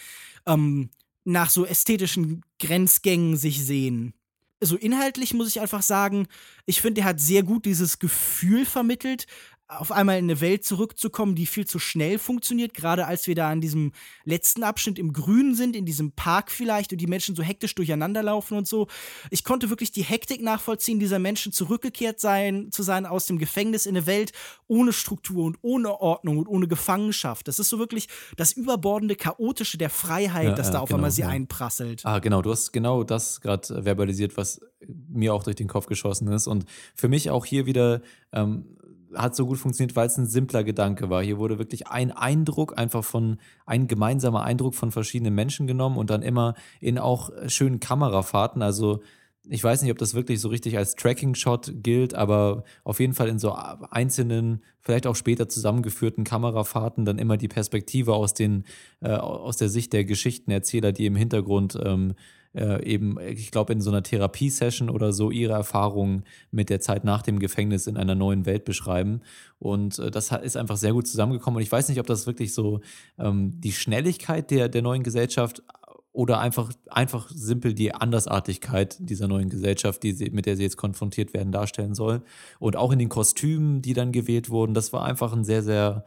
ähm, 0.46 0.90
nach 1.24 1.50
so 1.50 1.66
ästhetischen 1.66 2.44
Grenzgängen 2.60 3.36
sich 3.36 3.66
sehen. 3.66 4.14
So 4.60 4.76
also 4.76 4.78
inhaltlich 4.78 5.34
muss 5.34 5.50
ich 5.50 5.60
einfach 5.60 5.84
sagen, 5.84 6.28
ich 6.66 6.82
finde, 6.82 7.02
er 7.02 7.08
hat 7.08 7.20
sehr 7.20 7.44
gut 7.44 7.66
dieses 7.66 8.00
Gefühl 8.00 8.66
vermittelt, 8.66 9.28
auf 9.70 9.92
einmal 9.92 10.18
in 10.18 10.26
eine 10.26 10.40
Welt 10.40 10.64
zurückzukommen, 10.64 11.36
die 11.36 11.46
viel 11.46 11.68
zu 11.68 11.78
schnell 11.78 12.20
funktioniert, 12.20 12.74
gerade 12.74 13.06
als 13.06 13.28
wir 13.28 13.36
da 13.36 13.50
an 13.50 13.60
diesem 13.60 13.92
letzten 14.24 14.64
Abschnitt 14.64 14.98
im 14.98 15.12
Grünen 15.12 15.56
sind, 15.56 15.76
in 15.76 15.86
diesem 15.86 16.14
Park 16.14 16.52
vielleicht 16.52 16.94
und 16.94 17.00
die 17.00 17.08
Menschen 17.08 17.36
so 17.36 17.44
hektisch 17.44 17.76
durcheinander 17.76 18.24
laufen 18.24 18.58
und 18.58 18.66
so. 18.66 18.88
Ich 19.30 19.44
konnte 19.44 19.70
wirklich 19.70 19.92
die 19.92 20.04
Hektik 20.04 20.42
nachvollziehen, 20.42 21.00
dieser 21.00 21.20
Menschen 21.20 21.52
zurückgekehrt 21.52 22.22
sein, 22.22 22.70
zu 22.72 22.82
sein 22.82 23.06
aus 23.06 23.26
dem 23.26 23.40
Gefängnis 23.40 23.86
in 23.86 23.98
eine 23.98 24.06
Welt 24.06 24.32
ohne 24.68 24.94
Struktur 24.94 25.44
und 25.44 25.58
ohne 25.62 26.00
Ordnung 26.00 26.38
und 26.38 26.48
ohne 26.48 26.70
Gefangenschaft. 26.70 27.50
Das 27.50 27.60
ist 27.60 27.68
so 27.68 27.78
wirklich 27.78 28.08
das 28.38 28.54
überbordende 28.54 29.18
Chaotische 29.18 29.78
der 29.78 29.90
Freiheit, 29.90 30.48
ja, 30.48 30.56
das 30.56 30.72
da 30.72 30.80
auf 30.80 30.88
genau, 30.88 31.00
einmal 31.00 31.12
sie 31.12 31.24
ja. 31.24 31.30
einprasselt. 31.30 32.06
Ah, 32.06 32.20
genau, 32.20 32.42
du 32.42 32.52
hast 32.52 32.72
genau 32.72 33.04
das 33.04 33.42
gerade 33.42 33.84
verbalisiert, 33.84 34.38
was 34.38 34.62
mir 34.88 35.34
auch 35.34 35.44
durch 35.44 35.58
den 35.58 35.68
Kopf 35.68 35.88
geschossen 35.88 36.32
ist 36.32 36.48
und 36.48 36.66
für 36.96 37.10
mich 37.10 37.32
auch 37.32 37.46
hier 37.46 37.66
wieder 37.66 38.02
ähm, 38.32 38.78
hat 39.14 39.36
so 39.36 39.46
gut 39.46 39.58
funktioniert, 39.58 39.96
weil 39.96 40.08
es 40.08 40.18
ein 40.18 40.26
simpler 40.26 40.64
Gedanke 40.64 41.10
war. 41.10 41.24
Hier 41.24 41.38
wurde 41.38 41.58
wirklich 41.60 41.88
ein 41.88 42.12
Eindruck, 42.12 42.78
einfach 42.78 43.04
von, 43.04 43.38
ein 43.66 43.88
gemeinsamer 43.88 44.44
Eindruck 44.44 44.76
von 44.76 44.92
verschiedenen 44.92 45.36
Menschen 45.36 45.68
genommen 45.68 45.98
und 45.98 46.10
dann 46.10 46.22
immer 46.22 46.56
in 46.80 46.98
auch 47.00 47.32
schönen 47.48 47.80
Kamerafahrten. 47.80 48.62
Also 48.62 49.02
ich 49.50 49.64
weiß 49.64 49.82
nicht, 49.82 49.92
ob 49.92 49.98
das 49.98 50.14
wirklich 50.14 50.42
so 50.42 50.50
richtig 50.50 50.78
als 50.78 50.96
Tracking-Shot 50.96 51.72
gilt, 51.84 52.14
aber 52.14 52.64
auf 52.84 53.00
jeden 53.00 53.14
Fall 53.14 53.30
in 53.30 53.40
so 53.40 53.54
einzelnen, 53.54 54.62
vielleicht 54.82 55.08
auch 55.08 55.16
später 55.16 55.48
zusammengeführten 55.48 56.24
Kamerafahrten 56.24 57.06
dann 57.06 57.18
immer 57.18 57.38
die 57.38 57.48
Perspektive 57.48 58.14
aus 58.14 58.34
den, 58.34 58.66
äh, 59.02 59.12
aus 59.12 59.58
der 59.58 59.70
Sicht 59.70 59.94
der 59.94 60.06
Geschichtenerzähler, 60.06 60.92
die 60.92 61.06
im 61.06 61.16
Hintergrund 61.16 61.78
ähm, 61.82 62.16
äh, 62.58 62.84
eben, 62.84 63.20
ich 63.20 63.52
glaube, 63.52 63.74
in 63.74 63.82
so 63.82 63.92
einer 63.92 64.04
Therapiesession 64.04 64.90
oder 64.90 65.14
so 65.14 65.30
ihre 65.30 65.54
Erfahrungen 65.54 66.24
mit 66.52 66.70
der 66.70 66.80
Zeit 66.80 67.04
nach 67.04 67.22
dem 67.22 67.40
Gefängnis 67.40 67.88
in 67.88 67.98
einer 67.98 68.16
neuen 68.16 68.46
Welt 68.46 68.66
beschreiben. 68.66 69.22
Und 69.60 70.00
äh, 70.00 70.10
das 70.10 70.32
ist 70.32 70.58
einfach 70.58 70.78
sehr 70.78 70.94
gut 70.94 71.08
zusammengekommen. 71.08 71.58
Und 71.58 71.64
ich 71.64 71.72
weiß 71.72 71.88
nicht, 71.90 72.00
ob 72.00 72.08
das 72.08 72.26
wirklich 72.26 72.54
so 72.54 72.82
ähm, 73.20 73.62
die 73.62 73.72
Schnelligkeit 73.72 74.50
der, 74.50 74.70
der 74.70 74.82
neuen 74.82 75.04
Gesellschaft 75.04 75.62
oder 76.18 76.40
einfach, 76.40 76.74
einfach 76.90 77.30
simpel 77.30 77.76
die 77.76 77.94
Andersartigkeit 77.94 78.98
dieser 79.00 79.28
neuen 79.28 79.50
Gesellschaft, 79.50 80.02
die 80.02 80.14
sie, 80.14 80.32
mit 80.32 80.48
der 80.48 80.56
sie 80.56 80.64
jetzt 80.64 80.78
konfrontiert 80.78 81.36
werden, 81.36 81.52
darstellen 81.52 81.94
soll. 81.94 82.24
Und 82.58 82.76
auch 82.76 82.92
in 82.92 82.98
den 82.98 83.10
Kostümen, 83.10 83.84
die 83.84 83.94
dann 83.94 84.12
gewählt 84.12 84.50
wurden, 84.50 84.74
das 84.74 84.92
war 84.94 85.06
einfach 85.06 85.32
ein 85.34 85.44
sehr, 85.44 85.62
sehr 85.62 86.06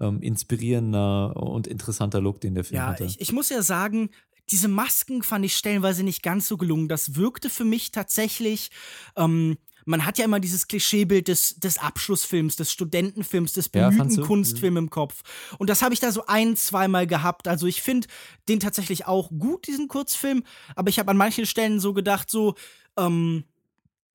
ähm, 0.00 0.22
inspirierender 0.22 1.36
und 1.36 1.66
interessanter 1.66 2.22
Look, 2.22 2.40
den 2.40 2.54
der 2.54 2.64
Film 2.64 2.78
ja, 2.78 2.86
hatte. 2.86 3.04
Ich, 3.04 3.20
ich 3.20 3.32
muss 3.32 3.50
ja 3.50 3.60
sagen, 3.60 4.08
diese 4.50 4.68
Masken 4.68 5.22
fand 5.22 5.44
ich 5.44 5.56
stellenweise 5.56 6.02
nicht 6.02 6.22
ganz 6.22 6.48
so 6.48 6.56
gelungen. 6.56 6.88
Das 6.88 7.14
wirkte 7.14 7.50
für 7.50 7.64
mich 7.64 7.92
tatsächlich. 7.92 8.70
Ähm, 9.16 9.58
man 9.86 10.04
hat 10.04 10.18
ja 10.18 10.24
immer 10.24 10.40
dieses 10.40 10.68
Klischeebild 10.68 11.28
des, 11.28 11.56
des 11.56 11.78
Abschlussfilms, 11.78 12.56
des 12.56 12.70
Studentenfilms, 12.70 13.52
des 13.52 13.68
bemühten 13.68 14.10
ja, 14.10 14.26
Kunstfilms 14.26 14.72
mhm. 14.72 14.84
im 14.84 14.90
Kopf. 14.90 15.22
Und 15.58 15.70
das 15.70 15.82
habe 15.82 15.94
ich 15.94 16.00
da 16.00 16.12
so 16.12 16.26
ein, 16.26 16.56
zweimal 16.56 17.06
gehabt. 17.06 17.48
Also 17.48 17.66
ich 17.66 17.82
finde 17.82 18.06
den 18.48 18.60
tatsächlich 18.60 19.06
auch 19.06 19.30
gut, 19.30 19.66
diesen 19.66 19.88
Kurzfilm. 19.88 20.44
Aber 20.76 20.90
ich 20.90 20.98
habe 20.98 21.10
an 21.10 21.16
manchen 21.16 21.46
Stellen 21.46 21.80
so 21.80 21.92
gedacht, 21.94 22.30
so, 22.30 22.54
ähm, 22.96 23.44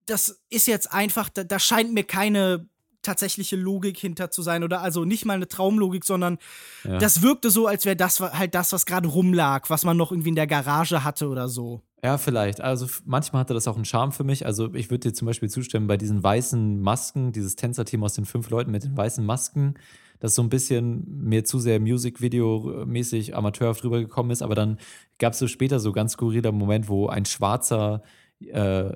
das 0.06 0.42
ist 0.50 0.68
jetzt 0.68 0.92
einfach, 0.92 1.30
da, 1.30 1.44
da 1.44 1.60
scheint 1.60 1.94
mir 1.94 2.04
keine 2.04 2.70
tatsächliche 3.06 3.56
Logik 3.56 3.98
hinter 3.98 4.32
zu 4.32 4.42
sein 4.42 4.64
oder 4.64 4.82
also 4.82 5.06
nicht 5.06 5.26
mal 5.26 5.34
eine 5.36 5.48
Traumlogik, 5.48 6.04
sondern 6.04 6.38
ja. 6.84 6.98
das 6.98 7.22
wirkte 7.22 7.50
so, 7.50 7.68
als 7.68 7.86
wäre 7.86 7.96
das 7.96 8.20
halt 8.20 8.56
das, 8.56 8.74
was 8.74 8.86
gerade 8.86 9.08
rumlag, 9.08 9.70
was 9.70 9.86
man 9.86 9.96
noch 9.96 10.12
irgendwie 10.12 10.30
in 10.30 10.36
der 10.36 10.48
Garage 10.48 11.04
hatte 11.04 11.30
oder 11.30 11.48
so. 11.48 11.82
Ja, 12.06 12.20
vielleicht. 12.20 12.62
Also 12.62 12.88
manchmal 13.06 13.40
hatte 13.40 13.56
das 13.56 13.68
auch 13.68 13.78
einen 13.78 13.86
Charme 13.86 14.12
für 14.12 14.24
mich. 14.24 14.46
Also 14.46 14.72
ich 14.76 14.92
würde 14.92 15.10
dir 15.10 15.14
zum 15.14 15.26
Beispiel 15.26 15.50
zustimmen, 15.50 15.88
bei 15.88 15.98
diesen 15.98 16.22
weißen 16.22 16.80
Masken, 16.80 17.32
dieses 17.32 17.56
Tänzerteam 17.56 18.04
aus 18.04 18.14
den 18.14 18.26
fünf 18.26 18.52
Leuten 18.52 18.70
mit 18.70 18.84
den 18.84 18.96
weißen 18.96 19.26
Masken, 19.26 19.74
das 20.20 20.36
so 20.36 20.44
ein 20.44 20.50
bisschen 20.50 21.04
mir 21.08 21.46
zu 21.46 21.58
sehr 21.58 21.80
Musikvideo-mäßig 21.80 23.34
amateurhaft 23.34 23.84
rübergekommen 23.84 24.32
ist. 24.32 24.44
Aber 24.44 24.54
dann 24.54 24.78
gab 25.18 25.34
es 25.34 25.40
so 25.40 25.48
später 25.48 25.80
so 25.80 25.94
ganz 25.94 26.14
skurriler 26.14 26.52
Moment, 26.52 26.90
wo 26.90 27.08
ein 27.08 27.26
schwarzer, 27.26 28.04
äh, 28.40 28.92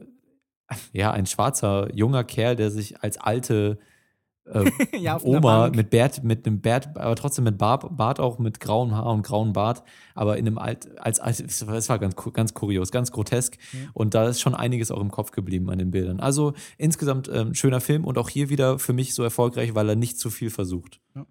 ja, 0.94 1.12
ein 1.12 1.26
schwarzer 1.26 1.92
junger 1.96 2.24
Kerl, 2.24 2.56
der 2.56 2.70
sich 2.70 3.02
als 3.02 3.18
alte 3.18 3.80
äh, 4.54 4.72
ja, 4.98 5.22
Oma 5.22 5.70
mit 5.70 5.90
Bart, 5.90 6.24
mit 6.24 6.46
einem 6.46 6.62
Bart, 6.62 6.98
aber 6.98 7.16
trotzdem 7.16 7.46
mit 7.46 7.58
Bart, 7.58 7.96
Bart 7.96 8.20
auch 8.20 8.40
mit 8.40 8.60
grauem 8.60 8.96
Haar 8.96 9.08
und 9.08 9.24
grauem 9.24 9.54
Bart, 9.54 9.84
aber 10.16 10.38
in 10.38 10.48
einem 10.48 10.58
alt, 10.58 10.98
als, 11.00 11.20
als 11.20 11.40
es 11.40 11.90
war 11.90 12.00
ganz, 12.00 12.16
ganz 12.34 12.54
kurios, 12.54 12.92
ganz 12.92 13.12
grotesk. 13.12 13.58
Mhm. 13.72 13.90
Und 13.94 14.14
da 14.14 14.28
ist 14.28 14.42
schon 14.42 14.56
einiges 14.56 14.92
auch 14.92 15.02
im 15.02 15.12
Kopf 15.12 15.32
geblieben 15.32 15.70
an 15.70 15.80
den 15.80 15.92
Bildern. 15.92 16.20
Also 16.20 16.54
insgesamt 16.78 17.30
ähm, 17.32 17.54
schöner 17.54 17.82
Film 17.82 18.06
und 18.06 18.18
auch 18.18 18.30
hier 18.30 18.50
wieder 18.50 18.80
für 18.80 18.94
mich 18.94 19.14
so 19.14 19.24
erfolgreich, 19.24 19.76
weil 19.76 19.90
er 19.90 19.96
nicht 19.96 20.20
zu 20.20 20.30
viel 20.30 20.50
versucht. 20.50 21.00
Ja. 21.16 21.26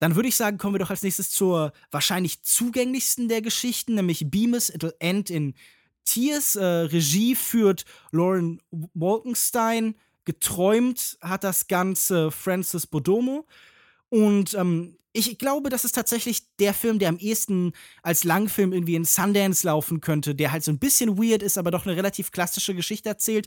Dann 0.00 0.16
würde 0.16 0.28
ich 0.28 0.36
sagen, 0.36 0.58
kommen 0.58 0.74
wir 0.74 0.80
doch 0.80 0.90
als 0.90 1.02
nächstes 1.02 1.30
zur 1.30 1.72
wahrscheinlich 1.90 2.42
zugänglichsten 2.42 3.28
der 3.28 3.40
Geschichten, 3.40 3.94
nämlich 3.94 4.30
Beamus 4.30 4.72
It'll 4.72 4.94
End 4.98 5.30
in 5.30 5.54
Tears. 6.04 6.56
Äh, 6.56 6.64
Regie 6.64 7.34
führt 7.34 7.84
Lauren 8.10 8.60
Wolkenstein 8.70 9.94
geträumt 10.24 11.18
hat 11.20 11.44
das 11.44 11.68
Ganze 11.68 12.30
Francis 12.30 12.86
Bodomo. 12.86 13.46
Und 14.08 14.54
ähm, 14.54 14.96
ich 15.16 15.38
glaube, 15.38 15.70
das 15.70 15.84
ist 15.84 15.94
tatsächlich 15.94 16.42
der 16.58 16.74
Film, 16.74 16.98
der 16.98 17.08
am 17.08 17.18
ehesten 17.18 17.72
als 18.02 18.24
Langfilm 18.24 18.72
irgendwie 18.72 18.96
in 18.96 19.04
Sundance 19.04 19.64
laufen 19.64 20.00
könnte, 20.00 20.34
der 20.34 20.50
halt 20.50 20.64
so 20.64 20.72
ein 20.72 20.80
bisschen 20.80 21.16
weird 21.16 21.40
ist, 21.40 21.56
aber 21.56 21.70
doch 21.70 21.86
eine 21.86 21.96
relativ 21.96 22.32
klassische 22.32 22.74
Geschichte 22.74 23.10
erzählt. 23.10 23.46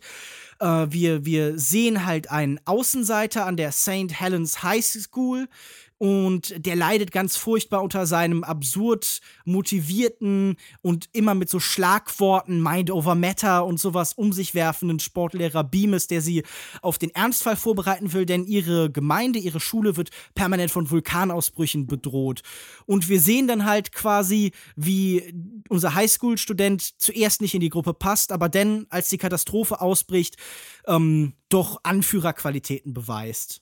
Äh, 0.59 0.87
wir, 0.89 1.25
wir 1.25 1.59
sehen 1.59 2.05
halt 2.05 2.31
einen 2.31 2.61
Außenseiter 2.63 3.45
an 3.45 3.57
der 3.57 3.73
St. 3.73 4.13
Helens 4.13 4.63
High 4.63 4.85
School, 4.85 5.49
und 5.97 6.65
der 6.65 6.75
leidet 6.75 7.11
ganz 7.11 7.37
furchtbar 7.37 7.81
unter 7.81 8.05
seinem 8.05 8.43
absurd 8.43 9.19
motivierten 9.45 10.57
und 10.81 11.09
immer 11.13 11.33
mit 11.33 11.49
so 11.49 11.59
Schlagworten 11.59 12.61
Mind 12.61 12.91
over 12.91 13.15
Matter 13.15 13.65
und 13.65 13.79
sowas 13.79 14.13
um 14.13 14.31
sich 14.31 14.53
werfenden 14.53 14.99
Sportlehrer 14.99 15.63
Beames, 15.63 16.07
der 16.07 16.21
sie 16.21 16.43
auf 16.81 16.97
den 16.97 17.09
Ernstfall 17.11 17.55
vorbereiten 17.55 18.13
will, 18.13 18.25
denn 18.25 18.45
ihre 18.45 18.91
Gemeinde, 18.91 19.39
ihre 19.39 19.59
Schule 19.59 19.97
wird 19.97 20.09
permanent 20.35 20.71
von 20.71 20.89
Vulkanausbrüchen 20.89 21.87
bedroht. 21.87 22.41
Und 22.85 23.09
wir 23.09 23.19
sehen 23.19 23.47
dann 23.47 23.65
halt 23.65 23.91
quasi, 23.91 24.51
wie 24.75 25.33
unser 25.69 25.95
Highschool-Student 25.95 27.01
zuerst 27.01 27.41
nicht 27.41 27.55
in 27.55 27.61
die 27.61 27.69
Gruppe 27.69 27.93
passt, 27.93 28.31
aber 28.31 28.49
dann, 28.49 28.85
als 28.89 29.09
die 29.09 29.17
Katastrophe 29.17 29.81
ausbricht, 29.81 30.37
ähm, 30.85 31.33
doch 31.49 31.79
Anführerqualitäten 31.83 32.93
beweist. 32.93 33.61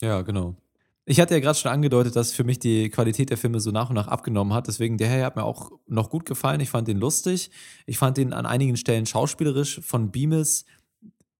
Ja, 0.00 0.22
genau. 0.22 0.56
Ich 1.06 1.18
hatte 1.18 1.34
ja 1.34 1.40
gerade 1.40 1.58
schon 1.58 1.72
angedeutet, 1.72 2.14
dass 2.14 2.32
für 2.32 2.44
mich 2.44 2.58
die 2.58 2.88
Qualität 2.90 3.30
der 3.30 3.36
Filme 3.36 3.58
so 3.58 3.70
nach 3.70 3.88
und 3.88 3.96
nach 3.96 4.08
abgenommen 4.08 4.52
hat. 4.52 4.68
Deswegen, 4.68 4.98
der 4.98 5.12
hier 5.12 5.24
hat 5.24 5.36
mir 5.36 5.44
auch 5.44 5.72
noch 5.86 6.10
gut 6.10 6.24
gefallen. 6.24 6.60
Ich 6.60 6.70
fand 6.70 6.88
den 6.88 6.98
lustig. 6.98 7.50
Ich 7.86 7.98
fand 7.98 8.16
den 8.16 8.32
an 8.32 8.46
einigen 8.46 8.76
Stellen 8.76 9.06
schauspielerisch 9.06 9.80
von 9.82 10.10
Beamis. 10.10 10.66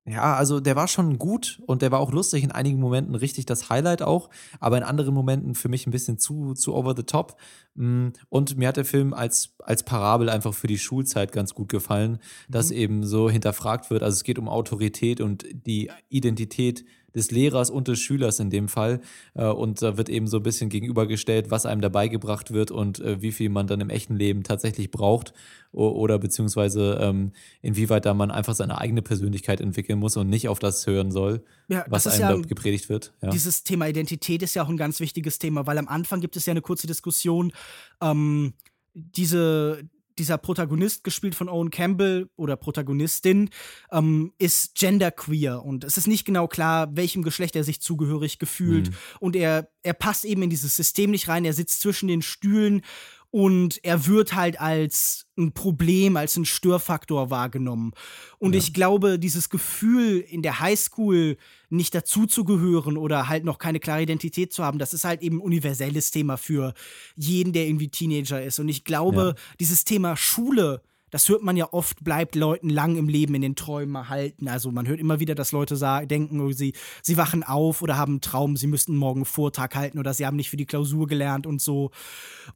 Ja, 0.07 0.35
also 0.35 0.59
der 0.61 0.77
war 0.77 0.89
schon 0.89 1.19
gut 1.19 1.61
und 1.67 1.83
der 1.83 1.93
war 1.93 2.01
auch 2.01 2.11
lustig. 2.11 2.43
In 2.43 2.51
einigen 2.51 2.81
Momenten 2.81 3.15
richtig 3.15 3.47
das 3.47 3.69
Highlight 3.69 4.03
auch, 4.03 4.31
aber 4.59 4.79
in 4.79 4.83
anderen 4.83 5.15
Momenten 5.15 5.55
für 5.55 5.69
mich 5.69 5.87
ein 5.87 5.91
bisschen 5.93 6.19
zu, 6.19 6.55
zu 6.55 6.75
over 6.75 6.97
the 6.97 7.03
top. 7.03 7.37
Mm, 7.75 8.09
und 8.29 8.57
mir 8.57 8.69
hat 8.69 8.79
der 8.79 8.87
Film 8.87 9.13
als, 9.13 9.55
als 9.59 9.85
Parabel 9.85 10.31
einfach 10.31 10.55
für 10.55 10.67
die 10.67 10.79
Schulzeit 10.79 11.33
ganz 11.33 11.55
gut 11.55 11.69
gefallen, 11.69 12.19
dass 12.49 12.71
mhm. 12.71 12.77
eben 12.77 13.07
so 13.07 13.31
hinterfragt 13.31 13.91
wird. 13.91 14.03
Also 14.03 14.17
es 14.17 14.25
geht 14.25 14.39
um 14.39 14.49
Autorität 14.49 15.21
und 15.21 15.45
die 15.53 15.91
Identität 16.09 16.85
des 17.15 17.31
Lehrers 17.31 17.71
und 17.71 17.89
des 17.89 17.99
Schülers 17.99 18.41
in 18.41 18.51
dem 18.51 18.69
Fall. 18.69 19.01
Äh, 19.35 19.47
und 19.47 19.83
da 19.83 19.97
wird 19.97 20.09
eben 20.09 20.27
so 20.27 20.39
ein 20.39 20.43
bisschen 20.43 20.69
gegenübergestellt, 20.69 21.51
was 21.51 21.67
einem 21.67 21.81
dabei 21.81 22.09
gebracht 22.09 22.53
wird 22.53 22.71
und 22.71 23.01
äh, 23.01 23.21
wie 23.23 23.33
viel 23.33 23.51
man 23.51 23.67
dann 23.67 23.81
im 23.81 23.91
echten 23.91 24.17
Leben 24.17 24.43
tatsächlich 24.43 24.91
braucht 24.91 25.33
oder 25.73 26.19
beziehungsweise 26.19 26.99
ähm, 27.01 27.33
inwieweit 27.63 28.05
da 28.05 28.13
man 28.13 28.31
einfach 28.31 28.55
seine 28.55 28.79
eigene 28.79 29.03
Persönlichkeit 29.03 29.61
entwickeln 29.61 30.01
muss 30.01 30.17
und 30.17 30.29
nicht 30.29 30.49
auf 30.49 30.59
das 30.59 30.87
hören 30.87 31.13
soll, 31.13 31.45
ja, 31.69 31.85
was 31.89 32.07
einem 32.09 32.21
ja, 32.21 32.33
da 32.33 32.41
gepredigt 32.41 32.89
wird. 32.89 33.13
Ja. 33.23 33.31
Dieses 33.31 33.63
Thema 33.63 33.87
Identität 33.87 34.43
ist 34.43 34.55
ja 34.55 34.65
auch 34.65 34.69
ein 34.69 34.77
ganz 34.77 34.99
wichtiges 34.99 35.39
Thema, 35.39 35.67
weil 35.67 35.79
am 35.79 35.87
Anfang 35.87 36.21
gibt 36.21 36.37
es 36.37 36.47
ja 36.47 36.51
eine 36.51 36.61
kurze 36.61 36.89
Diskussion, 36.89 37.53
ähm, 38.01 38.55
diese 38.95 39.89
dieser 40.21 40.39
Protagonist, 40.39 41.03
gespielt 41.03 41.35
von 41.35 41.49
Owen 41.49 41.71
Campbell 41.71 42.29
oder 42.37 42.57
Protagonistin, 42.57 43.51
ähm, 43.91 44.33
ist 44.39 44.75
genderqueer 44.77 45.65
und 45.65 45.85
es 45.85 45.97
ist 45.97 46.07
nicht 46.07 46.25
genau 46.25 46.47
klar, 46.47 46.95
welchem 46.95 47.23
Geschlecht 47.23 47.57
er 47.57 47.65
sich 47.65 47.81
zugehörig 47.81 48.39
gefühlt. 48.39 48.91
Mhm. 48.91 48.95
Und 49.19 49.37
er, 49.37 49.71
er 49.83 49.95
passt 49.95 50.25
eben 50.25 50.43
in 50.43 50.51
dieses 50.51 50.77
System 50.77 51.11
nicht 51.11 51.29
rein, 51.29 51.45
er 51.45 51.55
sitzt 51.55 51.81
zwischen 51.81 52.09
den 52.09 52.23
Stühlen 52.23 52.83
und 53.31 53.79
er 53.85 54.07
wird 54.07 54.35
halt 54.35 54.61
als 54.61 55.27
ein 55.39 55.53
Problem, 55.53 56.17
als 56.17 56.37
ein 56.37 56.45
Störfaktor 56.45 57.31
wahrgenommen. 57.31 57.93
Und 58.39 58.55
ja. 58.55 58.59
ich 58.59 58.75
glaube, 58.75 59.19
dieses 59.19 59.51
Gefühl 59.51 60.19
in 60.19 60.43
der 60.43 60.61
Highschool 60.61 61.37
nicht 61.69 61.95
dazuzugehören 61.95 62.97
oder 62.97 63.29
halt 63.29 63.45
noch 63.45 63.59
keine 63.59 63.79
klare 63.79 64.03
Identität 64.03 64.53
zu 64.53 64.65
haben, 64.65 64.79
das 64.79 64.93
ist 64.93 65.05
halt 65.05 65.23
eben 65.23 65.37
ein 65.37 65.43
universelles 65.43 66.11
Thema 66.11 66.37
für 66.37 66.75
jeden, 67.15 67.53
der 67.53 67.67
irgendwie 67.67 67.89
Teenager 67.89 68.43
ist. 68.43 68.59
Und 68.59 68.69
ich 68.69 68.85
glaube, 68.85 69.35
ja. 69.37 69.43
dieses 69.61 69.85
Thema 69.85 70.17
Schule 70.17 70.83
das 71.11 71.29
hört 71.29 71.43
man 71.43 71.57
ja 71.57 71.73
oft, 71.73 72.03
bleibt 72.03 72.35
Leuten 72.35 72.71
lang 72.71 72.97
im 72.97 73.09
Leben 73.09 73.35
in 73.35 73.43
den 73.43 73.57
Träumen 73.57 73.95
erhalten. 73.95 74.49
Also 74.49 74.71
man 74.71 74.87
hört 74.87 75.01
immer 75.01 75.21
wieder, 75.21 75.35
dass 75.35 75.53
Leute 75.53 75.77
sagen, 75.77 76.09
denken, 76.09 76.41
oh, 76.41 76.53
sie, 76.53 76.73
sie 77.03 77.17
wachen 77.17 77.43
auf 77.43 77.83
oder 77.83 77.97
haben 77.97 78.15
einen 78.15 78.21
Traum, 78.21 78.57
sie 78.57 78.67
müssten 78.67 78.97
morgen 78.97 79.21
einen 79.21 79.25
Vortrag 79.27 79.75
halten 79.75 79.99
oder 79.99 80.15
sie 80.15 80.27
haben 80.27 80.37
nicht 80.37 80.51
für 80.51 80.57
die 80.57 80.67
Klausur 80.67 81.07
gelernt 81.07 81.47
und 81.47 81.61
so. 81.61 81.91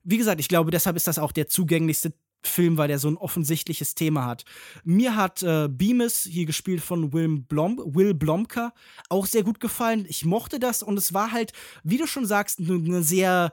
Wie 0.02 0.18
gesagt, 0.18 0.40
ich 0.40 0.48
glaube, 0.48 0.70
deshalb 0.70 0.96
ist 0.96 1.06
das 1.06 1.18
auch 1.18 1.32
der 1.32 1.48
zugänglichste 1.48 2.12
Film, 2.46 2.76
weil 2.76 2.88
der 2.88 2.98
so 2.98 3.08
ein 3.08 3.16
offensichtliches 3.16 3.94
Thema 3.94 4.26
hat. 4.26 4.44
Mir 4.84 5.16
hat 5.16 5.42
äh, 5.42 5.68
Beamis, 5.68 6.24
hier 6.30 6.46
gespielt 6.46 6.82
von 6.82 7.12
Will, 7.12 7.40
Blom 7.40 7.80
Will 7.84 8.14
Blomker, 8.14 8.72
auch 9.08 9.26
sehr 9.26 9.42
gut 9.42 9.60
gefallen. 9.60 10.06
Ich 10.08 10.24
mochte 10.24 10.58
das 10.58 10.82
und 10.82 10.98
es 10.98 11.14
war 11.14 11.32
halt, 11.32 11.52
wie 11.82 11.96
du 11.96 12.06
schon 12.06 12.26
sagst, 12.26 12.60
eine 12.60 12.78
ne 12.78 13.02
sehr 13.02 13.52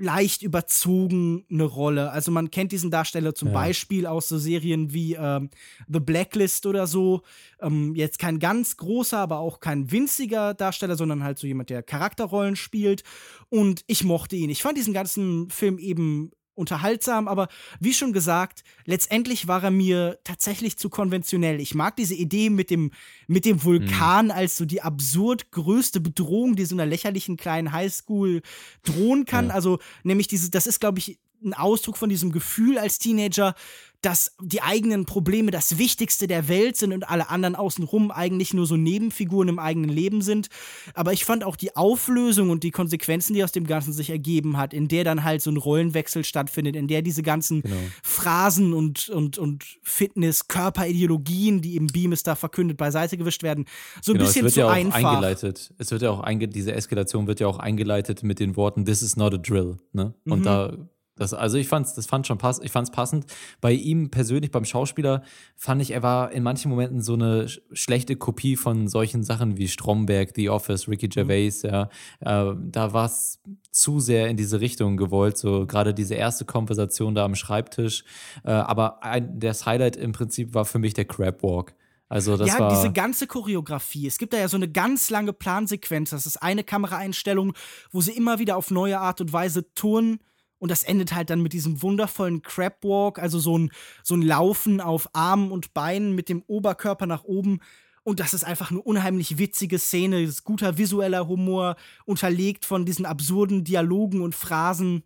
leicht 0.00 0.42
überzogene 0.42 1.64
Rolle. 1.64 2.10
Also 2.10 2.30
man 2.30 2.50
kennt 2.50 2.72
diesen 2.72 2.90
Darsteller 2.90 3.34
zum 3.34 3.48
ja. 3.48 3.54
Beispiel 3.54 4.06
aus 4.06 4.28
so 4.28 4.38
Serien 4.38 4.92
wie 4.92 5.14
ähm, 5.14 5.50
The 5.88 6.00
Blacklist 6.00 6.66
oder 6.66 6.86
so. 6.86 7.22
Ähm, 7.60 7.94
jetzt 7.94 8.18
kein 8.18 8.38
ganz 8.38 8.76
großer, 8.76 9.18
aber 9.18 9.38
auch 9.38 9.60
kein 9.60 9.92
winziger 9.92 10.54
Darsteller, 10.54 10.96
sondern 10.96 11.22
halt 11.22 11.38
so 11.38 11.46
jemand, 11.46 11.70
der 11.70 11.82
Charakterrollen 11.82 12.56
spielt. 12.56 13.04
Und 13.48 13.84
ich 13.86 14.04
mochte 14.04 14.36
ihn. 14.36 14.50
Ich 14.50 14.62
fand 14.62 14.78
diesen 14.78 14.94
ganzen 14.94 15.50
Film 15.50 15.78
eben 15.78 16.32
unterhaltsam, 16.54 17.28
aber 17.28 17.48
wie 17.80 17.94
schon 17.94 18.12
gesagt, 18.12 18.64
letztendlich 18.84 19.48
war 19.48 19.62
er 19.64 19.70
mir 19.70 20.18
tatsächlich 20.24 20.76
zu 20.76 20.90
konventionell. 20.90 21.60
Ich 21.60 21.74
mag 21.74 21.96
diese 21.96 22.14
Idee 22.14 22.50
mit 22.50 22.70
dem, 22.70 22.90
mit 23.26 23.44
dem 23.44 23.64
Vulkan 23.64 24.26
mhm. 24.26 24.32
als 24.32 24.56
so 24.56 24.64
die 24.64 24.82
absurd 24.82 25.50
größte 25.52 26.00
Bedrohung, 26.00 26.56
die 26.56 26.64
so 26.64 26.74
einer 26.74 26.86
lächerlichen 26.86 27.36
kleinen 27.36 27.72
Highschool 27.72 28.42
drohen 28.82 29.24
kann. 29.24 29.48
Ja. 29.48 29.54
Also, 29.54 29.78
nämlich 30.02 30.28
diese, 30.28 30.50
das 30.50 30.66
ist, 30.66 30.80
glaube 30.80 30.98
ich, 30.98 31.18
ein 31.42 31.54
Ausdruck 31.54 31.96
von 31.96 32.10
diesem 32.10 32.32
Gefühl 32.32 32.78
als 32.78 32.98
Teenager, 32.98 33.54
dass 34.02 34.34
die 34.40 34.62
eigenen 34.62 35.04
Probleme 35.04 35.50
das 35.50 35.78
Wichtigste 35.78 36.26
der 36.26 36.48
Welt 36.48 36.76
sind 36.76 36.92
und 36.92 37.08
alle 37.08 37.28
anderen 37.28 37.54
außenrum 37.54 38.10
eigentlich 38.10 38.54
nur 38.54 38.66
so 38.66 38.76
Nebenfiguren 38.76 39.48
im 39.48 39.58
eigenen 39.58 39.90
Leben 39.90 40.22
sind. 40.22 40.48
Aber 40.94 41.12
ich 41.12 41.24
fand 41.24 41.44
auch 41.44 41.56
die 41.56 41.76
Auflösung 41.76 42.50
und 42.50 42.62
die 42.62 42.70
Konsequenzen, 42.70 43.34
die 43.34 43.44
aus 43.44 43.52
dem 43.52 43.66
Ganzen 43.66 43.92
sich 43.92 44.10
ergeben 44.10 44.56
hat, 44.56 44.72
in 44.72 44.88
der 44.88 45.04
dann 45.04 45.22
halt 45.24 45.42
so 45.42 45.50
ein 45.50 45.56
Rollenwechsel 45.56 46.24
stattfindet, 46.24 46.76
in 46.76 46.88
der 46.88 47.02
diese 47.02 47.22
ganzen 47.22 47.62
genau. 47.62 47.76
Phrasen 48.02 48.72
und, 48.72 49.08
und, 49.10 49.38
und 49.38 49.64
Fitness, 49.82 50.48
Körperideologien, 50.48 51.60
die 51.60 51.74
eben 51.74 51.88
Beamis 51.88 52.22
da 52.22 52.34
verkündet, 52.36 52.78
beiseite 52.78 53.18
gewischt 53.18 53.42
werden, 53.42 53.66
so 54.02 54.12
ein 54.12 54.18
genau, 54.18 54.26
bisschen 54.26 54.46
es 54.46 54.54
wird 54.54 54.54
zu 54.54 54.60
ja 54.60 54.66
auch 54.66 54.72
einfach. 54.72 55.12
Eingeleitet. 55.12 55.74
Es 55.78 55.90
wird 55.90 56.02
ja 56.02 56.10
auch 56.10 56.24
diese 56.30 56.72
Eskalation 56.72 57.26
wird 57.26 57.40
ja 57.40 57.46
auch 57.46 57.58
eingeleitet 57.58 58.22
mit 58.22 58.40
den 58.40 58.56
Worten 58.56 58.84
This 58.84 59.02
is 59.02 59.16
not 59.16 59.34
a 59.34 59.38
drill. 59.38 59.76
Ne? 59.92 60.14
Und 60.24 60.40
mhm. 60.40 60.44
da 60.44 60.76
das, 61.20 61.34
also 61.34 61.58
ich 61.58 61.68
fand's, 61.68 61.92
das 61.92 62.06
fand 62.06 62.26
schon 62.26 62.38
pass, 62.38 62.60
ich 62.62 62.72
fand's 62.72 62.90
passend. 62.90 63.26
Bei 63.60 63.72
ihm 63.72 64.10
persönlich, 64.10 64.50
beim 64.50 64.64
Schauspieler, 64.64 65.22
fand 65.54 65.82
ich, 65.82 65.90
er 65.90 66.02
war 66.02 66.32
in 66.32 66.42
manchen 66.42 66.70
Momenten 66.70 67.02
so 67.02 67.12
eine 67.12 67.46
schlechte 67.72 68.16
Kopie 68.16 68.56
von 68.56 68.88
solchen 68.88 69.22
Sachen 69.22 69.58
wie 69.58 69.68
Stromberg, 69.68 70.30
The 70.34 70.48
Office, 70.48 70.88
Ricky 70.88 71.08
mhm. 71.08 71.10
Gervais, 71.10 71.62
ja. 71.62 71.90
Äh, 72.20 72.54
da 72.58 72.94
war 72.94 73.04
es 73.04 73.38
zu 73.70 74.00
sehr 74.00 74.28
in 74.28 74.38
diese 74.38 74.62
Richtung 74.62 74.96
gewollt, 74.96 75.36
so 75.36 75.66
gerade 75.66 75.92
diese 75.92 76.14
erste 76.14 76.46
Konversation 76.46 77.14
da 77.14 77.26
am 77.26 77.34
Schreibtisch. 77.34 78.02
Äh, 78.42 78.52
aber 78.52 79.02
ein, 79.04 79.38
das 79.38 79.66
Highlight 79.66 79.96
im 79.96 80.12
Prinzip 80.12 80.54
war 80.54 80.64
für 80.64 80.78
mich 80.78 80.94
der 80.94 81.04
Crab 81.04 81.42
Walk. 81.42 81.74
Also 82.08 82.38
das 82.38 82.48
ja, 82.48 82.58
war 82.58 82.70
diese 82.70 82.92
ganze 82.92 83.26
Choreografie. 83.26 84.06
Es 84.06 84.16
gibt 84.16 84.32
da 84.32 84.38
ja 84.38 84.48
so 84.48 84.56
eine 84.56 84.68
ganz 84.68 85.10
lange 85.10 85.34
Plansequenz. 85.34 86.10
Das 86.10 86.24
ist 86.24 86.42
eine 86.42 86.64
Kameraeinstellung, 86.64 87.52
wo 87.92 88.00
sie 88.00 88.12
immer 88.12 88.38
wieder 88.38 88.56
auf 88.56 88.70
neue 88.70 88.98
Art 88.98 89.20
und 89.20 89.34
Weise 89.34 89.72
turnen 89.74 90.18
und 90.60 90.70
das 90.70 90.84
endet 90.84 91.14
halt 91.14 91.30
dann 91.30 91.42
mit 91.42 91.52
diesem 91.52 91.82
wundervollen 91.82 92.42
Crabwalk, 92.42 93.18
also 93.18 93.40
so 93.40 93.58
ein, 93.58 93.72
so 94.04 94.14
ein 94.14 94.22
Laufen 94.22 94.80
auf 94.80 95.08
Armen 95.14 95.50
und 95.50 95.74
Beinen 95.74 96.14
mit 96.14 96.28
dem 96.28 96.44
Oberkörper 96.46 97.06
nach 97.06 97.24
oben. 97.24 97.60
Und 98.02 98.20
das 98.20 98.34
ist 98.34 98.44
einfach 98.44 98.70
eine 98.70 98.80
unheimlich 98.80 99.38
witzige 99.38 99.78
Szene, 99.78 100.20
das 100.22 100.30
ist 100.30 100.44
guter 100.44 100.78
visueller 100.78 101.26
Humor, 101.26 101.76
unterlegt 102.04 102.66
von 102.66 102.84
diesen 102.84 103.06
absurden 103.06 103.64
Dialogen 103.64 104.20
und 104.20 104.34
Phrasen. 104.34 105.02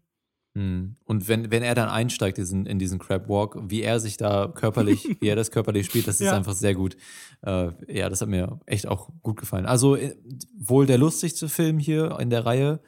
Hm. 0.56 0.96
Und 1.04 1.28
wenn, 1.28 1.50
wenn 1.50 1.62
er 1.62 1.74
dann 1.74 1.88
einsteigt 1.88 2.38
in, 2.38 2.66
in 2.66 2.78
diesen 2.78 2.98
Crabwalk, 2.98 3.56
wie 3.68 3.82
er 3.82 4.00
sich 4.00 4.16
da 4.16 4.48
körperlich, 4.48 5.04
wie 5.20 5.28
er 5.28 5.36
das 5.36 5.52
körperlich 5.52 5.86
spielt, 5.86 6.08
das 6.08 6.20
ist 6.20 6.26
ja. 6.26 6.36
einfach 6.36 6.54
sehr 6.54 6.74
gut. 6.74 6.96
Äh, 7.42 7.70
ja, 7.88 8.08
das 8.08 8.20
hat 8.20 8.28
mir 8.28 8.60
echt 8.66 8.88
auch 8.88 9.10
gut 9.22 9.36
gefallen. 9.36 9.66
Also 9.66 9.94
äh, 9.94 10.16
wohl 10.58 10.86
der 10.86 10.98
lustigste 10.98 11.48
Film 11.48 11.78
hier 11.78 12.18
in 12.18 12.30
der 12.30 12.44
Reihe 12.44 12.80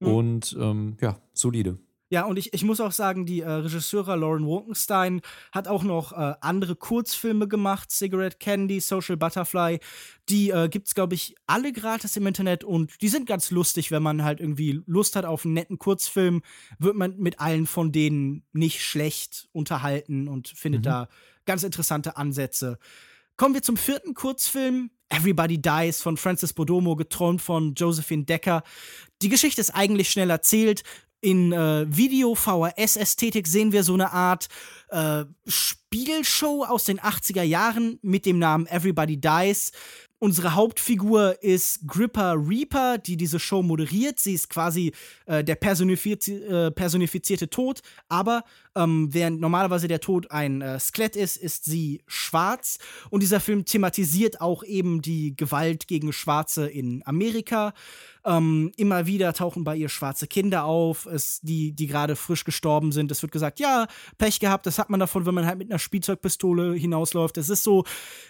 mhm. 0.00 0.08
und 0.08 0.56
ähm, 0.60 0.96
ja, 1.00 1.18
solide. 1.32 1.78
Ja, 2.12 2.24
und 2.24 2.38
ich, 2.38 2.52
ich 2.52 2.64
muss 2.64 2.80
auch 2.80 2.90
sagen, 2.90 3.24
die 3.24 3.40
äh, 3.40 3.48
Regisseurin 3.48 4.18
Lauren 4.18 4.44
Wolkenstein 4.44 5.20
hat 5.52 5.68
auch 5.68 5.84
noch 5.84 6.12
äh, 6.12 6.34
andere 6.40 6.74
Kurzfilme 6.74 7.46
gemacht, 7.46 7.92
Cigarette 7.92 8.38
Candy, 8.38 8.80
Social 8.80 9.16
Butterfly. 9.16 9.78
Die 10.28 10.50
äh, 10.50 10.68
es, 10.84 10.94
glaube 10.96 11.14
ich, 11.14 11.36
alle 11.46 11.72
gratis 11.72 12.16
im 12.16 12.26
Internet 12.26 12.64
und 12.64 13.00
die 13.00 13.08
sind 13.08 13.26
ganz 13.26 13.52
lustig, 13.52 13.92
wenn 13.92 14.02
man 14.02 14.24
halt 14.24 14.40
irgendwie 14.40 14.82
Lust 14.86 15.14
hat 15.14 15.24
auf 15.24 15.44
einen 15.44 15.54
netten 15.54 15.78
Kurzfilm, 15.78 16.42
wird 16.80 16.96
man 16.96 17.16
mit 17.16 17.38
allen 17.38 17.68
von 17.68 17.92
denen 17.92 18.42
nicht 18.52 18.82
schlecht 18.82 19.48
unterhalten 19.52 20.26
und 20.26 20.48
findet 20.48 20.80
mhm. 20.80 20.86
da 20.86 21.08
ganz 21.46 21.62
interessante 21.62 22.16
Ansätze. 22.16 22.80
Kommen 23.36 23.54
wir 23.54 23.62
zum 23.62 23.76
vierten 23.76 24.14
Kurzfilm. 24.14 24.90
Everybody 25.10 25.60
Dies 25.60 26.02
von 26.02 26.16
Francis 26.16 26.52
Bodomo, 26.52 26.94
geträumt 26.94 27.40
von 27.40 27.74
Josephine 27.74 28.24
Decker. 28.24 28.62
Die 29.22 29.28
Geschichte 29.28 29.60
ist 29.60 29.70
eigentlich 29.70 30.10
schnell 30.10 30.30
erzählt. 30.30 30.82
In 31.22 31.52
äh, 31.52 31.84
Video-VHS-Ästhetik 31.86 33.46
sehen 33.46 33.72
wir 33.72 33.82
so 33.84 33.92
eine 33.92 34.12
Art 34.12 34.48
äh, 34.88 35.24
Spielshow 35.46 36.64
aus 36.64 36.84
den 36.84 36.98
80er 36.98 37.42
Jahren 37.42 37.98
mit 38.00 38.24
dem 38.24 38.38
Namen 38.38 38.66
Everybody 38.66 39.18
Dies. 39.18 39.72
Unsere 40.18 40.54
Hauptfigur 40.54 41.42
ist 41.42 41.86
Gripper 41.86 42.36
Reaper, 42.36 42.96
die 42.96 43.18
diese 43.18 43.38
Show 43.38 43.62
moderiert. 43.62 44.18
Sie 44.18 44.32
ist 44.32 44.48
quasi 44.48 44.92
äh, 45.26 45.44
der 45.44 45.56
personifizi 45.56 46.36
äh, 46.36 46.70
personifizierte 46.70 47.50
Tod, 47.50 47.80
aber 48.08 48.44
ähm, 48.76 49.08
während 49.12 49.40
normalerweise 49.40 49.88
der 49.88 50.00
Tod 50.00 50.30
ein 50.30 50.62
äh, 50.62 50.78
Skelett 50.78 51.16
ist, 51.16 51.36
ist 51.36 51.64
sie 51.64 52.02
schwarz. 52.06 52.78
Und 53.10 53.22
dieser 53.22 53.40
Film 53.40 53.64
thematisiert 53.64 54.40
auch 54.40 54.62
eben 54.62 55.02
die 55.02 55.34
Gewalt 55.36 55.88
gegen 55.88 56.12
Schwarze 56.12 56.66
in 56.66 57.02
Amerika. 57.04 57.72
Ähm, 58.24 58.70
immer 58.76 59.06
wieder 59.06 59.32
tauchen 59.32 59.64
bei 59.64 59.76
ihr 59.76 59.88
schwarze 59.88 60.26
Kinder 60.26 60.64
auf, 60.64 61.06
es, 61.06 61.40
die, 61.40 61.72
die 61.72 61.86
gerade 61.86 62.16
frisch 62.16 62.44
gestorben 62.44 62.92
sind. 62.92 63.10
Es 63.10 63.22
wird 63.22 63.32
gesagt, 63.32 63.60
ja, 63.60 63.86
Pech 64.18 64.40
gehabt, 64.40 64.66
das 64.66 64.78
hat 64.78 64.90
man 64.90 65.00
davon, 65.00 65.26
wenn 65.26 65.34
man 65.34 65.46
halt 65.46 65.58
mit 65.58 65.70
einer 65.70 65.78
Spielzeugpistole 65.78 66.74
hinausläuft. 66.74 67.38
Es 67.38 67.48
ist 67.48 67.62
so 67.62 67.84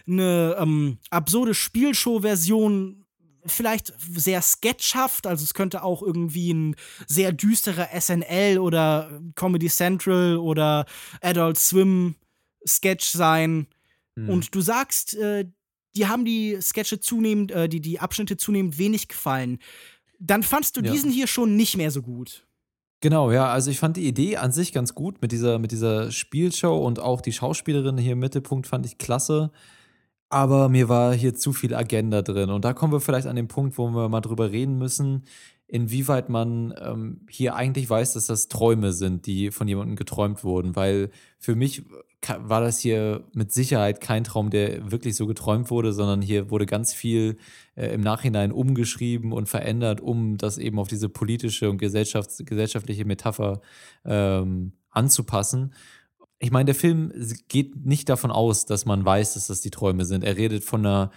eine 0.07 0.57
ähm, 0.59 0.99
absurde 1.11 1.55
Spielshow-Version 1.55 3.05
vielleicht 3.51 3.92
sehr 3.98 4.42
sketchhaft, 4.42 5.26
also 5.26 5.44
es 5.44 5.55
könnte 5.55 5.82
auch 5.82 6.03
irgendwie 6.03 6.53
ein 6.53 6.76
sehr 7.07 7.32
düsterer 7.32 7.88
SNL 7.98 8.59
oder 8.59 9.20
Comedy 9.34 9.68
Central 9.68 10.36
oder 10.36 10.86
Adult 11.20 11.59
Swim 11.59 12.14
Sketch 12.66 13.07
sein. 13.07 13.66
Mhm. 14.16 14.28
Und 14.28 14.55
du 14.55 14.61
sagst, 14.61 15.14
äh, 15.14 15.46
die 15.96 16.07
haben 16.07 16.24
die 16.24 16.59
Sketche 16.61 17.01
zunehmend, 17.01 17.51
äh, 17.51 17.68
die, 17.68 17.80
die 17.80 18.01
Abschnitte 18.01 18.36
zunehmend 18.36 18.78
wenig 18.78 19.09
gefallen. 19.09 19.59
Dann 20.18 20.42
fandst 20.42 20.76
du 20.76 20.82
ja. 20.82 20.92
diesen 20.92 21.11
hier 21.11 21.26
schon 21.26 21.57
nicht 21.57 21.76
mehr 21.76 21.90
so 21.90 22.03
gut. 22.03 22.46
Genau, 23.01 23.32
ja, 23.32 23.46
also 23.46 23.70
ich 23.70 23.78
fand 23.78 23.96
die 23.96 24.07
Idee 24.07 24.36
an 24.36 24.53
sich 24.53 24.72
ganz 24.72 24.94
gut 24.94 25.22
mit 25.22 25.32
dieser, 25.32 25.59
mit 25.59 25.72
dieser 25.72 26.12
Spielshow 26.12 26.76
und 26.86 26.98
auch 26.98 27.22
die 27.22 27.32
Schauspielerin 27.32 27.96
hier 27.96 28.12
im 28.12 28.18
Mittelpunkt 28.18 28.66
fand 28.66 28.84
ich 28.84 28.98
klasse. 28.98 29.51
Aber 30.31 30.68
mir 30.68 30.89
war 30.89 31.12
hier 31.12 31.35
zu 31.35 31.53
viel 31.53 31.74
Agenda 31.74 32.22
drin. 32.22 32.51
Und 32.51 32.64
da 32.64 32.72
kommen 32.72 32.93
wir 32.93 33.01
vielleicht 33.01 33.26
an 33.26 33.37
den 33.37 33.49
Punkt, 33.49 33.76
wo 33.76 33.89
wir 33.91 34.09
mal 34.09 34.20
drüber 34.20 34.53
reden 34.53 34.78
müssen, 34.78 35.24
inwieweit 35.66 36.28
man 36.28 36.72
ähm, 36.81 37.20
hier 37.28 37.57
eigentlich 37.57 37.91
weiß, 37.91 38.14
dass 38.14 38.26
das 38.26 38.49
Träume 38.49 38.93
sind, 38.93 39.26
die 39.26 39.51
von 39.51 39.66
jemandem 39.66 39.97
geträumt 39.97 40.45
wurden. 40.45 40.76
Weil 40.76 41.11
für 41.39 41.57
mich 41.57 41.85
war 42.39 42.61
das 42.61 42.78
hier 42.78 43.24
mit 43.33 43.51
Sicherheit 43.51 44.01
kein 44.01 44.24
Traum, 44.24 44.51
der 44.51 44.91
wirklich 44.93 45.16
so 45.16 45.26
geträumt 45.26 45.70
wurde, 45.70 45.93
sondern 45.93 46.22
hier 46.22 46.51
wurde 46.51 46.66
ganz 46.66 46.93
viel 46.93 47.37
äh, 47.74 47.87
im 47.95 48.01
Nachhinein 48.01 48.53
umgeschrieben 48.53 49.33
und 49.33 49.49
verändert, 49.49 50.01
um 50.01 50.37
das 50.37 50.59
eben 50.59 50.78
auf 50.78 50.89
diese 50.89 51.09
politische 51.09 51.70
und 51.70 51.78
gesellschafts 51.78 52.43
gesellschaftliche 52.45 53.05
Metapher 53.05 53.62
ähm, 54.05 54.72
anzupassen. 54.91 55.72
Ich 56.41 56.51
meine, 56.51 56.64
der 56.64 56.74
Film 56.74 57.12
geht 57.49 57.86
nicht 57.86 58.09
davon 58.09 58.30
aus, 58.30 58.66
dass 58.66 58.86
man 58.86 59.05
weiß, 59.05 59.34
dass 59.34 59.47
das 59.47 59.61
die 59.61 59.70
Träume 59.70 60.05
sind. 60.05 60.24
Er 60.24 60.36
redet 60.36 60.64
von 60.64 60.84
einer 60.84 61.11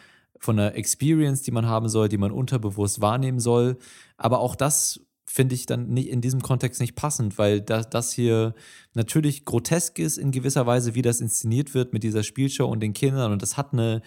von 0.44 0.60
einer 0.60 0.76
Experience, 0.76 1.42
die 1.42 1.52
man 1.52 1.68
haben 1.68 1.88
soll, 1.88 2.10
die 2.10 2.18
man 2.18 2.32
unterbewusst 2.32 3.00
wahrnehmen 3.00 3.40
soll. 3.40 3.78
Aber 4.18 4.40
auch 4.40 4.56
das 4.56 5.00
finde 5.26 5.56
ich 5.56 5.66
dann 5.66 5.88
nicht 5.88 6.10
in 6.10 6.22
diesem 6.22 6.42
Kontext 6.42 6.82
nicht 6.82 6.96
passend, 6.96 7.38
weil 7.38 7.62
das, 7.62 7.90
das 7.90 8.12
hier 8.12 8.54
natürlich 8.94 9.46
grotesk 9.46 9.98
ist 10.00 10.18
in 10.18 10.32
gewisser 10.32 10.68
Weise, 10.68 10.96
wie 10.96 11.02
das 11.02 11.22
inszeniert 11.22 11.74
wird 11.74 11.94
mit 11.94 12.04
dieser 12.04 12.24
Spielshow 12.24 12.66
und 12.66 12.82
den 12.82 12.94
Kindern. 12.94 13.32
Und 13.32 13.42
das 13.42 13.56
hat 13.58 13.74
eine, 13.74 14.02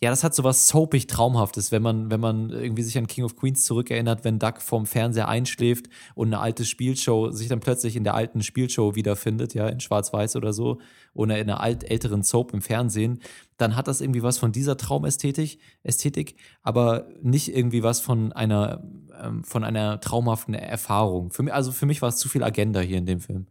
ja, 0.00 0.10
das 0.10 0.24
hat 0.24 0.34
so 0.34 0.44
was 0.44 0.66
soapig 0.66 1.06
Traumhaftes, 1.06 1.72
wenn 1.72 1.80
man, 1.80 2.10
wenn 2.10 2.20
man 2.20 2.50
irgendwie 2.50 2.82
sich 2.82 2.98
an 2.98 3.06
King 3.06 3.24
of 3.24 3.36
Queens 3.36 3.64
zurückerinnert, 3.64 4.24
wenn 4.24 4.38
Duck 4.38 4.60
vorm 4.60 4.86
Fernseher 4.86 5.28
einschläft 5.28 5.86
und 6.14 6.28
eine 6.28 6.40
alte 6.40 6.64
Spielshow 6.64 7.30
sich 7.30 7.48
dann 7.48 7.60
plötzlich 7.60 7.96
in 7.96 8.04
der 8.04 8.14
alten 8.14 8.42
Spielshow 8.42 8.96
wiederfindet, 8.96 9.54
ja, 9.54 9.68
in 9.68 9.80
Schwarz-Weiß 9.80 10.36
oder 10.36 10.52
so, 10.52 10.78
oder 11.14 11.38
in 11.38 11.48
einer 11.48 11.60
alt 11.60 11.88
älteren 11.88 12.22
Soap 12.22 12.52
im 12.52 12.60
Fernsehen, 12.60 13.20
dann 13.56 13.76
hat 13.76 13.88
das 13.88 14.00
irgendwie 14.00 14.22
was 14.22 14.36
von 14.36 14.52
dieser 14.52 14.76
Traumästhetik, 14.76 15.58
Ästhetik, 15.84 16.36
aber 16.62 17.06
nicht 17.22 17.54
irgendwie 17.54 17.82
was 17.82 18.00
von 18.00 18.32
einer, 18.32 18.82
ähm, 19.22 19.44
von 19.44 19.64
einer 19.64 20.00
traumhaften 20.00 20.54
Erfahrung. 20.54 21.30
Für 21.30 21.44
mich, 21.44 21.54
also 21.54 21.72
für 21.72 21.86
mich 21.86 22.02
war 22.02 22.08
es 22.08 22.16
zu 22.16 22.28
viel 22.28 22.42
Agenda 22.42 22.80
hier 22.80 22.98
in 22.98 23.06
dem 23.06 23.20
Film 23.20 23.46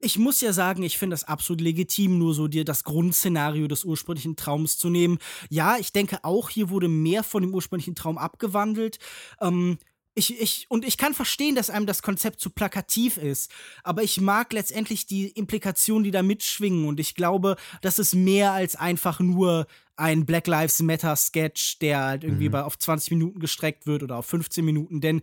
ich 0.00 0.18
muss 0.18 0.40
ja 0.40 0.52
sagen, 0.52 0.82
ich 0.82 0.98
finde 0.98 1.14
das 1.14 1.24
absolut 1.24 1.60
legitim, 1.60 2.18
nur 2.18 2.34
so 2.34 2.48
dir 2.48 2.64
das 2.64 2.84
Grundszenario 2.84 3.68
des 3.68 3.84
ursprünglichen 3.84 4.36
Traums 4.36 4.78
zu 4.78 4.88
nehmen. 4.88 5.18
Ja, 5.50 5.76
ich 5.78 5.92
denke 5.92 6.24
auch, 6.24 6.48
hier 6.48 6.70
wurde 6.70 6.88
mehr 6.88 7.22
von 7.22 7.42
dem 7.42 7.54
ursprünglichen 7.54 7.94
Traum 7.94 8.18
abgewandelt. 8.18 8.98
Ähm, 9.40 9.78
ich, 10.14 10.40
ich, 10.40 10.66
und 10.68 10.84
ich 10.84 10.96
kann 10.96 11.14
verstehen, 11.14 11.54
dass 11.54 11.70
einem 11.70 11.86
das 11.86 12.02
Konzept 12.02 12.40
zu 12.40 12.50
plakativ 12.50 13.16
ist, 13.16 13.50
aber 13.84 14.02
ich 14.02 14.20
mag 14.20 14.52
letztendlich 14.52 15.06
die 15.06 15.28
Implikationen, 15.28 16.04
die 16.04 16.10
da 16.10 16.22
mitschwingen. 16.22 16.86
Und 16.86 16.98
ich 16.98 17.14
glaube, 17.14 17.56
das 17.80 17.98
ist 17.98 18.14
mehr 18.14 18.52
als 18.52 18.76
einfach 18.76 19.20
nur 19.20 19.66
ein 19.96 20.26
Black 20.26 20.46
Lives 20.46 20.80
Matter 20.82 21.14
Sketch, 21.14 21.78
der 21.78 22.00
halt 22.00 22.24
irgendwie 22.24 22.48
mhm. 22.48 22.56
auf 22.56 22.78
20 22.78 23.12
Minuten 23.12 23.38
gestreckt 23.38 23.86
wird 23.86 24.02
oder 24.02 24.16
auf 24.16 24.26
15 24.26 24.64
Minuten. 24.64 25.00
Denn 25.00 25.20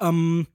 ähm, 0.00 0.46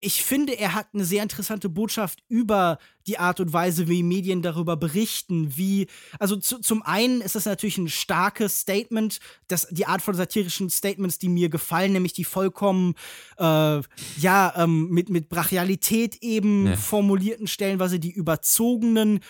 ich 0.00 0.22
finde, 0.22 0.58
er 0.58 0.74
hat 0.74 0.88
eine 0.94 1.04
sehr 1.04 1.22
interessante 1.22 1.68
Botschaft 1.68 2.22
über 2.28 2.78
die 3.06 3.18
Art 3.18 3.40
und 3.40 3.52
Weise, 3.52 3.88
wie 3.88 4.02
Medien 4.02 4.42
darüber 4.42 4.76
berichten, 4.76 5.56
wie, 5.56 5.88
also 6.18 6.36
zu, 6.36 6.60
zum 6.60 6.82
einen 6.82 7.20
ist 7.20 7.34
das 7.34 7.46
natürlich 7.46 7.78
ein 7.78 7.88
starkes 7.88 8.60
Statement, 8.60 9.18
das, 9.48 9.66
die 9.70 9.86
Art 9.86 10.02
von 10.02 10.14
satirischen 10.14 10.70
Statements, 10.70 11.18
die 11.18 11.28
mir 11.28 11.48
gefallen, 11.48 11.92
nämlich 11.92 12.12
die 12.12 12.24
vollkommen, 12.24 12.94
äh, 13.38 13.42
ja, 14.18 14.52
ähm, 14.56 14.90
mit, 14.90 15.08
mit 15.08 15.28
Brachialität 15.28 16.18
eben 16.20 16.66
ja. 16.66 16.76
formulierten 16.76 17.46
Stellenweise, 17.46 17.98
die 17.98 18.12
überzogenen, 18.12 19.20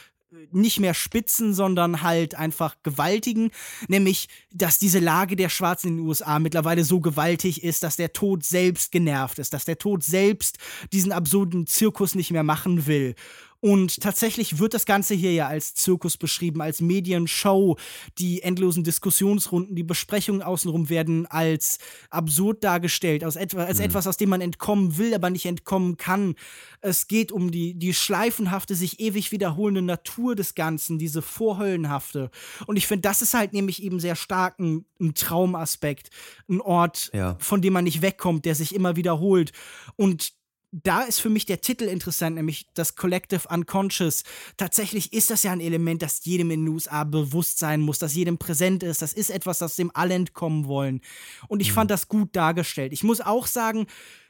nicht 0.51 0.79
mehr 0.79 0.95
Spitzen, 0.95 1.55
sondern 1.55 2.03
halt 2.03 2.35
einfach 2.35 2.77
gewaltigen, 2.83 3.51
nämlich, 3.89 4.29
dass 4.53 4.79
diese 4.79 4.99
Lage 4.99 5.37
der 5.37 5.49
Schwarzen 5.49 5.89
in 5.89 5.97
den 5.97 6.07
USA 6.07 6.39
mittlerweile 6.39 6.85
so 6.85 7.01
gewaltig 7.01 7.65
ist, 7.65 7.83
dass 7.83 7.97
der 7.97 8.13
Tod 8.13 8.45
selbst 8.45 8.93
genervt 8.93 9.39
ist, 9.39 9.55
dass 9.55 9.65
der 9.65 9.79
Tod 9.79 10.05
selbst 10.05 10.59
diesen 10.93 11.13
absurden 11.13 11.67
Zirkus 11.67 12.15
nicht 12.15 12.31
mehr 12.31 12.43
machen 12.43 12.87
will. 12.87 13.15
Und 13.61 14.01
tatsächlich 14.01 14.59
wird 14.61 14.73
das 14.73 14.87
Ganze 14.87 15.15
hier 15.15 15.33
ja 15.33 15.49
als 15.49 15.75
Zirkus 15.75 16.17
beschrieben, 16.17 16.61
als 16.61 16.81
Medienshow. 16.81 17.77
Die 18.19 18.43
endlosen 18.43 18.85
Diskussionsrunden, 18.85 19.75
die 19.75 19.83
Besprechungen 19.83 20.43
außenrum 20.43 20.89
werden 20.91 21.27
als 21.27 21.79
absurd 22.11 22.63
dargestellt, 22.63 23.25
als, 23.25 23.35
etwa, 23.35 23.65
als 23.65 23.79
mhm. 23.79 23.87
etwas, 23.87 24.07
aus 24.07 24.17
dem 24.17 24.29
man 24.29 24.41
entkommen 24.41 24.97
will, 24.97 25.13
aber 25.13 25.31
nicht 25.31 25.47
entkommen 25.47 25.97
kann. 25.97 26.37
Es 26.81 27.09
geht 27.09 27.33
um 27.33 27.51
die, 27.51 27.75
die 27.75 27.95
schleifenhafte, 27.95 28.77
sich 28.77 29.01
ewig 29.01 29.33
wiederholende 29.33 29.83
Natur 29.83 30.37
des 30.37 30.55
Ganzen, 30.55 30.99
diese 30.99 31.21
vorhöllenhafte. 31.21 32.31
Und 32.67 32.77
ich 32.77 32.87
finde, 32.87 33.03
das 33.03 33.23
ist 33.23 33.35
halt 33.35 33.53
nämlich 33.53 33.83
eben 33.83 33.99
sehr 33.99 34.15
stark 34.15 34.61
ein, 34.61 34.85
ein 35.01 35.15
Traumaspekt, 35.15 36.11
ein 36.49 36.61
Ort, 36.61 37.11
ja. 37.13 37.37
von 37.41 37.61
dem 37.61 37.73
man 37.73 37.85
nicht 37.85 38.03
wegkommt, 38.03 38.45
der 38.45 38.55
sich 38.55 38.73
immer 38.75 38.95
wiederholt. 38.95 39.53
Und 39.97 40.38
da 40.71 41.03
ist 41.03 41.21
für 41.21 41.31
mich 41.31 41.47
der 41.47 41.61
Titel 41.61 41.85
interessant, 41.85 42.37
nämlich 42.37 42.67
das 42.75 42.95
Collective 42.95 43.49
Unconscious. 43.49 44.23
Tatsächlich 44.57 45.13
ist 45.13 45.31
das 45.31 45.43
ja 45.43 45.53
ein 45.53 45.61
Element, 45.61 46.03
das 46.03 46.25
jedem 46.25 46.51
in 46.51 46.65
den 46.65 46.75
USA 46.75 47.05
bewusst 47.05 47.59
sein 47.59 47.81
muss, 47.81 47.99
das 47.99 48.15
jedem 48.15 48.39
präsent 48.39 48.83
ist. 48.83 49.01
Das 49.01 49.13
ist 49.15 49.31
etwas, 49.31 49.59
das 49.59 49.77
dem 49.77 49.91
alle 49.95 50.15
entkommen 50.15 50.67
wollen. 50.67 51.01
Und 51.49 51.61
ich 51.61 51.71
mhm. 51.71 51.75
fand 51.75 51.91
das 51.91 52.09
gut 52.09 52.37
dargestellt. 52.37 52.93
Ich 52.93 53.03
muss 53.03 53.21
auch 53.21 53.47
sagen, 53.47 53.87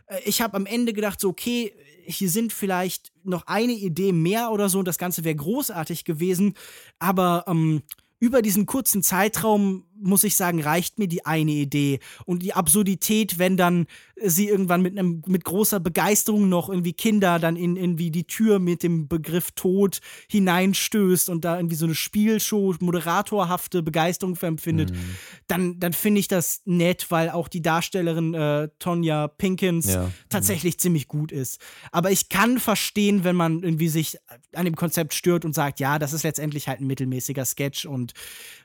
äh, 0.06 0.20
ich 0.24 0.40
habe 0.40 0.56
am 0.56 0.66
Ende 0.66 0.92
gedacht, 0.92 1.20
so, 1.20 1.28
okay, 1.28 1.74
hier 2.04 2.30
sind 2.30 2.52
vielleicht 2.52 3.12
noch 3.24 3.46
eine 3.46 3.72
Idee 3.72 4.12
mehr 4.12 4.50
oder 4.50 4.68
so 4.68 4.78
und 4.78 4.88
das 4.88 4.98
Ganze 4.98 5.24
wäre 5.24 5.36
großartig 5.36 6.04
gewesen. 6.04 6.54
Aber 6.98 7.44
ähm, 7.48 7.82
über 8.20 8.42
diesen 8.42 8.66
kurzen 8.66 9.02
Zeitraum, 9.02 9.84
muss 10.00 10.24
ich 10.24 10.36
sagen, 10.36 10.62
reicht 10.62 10.98
mir 10.98 11.08
die 11.08 11.26
eine 11.26 11.52
Idee. 11.52 12.00
Und 12.24 12.42
die 12.42 12.54
Absurdität, 12.54 13.38
wenn 13.38 13.56
dann 13.56 13.86
sie 14.16 14.48
irgendwann 14.48 14.82
mit 14.82 14.98
einem 14.98 15.22
mit 15.26 15.44
großer 15.44 15.80
Begeisterung 15.80 16.48
noch 16.48 16.68
irgendwie 16.68 16.92
Kinder 16.92 17.38
dann 17.38 17.56
in 17.56 17.76
irgendwie 17.76 18.10
die 18.10 18.24
Tür 18.24 18.58
mit 18.58 18.82
dem 18.82 19.08
Begriff 19.08 19.52
Tod 19.52 20.00
hineinstößt 20.28 21.28
und 21.28 21.44
da 21.44 21.56
irgendwie 21.56 21.76
so 21.76 21.86
eine 21.86 21.94
Spielshow 21.94 22.74
moderatorhafte 22.80 23.82
Begeisterung 23.82 24.36
empfindet, 24.36 24.90
mhm. 24.90 25.16
dann 25.46 25.80
dann 25.80 25.92
finde 25.92 26.20
ich 26.20 26.28
das 26.28 26.62
nett, 26.64 27.06
weil 27.10 27.30
auch 27.30 27.48
die 27.48 27.62
Darstellerin 27.62 28.34
äh, 28.34 28.68
Tonja 28.78 29.28
Pinkins 29.28 29.86
ja. 29.86 30.10
tatsächlich 30.28 30.74
mhm. 30.74 30.78
ziemlich 30.78 31.08
gut 31.08 31.32
ist. 31.32 31.60
Aber 31.92 32.10
ich 32.10 32.28
kann 32.28 32.58
verstehen, 32.58 33.24
wenn 33.24 33.36
man 33.36 33.62
irgendwie 33.62 33.88
sich 33.88 34.18
an 34.54 34.64
dem 34.64 34.76
Konzept 34.76 35.14
stört 35.14 35.44
und 35.44 35.54
sagt, 35.54 35.80
ja, 35.80 35.98
das 35.98 36.12
ist 36.12 36.22
letztendlich 36.24 36.68
halt 36.68 36.80
ein 36.80 36.86
mittelmäßiger 36.86 37.44
Sketch 37.44 37.86
und 37.86 38.12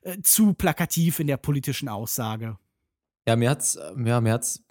äh, 0.02 0.18
zu 0.22 0.54
plakativ 0.54 1.20
in 1.24 1.28
der 1.28 1.38
politischen 1.38 1.88
Aussage. 1.88 2.58
Ja, 3.26 3.38
mir 3.38 3.50
hat's, 3.50 3.80
ja, 4.06 4.20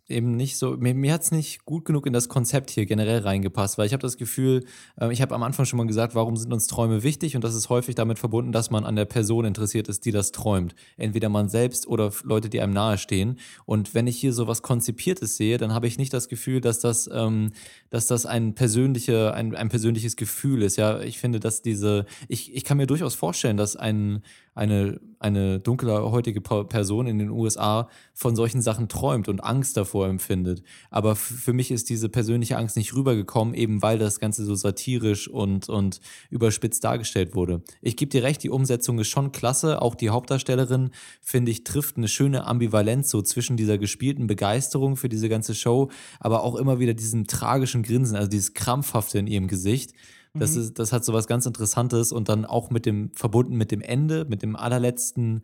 eben 0.08 0.36
nicht 0.36 0.56
so, 0.56 0.76
mir, 0.76 0.94
mir 0.94 1.12
hat 1.12 1.22
es 1.22 1.30
nicht 1.30 1.64
gut 1.64 1.84
genug 1.84 2.06
in 2.06 2.12
das 2.12 2.28
Konzept 2.28 2.70
hier 2.70 2.86
generell 2.86 3.20
reingepasst, 3.20 3.78
weil 3.78 3.86
ich 3.86 3.92
habe 3.92 4.02
das 4.02 4.16
Gefühl, 4.16 4.64
äh, 5.00 5.12
ich 5.12 5.22
habe 5.22 5.34
am 5.34 5.42
Anfang 5.42 5.64
schon 5.64 5.76
mal 5.76 5.86
gesagt, 5.86 6.14
warum 6.14 6.36
sind 6.36 6.52
uns 6.52 6.66
Träume 6.66 7.02
wichtig 7.02 7.36
und 7.36 7.44
das 7.44 7.54
ist 7.54 7.68
häufig 7.68 7.94
damit 7.94 8.18
verbunden, 8.18 8.52
dass 8.52 8.70
man 8.70 8.84
an 8.84 8.96
der 8.96 9.04
Person 9.04 9.44
interessiert 9.44 9.88
ist, 9.88 10.04
die 10.04 10.12
das 10.12 10.32
träumt. 10.32 10.74
Entweder 10.96 11.28
man 11.28 11.48
selbst 11.48 11.86
oder 11.86 12.12
Leute, 12.24 12.48
die 12.48 12.60
einem 12.60 12.72
nahestehen. 12.72 13.38
Und 13.64 13.94
wenn 13.94 14.06
ich 14.06 14.18
hier 14.18 14.32
so 14.32 14.46
was 14.46 14.62
Konzipiertes 14.62 15.36
sehe, 15.36 15.58
dann 15.58 15.72
habe 15.72 15.86
ich 15.86 15.98
nicht 15.98 16.12
das 16.12 16.28
Gefühl, 16.28 16.60
dass 16.60 16.80
das, 16.80 17.08
ähm, 17.12 17.52
dass 17.90 18.06
das 18.06 18.26
ein, 18.26 18.54
persönliche, 18.54 19.34
ein, 19.34 19.54
ein 19.54 19.68
persönliches 19.68 20.16
Gefühl 20.16 20.62
ist. 20.62 20.76
Ja, 20.76 21.00
ich 21.00 21.18
finde, 21.18 21.40
dass 21.40 21.62
diese, 21.62 22.06
ich, 22.28 22.54
ich 22.54 22.64
kann 22.64 22.76
mir 22.76 22.86
durchaus 22.86 23.14
vorstellen, 23.14 23.56
dass 23.56 23.76
ein, 23.76 24.22
eine, 24.54 25.00
eine 25.18 25.60
dunkelhäutige 25.60 26.40
Person 26.40 27.06
in 27.06 27.18
den 27.18 27.30
USA 27.30 27.88
von 28.12 28.36
solchen 28.36 28.60
Sachen 28.60 28.88
träumt 28.88 29.28
und 29.28 29.42
Angst 29.42 29.76
davor 29.76 29.91
empfindet. 30.00 30.62
Aber 30.90 31.16
für 31.16 31.52
mich 31.52 31.70
ist 31.70 31.90
diese 31.90 32.08
persönliche 32.08 32.56
Angst 32.56 32.76
nicht 32.76 32.94
rübergekommen, 32.94 33.54
eben 33.54 33.82
weil 33.82 33.98
das 33.98 34.20
Ganze 34.20 34.44
so 34.44 34.54
satirisch 34.54 35.28
und, 35.28 35.68
und 35.68 36.00
überspitzt 36.30 36.84
dargestellt 36.84 37.34
wurde. 37.34 37.62
Ich 37.80 37.96
gebe 37.96 38.10
dir 38.10 38.22
recht, 38.22 38.42
die 38.42 38.50
Umsetzung 38.50 38.98
ist 38.98 39.08
schon 39.08 39.32
klasse. 39.32 39.82
Auch 39.82 39.94
die 39.94 40.10
Hauptdarstellerin, 40.10 40.90
finde 41.20 41.50
ich, 41.50 41.64
trifft 41.64 41.96
eine 41.96 42.08
schöne 42.08 42.46
Ambivalenz 42.46 43.10
so 43.10 43.22
zwischen 43.22 43.56
dieser 43.56 43.78
gespielten 43.78 44.26
Begeisterung 44.26 44.96
für 44.96 45.08
diese 45.08 45.28
ganze 45.28 45.54
Show, 45.54 45.90
aber 46.20 46.42
auch 46.42 46.56
immer 46.56 46.78
wieder 46.78 46.94
diesem 46.94 47.26
tragischen 47.26 47.82
Grinsen, 47.82 48.16
also 48.16 48.28
dieses 48.28 48.54
Krampfhafte 48.54 49.18
in 49.18 49.26
ihrem 49.26 49.48
Gesicht. 49.48 49.92
Das, 50.34 50.54
mhm. 50.54 50.62
ist, 50.62 50.78
das 50.78 50.92
hat 50.92 51.04
so 51.04 51.12
was 51.12 51.26
ganz 51.26 51.46
Interessantes 51.46 52.12
und 52.12 52.28
dann 52.28 52.44
auch 52.44 52.70
mit 52.70 52.86
dem, 52.86 53.10
verbunden 53.14 53.56
mit 53.56 53.70
dem 53.70 53.82
Ende, 53.82 54.24
mit 54.24 54.42
dem 54.42 54.56
allerletzten 54.56 55.42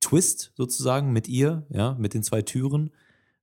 Twist 0.00 0.52
sozusagen 0.56 1.12
mit 1.12 1.26
ihr, 1.26 1.64
ja, 1.70 1.96
mit 1.98 2.14
den 2.14 2.22
zwei 2.22 2.42
Türen, 2.42 2.90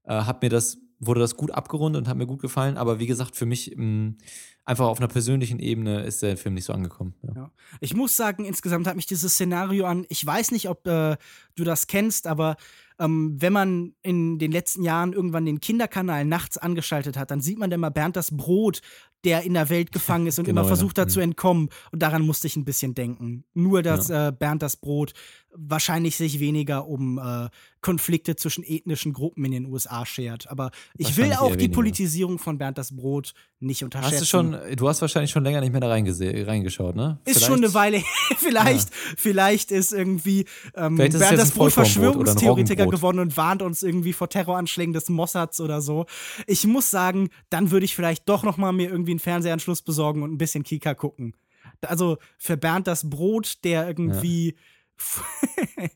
äh, 0.05 0.13
hat 0.13 0.41
mir 0.41 0.49
das, 0.49 0.77
wurde 0.99 1.19
das 1.19 1.35
gut 1.35 1.51
abgerundet 1.51 2.01
und 2.01 2.07
hat 2.07 2.17
mir 2.17 2.27
gut 2.27 2.41
gefallen. 2.41 2.77
Aber 2.77 2.99
wie 2.99 3.07
gesagt, 3.07 3.35
für 3.35 3.45
mich 3.45 3.73
mh, 3.75 3.83
mm, 3.83 4.17
einfach 4.65 4.87
auf 4.87 4.99
einer 4.99 5.07
persönlichen 5.07 5.59
Ebene 5.59 6.03
ist 6.03 6.21
der 6.21 6.37
Film 6.37 6.55
nicht 6.55 6.65
so 6.65 6.73
angekommen. 6.73 7.13
Ja. 7.23 7.33
Ja. 7.35 7.51
Ich 7.81 7.93
muss 7.95 8.15
sagen, 8.15 8.45
insgesamt 8.45 8.87
hat 8.87 8.95
mich 8.95 9.05
dieses 9.05 9.33
Szenario 9.33 9.85
an, 9.85 10.05
ich 10.09 10.25
weiß 10.25 10.51
nicht, 10.51 10.69
ob 10.69 10.87
äh, 10.87 11.17
du 11.55 11.63
das 11.63 11.87
kennst, 11.87 12.27
aber 12.27 12.55
ähm, 12.99 13.35
wenn 13.39 13.53
man 13.53 13.95
in 14.01 14.39
den 14.39 14.51
letzten 14.51 14.83
Jahren 14.83 15.13
irgendwann 15.13 15.45
den 15.45 15.59
Kinderkanal 15.59 16.25
nachts 16.25 16.57
angeschaltet 16.57 17.17
hat, 17.17 17.31
dann 17.31 17.41
sieht 17.41 17.59
man 17.59 17.71
immer 17.71 17.91
Bernd 17.91 18.15
das 18.15 18.35
Brot, 18.35 18.81
der 19.23 19.43
in 19.43 19.53
der 19.53 19.69
Welt 19.69 19.91
gefangen 19.91 20.27
ist 20.27 20.39
und 20.39 20.45
genau, 20.45 20.61
immer 20.61 20.67
versucht 20.67 20.97
ja. 20.97 21.03
hat 21.03 21.11
zu 21.11 21.19
mhm. 21.19 21.23
entkommen. 21.23 21.69
Und 21.91 22.01
daran 22.01 22.23
musste 22.23 22.47
ich 22.47 22.55
ein 22.55 22.65
bisschen 22.65 22.93
denken. 22.95 23.45
Nur, 23.53 23.81
dass 23.81 24.09
ja. 24.09 24.29
äh, 24.29 24.31
Bernd 24.31 24.61
das 24.61 24.75
Brot 24.75 25.13
wahrscheinlich 25.55 26.17
sich 26.17 26.39
weniger 26.39 26.87
um 26.87 27.19
äh, 27.19 27.49
Konflikte 27.81 28.35
zwischen 28.35 28.63
ethnischen 28.63 29.13
Gruppen 29.13 29.45
in 29.45 29.51
den 29.51 29.65
USA 29.65 30.05
schert. 30.05 30.49
Aber 30.49 30.71
ich 30.97 31.17
will 31.17 31.33
auch 31.33 31.55
die 31.55 31.69
Politisierung 31.69 32.39
von 32.39 32.57
Bernd 32.57 32.77
das 32.77 32.95
Brot 32.95 33.33
nicht 33.59 33.83
unterschätzen. 33.83 34.13
Hast 34.13 34.21
du 34.21 34.25
schon, 34.25 34.57
du 34.75 34.87
hast 34.87 35.01
wahrscheinlich 35.01 35.31
schon 35.31 35.43
länger 35.43 35.61
nicht 35.61 35.71
mehr 35.71 35.81
da 35.81 35.89
reingeschaut, 35.89 36.95
ne? 36.95 37.19
Ist 37.25 37.37
vielleicht? 37.37 37.45
schon 37.45 37.63
eine 37.63 37.73
Weile 37.73 38.01
vielleicht, 38.37 38.89
ja. 38.89 38.95
vielleicht 39.17 39.71
ist 39.71 39.93
irgendwie 39.93 40.45
ähm, 40.75 40.95
vielleicht 40.95 41.13
ist 41.13 41.19
Bernd 41.19 41.39
das 41.39 41.51
Brot 41.51 41.71
Verschwörungstheoretiker 41.73 42.87
geworden 42.87 43.19
und 43.19 43.37
warnt 43.37 43.61
uns 43.61 43.83
irgendwie 43.83 44.13
vor 44.13 44.29
Terroranschlägen 44.29 44.93
des 44.93 45.09
Mossads 45.09 45.59
oder 45.59 45.81
so. 45.81 46.05
Ich 46.47 46.65
muss 46.65 46.89
sagen, 46.89 47.29
dann 47.49 47.71
würde 47.71 47.85
ich 47.85 47.95
vielleicht 47.95 48.27
doch 48.27 48.43
noch 48.43 48.57
mal 48.57 48.71
mir 48.71 48.89
irgendwie 48.89 49.12
einen 49.13 49.19
Fernsehanschluss 49.19 49.81
besorgen 49.81 50.23
und 50.23 50.33
ein 50.33 50.37
bisschen 50.37 50.63
Kika 50.63 50.93
gucken. 50.93 51.35
Also 51.81 52.17
für 52.37 52.57
Bernd 52.57 52.87
das 52.87 53.09
Brot, 53.09 53.63
der 53.63 53.87
irgendwie 53.87 54.49
ja 54.49 54.53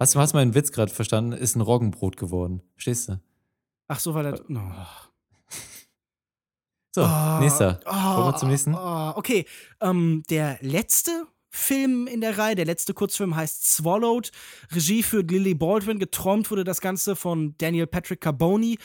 hast, 0.00 0.14
du 0.14 0.20
hast 0.20 0.34
meinen 0.34 0.54
Witz 0.54 0.72
gerade 0.72 0.92
verstanden? 0.92 1.32
Ist 1.32 1.56
ein 1.56 1.60
Roggenbrot 1.60 2.16
geworden. 2.16 2.62
Stehst 2.76 3.08
du? 3.08 3.20
Ach 3.88 4.00
so, 4.00 4.14
weil 4.14 4.26
er. 4.26 4.40
Oh. 4.50 5.08
So, 6.94 7.04
oh, 7.04 7.40
nächster. 7.40 7.80
Oh, 7.84 7.90
Kommen 7.90 8.32
wir 8.32 8.36
zum 8.36 8.48
nächsten. 8.48 8.74
Oh, 8.74 9.12
okay. 9.14 9.44
Ähm, 9.80 10.22
der 10.30 10.58
letzte 10.62 11.26
Film 11.50 12.06
in 12.06 12.20
der 12.20 12.38
Reihe, 12.38 12.54
der 12.54 12.64
letzte 12.64 12.94
Kurzfilm 12.94 13.36
heißt 13.36 13.70
Swallowed. 13.70 14.30
Regie 14.72 15.02
für 15.02 15.20
Lily 15.20 15.54
Baldwin. 15.54 15.98
Geträumt 15.98 16.50
wurde 16.50 16.64
das 16.64 16.80
Ganze 16.80 17.14
von 17.14 17.54
Daniel 17.58 17.86
Patrick 17.86 18.20
Carboni. 18.20 18.78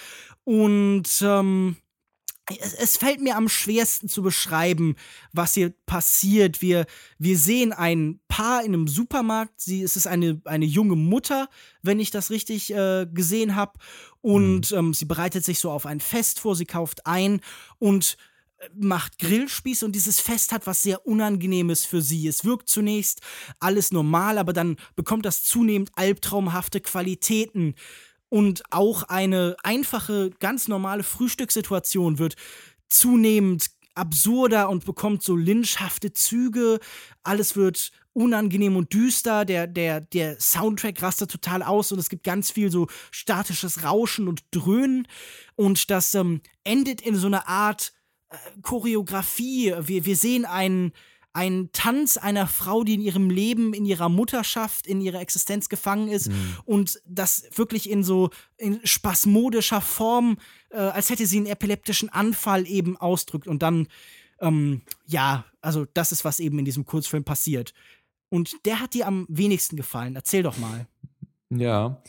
Und 0.43 1.21
ähm, 1.21 1.77
es, 2.49 2.73
es, 2.73 2.97
fällt 2.97 3.21
mir 3.21 3.37
am 3.37 3.47
schwersten 3.47 4.09
zu 4.09 4.21
beschreiben, 4.21 4.95
was 5.31 5.53
hier 5.53 5.73
passiert. 5.85 6.61
Wir, 6.61 6.85
wir 7.17 7.37
sehen 7.37 7.71
ein 7.71 8.19
Paar 8.27 8.63
in 8.63 8.73
einem 8.73 8.87
Supermarkt. 8.87 9.61
Sie, 9.61 9.81
es 9.81 9.95
ist 9.95 10.07
eine, 10.07 10.41
eine 10.45 10.65
junge 10.65 10.95
Mutter, 10.95 11.49
wenn 11.81 11.99
ich 11.99 12.11
das 12.11 12.31
richtig 12.31 12.73
äh, 12.73 13.07
gesehen 13.11 13.55
habe. 13.55 13.79
Und 14.21 14.71
mhm. 14.71 14.77
ähm, 14.77 14.93
sie 14.93 15.05
bereitet 15.05 15.45
sich 15.45 15.59
so 15.59 15.71
auf 15.71 15.85
ein 15.85 16.01
Fest 16.01 16.39
vor. 16.39 16.55
Sie 16.55 16.65
kauft 16.65 17.05
ein 17.07 17.39
und 17.79 18.17
äh, 18.57 18.67
macht 18.75 19.19
Grillspieß 19.19 19.83
und 19.83 19.93
dieses 19.93 20.19
Fest 20.19 20.51
hat 20.51 20.67
was 20.67 20.81
sehr 20.81 21.07
Unangenehmes 21.07 21.85
für 21.85 22.01
sie. 22.01 22.27
Es 22.27 22.43
wirkt 22.43 22.67
zunächst 22.67 23.21
alles 23.59 23.93
normal, 23.93 24.37
aber 24.37 24.51
dann 24.51 24.75
bekommt 24.97 25.25
das 25.25 25.43
zunehmend 25.43 25.91
albtraumhafte 25.95 26.81
Qualitäten 26.81 27.75
und 28.33 28.63
auch 28.71 29.03
eine 29.03 29.55
einfache, 29.61 30.31
ganz 30.39 30.67
normale 30.67 31.03
Frühstückssituation 31.03 32.17
wird 32.17 32.33
zunehmend 32.89 33.69
absurder 33.93 34.69
und 34.69 34.85
bekommt 34.85 35.21
so 35.21 35.35
lynchhafte 35.35 36.13
Züge. 36.13 36.79
Alles 37.21 37.55
wird 37.55 37.91
unangenehm 38.11 38.75
und 38.75 38.91
düster. 38.91 39.45
Der, 39.45 39.67
der, 39.67 40.01
der 40.01 40.41
Soundtrack 40.41 40.99
rastet 41.03 41.29
total 41.29 41.61
aus 41.61 41.91
und 41.91 41.99
es 41.99 42.09
gibt 42.09 42.23
ganz 42.23 42.49
viel 42.49 42.71
so 42.71 42.87
statisches 43.11 43.83
Rauschen 43.83 44.27
und 44.27 44.41
Dröhnen. 44.49 45.07
Und 45.55 45.91
das 45.91 46.15
ähm, 46.15 46.41
endet 46.63 47.01
in 47.01 47.15
so 47.15 47.27
einer 47.27 47.47
Art 47.47 47.93
äh, 48.29 48.37
Choreografie. 48.63 49.75
Wir, 49.79 50.05
wir 50.05 50.15
sehen 50.15 50.45
einen 50.45 50.91
ein 51.33 51.69
Tanz 51.73 52.17
einer 52.17 52.45
Frau, 52.47 52.83
die 52.83 52.93
in 52.93 53.01
ihrem 53.01 53.29
Leben, 53.31 53.73
in 53.73 53.85
ihrer 53.85 54.07
Mutterschaft, 54.07 54.85
in 54.85 55.01
ihrer 55.01 55.19
Existenz 55.19 55.67
gefangen 55.67 56.07
ist 56.07 56.29
mhm. 56.29 56.57
und 56.65 57.01
das 57.07 57.45
wirklich 57.55 57.89
in 57.89 58.03
so 58.03 58.29
in 58.57 58.79
spasmodischer 58.83 59.81
Form, 59.81 60.37
äh, 60.69 60.77
als 60.77 61.09
hätte 61.09 61.25
sie 61.25 61.37
einen 61.37 61.47
epileptischen 61.47 62.09
Anfall 62.09 62.67
eben 62.67 62.97
ausdrückt. 62.97 63.47
Und 63.47 63.63
dann, 63.63 63.87
ähm, 64.39 64.83
ja, 65.07 65.45
also 65.61 65.85
das 65.93 66.11
ist, 66.11 66.23
was 66.23 66.39
eben 66.39 66.59
in 66.59 66.65
diesem 66.65 66.85
Kurzfilm 66.85 67.23
passiert. 67.23 67.73
Und 68.29 68.55
der 68.65 68.79
hat 68.79 68.93
dir 68.93 69.07
am 69.07 69.25
wenigsten 69.27 69.75
gefallen. 69.75 70.15
Erzähl 70.15 70.43
doch 70.43 70.57
mal. 70.57 70.87
Ja. 71.49 72.01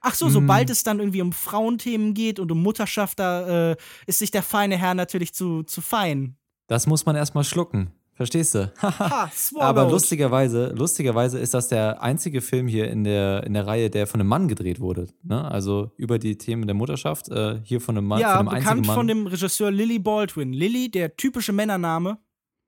Ach 0.00 0.14
so, 0.14 0.28
sobald 0.28 0.68
mm. 0.68 0.72
es 0.72 0.82
dann 0.82 0.98
irgendwie 0.98 1.22
um 1.22 1.32
Frauenthemen 1.32 2.12
geht 2.12 2.38
und 2.38 2.52
um 2.52 2.62
Mutterschaft, 2.62 3.18
da 3.18 3.70
äh, 3.72 3.76
ist 4.06 4.18
sich 4.18 4.30
der 4.30 4.42
feine 4.42 4.76
Herr 4.76 4.94
natürlich 4.94 5.32
zu, 5.32 5.62
zu 5.62 5.80
fein. 5.80 6.36
Das 6.66 6.86
muss 6.86 7.06
man 7.06 7.16
erstmal 7.16 7.44
schlucken. 7.44 7.90
Verstehst 8.14 8.54
du? 8.54 8.72
ha, 8.80 9.28
Aber 9.58 9.90
lustigerweise, 9.90 10.72
lustigerweise 10.76 11.38
ist 11.40 11.52
das 11.52 11.68
der 11.68 12.00
einzige 12.00 12.40
Film 12.40 12.68
hier 12.68 12.88
in 12.88 13.02
der, 13.02 13.44
in 13.44 13.54
der 13.54 13.66
Reihe, 13.66 13.90
der 13.90 14.06
von 14.06 14.20
einem 14.20 14.28
Mann 14.28 14.46
gedreht 14.46 14.78
wurde. 14.78 15.08
Ne? 15.24 15.44
Also 15.44 15.90
über 15.96 16.20
die 16.20 16.38
Themen 16.38 16.66
der 16.66 16.74
Mutterschaft, 16.74 17.28
äh, 17.28 17.60
hier 17.64 17.80
von 17.80 17.98
einem 17.98 18.06
Mann, 18.06 18.20
ja, 18.20 18.36
von 18.36 18.48
einem 18.48 18.58
bekannt 18.58 18.66
einzigen 18.66 18.86
Mann. 18.86 18.96
von 18.96 19.08
dem 19.08 19.26
Regisseur 19.26 19.72
Lily 19.72 19.98
Baldwin. 19.98 20.52
Lily, 20.52 20.90
der 20.90 21.16
typische 21.16 21.52
Männername. 21.52 22.18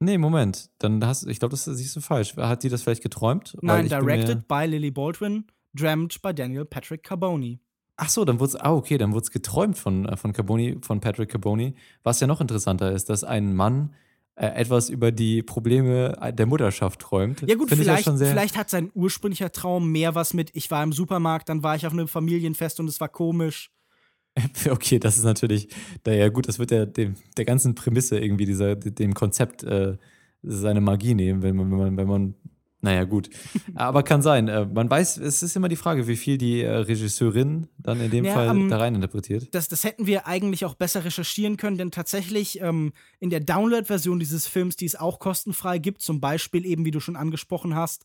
Nee, 0.01 0.18
Moment. 0.18 0.70
Dann 0.78 1.05
hast 1.06 1.27
ich 1.27 1.39
glaube, 1.39 1.52
das 1.52 1.64
siehst 1.64 1.94
du 1.94 2.01
falsch. 2.01 2.36
Hat 2.36 2.64
die 2.64 2.68
das 2.68 2.82
vielleicht 2.82 3.02
geträumt? 3.02 3.56
Nein, 3.62 3.89
directed 3.89 4.48
by 4.48 4.64
Lily 4.66 4.90
Baldwin, 4.90 5.44
dreamt 5.74 6.20
by 6.23 6.35
Daniel 6.35 6.64
Patrick 6.64 7.05
Carboni. 7.05 7.60
Ach 7.97 8.10
so, 8.10 8.24
dann 8.27 8.40
wurde 8.40 8.51
es, 8.51 8.56
ah, 8.56 8.74
okay, 8.74 8.98
dann 8.98 9.12
wurde 9.12 9.23
es 9.23 9.31
geträumt 9.31 9.78
von, 9.78 10.06
äh, 10.06 10.16
von 10.16 10.32
Carboni, 10.32 10.78
von 10.82 11.01
Patrick 11.01 11.31
Carboni. 11.31 11.77
Was 12.02 12.20
ja 12.20 12.27
noch 12.27 12.40
interessanter 12.40 12.93
ist, 12.93 13.09
dass 13.09 13.24
ein 13.24 13.55
Mann 13.55 13.94
äh, 14.37 14.49
etwas 14.49 14.91
über 14.91 15.13
die 15.13 15.43
Probleme 15.43 16.15
der 16.33 16.47
Mutterschaft 16.47 17.01
träumt. 17.01 17.43
Ja 17.47 17.55
gut, 17.55 17.71
vielleicht, 17.71 18.05
vielleicht 18.05 18.57
hat 18.57 18.69
sein 18.69 18.91
ursprünglicher 18.95 19.51
Traum 19.51 19.91
mehr 19.91 20.15
was 20.15 20.35
mit, 20.35 20.51
ich 20.53 20.71
war 20.71 20.83
im 20.83 20.93
Supermarkt, 20.93 21.49
dann 21.49 21.63
war 21.63 21.75
ich 21.75 21.87
auf 21.87 21.95
einem 21.95 22.07
Familienfest 22.07 22.79
und 22.79 22.89
es 22.89 23.01
war 23.01 23.09
komisch. 23.09 23.71
Okay, 24.69 24.99
das 24.99 25.17
ist 25.17 25.25
natürlich, 25.25 25.69
ja 26.07 26.29
gut, 26.29 26.47
das 26.47 26.59
wird 26.59 26.71
ja 26.71 26.85
dem, 26.85 27.15
der 27.39 27.47
ganzen 27.47 27.75
Prämisse 27.75 28.19
irgendwie, 28.19 28.45
dieser, 28.45 28.77
dem 28.77 29.15
Konzept 29.15 29.63
äh, 29.63 29.97
seine 30.43 30.83
Magie 30.83 31.15
nehmen, 31.15 31.43
wenn 31.43 31.57
man, 31.57 31.71
wenn 31.71 31.79
man, 31.79 31.97
wenn 31.97 32.07
man 32.07 32.35
naja, 32.87 33.03
gut. 33.03 33.31
Aber 33.75 34.05
kann 34.05 34.23
sein. 34.23 34.47
Äh, 34.47 34.65
man 34.65 34.89
weiß, 34.89 35.17
es 35.17 35.43
ist 35.43 35.57
immer 35.57 35.69
die 35.69 35.75
Frage, 35.75 36.07
wie 36.07 36.15
viel 36.15 36.39
die 36.39 36.63
äh, 36.63 36.71
Regisseurin 36.71 37.67
dann 37.79 38.01
in 38.01 38.13
dem 38.13 38.25
ja, 38.25 38.33
Fall 38.33 38.49
um, 38.51 38.69
da 38.69 38.79
rein 38.79 38.95
interpretiert. 38.95 39.49
Das, 39.53 39.67
das 39.67 39.83
hätten 39.83 40.07
wir 40.07 40.29
eigentlich 40.29 40.65
auch 40.65 40.75
besser 40.75 41.05
recherchieren 41.05 41.57
können, 41.57 41.79
denn 41.79 41.91
tatsächlich 41.91 42.61
ähm, 42.61 42.93
in 43.19 43.31
der 43.31 43.41
Download-Version 43.41 44.21
dieses 44.21 44.47
Films, 44.47 44.77
die 44.77 44.87
es 44.87 44.95
auch 44.95 45.19
kostenfrei 45.19 45.79
gibt, 45.79 46.01
zum 46.01 46.21
Beispiel 46.21 46.65
eben, 46.65 46.85
wie 46.85 46.93
du 46.93 47.01
schon 47.01 47.17
angesprochen 47.17 47.75
hast, 47.75 48.05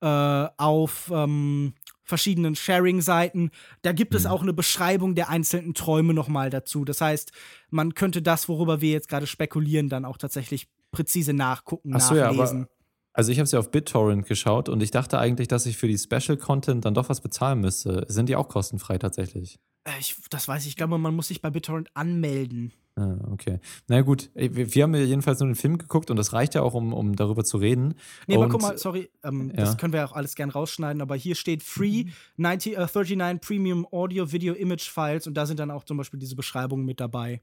äh, 0.00 0.06
auf 0.06 1.10
ähm, 1.12 1.74
verschiedenen 2.04 2.54
Sharing-Seiten, 2.54 3.50
da 3.82 3.90
gibt 3.90 4.14
es 4.14 4.24
mhm. 4.24 4.30
auch 4.30 4.42
eine 4.42 4.52
Beschreibung 4.52 5.16
der 5.16 5.28
einzelnen 5.28 5.74
Träume 5.74 6.14
nochmal 6.14 6.50
dazu. 6.50 6.84
Das 6.84 7.00
heißt, 7.00 7.32
man 7.70 7.94
könnte 7.94 8.22
das, 8.22 8.48
worüber 8.48 8.80
wir 8.80 8.92
jetzt 8.92 9.08
gerade 9.08 9.26
spekulieren, 9.26 9.88
dann 9.88 10.04
auch 10.04 10.18
tatsächlich 10.18 10.68
präzise 10.92 11.32
nachgucken, 11.32 11.90
Ach 11.94 12.00
so, 12.00 12.14
nachlesen. 12.14 12.58
Ja, 12.58 12.64
aber 12.64 12.79
also 13.20 13.32
ich 13.32 13.38
habe 13.38 13.46
sie 13.46 13.58
auf 13.58 13.70
BitTorrent 13.70 14.24
geschaut 14.24 14.70
und 14.70 14.82
ich 14.82 14.92
dachte 14.92 15.18
eigentlich, 15.18 15.46
dass 15.46 15.66
ich 15.66 15.76
für 15.76 15.86
die 15.86 15.98
Special 15.98 16.38
Content 16.38 16.86
dann 16.86 16.94
doch 16.94 17.10
was 17.10 17.20
bezahlen 17.20 17.60
müsste. 17.60 18.06
Sind 18.08 18.30
die 18.30 18.34
auch 18.34 18.48
kostenfrei 18.48 18.96
tatsächlich? 18.96 19.60
Äh, 19.84 19.90
ich, 20.00 20.16
das 20.30 20.48
weiß 20.48 20.62
ich. 20.62 20.70
Ich 20.70 20.76
glaube, 20.76 20.96
man 20.96 21.14
muss 21.14 21.28
sich 21.28 21.42
bei 21.42 21.50
BitTorrent 21.50 21.94
anmelden. 21.94 22.72
Ah, 22.96 23.18
okay. 23.30 23.60
Na 23.88 24.00
gut, 24.00 24.30
wir, 24.34 24.74
wir 24.74 24.82
haben 24.82 24.94
ja 24.94 25.02
jedenfalls 25.02 25.38
nur 25.38 25.50
den 25.50 25.54
Film 25.54 25.76
geguckt 25.76 26.10
und 26.10 26.16
das 26.16 26.32
reicht 26.32 26.54
ja 26.54 26.62
auch, 26.62 26.72
um, 26.72 26.94
um 26.94 27.14
darüber 27.14 27.44
zu 27.44 27.58
reden. 27.58 27.94
Nee, 28.26 28.38
und, 28.38 28.44
aber 28.44 28.52
guck 28.52 28.62
mal, 28.62 28.78
sorry, 28.78 29.10
ähm, 29.22 29.50
ja. 29.50 29.56
das 29.56 29.76
können 29.76 29.92
wir 29.92 30.02
auch 30.06 30.12
alles 30.12 30.34
gern 30.34 30.48
rausschneiden, 30.48 31.02
aber 31.02 31.14
hier 31.14 31.34
steht 31.34 31.62
Free 31.62 32.06
90, 32.38 32.78
uh, 32.78 32.86
39 32.90 33.46
Premium 33.46 33.86
Audio 33.92 34.32
Video 34.32 34.54
Image 34.54 34.88
Files 34.88 35.26
und 35.26 35.34
da 35.34 35.44
sind 35.44 35.60
dann 35.60 35.70
auch 35.70 35.84
zum 35.84 35.98
Beispiel 35.98 36.18
diese 36.18 36.36
Beschreibungen 36.36 36.86
mit 36.86 37.00
dabei. 37.00 37.42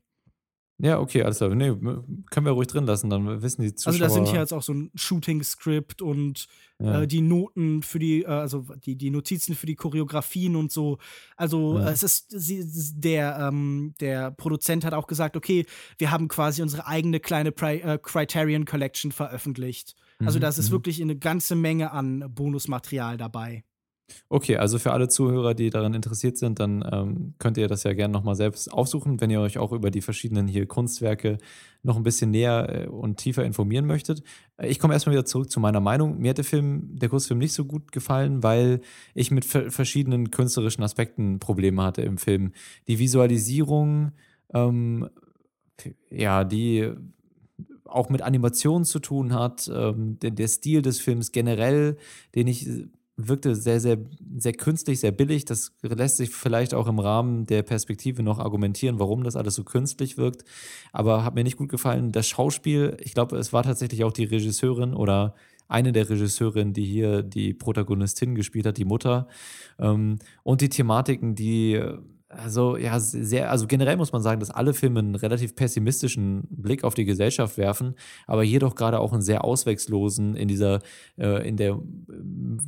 Ja, 0.79 0.99
okay, 0.99 1.23
alles 1.23 1.37
klar. 1.37 1.55
Nee, 1.55 1.73
können 2.29 2.45
wir 2.45 2.51
ruhig 2.51 2.67
drin 2.67 2.85
lassen, 2.85 3.09
dann 3.09 3.41
wissen 3.41 3.63
die 3.63 3.73
Zuschauer. 3.73 3.93
Also 3.93 4.03
da 4.03 4.09
sind 4.09 4.27
hier 4.29 4.39
jetzt 4.39 4.53
auch 4.53 4.61
so 4.61 4.73
ein 4.73 4.91
Shooting-Skript 4.93 6.03
und 6.03 6.47
ja. 6.79 7.01
äh, 7.01 7.07
die 7.07 7.21
Noten 7.21 7.81
für 7.81 7.97
die, 7.97 8.21
äh, 8.21 8.27
also 8.27 8.63
die, 8.85 8.95
die 8.95 9.09
Notizen 9.09 9.55
für 9.55 9.65
die 9.65 9.75
Choreografien 9.75 10.55
und 10.55 10.71
so. 10.71 10.99
Also 11.35 11.79
ja. 11.79 11.89
es 11.89 12.03
ist, 12.03 12.27
sie, 12.29 12.63
der, 12.95 13.39
ähm, 13.39 13.95
der 13.99 14.29
Produzent 14.29 14.85
hat 14.85 14.93
auch 14.93 15.07
gesagt, 15.07 15.35
okay, 15.35 15.65
wir 15.97 16.11
haben 16.11 16.27
quasi 16.27 16.61
unsere 16.61 16.85
eigene 16.85 17.19
kleine 17.19 17.51
Pri 17.51 17.77
äh, 17.77 17.97
Criterion 17.97 18.65
Collection 18.65 19.11
veröffentlicht. 19.11 19.95
Also 20.19 20.37
mhm, 20.37 20.41
da 20.41 20.49
ist 20.49 20.69
mhm. 20.69 20.71
wirklich 20.71 21.01
eine 21.01 21.15
ganze 21.15 21.55
Menge 21.55 21.91
an 21.91 22.23
Bonusmaterial 22.29 23.17
dabei. 23.17 23.63
Okay, 24.29 24.57
also 24.57 24.79
für 24.79 24.91
alle 24.91 25.09
Zuhörer, 25.09 25.53
die 25.53 25.69
daran 25.69 25.93
interessiert 25.93 26.37
sind, 26.37 26.59
dann 26.59 26.83
ähm, 26.91 27.33
könnt 27.39 27.57
ihr 27.57 27.67
das 27.67 27.83
ja 27.83 27.93
gerne 27.93 28.13
nochmal 28.13 28.35
selbst 28.35 28.71
aufsuchen, 28.71 29.19
wenn 29.19 29.29
ihr 29.29 29.41
euch 29.41 29.57
auch 29.57 29.71
über 29.71 29.91
die 29.91 30.01
verschiedenen 30.01 30.47
hier 30.47 30.65
Kunstwerke 30.65 31.37
noch 31.83 31.97
ein 31.97 32.03
bisschen 32.03 32.31
näher 32.31 32.85
äh, 32.85 32.87
und 32.87 33.17
tiefer 33.17 33.43
informieren 33.43 33.85
möchtet. 33.85 34.23
Äh, 34.57 34.67
ich 34.67 34.79
komme 34.79 34.93
erstmal 34.93 35.13
wieder 35.13 35.25
zurück 35.25 35.51
zu 35.51 35.59
meiner 35.59 35.81
Meinung. 35.81 36.19
Mir 36.19 36.29
hat 36.29 36.37
der 36.37 36.45
Film, 36.45 36.97
der 36.97 37.09
Kurzfilm 37.09 37.39
nicht 37.39 37.53
so 37.53 37.65
gut 37.65 37.91
gefallen, 37.91 38.43
weil 38.43 38.81
ich 39.13 39.31
mit 39.31 39.45
verschiedenen 39.45 40.31
künstlerischen 40.31 40.83
Aspekten 40.83 41.39
Probleme 41.39 41.83
hatte 41.83 42.01
im 42.01 42.17
Film. 42.17 42.53
Die 42.87 42.99
Visualisierung, 42.99 44.11
ähm, 44.53 45.09
ja, 46.09 46.43
die 46.43 46.91
auch 47.85 48.09
mit 48.09 48.21
Animationen 48.21 48.85
zu 48.85 48.99
tun 48.99 49.33
hat, 49.33 49.69
ähm, 49.73 50.19
der, 50.19 50.31
der 50.31 50.47
Stil 50.47 50.81
des 50.81 50.99
Films 50.99 51.31
generell, 51.31 51.97
den 52.35 52.47
ich 52.47 52.67
wirkte 53.17 53.55
sehr, 53.55 53.79
sehr, 53.79 53.97
sehr 54.37 54.53
künstlich, 54.53 54.99
sehr 54.99 55.11
billig. 55.11 55.43
Das 55.45 55.73
lässt 55.81 56.17
sich 56.17 56.29
vielleicht 56.29 56.73
auch 56.75 56.87
im 56.87 56.99
Rahmen 56.99 57.47
der 57.47 57.63
Perspektive 57.63 58.21
noch 58.21 58.37
argumentieren, 58.37 58.99
warum 58.99 59.23
das 59.23 59.35
alles 59.35 59.55
so 59.55 59.63
künstlich 59.63 60.17
wirkt. 60.17 60.45
Aber 60.93 61.23
hat 61.23 61.33
mir 61.33 61.43
nicht 61.43 61.57
gut 61.57 61.69
gefallen. 61.69 62.11
Das 62.11 62.27
Schauspiel, 62.27 62.95
ich 63.01 63.15
glaube, 63.15 63.37
es 63.37 63.51
war 63.51 63.63
tatsächlich 63.63 64.03
auch 64.03 64.13
die 64.13 64.25
Regisseurin 64.25 64.93
oder 64.93 65.33
eine 65.67 65.91
der 65.91 66.09
Regisseurinnen, 66.09 66.73
die 66.73 66.85
hier 66.85 67.23
die 67.23 67.53
Protagonistin 67.53 68.35
gespielt 68.35 68.67
hat, 68.67 68.77
die 68.77 68.85
Mutter. 68.85 69.27
Ähm, 69.79 70.19
und 70.43 70.61
die 70.61 70.69
Thematiken, 70.69 71.35
die 71.35 71.81
also 72.29 72.75
ja, 72.75 72.99
sehr, 72.99 73.49
also 73.49 73.67
generell 73.67 73.95
muss 73.95 74.11
man 74.11 74.21
sagen, 74.21 74.41
dass 74.41 74.51
alle 74.51 74.73
Filme 74.73 74.99
einen 74.99 75.15
relativ 75.15 75.55
pessimistischen 75.55 76.45
Blick 76.49 76.83
auf 76.83 76.93
die 76.93 77.05
Gesellschaft 77.05 77.57
werfen, 77.57 77.95
aber 78.25 78.43
jedoch 78.43 78.75
gerade 78.75 78.99
auch 78.99 79.13
einen 79.13 79.21
sehr 79.21 79.45
ausweglosen 79.45 80.35
in 80.35 80.49
dieser, 80.49 80.81
äh, 81.17 81.47
in 81.47 81.55
der 81.55 81.79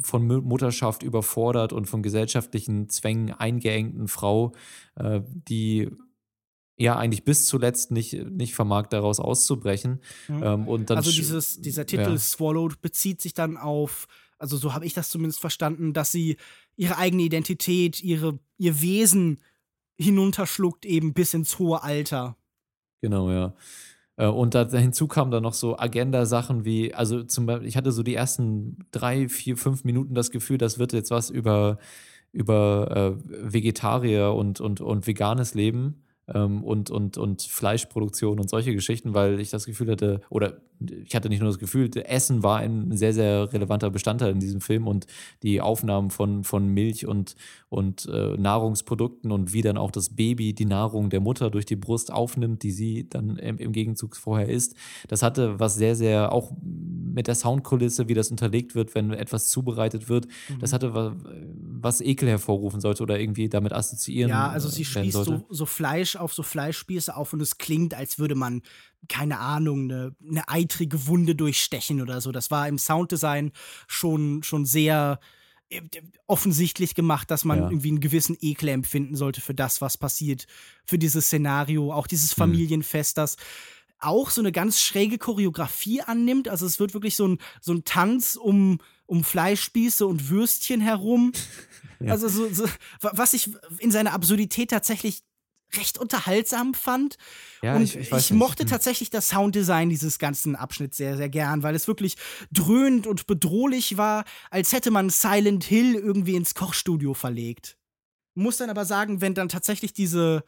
von 0.01 0.25
Mutterschaft 0.25 1.03
überfordert 1.03 1.73
und 1.73 1.87
von 1.87 2.01
gesellschaftlichen 2.01 2.87
Zwängen 2.87 3.31
eingeengten 3.31 4.07
Frau, 4.07 4.53
äh, 4.95 5.21
die 5.25 5.89
ja 6.77 6.97
eigentlich 6.97 7.25
bis 7.25 7.45
zuletzt 7.45 7.91
nicht, 7.91 8.13
nicht 8.13 8.55
vermag, 8.55 8.87
daraus 8.87 9.19
auszubrechen. 9.19 9.99
Mhm. 10.29 10.43
Ähm, 10.43 10.67
und 10.69 10.89
dann 10.89 10.97
also 10.97 11.11
dieses, 11.11 11.59
dieser 11.59 11.85
Titel 11.85 12.11
ja. 12.11 12.17
Swallowed 12.17 12.81
bezieht 12.81 13.21
sich 13.21 13.33
dann 13.33 13.57
auf, 13.57 14.07
also 14.37 14.55
so 14.55 14.73
habe 14.73 14.85
ich 14.85 14.93
das 14.93 15.09
zumindest 15.09 15.41
verstanden, 15.41 15.91
dass 15.91 16.13
sie 16.13 16.37
ihre 16.77 16.97
eigene 16.97 17.23
Identität, 17.23 18.01
ihre, 18.01 18.39
ihr 18.57 18.81
Wesen 18.81 19.39
hinunterschluckt, 19.99 20.85
eben 20.85 21.13
bis 21.13 21.33
ins 21.33 21.59
hohe 21.59 21.83
Alter. 21.83 22.37
Genau, 23.01 23.29
ja. 23.31 23.53
Äh, 24.15 24.27
und 24.27 24.55
da 24.55 24.67
hinzu 24.69 25.07
kamen 25.07 25.31
dann 25.31 25.43
noch 25.43 25.53
so 25.53 25.77
Agenda-Sachen 25.77 26.65
wie, 26.65 26.93
also 26.93 27.23
zum 27.23 27.45
Beispiel, 27.45 27.67
ich 27.67 27.77
hatte 27.77 27.91
so 27.91 28.03
die 28.03 28.15
ersten 28.15 28.85
drei, 28.91 29.29
vier, 29.29 29.57
fünf 29.57 29.83
Minuten 29.83 30.13
das 30.13 30.31
Gefühl, 30.31 30.57
das 30.57 30.79
wird 30.79 30.93
jetzt 30.93 31.11
was 31.11 31.29
über, 31.29 31.77
über 32.31 33.17
äh, 33.17 33.53
Vegetarier 33.53 34.33
und, 34.33 34.61
und, 34.61 34.81
und 34.81 35.07
veganes 35.07 35.53
Leben 35.53 36.03
ähm, 36.27 36.63
und, 36.63 36.91
und, 36.91 37.17
und 37.17 37.41
Fleischproduktion 37.41 38.39
und 38.39 38.49
solche 38.49 38.73
Geschichten, 38.73 39.13
weil 39.13 39.39
ich 39.39 39.49
das 39.49 39.65
Gefühl 39.65 39.91
hatte, 39.91 40.21
oder 40.29 40.61
ich 40.79 41.15
hatte 41.15 41.29
nicht 41.29 41.41
nur 41.41 41.49
das 41.49 41.59
Gefühl, 41.59 41.89
Essen 42.05 42.43
war 42.43 42.59
ein 42.59 42.95
sehr, 42.95 43.13
sehr 43.13 43.51
relevanter 43.51 43.89
Bestandteil 43.89 44.31
in 44.31 44.39
diesem 44.39 44.61
Film 44.61 44.87
und 44.87 45.07
die 45.43 45.61
Aufnahmen 45.61 46.09
von, 46.09 46.43
von 46.43 46.67
Milch 46.67 47.05
und, 47.05 47.35
und 47.69 48.05
äh, 48.05 48.37
Nahrungsprodukten 48.37 49.31
und 49.31 49.53
wie 49.53 49.61
dann 49.61 49.77
auch 49.77 49.91
das 49.91 50.15
Baby 50.15 50.53
die 50.53 50.65
Nahrung 50.65 51.09
der 51.09 51.19
Mutter 51.19 51.49
durch 51.49 51.65
die 51.65 51.75
Brust 51.75 52.11
aufnimmt, 52.11 52.63
die 52.63 52.71
sie 52.71 53.09
dann 53.09 53.37
im, 53.37 53.57
im 53.57 53.71
Gegenzug 53.71 54.15
vorher 54.15 54.47
isst. 54.47 54.75
Das 55.07 55.21
hatte 55.21 55.59
was 55.59 55.75
sehr, 55.75 55.95
sehr, 55.95 56.31
auch 56.31 56.53
mit 56.61 57.27
der 57.27 57.35
Soundkulisse, 57.35 58.07
wie 58.07 58.13
das 58.13 58.31
unterlegt 58.31 58.75
wird, 58.75 58.95
wenn 58.95 59.11
etwas 59.11 59.49
zubereitet 59.49 60.07
wird, 60.07 60.27
mhm. 60.47 60.59
das 60.59 60.73
hatte 60.73 60.93
was, 60.93 61.13
was 61.81 62.01
Ekel 62.01 62.29
hervorrufen 62.29 62.79
sollte 62.79 63.03
oder 63.03 63.19
irgendwie 63.19 63.49
damit 63.49 63.73
assoziieren. 63.73 64.29
Ja, 64.29 64.49
also 64.49 64.69
sie 64.69 64.85
spießt 64.85 65.23
so, 65.25 65.45
so 65.49 65.65
Fleisch 65.65 66.15
auf 66.15 66.33
so 66.33 66.43
Fleischspieße 66.43 67.15
auf 67.15 67.33
und 67.33 67.41
es 67.41 67.57
klingt, 67.57 67.93
als 67.93 68.19
würde 68.19 68.35
man 68.35 68.61
keine 69.07 69.39
Ahnung, 69.39 69.83
eine, 69.83 70.15
eine 70.27 70.47
eitrige 70.49 71.07
Wunde 71.07 71.35
durchstechen 71.35 72.01
oder 72.01 72.21
so. 72.21 72.31
Das 72.31 72.51
war 72.51 72.67
im 72.67 72.77
Sounddesign 72.77 73.51
schon, 73.87 74.43
schon 74.43 74.65
sehr 74.65 75.19
äh, 75.69 75.81
offensichtlich 76.27 76.95
gemacht, 76.95 77.31
dass 77.31 77.45
man 77.45 77.59
ja. 77.59 77.69
irgendwie 77.69 77.89
einen 77.89 78.01
gewissen 78.01 78.37
Ekel 78.41 78.69
empfinden 78.69 79.15
sollte 79.15 79.41
für 79.41 79.53
das, 79.53 79.81
was 79.81 79.97
passiert, 79.97 80.47
für 80.85 80.97
dieses 80.97 81.27
Szenario, 81.27 81.93
auch 81.93 82.07
dieses 82.07 82.31
hm. 82.31 82.37
Familienfest, 82.37 83.17
das 83.17 83.37
auch 83.99 84.29
so 84.29 84.41
eine 84.41 84.51
ganz 84.51 84.81
schräge 84.81 85.17
Choreografie 85.17 86.01
annimmt. 86.01 86.47
Also 86.47 86.65
es 86.65 86.79
wird 86.79 86.93
wirklich 86.93 87.15
so 87.15 87.27
ein, 87.27 87.37
so 87.61 87.73
ein 87.73 87.83
Tanz 87.83 88.35
um, 88.35 88.79
um 89.05 89.23
Fleischspieße 89.23 90.05
und 90.05 90.29
Würstchen 90.29 90.81
herum. 90.81 91.31
Ja. 92.01 92.13
Also 92.13 92.29
so, 92.29 92.47
so, 92.47 92.63
was 93.01 93.33
ich 93.33 93.49
in 93.79 93.91
seiner 93.91 94.13
Absurdität 94.13 94.69
tatsächlich 94.69 95.23
recht 95.75 95.97
unterhaltsam 95.97 96.73
fand. 96.73 97.17
Ja, 97.61 97.75
und 97.75 97.83
ich, 97.83 97.95
ich, 97.95 98.11
ich 98.11 98.31
mochte 98.31 98.63
hm. 98.63 98.69
tatsächlich 98.69 99.09
das 99.09 99.29
Sounddesign 99.29 99.89
dieses 99.89 100.19
ganzen 100.19 100.55
Abschnitts 100.55 100.97
sehr, 100.97 101.17
sehr 101.17 101.29
gern, 101.29 101.63
weil 101.63 101.75
es 101.75 101.87
wirklich 101.87 102.15
dröhnend 102.51 103.07
und 103.07 103.27
bedrohlich 103.27 103.97
war, 103.97 104.25
als 104.49 104.73
hätte 104.73 104.91
man 104.91 105.09
Silent 105.09 105.63
Hill 105.63 105.95
irgendwie 105.95 106.35
ins 106.35 106.55
Kochstudio 106.55 107.13
verlegt. 107.13 107.77
Muss 108.35 108.57
dann 108.57 108.69
aber 108.69 108.85
sagen, 108.85 109.21
wenn 109.21 109.33
dann 109.33 109.49
tatsächlich 109.49 109.93
diese, 109.93 110.43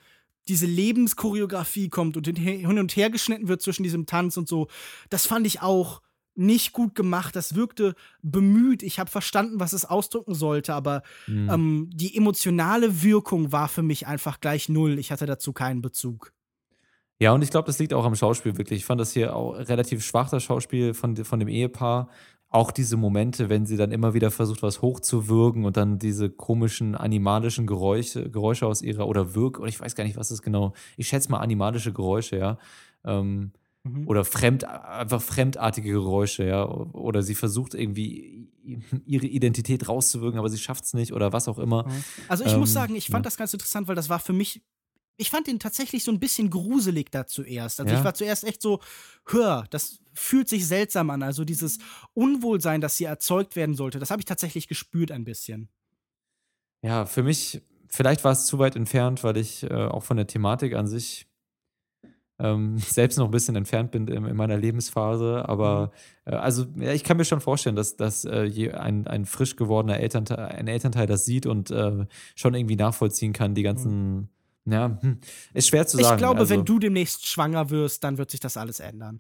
diese 0.48 0.66
Lebenschoreografie 0.66 1.90
kommt 1.90 2.18
und 2.18 2.26
hin 2.26 2.80
und 2.80 2.96
her 2.96 3.10
geschnitten 3.10 3.48
wird 3.48 3.62
zwischen 3.62 3.84
diesem 3.84 4.06
Tanz 4.06 4.38
und 4.38 4.48
so, 4.48 4.68
das 5.10 5.26
fand 5.26 5.46
ich 5.46 5.62
auch 5.62 6.02
nicht 6.36 6.74
gut 6.74 6.96
gemacht. 6.96 7.36
Das 7.36 7.56
wirkte 7.56 7.96
bemüht. 8.22 8.84
Ich 8.84 9.00
habe 9.00 9.10
verstanden, 9.10 9.60
was 9.60 9.74
es 9.74 9.86
ausdrücken 9.86 10.34
sollte, 10.34 10.74
aber 10.74 11.04
mhm. 11.28 11.50
ähm, 11.50 11.90
die 11.94 12.16
emotionale 12.16 13.04
Wirkung 13.04 13.52
war 13.52 13.68
für 13.68 13.84
mich 13.84 14.08
einfach 14.08 14.40
gleich 14.40 14.70
null. 14.70 15.00
Ich 15.00 15.12
hatte 15.12 15.26
dazu 15.26 15.54
keinen 15.54 15.82
Bezug. 15.82 16.34
Ja, 17.20 17.34
und 17.34 17.44
ich 17.44 17.52
glaube, 17.52 17.68
das 17.68 17.78
liegt 17.78 17.94
auch 17.94 18.06
am 18.06 18.16
Schauspiel 18.16 18.58
wirklich. 18.58 18.80
Ich 18.80 18.86
fand 18.86 19.00
das 19.00 19.14
hier 19.14 19.36
auch 19.36 19.54
relativ 19.54 20.04
schwach, 20.04 20.30
das 20.32 20.44
Schauspiel 20.44 20.96
von, 20.96 21.16
von 21.18 21.40
dem 21.40 21.50
Ehepaar. 21.50 22.10
Auch 22.50 22.72
diese 22.72 22.98
Momente, 22.98 23.48
wenn 23.48 23.66
sie 23.68 23.78
dann 23.78 23.92
immer 23.92 24.14
wieder 24.14 24.32
versucht, 24.32 24.64
was 24.64 24.82
hochzuwürgen 24.82 25.64
und 25.64 25.78
dann 25.78 26.00
diese 26.00 26.30
komischen 26.30 26.96
animalischen 26.96 27.68
Geräusche, 27.68 28.30
Geräusche 28.30 28.66
aus 28.66 28.82
ihrer, 28.82 29.08
oder 29.08 29.36
Wirk, 29.36 29.60
oder 29.60 29.70
ich 29.70 29.80
weiß 29.80 29.96
gar 29.96 30.04
nicht, 30.04 30.18
was 30.18 30.30
das 30.30 30.42
genau, 30.42 30.74
ich 30.98 31.08
schätze 31.08 31.30
mal 31.30 31.38
animalische 31.40 31.94
Geräusche, 31.94 32.38
ja. 32.38 32.58
Ähm, 33.06 33.52
Mhm. 33.84 34.08
Oder 34.08 34.24
fremd, 34.26 34.64
einfach 34.66 35.22
fremdartige 35.22 35.92
Geräusche, 35.92 36.46
ja. 36.46 36.68
Oder 36.68 37.24
sie 37.24 37.36
versucht 37.36 37.74
irgendwie 37.74 38.48
ihre 39.06 39.26
Identität 39.26 39.88
rauszuwirken, 39.88 40.40
aber 40.40 40.50
sie 40.50 40.60
schafft 40.60 40.86
es 40.86 40.94
nicht 40.94 41.14
oder 41.14 41.34
was 41.34 41.48
auch 41.48 41.58
immer. 41.58 41.90
Also 42.28 42.46
ich 42.46 42.54
ähm, 42.54 42.60
muss 42.60 42.74
sagen, 42.74 42.96
ich 42.96 43.08
fand 43.08 43.26
ja. 43.26 43.30
das 43.30 43.38
ganz 43.38 43.54
interessant, 43.54 43.88
weil 43.88 43.96
das 43.96 44.10
war 44.10 44.20
für 44.20 44.34
mich, 44.34 44.62
ich 45.18 45.32
fand 45.32 45.48
ihn 45.48 45.60
tatsächlich 45.60 46.04
so 46.04 46.12
ein 46.12 46.20
bisschen 46.20 46.52
gruselig 46.52 47.10
da 47.12 47.26
zuerst. 47.26 47.80
Also 47.80 47.92
ja. 47.92 47.98
ich 47.98 48.06
war 48.06 48.14
zuerst 48.14 48.44
echt 48.44 48.62
so, 48.62 48.80
hör, 49.26 49.66
das 49.72 50.00
fühlt 50.14 50.48
sich 50.48 50.68
seltsam 50.68 51.10
an. 51.10 51.24
Also 51.24 51.44
dieses 51.44 51.80
Unwohlsein, 52.14 52.82
das 52.82 52.98
hier 52.98 53.08
erzeugt 53.08 53.56
werden 53.56 53.76
sollte, 53.76 53.98
das 53.98 54.12
habe 54.12 54.22
ich 54.22 54.26
tatsächlich 54.26 54.68
gespürt 54.68 55.12
ein 55.12 55.24
bisschen. 55.24 55.70
Ja, 56.84 57.06
für 57.06 57.24
mich, 57.24 57.62
vielleicht 57.88 58.24
war 58.24 58.32
es 58.32 58.46
zu 58.46 58.60
weit 58.60 58.76
entfernt, 58.76 59.24
weil 59.24 59.38
ich 59.38 59.64
äh, 59.64 59.74
auch 59.74 60.04
von 60.04 60.18
der 60.18 60.28
Thematik 60.28 60.76
an 60.76 60.88
sich 60.88 61.28
ähm, 62.42 62.78
selbst 62.80 63.18
noch 63.18 63.26
ein 63.26 63.32
bisschen 63.32 63.56
entfernt 63.56 63.92
bin 63.92 64.08
in, 64.08 64.26
in 64.26 64.36
meiner 64.36 64.58
Lebensphase. 64.58 65.48
Aber 65.48 65.92
mhm. 66.26 66.34
äh, 66.34 66.36
also 66.36 66.66
ja, 66.78 66.92
ich 66.94 67.04
kann 67.04 67.18
mir 67.18 67.26
schon 67.26 67.42
vorstellen, 67.42 67.76
dass, 67.76 67.96
dass 67.96 68.26
äh, 68.26 68.72
ein, 68.74 69.08
ein 69.08 69.26
frisch 69.26 69.56
gewordener 69.56 70.00
Elternteil, 70.00 70.40
ein 70.40 70.68
Elternteil 70.68 71.08
das 71.08 71.26
sieht 71.26 71.46
und 71.46 71.72
äh, 71.72 72.06
schon 72.36 72.54
irgendwie 72.54 72.76
nachvollziehen 72.76 73.34
kann, 73.34 73.56
die 73.56 73.64
ganzen. 73.64 74.16
Mhm. 74.16 74.28
Ja, 74.66 74.98
hm, 75.02 75.18
ist 75.56 75.70
schwer 75.70 75.88
zu 75.88 75.98
sagen. 75.98 76.16
Ich 76.16 76.18
glaube, 76.20 76.40
also, 76.40 76.54
wenn 76.54 76.66
du 76.66 76.78
demnächst 76.78 77.26
schwanger 77.26 77.72
wirst, 77.72 78.04
dann 78.04 78.20
wird 78.20 78.30
sich 78.30 78.40
das 78.40 78.58
alles 78.58 78.80
ändern. 78.80 79.20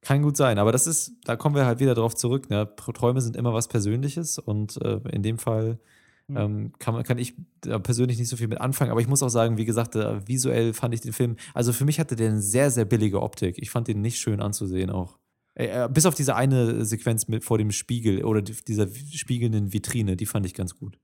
Kann 0.00 0.22
gut 0.22 0.36
sein, 0.36 0.58
aber 0.58 0.72
das 0.72 0.86
ist, 0.86 1.12
da 1.24 1.36
kommen 1.36 1.54
wir 1.54 1.66
halt 1.66 1.78
wieder 1.78 1.94
drauf 1.94 2.16
zurück. 2.16 2.48
Ne? 2.48 2.68
Träume 2.76 3.20
sind 3.20 3.36
immer 3.36 3.52
was 3.52 3.68
Persönliches 3.68 4.38
und 4.38 4.80
äh, 4.82 5.00
in 5.10 5.22
dem 5.22 5.38
Fall. 5.38 5.78
Ähm, 6.28 6.72
kann, 6.78 7.02
kann 7.02 7.18
ich 7.18 7.34
persönlich 7.60 8.18
nicht 8.18 8.28
so 8.28 8.36
viel 8.36 8.48
mit 8.48 8.60
anfangen, 8.60 8.90
aber 8.90 9.00
ich 9.00 9.08
muss 9.08 9.22
auch 9.22 9.28
sagen, 9.28 9.56
wie 9.58 9.64
gesagt, 9.64 9.94
visuell 9.94 10.72
fand 10.72 10.94
ich 10.94 11.00
den 11.00 11.12
Film, 11.12 11.36
also 11.54 11.72
für 11.72 11.84
mich 11.84 12.00
hatte 12.00 12.16
der 12.16 12.30
eine 12.30 12.40
sehr, 12.40 12.70
sehr 12.70 12.84
billige 12.84 13.22
Optik. 13.22 13.56
Ich 13.58 13.70
fand 13.70 13.88
den 13.88 14.00
nicht 14.00 14.18
schön 14.18 14.40
anzusehen 14.40 14.90
auch. 14.90 15.18
Äh, 15.54 15.84
äh, 15.84 15.88
bis 15.88 16.06
auf 16.06 16.14
diese 16.14 16.34
eine 16.34 16.84
Sequenz 16.84 17.28
mit 17.28 17.44
vor 17.44 17.58
dem 17.58 17.70
Spiegel 17.72 18.24
oder 18.24 18.40
dieser 18.42 18.88
spiegelnden 18.88 19.72
Vitrine, 19.72 20.16
die 20.16 20.26
fand 20.26 20.46
ich 20.46 20.54
ganz 20.54 20.76
gut. 20.76 20.98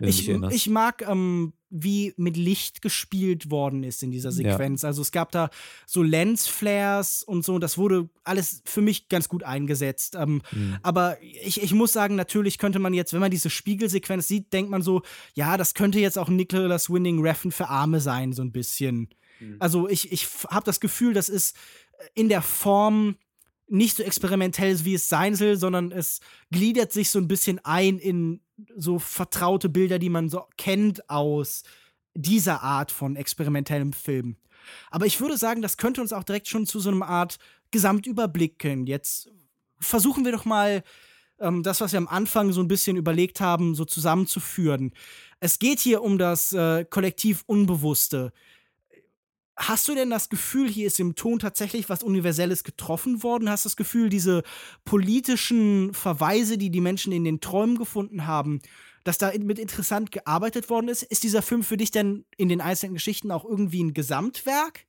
Ich, 0.00 0.28
ich, 0.28 0.68
mag, 0.68 1.02
ähm, 1.08 1.52
wie 1.70 2.14
mit 2.16 2.36
Licht 2.36 2.82
gespielt 2.82 3.50
worden 3.50 3.84
ist 3.84 4.02
in 4.02 4.10
dieser 4.10 4.32
Sequenz. 4.32 4.82
Ja. 4.82 4.88
Also 4.88 5.02
es 5.02 5.12
gab 5.12 5.32
da 5.32 5.50
so 5.86 6.02
Lensflares 6.02 7.22
und 7.22 7.44
so, 7.44 7.58
das 7.58 7.78
wurde 7.78 8.08
alles 8.24 8.62
für 8.64 8.80
mich 8.80 9.08
ganz 9.08 9.28
gut 9.28 9.42
eingesetzt. 9.44 10.16
Ähm, 10.16 10.42
mhm. 10.50 10.78
Aber 10.82 11.22
ich, 11.22 11.62
ich 11.62 11.72
muss 11.74 11.92
sagen, 11.92 12.16
natürlich 12.16 12.58
könnte 12.58 12.78
man 12.78 12.94
jetzt, 12.94 13.12
wenn 13.12 13.20
man 13.20 13.30
diese 13.30 13.50
Spiegelsequenz 13.50 14.28
sieht, 14.28 14.52
denkt 14.52 14.70
man 14.70 14.82
so, 14.82 15.02
ja, 15.34 15.56
das 15.56 15.74
könnte 15.74 16.00
jetzt 16.00 16.18
auch 16.18 16.28
Nicholas 16.28 16.90
Winning 16.90 17.20
Reffen 17.20 17.52
für 17.52 17.68
Arme 17.68 18.00
sein, 18.00 18.32
so 18.32 18.42
ein 18.42 18.52
bisschen. 18.52 19.08
Mhm. 19.40 19.56
Also 19.58 19.88
ich, 19.88 20.10
ich 20.12 20.26
habe 20.48 20.64
das 20.64 20.80
Gefühl, 20.80 21.14
das 21.14 21.28
ist 21.28 21.56
in 22.14 22.28
der 22.28 22.42
Form 22.42 23.16
nicht 23.70 23.96
so 23.96 24.02
experimentell 24.02 24.72
ist, 24.72 24.84
wie 24.84 24.94
es 24.94 25.08
sein 25.08 25.34
soll, 25.34 25.56
sondern 25.56 25.92
es 25.92 26.20
gliedert 26.50 26.92
sich 26.92 27.10
so 27.10 27.18
ein 27.18 27.28
bisschen 27.28 27.58
ein 27.64 27.98
in 27.98 28.40
so 28.76 28.98
vertraute 28.98 29.68
Bilder, 29.68 29.98
die 29.98 30.08
man 30.08 30.28
so 30.28 30.44
kennt 30.56 31.08
aus 31.08 31.62
dieser 32.14 32.62
Art 32.62 32.90
von 32.90 33.16
experimentellem 33.16 33.92
Film. 33.92 34.36
Aber 34.90 35.06
ich 35.06 35.20
würde 35.20 35.36
sagen, 35.36 35.62
das 35.62 35.76
könnte 35.76 36.00
uns 36.00 36.12
auch 36.12 36.24
direkt 36.24 36.48
schon 36.48 36.66
zu 36.66 36.80
so 36.80 36.90
einer 36.90 37.06
Art 37.06 37.38
Gesamtüberblick 37.70 38.58
können. 38.58 38.86
Jetzt 38.86 39.30
versuchen 39.78 40.24
wir 40.24 40.32
doch 40.32 40.44
mal 40.44 40.82
ähm, 41.38 41.62
das, 41.62 41.80
was 41.80 41.92
wir 41.92 41.98
am 41.98 42.08
Anfang 42.08 42.52
so 42.52 42.60
ein 42.60 42.68
bisschen 42.68 42.96
überlegt 42.96 43.40
haben, 43.40 43.74
so 43.74 43.84
zusammenzuführen. 43.84 44.92
Es 45.40 45.58
geht 45.58 45.78
hier 45.78 46.02
um 46.02 46.18
das 46.18 46.52
äh, 46.52 46.84
Kollektiv 46.84 47.44
Unbewusste. 47.46 48.32
Hast 49.60 49.88
du 49.88 49.94
denn 49.96 50.08
das 50.08 50.28
Gefühl, 50.28 50.68
hier 50.68 50.86
ist 50.86 51.00
im 51.00 51.16
Ton 51.16 51.40
tatsächlich 51.40 51.88
was 51.88 52.04
Universelles 52.04 52.62
getroffen 52.62 53.24
worden? 53.24 53.50
Hast 53.50 53.64
du 53.64 53.68
das 53.68 53.76
Gefühl, 53.76 54.08
diese 54.08 54.44
politischen 54.84 55.92
Verweise, 55.94 56.58
die 56.58 56.70
die 56.70 56.80
Menschen 56.80 57.12
in 57.12 57.24
den 57.24 57.40
Träumen 57.40 57.76
gefunden 57.76 58.28
haben, 58.28 58.60
dass 59.02 59.18
da 59.18 59.32
mit 59.36 59.58
interessant 59.58 60.12
gearbeitet 60.12 60.70
worden 60.70 60.88
ist? 60.88 61.02
Ist 61.02 61.24
dieser 61.24 61.42
Film 61.42 61.64
für 61.64 61.76
dich 61.76 61.90
denn 61.90 62.24
in 62.36 62.48
den 62.48 62.60
einzelnen 62.60 62.94
Geschichten 62.94 63.32
auch 63.32 63.44
irgendwie 63.44 63.82
ein 63.82 63.94
Gesamtwerk? 63.94 64.86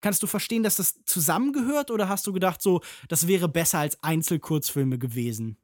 Kannst 0.00 0.22
du 0.22 0.28
verstehen, 0.28 0.62
dass 0.62 0.76
das 0.76 1.02
zusammengehört 1.04 1.90
oder 1.90 2.08
hast 2.08 2.24
du 2.28 2.32
gedacht, 2.32 2.62
so, 2.62 2.82
das 3.08 3.26
wäre 3.26 3.48
besser 3.48 3.80
als 3.80 4.00
Einzelkurzfilme 4.00 4.98
gewesen? 4.98 5.58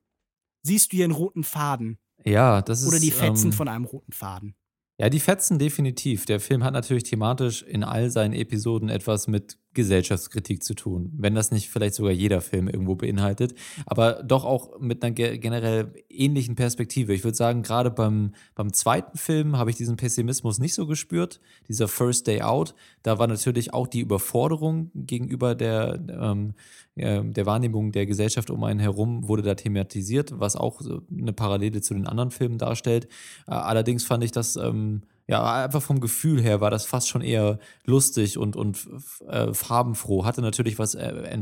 Siehst 0.64 0.92
du 0.92 0.96
hier 0.96 1.04
einen 1.04 1.14
roten 1.14 1.44
Faden? 1.44 1.98
Ja, 2.24 2.62
das 2.62 2.82
ist. 2.82 2.88
Oder 2.88 2.98
die 2.98 3.12
Fetzen 3.12 3.48
ähm, 3.48 3.52
von 3.52 3.68
einem 3.68 3.84
roten 3.84 4.12
Faden? 4.12 4.56
Ja, 4.98 5.08
die 5.08 5.20
Fetzen 5.20 5.58
definitiv. 5.58 6.24
Der 6.24 6.38
Film 6.38 6.62
hat 6.62 6.72
natürlich 6.72 7.02
thematisch 7.04 7.62
in 7.62 7.82
all 7.82 8.10
seinen 8.10 8.32
Episoden 8.32 8.88
etwas 8.88 9.26
mit 9.26 9.58
Gesellschaftskritik 9.74 10.62
zu 10.62 10.74
tun, 10.74 11.12
wenn 11.16 11.34
das 11.34 11.50
nicht 11.50 11.68
vielleicht 11.68 11.94
sogar 11.94 12.12
jeder 12.12 12.40
Film 12.40 12.68
irgendwo 12.68 12.94
beinhaltet, 12.94 13.54
aber 13.86 14.22
doch 14.22 14.44
auch 14.44 14.80
mit 14.80 15.02
einer 15.02 15.12
generell 15.12 15.92
ähnlichen 16.08 16.54
Perspektive. 16.54 17.12
Ich 17.14 17.24
würde 17.24 17.36
sagen, 17.36 17.62
gerade 17.62 17.90
beim, 17.90 18.32
beim 18.54 18.72
zweiten 18.72 19.18
Film 19.18 19.58
habe 19.58 19.70
ich 19.70 19.76
diesen 19.76 19.96
Pessimismus 19.96 20.58
nicht 20.58 20.74
so 20.74 20.86
gespürt, 20.86 21.40
dieser 21.68 21.88
First 21.88 22.26
Day 22.26 22.42
Out. 22.42 22.74
Da 23.02 23.18
war 23.18 23.26
natürlich 23.26 23.74
auch 23.74 23.86
die 23.86 24.00
Überforderung 24.00 24.90
gegenüber 24.94 25.54
der, 25.54 25.98
ähm, 26.08 26.54
der 26.96 27.46
Wahrnehmung 27.46 27.92
der 27.92 28.06
Gesellschaft 28.06 28.50
um 28.50 28.62
einen 28.64 28.80
herum, 28.80 29.28
wurde 29.28 29.42
da 29.42 29.54
thematisiert, 29.54 30.38
was 30.38 30.56
auch 30.56 30.80
eine 31.10 31.32
Parallele 31.32 31.80
zu 31.80 31.94
den 31.94 32.06
anderen 32.06 32.30
Filmen 32.30 32.58
darstellt. 32.58 33.06
Äh, 33.46 33.52
allerdings 33.52 34.04
fand 34.04 34.24
ich 34.24 34.32
das. 34.32 34.56
Ähm, 34.56 35.02
ja, 35.26 35.64
einfach 35.64 35.80
vom 35.80 36.00
Gefühl 36.00 36.42
her 36.42 36.60
war 36.60 36.70
das 36.70 36.84
fast 36.84 37.08
schon 37.08 37.22
eher 37.22 37.58
lustig 37.86 38.36
und, 38.36 38.56
und 38.56 38.86
äh, 39.26 39.54
farbenfroh. 39.54 40.26
Hatte 40.26 40.42
natürlich 40.42 40.78
was, 40.78 40.94
äh, 40.94 41.40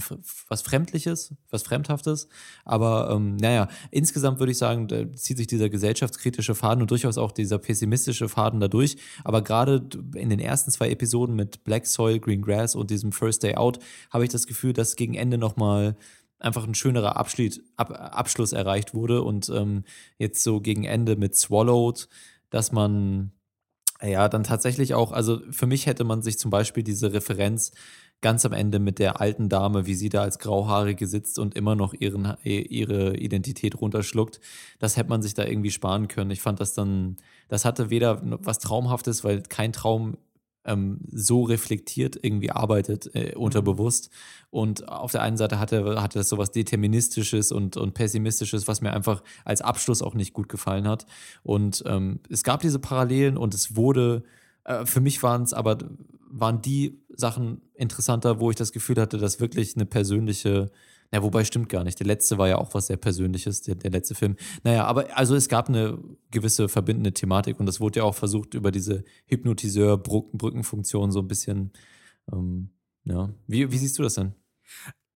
was 0.49 0.63
Fremdliches, 0.63 1.35
was 1.51 1.65
Fremdhaftes. 1.65 2.29
Aber 2.65 3.11
ähm, 3.11 3.35
naja, 3.37 3.67
insgesamt 3.91 4.39
würde 4.39 4.53
ich 4.53 4.59
sagen, 4.59 4.87
zieht 5.17 5.37
sich 5.37 5.49
dieser 5.49 5.69
gesellschaftskritische 5.69 6.55
Faden 6.55 6.83
und 6.83 6.93
durchaus 6.93 7.19
auch 7.19 7.33
dieser 7.33 7.59
pessimistische 7.59 8.29
Faden 8.29 8.61
dadurch. 8.61 8.97
Aber 9.25 9.43
gerade 9.43 9.85
in 10.15 10.31
den 10.31 10.39
ersten 10.39 10.71
zwei 10.71 10.89
Episoden 10.89 11.35
mit 11.35 11.65
Black 11.65 11.87
Soil, 11.87 12.21
Green 12.21 12.43
Grass 12.43 12.77
und 12.77 12.91
diesem 12.91 13.11
First 13.11 13.43
Day 13.43 13.57
Out 13.57 13.81
habe 14.11 14.23
ich 14.23 14.31
das 14.31 14.47
Gefühl, 14.47 14.75
dass 14.75 14.95
gegen 14.95 15.15
Ende 15.15 15.39
nochmal 15.39 15.97
einfach 16.39 16.65
ein 16.67 16.77
schönerer 16.77 17.17
Abschluss, 17.17 17.61
Ab, 17.77 17.91
Abschluss 17.91 18.53
erreicht 18.53 18.95
wurde. 18.95 19.23
Und 19.23 19.49
ähm, 19.49 19.83
jetzt 20.19 20.45
so 20.45 20.61
gegen 20.61 20.85
Ende 20.85 21.17
mit 21.17 21.35
Swallowed, 21.37 22.09
dass 22.49 22.71
man 22.71 23.33
ja, 24.05 24.29
dann 24.29 24.45
tatsächlich 24.45 24.95
auch, 24.95 25.13
also 25.13 25.41
für 25.51 25.67
mich 25.67 25.87
hätte 25.87 26.05
man 26.05 26.23
sich 26.23 26.39
zum 26.39 26.51
Beispiel 26.51 26.83
diese 26.83 27.13
Referenz 27.13 27.73
ganz 28.21 28.47
am 28.47 28.53
Ende 28.53 28.79
mit 28.79 28.99
der 28.99 29.21
alten 29.21 29.49
Dame, 29.49 29.87
wie 29.87 29.95
sie 29.95 30.09
da 30.09 30.23
als 30.23 30.39
Grauhaarige 30.39 31.07
sitzt 31.07 31.39
und 31.39 31.55
immer 31.55 31.75
noch 31.75 31.93
ihren, 31.93 32.37
ihre 32.45 33.17
Identität 33.17 33.81
runterschluckt, 33.81 34.41
das 34.79 34.97
hätte 34.97 35.11
man 35.11 35.23
sich 35.23 35.35
da 35.35 35.45
irgendwie 35.45 35.73
sparen 35.73 36.09
können. 36.09 36.31
Ich 36.31 36.41
fand 36.41 36.61
das 36.61 36.73
dann, 36.73 37.17
das 37.49 37.65
hatte 37.65 37.91
weder 37.91 38.21
was 38.23 38.59
Traumhaftes, 38.61 39.25
weil 39.25 39.43
kein 39.43 39.73
Traum 39.73 40.17
ähm, 40.65 41.01
so 41.11 41.43
reflektiert 41.43 42.19
irgendwie 42.21 42.51
arbeitet, 42.51 43.15
äh, 43.15 43.35
unterbewusst. 43.35 44.11
Und 44.51 44.89
auf 44.89 45.13
der 45.13 45.23
einen 45.23 45.37
Seite 45.37 45.59
hatte, 45.59 46.01
hatte 46.01 46.19
das 46.19 46.29
sowas 46.29 46.51
Deterministisches 46.51 47.53
und, 47.53 47.77
und 47.77 47.95
Pessimistisches, 47.95 48.69
was 48.69 48.81
mir 48.81 48.93
einfach 48.93 49.23
als 49.45 49.63
Abschluss 49.63 50.03
auch 50.03 50.15
nicht 50.15 50.33
gut 50.33 50.49
gefallen 50.49 50.87
hat. 50.87 51.07
Und 51.43 51.83
ähm, 51.87 52.21
es 52.29 52.45
gab 52.45 52.61
diese 52.61 52.79
Parallelen 52.79 53.37
und 53.37 53.55
es 53.55 53.77
wurde, 53.77 54.23
äh, 54.65 54.85
für 54.87 55.01
mich 55.01 55.23
waren 55.23 55.43
es 55.43 55.53
aber, 55.53 55.79
waren 56.29 56.63
die 56.63 57.01
Sachen 57.15 57.61
interessanter, 57.75 58.41
wo 58.41 58.51
ich 58.51 58.57
das 58.57 58.73
Gefühl 58.73 59.01
hatte, 59.01 59.19
dass 59.19 59.41
wirklich 59.41 59.75
eine 59.77 59.87
persönliche 59.87 60.71
ja, 61.13 61.23
wobei 61.23 61.45
stimmt 61.45 61.69
gar 61.69 61.85
nicht. 61.85 61.99
Der 61.99 62.07
letzte 62.07 62.39
war 62.39 62.49
ja 62.49 62.57
auch 62.57 62.73
was 62.75 62.87
sehr 62.87 62.97
Persönliches, 62.97 63.61
der, 63.61 63.75
der 63.75 63.91
letzte 63.91 64.15
Film. 64.15 64.37
Naja, 64.65 64.87
aber 64.87 65.17
also 65.17 65.35
es 65.35 65.49
gab 65.49 65.69
eine 65.69 65.99
gewisse 66.31 66.69
verbindende 66.69 67.13
Thematik 67.13 67.61
und 67.61 67.67
das 67.67 67.81
wurde 67.81 68.01
ja 68.01 68.05
auch 68.05 68.15
versucht, 68.15 68.55
über 68.55 68.71
diese 68.71 69.05
Hypnotiseur-Brückenfunktion 69.27 71.13
so 71.13 71.21
ein 71.21 71.29
bisschen, 71.29 71.73
ähm, 72.33 72.71
ja. 73.05 73.29
Wie, 73.47 73.71
wie 73.71 73.79
siehst 73.79 73.99
du 73.99 74.03
das 74.03 74.15
denn? 74.15 74.33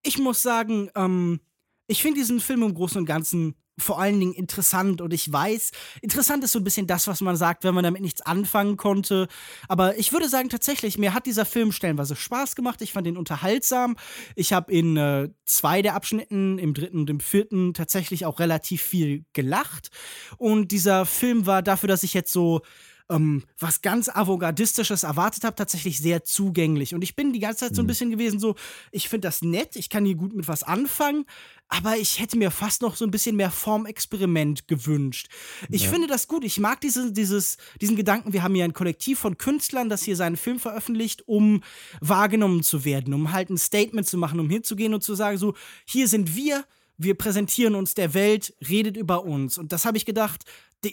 Ich 0.03 0.19
muss 0.19 0.43
sagen, 0.43 0.91
ähm, 0.95 1.41
ich 1.87 2.03
finde 2.03 2.21
diesen 2.21 2.41
Film 2.41 2.63
im 2.63 2.75
Großen 2.75 2.99
und 2.99 3.07
Ganzen 3.07 3.55
vor 3.79 4.01
allen 4.01 4.19
Dingen 4.19 4.33
interessant 4.33 5.01
und 5.01 5.13
ich 5.13 5.31
weiß, 5.31 5.71
interessant 6.01 6.43
ist 6.45 6.53
so 6.53 6.59
ein 6.59 6.65
bisschen 6.65 6.87
das, 6.87 7.09
was 7.09 7.21
man 7.21 7.37
sagt, 7.37 7.65
wenn 7.65 7.75
man 7.75 7.85
damit 7.85 8.01
nichts 8.01 8.23
anfangen 8.23 8.77
konnte. 8.77 9.29
Aber 9.69 9.99
ich 9.99 10.13
würde 10.13 10.29
sagen, 10.29 10.49
tatsächlich, 10.49 10.97
mir 10.99 11.13
hat 11.13 11.27
dieser 11.27 11.45
Film 11.45 11.73
stellenweise 11.73 12.17
Spaß 12.17 12.57
gemacht. 12.57 12.81
Ich 12.81 12.93
fand 12.93 13.07
ihn 13.07 13.17
unterhaltsam. 13.17 13.97
Ich 14.35 14.53
habe 14.53 14.73
in 14.73 14.97
äh, 14.97 15.29
zwei 15.45 15.83
der 15.83 15.95
Abschnitten, 15.95 16.59
im 16.59 16.73
dritten 16.73 17.01
und 17.01 17.11
im 17.11 17.21
vierten, 17.21 17.75
tatsächlich 17.75 18.25
auch 18.25 18.41
relativ 18.41 18.83
viel 18.83 19.25
gelacht. 19.35 19.91
Und 20.39 20.73
dieser 20.73 21.05
Film 21.05 21.47
war 21.47 21.63
dafür, 21.63 21.89
dass 21.89 22.03
ich 22.03 22.15
jetzt 22.15 22.33
so 22.33 22.63
ähm, 23.09 23.45
was 23.59 23.83
ganz 23.83 24.09
Avantgardistisches 24.09 25.03
erwartet 25.03 25.45
habe, 25.45 25.57
tatsächlich 25.57 25.99
sehr 25.99 26.25
zugänglich. 26.25 26.95
Und 26.95 27.03
ich 27.03 27.15
bin 27.15 27.33
die 27.33 27.39
ganze 27.39 27.61
Zeit 27.61 27.75
so 27.75 27.83
ein 27.83 27.85
mhm. 27.85 27.89
bisschen 27.89 28.11
gewesen, 28.11 28.41
so, 28.41 28.57
ich 28.91 29.09
finde 29.09 29.29
das 29.29 29.43
nett, 29.43 29.77
ich 29.77 29.91
kann 29.91 30.05
hier 30.05 30.17
gut 30.17 30.35
mit 30.35 30.49
was 30.49 30.63
anfangen, 30.63 31.25
aber 31.69 31.97
ich 31.97 32.21
hätte 32.21 32.37
mir 32.37 32.51
fast 32.51 32.83
noch 32.83 32.97
so 32.97 33.05
ein 33.05 33.11
bisschen 33.11 33.37
mehr 33.37 33.51
Formexperiment 33.51 34.69
gewünscht. 34.69 35.29
Ich 35.71 35.85
ja. 35.85 35.91
finde 35.91 36.07
das 36.07 36.29
gut. 36.29 36.45
Ich 36.45 36.61
mag 36.61 36.81
diese, 36.81 37.13
dieses, 37.13 37.57
diesen 37.81 37.97
Gedanken, 37.97 38.33
wir 38.33 38.43
haben 38.43 38.55
hier 38.55 38.65
ein 38.65 38.73
Kollektiv 38.73 39.19
von 39.19 39.37
Künstlern, 39.37 39.89
das 39.89 40.03
hier 40.03 40.17
seinen 40.17 40.37
Film 40.37 40.59
veröffentlicht, 40.59 41.27
um 41.27 41.63
wahrgenommen 42.01 42.63
zu 42.63 42.85
werden, 42.85 43.15
um 43.15 43.33
halt 43.33 43.51
ein 43.51 43.59
Statement 43.59 44.07
zu 44.07 44.19
machen, 44.19 44.39
um 44.41 44.51
hinzugehen 44.51 44.95
und 44.95 45.03
zu 45.03 45.15
sagen, 45.15 45.39
so, 45.39 45.55
hier 45.85 46.09
sind 46.09 46.37
wir, 46.37 46.65
wir 46.99 47.15
präsentieren 47.15 47.75
uns 47.75 47.95
der 47.95 48.15
Welt, 48.15 48.55
redet 48.69 48.97
über 48.97 49.25
uns. 49.25 49.59
Und 49.59 49.73
das 49.73 49.85
habe 49.85 49.97
ich 49.97 50.07
gedacht, 50.07 50.45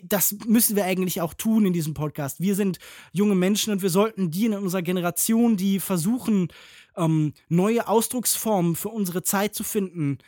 das 0.03 0.35
müssen 0.45 0.75
wir 0.75 0.85
eigentlich 0.85 1.21
auch 1.21 1.33
tun 1.33 1.65
in 1.65 1.73
diesem 1.73 1.93
Podcast. 1.93 2.39
Wir 2.39 2.55
sind 2.55 2.79
junge 3.11 3.35
Menschen 3.35 3.73
und 3.73 3.81
wir 3.81 3.89
sollten 3.89 4.31
die 4.31 4.45
in 4.45 4.53
unserer 4.53 4.81
Generation, 4.81 5.57
die 5.57 5.79
versuchen, 5.79 6.49
ähm, 6.95 7.33
neue 7.49 7.87
Ausdrucksformen 7.87 8.75
für 8.75 8.89
unsere 8.89 9.23
Zeit 9.23 9.55
zu 9.55 9.63
finden, 9.63 10.19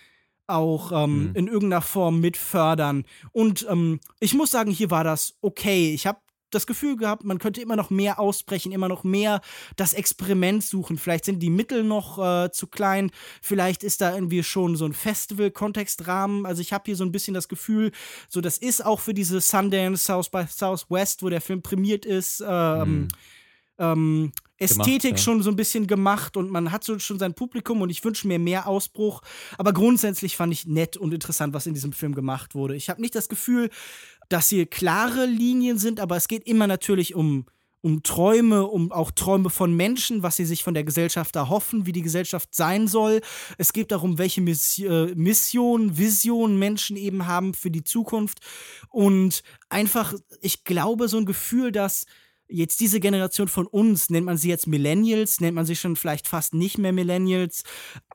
auch 0.47 0.91
ähm, 0.91 1.29
mhm. 1.29 1.35
in 1.35 1.47
irgendeiner 1.47 1.81
Form 1.81 2.19
mit 2.19 2.37
fördern. 2.37 3.05
Und 3.31 3.65
ähm, 3.69 3.99
ich 4.19 4.33
muss 4.33 4.51
sagen, 4.51 4.71
hier 4.71 4.91
war 4.91 5.03
das 5.03 5.35
okay. 5.41 5.93
Ich 5.93 6.05
habe 6.05 6.19
das 6.51 6.67
Gefühl 6.67 6.95
gehabt, 6.95 7.23
man 7.23 7.39
könnte 7.39 7.61
immer 7.61 7.75
noch 7.75 7.89
mehr 7.89 8.19
ausbrechen, 8.19 8.71
immer 8.71 8.87
noch 8.87 9.03
mehr 9.03 9.41
das 9.75 9.93
Experiment 9.93 10.63
suchen. 10.63 10.97
Vielleicht 10.97 11.25
sind 11.25 11.39
die 11.39 11.49
Mittel 11.49 11.83
noch 11.83 12.17
äh, 12.19 12.51
zu 12.51 12.67
klein, 12.67 13.11
vielleicht 13.41 13.83
ist 13.83 14.01
da 14.01 14.13
irgendwie 14.13 14.43
schon 14.43 14.75
so 14.75 14.85
ein 14.85 14.93
Festival-Kontextrahmen. 14.93 16.45
Also 16.45 16.61
ich 16.61 16.73
habe 16.73 16.83
hier 16.85 16.95
so 16.95 17.03
ein 17.03 17.11
bisschen 17.11 17.33
das 17.33 17.47
Gefühl, 17.47 17.91
so 18.29 18.41
das 18.41 18.57
ist 18.57 18.85
auch 18.85 18.99
für 18.99 19.13
diese 19.13 19.41
Sundance 19.41 20.05
South 20.05 20.29
by 20.29 20.45
Southwest, 20.47 21.23
wo 21.23 21.29
der 21.29 21.41
Film 21.41 21.61
prämiert 21.61 22.05
ist, 22.05 22.43
ähm, 22.45 22.89
mhm. 22.89 23.07
ähm, 23.79 24.31
Ästhetik 24.57 25.01
gemacht, 25.01 25.03
ja. 25.03 25.17
schon 25.17 25.43
so 25.43 25.49
ein 25.49 25.57
bisschen 25.57 25.85
gemacht 25.85 26.37
und 26.37 26.49
man 26.49 26.71
hat 26.71 26.85
so 26.85 26.97
schon 26.99 27.19
sein 27.19 27.33
Publikum 27.33 27.81
und 27.81 27.89
ich 27.89 28.03
wünsche 28.05 28.25
mir 28.25 28.39
mehr 28.39 28.67
Ausbruch. 28.67 29.21
Aber 29.57 29.73
grundsätzlich 29.73 30.37
fand 30.37 30.53
ich 30.53 30.65
nett 30.65 30.95
und 30.95 31.13
interessant, 31.13 31.53
was 31.53 31.67
in 31.67 31.73
diesem 31.73 31.91
Film 31.91 32.15
gemacht 32.15 32.55
wurde. 32.55 32.75
Ich 32.75 32.89
habe 32.89 33.01
nicht 33.01 33.15
das 33.15 33.27
Gefühl, 33.27 33.69
dass 34.29 34.49
hier 34.49 34.65
klare 34.65 35.25
Linien 35.25 35.77
sind, 35.77 35.99
aber 35.99 36.15
es 36.15 36.27
geht 36.27 36.47
immer 36.47 36.67
natürlich 36.67 37.15
um, 37.15 37.45
um 37.81 38.01
Träume, 38.01 38.65
um 38.65 38.91
auch 38.91 39.11
Träume 39.11 39.49
von 39.49 39.75
Menschen, 39.75 40.23
was 40.23 40.37
sie 40.37 40.45
sich 40.45 40.63
von 40.63 40.73
der 40.73 40.83
Gesellschaft 40.83 41.35
erhoffen, 41.35 41.85
wie 41.85 41.91
die 41.91 42.01
Gesellschaft 42.01 42.55
sein 42.55 42.87
soll. 42.87 43.21
Es 43.57 43.73
geht 43.73 43.91
darum, 43.91 44.17
welche 44.17 44.41
äh, 44.41 45.13
Mission, 45.15 45.97
Vision 45.97 46.57
Menschen 46.57 46.97
eben 46.97 47.27
haben 47.27 47.53
für 47.53 47.69
die 47.69 47.83
Zukunft. 47.83 48.39
Und 48.89 49.43
einfach, 49.69 50.13
ich 50.41 50.63
glaube, 50.63 51.07
so 51.07 51.17
ein 51.17 51.25
Gefühl, 51.25 51.71
dass 51.71 52.05
jetzt 52.47 52.79
diese 52.79 52.99
Generation 52.99 53.47
von 53.47 53.67
uns, 53.67 54.09
nennt 54.09 54.25
man 54.25 54.37
sie 54.37 54.49
jetzt 54.49 54.67
Millennials, 54.67 55.39
nennt 55.39 55.55
man 55.55 55.65
sie 55.65 55.75
schon 55.75 55.95
vielleicht 55.95 56.27
fast 56.27 56.53
nicht 56.53 56.77
mehr 56.77 56.93
Millennials. 56.93 57.63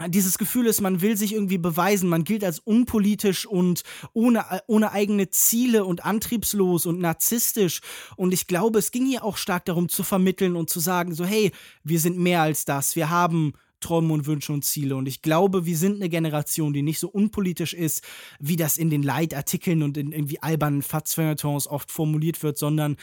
Dieses 0.09 0.39
Gefühl 0.39 0.67
ist, 0.67 0.81
man 0.81 1.01
will 1.01 1.17
sich 1.17 1.33
irgendwie 1.33 1.59
beweisen, 1.59 2.09
man 2.09 2.25
gilt 2.25 2.45
als 2.45 2.59
unpolitisch 2.59 3.47
und 3.47 3.83
ohne, 4.13 4.45
ohne 4.67 4.93
eigene 4.93 5.31
Ziele 5.31 5.85
und 5.85 6.05
antriebslos 6.05 6.87
und 6.87 7.01
narzisstisch. 7.01 7.81
Und 8.17 8.33
ich 8.33 8.47
glaube, 8.47 8.79
es 8.79 8.91
ging 8.91 9.07
hier 9.07 9.25
auch 9.25 9.37
stark 9.37 9.65
darum 9.65 9.89
zu 9.89 10.03
vermitteln 10.03 10.57
und 10.57 10.71
zu 10.71 10.81
sagen, 10.81 11.15
so, 11.15 11.25
hey, 11.25 11.53
wir 11.83 12.01
sind 12.01 12.19
mehr 12.19 12.43
als 12.43 12.65
das, 12.65 12.97
wir 12.97 13.11
haben 13.11 13.55
Träume 13.81 14.13
und 14.13 14.27
Wünsche 14.27 14.53
und 14.53 14.65
Ziele. 14.65 14.95
Und 14.95 15.09
ich 15.09 15.23
glaube, 15.23 15.67
wir 15.67 15.77
sind 15.77 15.97
eine 15.97 16.09
Generation, 16.09 16.73
die 16.73 16.83
nicht 16.83 17.01
so 17.01 17.09
unpolitisch 17.09 17.73
ist, 17.73 18.03
wie 18.39 18.57
das 18.57 18.77
in 18.77 18.91
den 18.91 19.03
Leitartikeln 19.03 19.83
und 19.83 19.97
in 19.97 20.13
irgendwie 20.13 20.43
albernen 20.43 20.83
Fatzfeuilletons 20.83 21.67
oft 21.67 21.91
formuliert 21.91 22.43
wird, 22.43 22.59
sondern 22.59 22.97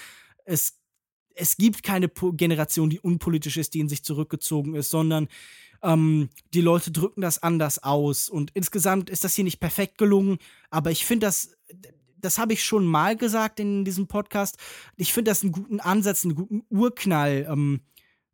es 0.46 0.78
es 1.38 1.58
gibt 1.58 1.84
keine 1.84 2.08
po 2.08 2.34
Generation, 2.34 2.90
die 2.90 3.00
unpolitisch 3.00 3.58
ist, 3.58 3.74
die 3.74 3.80
in 3.80 3.90
sich 3.90 4.04
zurückgezogen 4.04 4.76
ist, 4.76 4.90
sondern 4.90 5.28
ähm, 5.84 6.30
die 6.54 6.62
Leute 6.62 6.92
drücken 6.92 7.22
das 7.22 7.42
anders 7.42 7.84
aus. 7.84 8.30
Und 8.30 8.52
insgesamt 8.54 9.10
ist 9.10 9.24
das 9.24 9.36
hier 9.36 9.44
nicht 9.44 9.60
perfekt 9.60 9.98
gelungen, 9.98 10.40
aber 10.70 10.92
ich 10.92 11.06
finde 11.06 11.28
das, 11.28 11.52
das 12.20 12.38
habe 12.38 12.54
ich 12.54 12.64
schon 12.64 12.86
mal 12.86 13.16
gesagt 13.16 13.60
in 13.60 13.86
diesem 13.86 14.08
Podcast. 14.08 14.58
Ich 14.96 15.14
finde 15.14 15.32
das 15.32 15.44
einen 15.44 15.52
guten 15.52 15.80
Ansatz, 15.80 16.26
einen 16.26 16.36
guten 16.36 16.64
Urknall. 16.70 17.48
Ähm, 17.50 17.82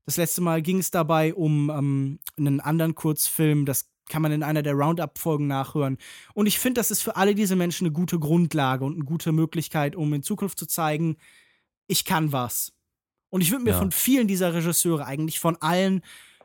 das 0.05 0.17
letzte 0.17 0.41
Mal 0.41 0.61
ging 0.61 0.79
es 0.79 0.91
dabei 0.91 1.33
um 1.33 1.69
ähm, 1.69 2.19
einen 2.37 2.59
anderen 2.59 2.95
Kurzfilm, 2.95 3.65
das 3.65 3.89
kann 4.09 4.21
man 4.21 4.33
in 4.33 4.43
einer 4.43 4.63
der 4.63 4.73
Roundup-Folgen 4.73 5.47
nachhören. 5.47 5.97
Und 6.33 6.45
ich 6.45 6.59
finde, 6.59 6.79
das 6.79 6.91
ist 6.91 7.01
für 7.01 7.15
alle 7.15 7.35
diese 7.35 7.55
Menschen 7.55 7.87
eine 7.87 7.93
gute 7.93 8.19
Grundlage 8.19 8.83
und 8.83 8.95
eine 8.95 9.05
gute 9.05 9.31
Möglichkeit, 9.31 9.95
um 9.95 10.13
in 10.13 10.23
Zukunft 10.23 10.59
zu 10.59 10.65
zeigen, 10.65 11.15
ich 11.87 12.05
kann 12.05 12.31
was. 12.31 12.73
Und 13.33 13.41
ich 13.41 13.49
würde 13.49 13.63
mir 13.63 13.71
Ja. 13.71 13.79
von 13.79 13.91
vielen 13.91 14.27
dieser 14.27 14.53
Regisseure, 14.53 15.07
eigentlich 15.07 15.39
von 15.39 15.55
allen, 15.59 16.03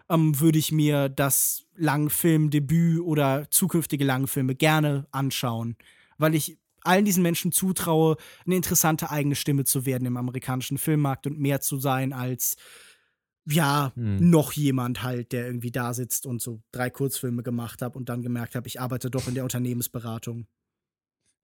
ähm, 0.09 0.41
würde 0.41 0.59
ich 0.59 0.73
mir 0.73 1.11
das 1.11 1.67
Langfilmdebüt 1.77 3.03
oder 3.03 3.47
zukünftige 3.51 4.07
Langfilme 4.07 4.55
gerne 4.55 5.07
anschauen, 5.11 5.77
weil 6.17 6.35
ich 6.35 6.57
allen 6.85 7.05
diesen 7.05 7.23
Menschen 7.23 7.53
zutraue, 7.53 8.17
eine 8.47 8.57
interessante 8.57 9.11
eigene 9.11 9.35
Stimme 9.35 9.65
zu 9.65 9.85
werden 9.85 10.07
im 10.07 10.17
amerikanischen 10.17 10.79
Filmmarkt 10.79 11.27
und 11.27 11.39
mehr 11.39 11.61
zu 11.61 11.79
sein 11.79 12.15
als 12.15 12.57
ja, 13.45 13.93
Hm. 13.95 14.31
noch 14.31 14.53
jemand 14.53 15.03
halt, 15.03 15.33
der 15.33 15.45
irgendwie 15.45 15.71
da 15.71 15.93
sitzt 15.93 16.25
und 16.25 16.41
so 16.41 16.63
drei 16.73 16.89
Kurzfilme 16.89 17.43
gemacht 17.43 17.83
hat 17.83 17.97
und 17.97 18.09
dann 18.09 18.23
gemerkt 18.23 18.55
habe, 18.55 18.67
ich 18.67 18.81
arbeite 18.81 19.11
doch 19.11 19.29
in 19.29 19.35
der 19.35 19.45
Unternehmensberatung. 19.45 20.47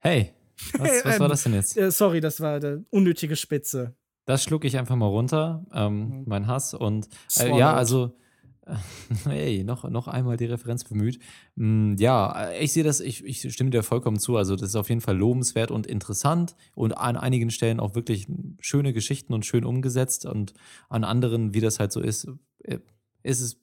Hey, 0.01 0.33
was, 0.79 0.91
was 1.05 1.21
war 1.21 1.29
das 1.29 1.43
denn 1.43 1.53
jetzt? 1.53 1.77
Äh, 1.77 1.91
sorry, 1.91 2.23
das 2.23 2.41
war 2.41 2.57
eine 2.57 2.87
unnötige 2.89 3.37
Spitze. 3.37 3.95
Das 4.27 4.43
schluck 4.43 4.65
ich 4.65 4.79
einfach 4.79 4.97
mal 4.97 5.07
runter, 5.07 5.65
ähm, 5.73 6.09
Mhm. 6.21 6.23
mein 6.27 6.47
Hass. 6.47 6.75
Und 6.75 7.09
äh, 7.39 7.57
ja, 7.59 7.75
also, 7.75 8.17
hey, 9.25 9.63
noch, 9.65 9.89
noch 9.91 10.09
einmal 10.09 10.37
die 10.39 10.47
Referenz 10.47 10.85
bemüht. 10.85 11.19
Mm, 11.57 11.97
ja, 11.99 12.49
äh, 12.49 12.65
ich 12.65 12.73
sehe 12.73 12.83
das, 12.85 13.01
ich, 13.01 13.23
ich 13.25 13.53
stimme 13.53 13.69
dir 13.71 13.83
vollkommen 13.83 14.19
zu. 14.19 14.37
Also, 14.37 14.57
das 14.57 14.71
ist 14.71 14.77
auf 14.77 14.89
jeden 14.89 15.03
Fall 15.03 15.17
lobenswert 15.19 15.71
und 15.71 15.87
interessant 15.87 16.57
und 16.75 16.97
an 16.97 17.17
einigen 17.19 17.51
Stellen 17.51 17.79
auch 17.81 17.95
wirklich 17.95 18.27
schöne 18.61 18.93
Geschichten 18.95 19.35
und 19.35 19.45
schön 19.45 19.65
umgesetzt. 19.65 20.25
Und 20.25 20.55
an 20.89 21.05
anderen, 21.05 21.53
wie 21.53 21.61
das 21.61 21.79
halt 21.79 21.93
so 21.93 22.01
ist, 22.01 22.27
äh, 22.63 22.79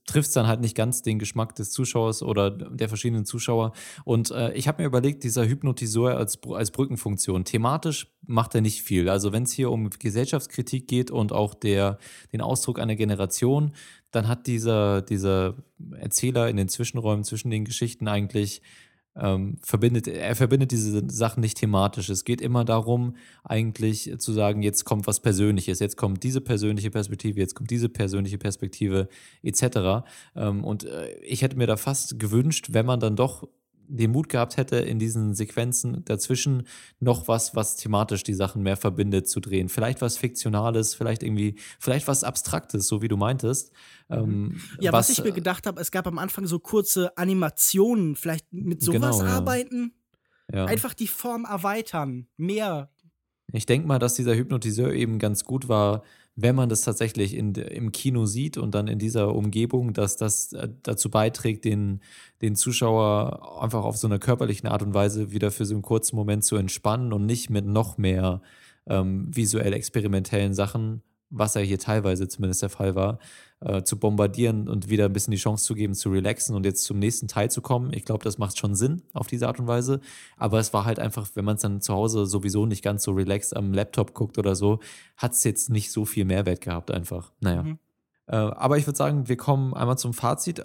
trifft 0.05 0.29
es 0.29 0.33
dann 0.33 0.47
halt 0.47 0.61
nicht 0.61 0.75
ganz 0.75 1.01
den 1.01 1.19
Geschmack 1.19 1.55
des 1.55 1.71
Zuschauers 1.71 2.23
oder 2.23 2.49
der 2.49 2.89
verschiedenen 2.89 3.25
Zuschauer. 3.25 3.73
Und 4.03 4.31
äh, 4.31 4.53
ich 4.53 4.67
habe 4.67 4.81
mir 4.81 4.87
überlegt, 4.87 5.23
dieser 5.23 5.47
Hypnotiseur 5.47 6.17
als, 6.17 6.39
als 6.49 6.71
Brückenfunktion, 6.71 7.45
thematisch 7.45 8.11
macht 8.25 8.55
er 8.55 8.61
nicht 8.61 8.81
viel. 8.81 9.09
Also 9.09 9.31
wenn 9.31 9.43
es 9.43 9.51
hier 9.51 9.71
um 9.71 9.89
Gesellschaftskritik 9.89 10.87
geht 10.87 11.11
und 11.11 11.31
auch 11.31 11.53
der, 11.53 11.99
den 12.33 12.41
Ausdruck 12.41 12.79
einer 12.79 12.95
Generation, 12.95 13.73
dann 14.11 14.27
hat 14.27 14.47
dieser, 14.47 15.01
dieser 15.01 15.55
Erzähler 15.97 16.49
in 16.49 16.57
den 16.57 16.67
Zwischenräumen 16.67 17.23
zwischen 17.23 17.49
den 17.49 17.65
Geschichten 17.65 18.07
eigentlich 18.07 18.61
ähm, 19.15 19.57
verbindet, 19.61 20.07
er 20.07 20.35
verbindet 20.35 20.71
diese 20.71 21.03
Sachen 21.09 21.41
nicht 21.41 21.57
thematisch. 21.57 22.09
Es 22.09 22.23
geht 22.23 22.41
immer 22.41 22.65
darum, 22.65 23.15
eigentlich 23.43 24.13
zu 24.19 24.31
sagen, 24.31 24.61
jetzt 24.61 24.85
kommt 24.85 25.07
was 25.07 25.19
Persönliches, 25.19 25.79
jetzt 25.79 25.97
kommt 25.97 26.23
diese 26.23 26.41
persönliche 26.41 26.91
Perspektive, 26.91 27.39
jetzt 27.39 27.55
kommt 27.55 27.71
diese 27.71 27.89
persönliche 27.89 28.37
Perspektive, 28.37 29.09
etc. 29.43 30.05
Ähm, 30.35 30.63
und 30.63 30.85
äh, 30.85 31.13
ich 31.19 31.41
hätte 31.41 31.57
mir 31.57 31.67
da 31.67 31.77
fast 31.77 32.19
gewünscht, 32.19 32.69
wenn 32.71 32.85
man 32.85 32.99
dann 32.99 33.15
doch 33.15 33.47
den 33.97 34.11
Mut 34.11 34.29
gehabt 34.29 34.57
hätte, 34.57 34.77
in 34.77 34.99
diesen 34.99 35.33
Sequenzen 35.33 36.03
dazwischen 36.05 36.67
noch 36.99 37.27
was, 37.27 37.55
was 37.55 37.75
thematisch 37.75 38.23
die 38.23 38.33
Sachen 38.33 38.63
mehr 38.63 38.77
verbindet, 38.77 39.27
zu 39.27 39.39
drehen. 39.39 39.69
Vielleicht 39.69 40.01
was 40.01 40.17
Fiktionales, 40.17 40.95
vielleicht 40.95 41.23
irgendwie, 41.23 41.55
vielleicht 41.79 42.07
was 42.07 42.23
Abstraktes, 42.23 42.87
so 42.87 43.01
wie 43.01 43.07
du 43.07 43.17
meintest. 43.17 43.71
Ähm, 44.09 44.59
Ja, 44.79 44.93
was, 44.93 45.09
ich 45.09 45.23
mir 45.23 45.29
äh, 45.29 45.33
gedacht 45.33 45.67
habe, 45.67 45.81
es 45.81 45.91
gab 45.91 46.07
am 46.07 46.17
Anfang 46.17 46.45
so 46.45 46.59
kurze 46.59 47.17
Animationen, 47.17 48.15
vielleicht 48.15 48.51
mit 48.51 48.81
sowas 48.81 49.19
Genau, 49.19 49.29
ja. 49.29 49.37
arbeiten. 49.37 49.93
ja. 50.51 50.65
Einfach 50.65 50.93
die 50.93 51.07
Form 51.07 51.45
erweitern. 51.45 52.27
Mehr. 52.37 52.89
Ich 53.53 53.65
denke 53.65 53.87
mal, 53.87 53.99
dass 53.99 54.13
dieser 54.13 54.35
Hypnotiseur 54.35 54.93
eben 54.93 55.19
ganz 55.19 55.43
gut 55.43 55.67
war, 55.67 56.03
wenn 56.41 56.55
man 56.55 56.69
das 56.69 56.81
tatsächlich 56.81 57.35
in, 57.35 57.53
im 57.53 57.91
Kino 57.91 58.25
sieht 58.25 58.57
und 58.57 58.75
dann 58.75 58.87
in 58.87 58.99
dieser 58.99 59.33
Umgebung, 59.35 59.93
dass 59.93 60.17
das 60.17 60.53
äh, 60.53 60.69
dazu 60.83 61.09
beiträgt, 61.09 61.65
den, 61.65 62.01
den 62.41 62.55
Zuschauer 62.55 63.61
einfach 63.61 63.83
auf 63.83 63.97
so 63.97 64.07
einer 64.07 64.19
körperlichen 64.19 64.67
Art 64.67 64.81
und 64.81 64.93
Weise 64.93 65.31
wieder 65.31 65.51
für 65.51 65.65
so 65.65 65.73
einen 65.73 65.81
kurzen 65.81 66.15
Moment 66.15 66.43
zu 66.43 66.55
entspannen 66.55 67.13
und 67.13 67.25
nicht 67.25 67.49
mit 67.49 67.65
noch 67.65 67.97
mehr 67.97 68.41
ähm, 68.87 69.35
visuell 69.35 69.73
experimentellen 69.73 70.53
Sachen, 70.53 71.01
was 71.31 71.53
ja 71.55 71.61
hier 71.61 71.79
teilweise 71.79 72.27
zumindest 72.27 72.61
der 72.61 72.69
Fall 72.69 72.93
war, 72.93 73.17
äh, 73.61 73.83
zu 73.83 73.97
bombardieren 73.97 74.67
und 74.67 74.89
wieder 74.89 75.05
ein 75.05 75.13
bisschen 75.13 75.31
die 75.31 75.37
Chance 75.37 75.63
zu 75.65 75.75
geben, 75.75 75.93
zu 75.93 76.09
relaxen 76.09 76.55
und 76.55 76.65
jetzt 76.65 76.83
zum 76.83 76.99
nächsten 76.99 77.27
Teil 77.27 77.49
zu 77.49 77.61
kommen. 77.61 77.93
Ich 77.93 78.05
glaube, 78.05 78.23
das 78.23 78.37
macht 78.37 78.57
schon 78.57 78.75
Sinn 78.75 79.01
auf 79.13 79.27
diese 79.27 79.47
Art 79.47 79.59
und 79.59 79.67
Weise. 79.67 80.01
Aber 80.37 80.59
es 80.59 80.73
war 80.73 80.85
halt 80.85 80.99
einfach, 80.99 81.29
wenn 81.35 81.45
man 81.45 81.55
es 81.55 81.61
dann 81.61 81.79
zu 81.81 81.93
Hause 81.93 82.25
sowieso 82.25 82.65
nicht 82.65 82.83
ganz 82.83 83.03
so 83.03 83.11
relaxed 83.11 83.55
am 83.55 83.73
Laptop 83.73 84.13
guckt 84.13 84.37
oder 84.37 84.55
so, 84.55 84.79
hat 85.15 85.33
es 85.33 85.43
jetzt 85.43 85.69
nicht 85.69 85.91
so 85.91 86.05
viel 86.05 86.25
Mehrwert 86.25 86.61
gehabt 86.61 86.91
einfach. 86.91 87.31
Naja. 87.39 87.63
Mhm. 87.63 87.79
Äh, 88.27 88.35
aber 88.35 88.77
ich 88.77 88.85
würde 88.87 88.97
sagen, 88.97 89.27
wir 89.29 89.37
kommen 89.37 89.73
einmal 89.73 89.97
zum 89.97 90.13
Fazit. 90.13 90.63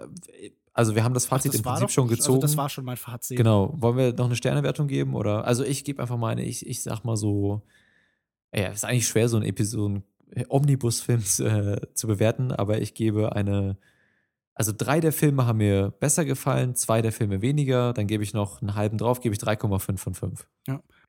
Also 0.72 0.94
wir 0.94 1.04
haben 1.04 1.14
das 1.14 1.26
Fazit 1.26 1.52
das 1.52 1.60
im 1.60 1.64
Prinzip 1.64 1.86
doch- 1.88 1.92
schon 1.92 2.08
gezogen. 2.08 2.36
Also 2.38 2.46
das 2.46 2.56
war 2.56 2.68
schon 2.68 2.84
mein 2.84 2.96
Fazit. 2.96 3.36
Genau. 3.36 3.72
Wollen 3.76 3.96
wir 3.96 4.12
noch 4.14 4.26
eine 4.26 4.36
Sternewertung 4.36 4.88
geben? 4.88 5.14
Oder? 5.14 5.44
Also 5.46 5.64
ich 5.64 5.84
gebe 5.84 6.02
einfach 6.02 6.16
mal 6.18 6.30
eine, 6.30 6.44
ich, 6.44 6.66
ich 6.66 6.82
sag 6.82 7.04
mal 7.04 7.16
so, 7.16 7.62
ja, 8.54 8.68
ist 8.68 8.84
eigentlich 8.84 9.06
schwer, 9.06 9.28
so 9.28 9.36
einen 9.36 9.46
Episoden 9.46 10.02
Omnibus-Film 10.48 11.20
äh, 11.40 11.80
zu 11.94 12.06
bewerten, 12.06 12.52
aber 12.52 12.80
ich 12.80 12.94
gebe 12.94 13.34
eine, 13.34 13.78
also 14.54 14.72
drei 14.76 15.00
der 15.00 15.12
Filme 15.12 15.46
haben 15.46 15.58
mir 15.58 15.90
besser 15.90 16.24
gefallen, 16.24 16.74
zwei 16.74 17.02
der 17.02 17.12
Filme 17.12 17.42
weniger, 17.42 17.92
dann 17.92 18.06
gebe 18.06 18.22
ich 18.24 18.32
noch 18.32 18.60
einen 18.60 18.74
halben 18.74 18.98
drauf, 18.98 19.20
gebe 19.20 19.34
ich 19.34 19.40
3,5 19.40 19.98
von 19.98 20.14
5. 20.14 20.46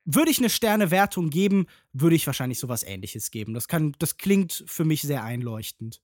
Würde 0.04 0.30
ich 0.30 0.38
eine 0.38 0.50
Sternewertung 0.50 1.30
geben, 1.30 1.66
würde 1.92 2.16
ich 2.16 2.26
wahrscheinlich 2.26 2.58
sowas 2.58 2.82
ähnliches 2.82 3.30
geben. 3.30 3.54
Das, 3.54 3.68
kann, 3.68 3.92
das 3.98 4.16
klingt 4.16 4.64
für 4.66 4.84
mich 4.84 5.02
sehr 5.02 5.22
einleuchtend. 5.22 6.00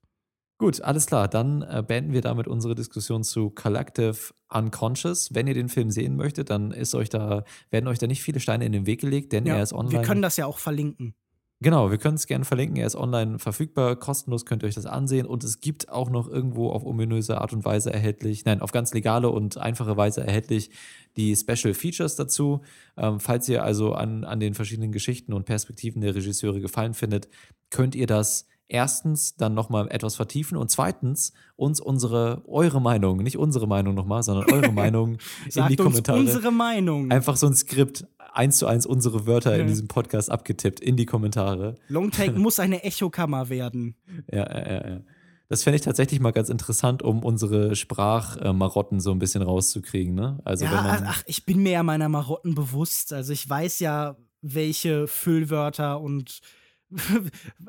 Gut, 0.58 0.82
alles 0.82 1.06
klar. 1.06 1.26
Dann 1.26 1.62
äh, 1.62 1.82
beenden 1.86 2.12
wir 2.12 2.20
damit 2.20 2.46
unsere 2.46 2.74
Diskussion 2.74 3.24
zu 3.24 3.50
Collective 3.50 4.34
Unconscious. 4.48 5.34
Wenn 5.34 5.46
ihr 5.46 5.54
den 5.54 5.68
Film 5.68 5.90
sehen 5.90 6.16
möchtet, 6.16 6.50
dann 6.50 6.70
ist 6.70 6.94
euch 6.94 7.08
da, 7.08 7.44
werden 7.70 7.88
euch 7.88 7.98
da 7.98 8.06
nicht 8.06 8.22
viele 8.22 8.40
Steine 8.40 8.64
in 8.64 8.72
den 8.72 8.86
Weg 8.86 9.00
gelegt, 9.00 9.32
denn 9.32 9.46
er 9.46 9.62
ist 9.62 9.72
online. 9.72 10.00
wir 10.00 10.02
können 10.02 10.22
das 10.22 10.36
ja 10.36 10.46
auch 10.46 10.58
verlinken. 10.58 11.14
Genau, 11.60 11.90
wir 11.90 11.98
können 11.98 12.16
es 12.16 12.26
gerne 12.26 12.44
verlinken. 12.44 12.76
Er 12.76 12.86
ist 12.86 12.96
online 12.96 13.38
verfügbar, 13.38 13.96
kostenlos 13.96 14.44
könnt 14.44 14.62
ihr 14.62 14.66
euch 14.66 14.74
das 14.74 14.86
ansehen. 14.86 15.26
Und 15.26 15.44
es 15.44 15.60
gibt 15.60 15.88
auch 15.88 16.10
noch 16.10 16.28
irgendwo 16.28 16.70
auf 16.70 16.84
ominöse 16.84 17.40
Art 17.40 17.52
und 17.52 17.64
Weise 17.64 17.92
erhältlich, 17.92 18.44
nein, 18.44 18.60
auf 18.60 18.72
ganz 18.72 18.92
legale 18.92 19.30
und 19.30 19.56
einfache 19.56 19.96
Weise 19.96 20.26
erhältlich 20.26 20.70
die 21.16 21.34
Special 21.34 21.72
Features 21.72 22.16
dazu. 22.16 22.62
Ähm, 22.96 23.20
falls 23.20 23.48
ihr 23.48 23.62
also 23.64 23.94
an, 23.94 24.24
an 24.24 24.40
den 24.40 24.54
verschiedenen 24.54 24.92
Geschichten 24.92 25.32
und 25.32 25.44
Perspektiven 25.44 26.00
der 26.00 26.14
Regisseure 26.14 26.60
gefallen 26.60 26.92
findet, 26.92 27.28
könnt 27.70 27.94
ihr 27.94 28.06
das 28.06 28.46
erstens 28.68 29.36
dann 29.36 29.54
nochmal 29.54 29.88
etwas 29.90 30.16
vertiefen 30.16 30.56
und 30.56 30.70
zweitens 30.70 31.32
uns 31.56 31.80
unsere, 31.80 32.42
eure 32.46 32.80
Meinung, 32.80 33.18
nicht 33.18 33.38
unsere 33.38 33.66
Meinung 33.66 33.94
nochmal, 33.94 34.22
sondern 34.22 34.50
eure 34.52 34.72
Meinung 34.72 35.18
in 35.54 35.66
die 35.68 35.76
Kommentare. 35.76 36.18
unsere 36.18 36.50
Meinung. 36.50 37.10
Einfach 37.10 37.36
so 37.36 37.46
ein 37.46 37.54
Skript, 37.54 38.06
eins 38.34 38.58
zu 38.58 38.66
eins 38.66 38.84
unsere 38.86 39.26
Wörter 39.26 39.54
in 39.54 39.62
Ja. 39.62 39.66
diesem 39.66 39.88
Podcast 39.88 40.30
abgetippt 40.30 40.80
in 40.80 40.96
die 40.96 41.06
Kommentare. 41.06 41.76
Longtake 41.88 42.32
muss 42.38 42.58
eine 42.58 42.82
Echokammer 42.84 43.48
werden. 43.48 43.96
Ja, 44.30 44.38
ja, 44.50 44.68
ja, 44.72 44.88
ja. 44.90 45.00
Das 45.48 45.62
fände 45.62 45.76
ich 45.76 45.82
tatsächlich 45.82 46.20
mal 46.20 46.32
ganz 46.32 46.48
interessant, 46.48 47.02
um 47.02 47.22
unsere 47.22 47.76
Sprachmarotten 47.76 48.98
so 49.00 49.10
ein 49.12 49.18
bisschen 49.18 49.42
rauszukriegen. 49.42 50.14
Ne? 50.14 50.38
Also 50.44 50.64
ja, 50.64 50.72
wenn 50.72 50.82
man, 50.84 51.04
ach, 51.06 51.22
ich 51.26 51.44
bin 51.44 51.62
mir 51.62 51.72
ja 51.72 51.82
meiner 51.82 52.08
Marotten 52.08 52.54
bewusst. 52.54 53.12
Also 53.12 53.32
ich 53.32 53.48
weiß 53.48 53.78
ja, 53.80 54.16
welche 54.40 55.06
Füllwörter 55.06 56.00
und 56.00 56.40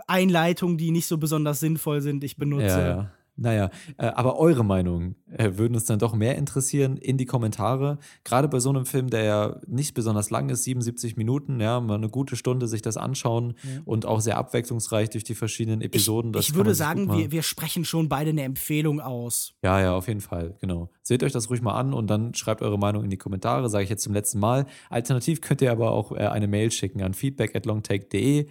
Einleitungen, 0.07 0.77
die 0.77 0.91
nicht 0.91 1.07
so 1.07 1.17
besonders 1.17 1.59
sinnvoll 1.59 2.01
sind, 2.01 2.23
ich 2.23 2.37
benutze. 2.37 2.65
Ja, 2.65 2.87
ja. 2.87 3.11
Naja, 3.37 3.69
äh, 3.97 4.05
aber 4.07 4.37
eure 4.39 4.63
Meinung 4.63 5.15
äh, 5.29 5.51
würden 5.57 5.75
uns 5.75 5.85
dann 5.85 5.99
doch 5.99 6.13
mehr 6.13 6.35
interessieren 6.37 6.97
in 6.97 7.17
die 7.17 7.25
Kommentare. 7.25 7.97
Gerade 8.23 8.47
bei 8.47 8.59
so 8.59 8.69
einem 8.69 8.85
Film, 8.85 9.09
der 9.09 9.23
ja 9.23 9.59
nicht 9.67 9.93
besonders 9.93 10.29
lang 10.29 10.49
ist, 10.49 10.63
77 10.63 11.17
Minuten, 11.17 11.59
ja, 11.59 11.79
mal 11.81 11.95
eine 11.95 12.09
gute 12.09 12.35
Stunde 12.35 12.67
sich 12.67 12.81
das 12.81 12.95
anschauen 12.97 13.55
Ja. 13.63 13.81
und 13.85 14.05
auch 14.05 14.21
sehr 14.21 14.37
abwechslungsreich 14.37 15.09
durch 15.09 15.23
die 15.23 15.35
verschiedenen 15.35 15.81
Episoden. 15.81 16.31
Das 16.31 16.45
ich 16.45 16.51
kann 16.51 16.57
würde 16.57 16.75
sagen, 16.75 17.11
wir, 17.11 17.31
wir 17.31 17.43
sprechen 17.43 17.83
schon 17.83 18.07
beide 18.07 18.29
eine 18.29 18.43
Empfehlung 18.43 19.01
aus. 19.01 19.53
Ja, 19.63 19.81
ja, 19.81 19.95
auf 19.95 20.07
jeden 20.07 20.21
Fall, 20.21 20.55
genau. 20.61 20.89
Seht 21.01 21.21
euch 21.21 21.31
das 21.33 21.49
ruhig 21.49 21.61
mal 21.61 21.73
an 21.75 21.93
und 21.93 22.07
dann 22.09 22.33
schreibt 22.33 22.61
eure 22.61 22.79
Meinung 22.79 23.03
in 23.03 23.09
die 23.09 23.17
Kommentare, 23.17 23.69
sage 23.69 23.83
ich 23.83 23.89
jetzt 23.89 24.03
zum 24.03 24.13
letzten 24.13 24.39
Mal. 24.39 24.65
Alternativ 24.89 25.41
könnt 25.41 25.61
ihr 25.61 25.71
aber 25.71 25.91
auch 25.91 26.11
äh, 26.13 26.27
eine 26.27 26.47
Mail 26.47 26.71
schicken 26.71 27.01
an 27.01 27.13
feedback 27.13 27.55
at 27.55 27.65
longtake.de, 27.65 28.47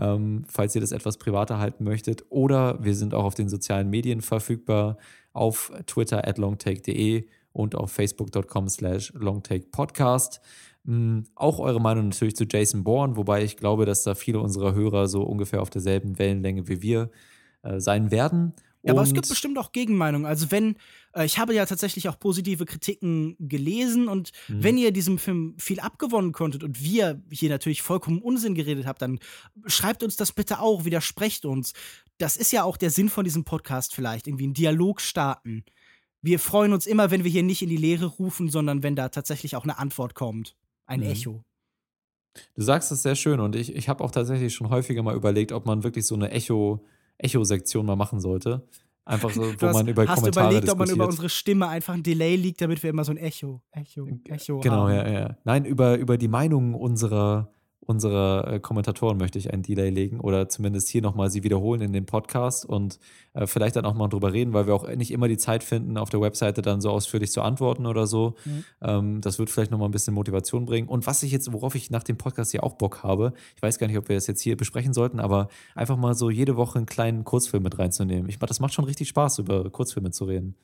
ähm, 0.00 0.44
falls 0.48 0.74
ihr 0.74 0.80
das 0.80 0.92
etwas 0.92 1.18
privater 1.18 1.58
halten 1.58 1.84
möchtet. 1.84 2.24
Oder 2.30 2.82
wir 2.82 2.94
sind 2.94 3.14
auch 3.14 3.24
auf 3.24 3.34
den 3.34 3.48
sozialen 3.48 3.90
Medien 3.90 4.20
verfügbar, 4.20 4.96
auf 5.32 5.72
Twitter 5.86 6.26
at 6.26 6.38
longtake.de 6.38 7.26
und 7.52 7.74
auf 7.74 7.90
facebook.com 7.92 8.68
slash 8.68 9.12
longtakepodcast. 9.14 10.40
Mm, 10.84 11.20
Auch 11.34 11.58
eure 11.58 11.80
Meinung 11.80 12.08
natürlich 12.08 12.36
zu 12.36 12.44
Jason 12.44 12.84
Bourne, 12.84 13.16
wobei 13.16 13.42
ich 13.42 13.56
glaube, 13.56 13.84
dass 13.84 14.04
da 14.04 14.14
viele 14.14 14.40
unserer 14.40 14.74
Hörer 14.74 15.08
so 15.08 15.22
ungefähr 15.22 15.62
auf 15.62 15.70
derselben 15.70 16.18
Wellenlänge 16.18 16.68
wie 16.68 16.82
wir 16.82 17.10
äh, 17.62 17.80
sein 17.80 18.10
werden. 18.10 18.54
Ja, 18.82 18.92
aber 18.92 19.02
es 19.02 19.12
gibt 19.12 19.28
bestimmt 19.28 19.58
auch 19.58 19.72
Gegenmeinungen. 19.72 20.24
Also 20.26 20.50
wenn, 20.50 20.76
äh, 21.12 21.24
ich 21.26 21.38
habe 21.38 21.52
ja 21.52 21.66
tatsächlich 21.66 22.08
auch 22.08 22.18
positive 22.18 22.64
Kritiken 22.64 23.36
gelesen 23.40 24.06
und 24.08 24.30
Mhm. 24.48 24.62
wenn 24.62 24.78
ihr 24.78 24.92
diesem 24.92 25.18
Film 25.18 25.54
viel 25.58 25.80
abgewonnen 25.80 26.32
konntet 26.32 26.62
und 26.62 26.82
wir 26.82 27.20
hier 27.30 27.48
natürlich 27.50 27.82
vollkommen 27.82 28.22
Unsinn 28.22 28.54
geredet 28.54 28.86
habt, 28.86 29.02
dann 29.02 29.18
schreibt 29.66 30.02
uns 30.02 30.16
das 30.16 30.32
bitte 30.32 30.60
auch, 30.60 30.84
widersprecht 30.84 31.44
uns. 31.44 31.72
Das 32.18 32.36
ist 32.36 32.52
ja 32.52 32.62
auch 32.62 32.76
der 32.76 32.90
Sinn 32.90 33.08
von 33.08 33.24
diesem 33.24 33.44
Podcast 33.44 33.94
vielleicht, 33.94 34.26
irgendwie 34.28 34.44
einen 34.44 34.54
Dialog 34.54 35.00
starten. 35.00 35.64
Wir 36.22 36.38
freuen 36.38 36.72
uns 36.72 36.86
immer, 36.86 37.10
wenn 37.10 37.24
wir 37.24 37.30
hier 37.30 37.42
nicht 37.42 37.62
in 37.62 37.68
die 37.68 37.76
Leere 37.76 38.06
rufen, 38.06 38.48
sondern 38.48 38.82
wenn 38.82 38.96
da 38.96 39.08
tatsächlich 39.08 39.54
auch 39.56 39.64
eine 39.64 39.78
Antwort 39.78 40.14
kommt. 40.14 40.56
Ein 40.86 41.00
Mhm. 41.00 41.06
Echo. 41.06 41.44
Du 42.54 42.62
sagst 42.62 42.92
es 42.92 43.02
sehr 43.02 43.16
schön 43.16 43.40
und 43.40 43.56
ich, 43.56 43.74
ich 43.74 43.88
habe 43.88 44.04
auch 44.04 44.10
tatsächlich 44.12 44.54
schon 44.54 44.70
häufiger 44.70 45.02
mal 45.02 45.16
überlegt, 45.16 45.50
ob 45.52 45.66
man 45.66 45.82
wirklich 45.82 46.06
so 46.06 46.14
eine 46.14 46.30
Echo, 46.30 46.84
Echo-Sektion 47.18 47.84
mal 47.86 47.96
machen 47.96 48.20
sollte. 48.20 48.66
Einfach 49.04 49.30
so, 49.30 49.40
wo 49.42 49.66
hast, 49.66 49.72
man 49.72 49.88
über 49.88 50.06
hast 50.06 50.16
Kommentare 50.16 50.50
überlegt, 50.50 50.70
ob 50.70 50.78
man 50.78 50.84
diskutiert. 50.86 50.96
über 50.96 51.06
unsere 51.06 51.28
Stimme 51.30 51.66
einfach 51.68 51.94
ein 51.94 52.02
Delay 52.02 52.36
liegt, 52.36 52.60
damit 52.60 52.82
wir 52.82 52.90
immer 52.90 53.04
so 53.04 53.12
ein 53.12 53.16
Echo, 53.16 53.62
Echo, 53.70 54.06
Echo 54.28 54.60
Genau, 54.60 54.88
haben. 54.88 54.94
ja, 54.94 55.08
ja. 55.08 55.36
Nein, 55.44 55.64
über, 55.64 55.96
über 55.96 56.18
die 56.18 56.28
Meinungen 56.28 56.74
unserer, 56.74 57.50
unserer 57.88 58.46
äh, 58.46 58.60
Kommentatoren 58.60 59.16
möchte 59.16 59.38
ich 59.38 59.50
ein 59.50 59.62
Delay 59.62 59.88
legen 59.88 60.20
oder 60.20 60.50
zumindest 60.50 60.90
hier 60.90 61.00
nochmal 61.00 61.30
sie 61.30 61.42
wiederholen 61.42 61.80
in 61.80 61.94
dem 61.94 62.04
Podcast 62.04 62.66
und 62.66 62.98
äh, 63.32 63.46
vielleicht 63.46 63.76
dann 63.76 63.86
auch 63.86 63.94
mal 63.94 64.08
drüber 64.08 64.34
reden, 64.34 64.52
weil 64.52 64.66
wir 64.66 64.74
auch 64.74 64.86
nicht 64.94 65.10
immer 65.10 65.26
die 65.26 65.38
Zeit 65.38 65.64
finden, 65.64 65.96
auf 65.96 66.10
der 66.10 66.20
Webseite 66.20 66.60
dann 66.60 66.82
so 66.82 66.90
ausführlich 66.90 67.32
zu 67.32 67.40
antworten 67.40 67.86
oder 67.86 68.06
so. 68.06 68.34
Mhm. 68.44 68.64
Ähm, 68.82 69.20
das 69.22 69.38
wird 69.38 69.48
vielleicht 69.48 69.70
nochmal 69.70 69.88
ein 69.88 69.92
bisschen 69.92 70.12
Motivation 70.12 70.66
bringen. 70.66 70.86
Und 70.86 71.06
was 71.06 71.22
ich 71.22 71.32
jetzt, 71.32 71.50
worauf 71.50 71.74
ich 71.74 71.90
nach 71.90 72.02
dem 72.02 72.18
Podcast 72.18 72.52
ja 72.52 72.62
auch 72.62 72.74
Bock 72.74 73.02
habe, 73.02 73.32
ich 73.56 73.62
weiß 73.62 73.78
gar 73.78 73.86
nicht, 73.86 73.96
ob 73.96 74.10
wir 74.10 74.16
das 74.16 74.26
jetzt 74.26 74.42
hier 74.42 74.58
besprechen 74.58 74.92
sollten, 74.92 75.18
aber 75.18 75.48
einfach 75.74 75.96
mal 75.96 76.14
so 76.14 76.28
jede 76.28 76.56
Woche 76.56 76.76
einen 76.76 76.86
kleinen 76.86 77.24
Kurzfilm 77.24 77.62
mit 77.62 77.78
reinzunehmen. 77.78 78.28
Ich, 78.28 78.38
das 78.38 78.60
macht 78.60 78.74
schon 78.74 78.84
richtig 78.84 79.08
Spaß, 79.08 79.38
über 79.38 79.70
Kurzfilme 79.70 80.10
zu 80.10 80.26
reden. 80.26 80.56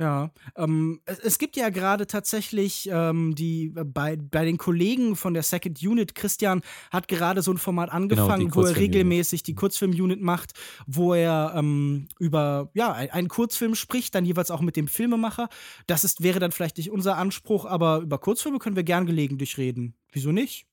Ja, 0.00 0.32
ähm, 0.56 1.00
es, 1.04 1.20
es 1.20 1.38
gibt 1.38 1.54
ja 1.56 1.68
gerade 1.68 2.08
tatsächlich 2.08 2.88
ähm, 2.90 3.36
die 3.36 3.72
äh, 3.76 3.84
bei, 3.84 4.16
bei 4.16 4.44
den 4.44 4.58
Kollegen 4.58 5.14
von 5.14 5.34
der 5.34 5.44
Second 5.44 5.80
Unit, 5.84 6.16
Christian 6.16 6.62
hat 6.90 7.06
gerade 7.06 7.42
so 7.42 7.52
ein 7.52 7.58
Format 7.58 7.90
angefangen, 7.90 8.52
wo 8.56 8.62
er 8.62 8.70
regelmäßig 8.80 9.44
die 9.44 9.54
Kurzfilm-Unit 9.54 10.20
macht, 10.20 10.54
wo 10.88 11.14
er 11.14 11.52
ähm, 11.54 12.08
über 12.18 12.70
ja, 12.74 12.92
ein- 12.92 13.10
einen 13.10 13.28
Kurzfilm 13.28 13.76
spricht, 13.76 14.16
dann 14.16 14.24
jeweils 14.24 14.50
auch 14.50 14.60
mit 14.62 14.74
dem 14.74 14.88
Filmemacher. 14.88 15.48
Das 15.86 16.02
ist, 16.02 16.24
wäre 16.24 16.40
dann 16.40 16.50
vielleicht 16.50 16.76
nicht 16.78 16.90
unser 16.90 17.16
Anspruch, 17.16 17.64
aber 17.64 17.98
über 18.00 18.18
Kurzfilme 18.18 18.58
können 18.58 18.74
wir 18.74 18.82
gern 18.82 19.06
gelegentlich 19.06 19.58
reden. 19.58 19.94
Wieso 20.10 20.32
nicht? 20.32 20.66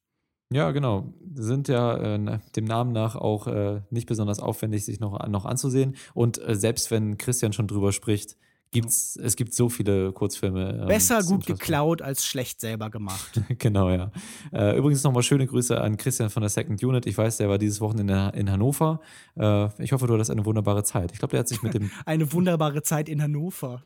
Ja, 0.52 0.72
genau. 0.72 1.14
Sind 1.36 1.68
ja 1.68 2.16
äh, 2.16 2.40
dem 2.56 2.66
Namen 2.66 2.92
nach 2.92 3.16
auch 3.16 3.46
äh, 3.46 3.82
nicht 3.92 4.08
besonders 4.08 4.40
aufwendig, 4.40 4.84
sich 4.84 5.00
noch, 5.00 5.28
noch 5.28 5.46
anzusehen. 5.46 5.96
Und 6.16 6.40
äh, 6.40 6.56
selbst 6.56 6.90
wenn 6.90 7.20
Christian 7.20 7.54
schon 7.54 7.68
drüber 7.68 7.92
spricht, 7.92 8.36
gibt's, 8.72 9.18
es 9.18 9.36
gibt 9.36 9.54
so 9.54 9.70
viele 9.70 10.12
Kurzfilme. 10.14 10.80
ähm, 10.82 10.88
Besser 10.88 11.22
gut 11.24 11.46
geklaut 11.46 12.02
als 12.02 12.26
schlecht 12.26 12.60
selber 12.62 12.90
gemacht. 12.90 13.42
genau, 13.60 13.90
ja. 13.90 14.12
Äh, 14.54 14.78
übrigens 14.78 15.04
nochmal 15.04 15.24
schöne 15.24 15.46
Grüße 15.46 15.80
an 15.80 15.98
Christian 15.98 16.30
von 16.30 16.42
der 16.42 16.50
Second 16.50 16.82
Unit. 16.84 17.06
Ich 17.06 17.18
weiß, 17.18 17.38
der 17.38 17.50
war 17.50 17.58
dieses 17.58 17.82
Wochenende 17.82 18.32
in 18.36 18.50
Hannover. 18.50 19.02
Äh, 19.38 19.68
ich 19.84 19.92
hoffe, 19.92 20.08
du 20.08 20.14
hattest 20.14 20.32
eine 20.32 20.46
wunderbare 20.46 20.84
Zeit. 20.84 21.12
Ich 21.12 21.20
glaube, 21.20 21.32
der 21.32 21.42
hat 21.42 21.48
sich 21.48 21.62
mit 21.64 21.74
dem, 21.74 21.92
Eine 22.06 22.32
wunderbare 22.34 22.82
Zeit 22.82 23.10
in 23.10 23.22
Hannover. 23.22 23.84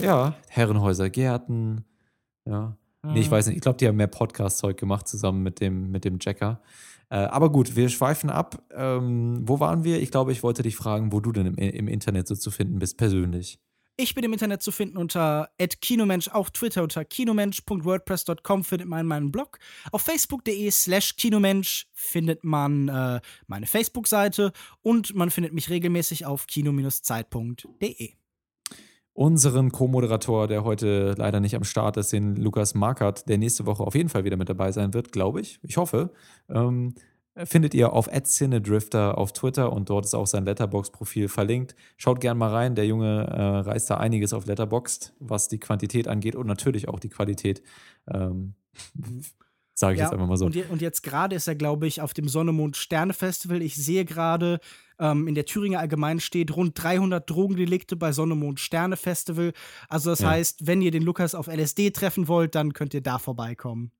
ja, 0.00 0.34
Herrenhäuser, 0.48 1.10
Gärten, 1.10 1.84
ja. 2.48 2.76
Nee, 3.02 3.20
ich 3.20 3.28
Ah. 3.28 3.30
weiß 3.32 3.46
nicht. 3.46 3.56
Ich 3.56 3.62
glaube, 3.62 3.78
die 3.78 3.88
haben 3.88 3.96
mehr 3.96 4.06
Podcast-Zeug 4.08 4.76
gemacht 4.76 5.08
zusammen 5.08 5.42
mit 5.42 5.60
dem, 5.60 5.90
mit 5.90 6.04
dem 6.04 6.18
Jacker. 6.20 6.60
Äh, 7.08 7.16
aber 7.16 7.50
gut, 7.50 7.74
wir 7.74 7.88
schweifen 7.88 8.28
ab. 8.30 8.62
Ähm, 8.74 9.40
wo 9.48 9.58
waren 9.58 9.84
wir? 9.84 10.00
Ich 10.02 10.10
glaube, 10.10 10.32
ich 10.32 10.42
wollte 10.42 10.62
dich 10.62 10.76
fragen, 10.76 11.10
wo 11.10 11.18
du 11.20 11.32
denn 11.32 11.46
im, 11.46 11.56
im 11.56 11.88
Internet 11.88 12.28
so 12.28 12.34
zu 12.36 12.50
finden 12.50 12.78
bist, 12.78 12.98
persönlich. 12.98 13.58
Ich 14.02 14.14
bin 14.14 14.24
im 14.24 14.32
Internet 14.32 14.62
zu 14.62 14.72
finden 14.72 14.96
unter 14.96 15.50
@kinomensch, 15.82 16.28
auf 16.28 16.50
Twitter 16.52 16.82
unter 16.82 17.04
kinomensch.wordpress.com 17.04 18.64
findet 18.64 18.88
man 18.88 19.06
meinen 19.06 19.30
Blog. 19.30 19.58
Auf 19.92 20.00
facebook.de 20.00 20.70
slash 20.70 21.16
kinomensch 21.16 21.86
findet 21.92 22.42
man 22.42 22.88
äh, 22.88 23.20
meine 23.46 23.66
Facebook-Seite 23.66 24.52
und 24.80 25.14
man 25.14 25.30
findet 25.30 25.52
mich 25.52 25.68
regelmäßig 25.68 26.24
auf 26.24 26.46
kino-zeit.de. 26.46 28.12
Unseren 29.12 29.70
Co-Moderator, 29.70 30.48
der 30.48 30.64
heute 30.64 31.14
leider 31.18 31.40
nicht 31.40 31.54
am 31.54 31.64
Start 31.64 31.98
ist, 31.98 32.10
den 32.14 32.36
Lukas 32.36 32.74
Markert, 32.74 33.28
der 33.28 33.36
nächste 33.36 33.66
Woche 33.66 33.82
auf 33.82 33.94
jeden 33.94 34.08
Fall 34.08 34.24
wieder 34.24 34.38
mit 34.38 34.48
dabei 34.48 34.72
sein 34.72 34.94
wird, 34.94 35.12
glaube 35.12 35.42
ich. 35.42 35.58
Ich 35.62 35.76
hoffe. 35.76 36.14
Ähm, 36.48 36.94
findet 37.44 37.74
ihr 37.74 37.92
auf 37.92 38.08
@cinedrifter 38.08 39.16
auf 39.18 39.32
Twitter 39.32 39.72
und 39.72 39.88
dort 39.90 40.04
ist 40.04 40.14
auch 40.14 40.26
sein 40.26 40.44
Letterbox-Profil 40.44 41.28
verlinkt. 41.28 41.74
Schaut 41.96 42.20
gern 42.20 42.36
mal 42.38 42.50
rein. 42.50 42.74
Der 42.74 42.86
Junge 42.86 43.26
äh, 43.26 43.40
reißt 43.42 43.90
da 43.90 43.96
einiges 43.96 44.32
auf 44.32 44.46
Letterboxd, 44.46 45.14
was 45.20 45.48
die 45.48 45.58
Quantität 45.58 46.08
angeht 46.08 46.36
und 46.36 46.46
natürlich 46.46 46.88
auch 46.88 46.98
die 47.00 47.08
Qualität. 47.08 47.62
Ähm, 48.08 48.54
Sage 49.74 49.94
ich 49.94 50.00
jetzt 50.00 50.12
einfach 50.12 50.26
mal 50.26 50.36
so. 50.36 50.44
Und, 50.44 50.54
je, 50.54 50.64
und 50.68 50.82
jetzt 50.82 51.02
gerade 51.02 51.34
ist 51.36 51.48
er, 51.48 51.54
glaube 51.54 51.86
ich, 51.86 52.02
auf 52.02 52.12
dem 52.12 52.28
Sonne-Mond-Sterne-Festival. 52.28 53.62
Ich 53.62 53.76
sehe 53.76 54.04
gerade, 54.04 54.60
ähm, 54.98 55.26
in 55.26 55.34
der 55.34 55.46
Thüringer 55.46 55.78
Allgemein 55.78 56.20
steht 56.20 56.54
rund 56.54 56.72
300 56.82 57.30
Drogendelikte 57.30 57.96
bei 57.96 58.12
Sonne-Mond-Sterne-Festival. 58.12 59.54
Also 59.88 60.10
das 60.10 60.18
Ja. 60.18 60.30
heißt, 60.30 60.66
wenn 60.66 60.82
ihr 60.82 60.90
den 60.90 61.02
Lukas 61.02 61.34
auf 61.34 61.46
LSD 61.46 61.92
treffen 61.92 62.28
wollt, 62.28 62.54
dann 62.56 62.74
könnt 62.74 62.92
ihr 62.92 63.00
da 63.00 63.18
vorbeikommen. 63.18 63.90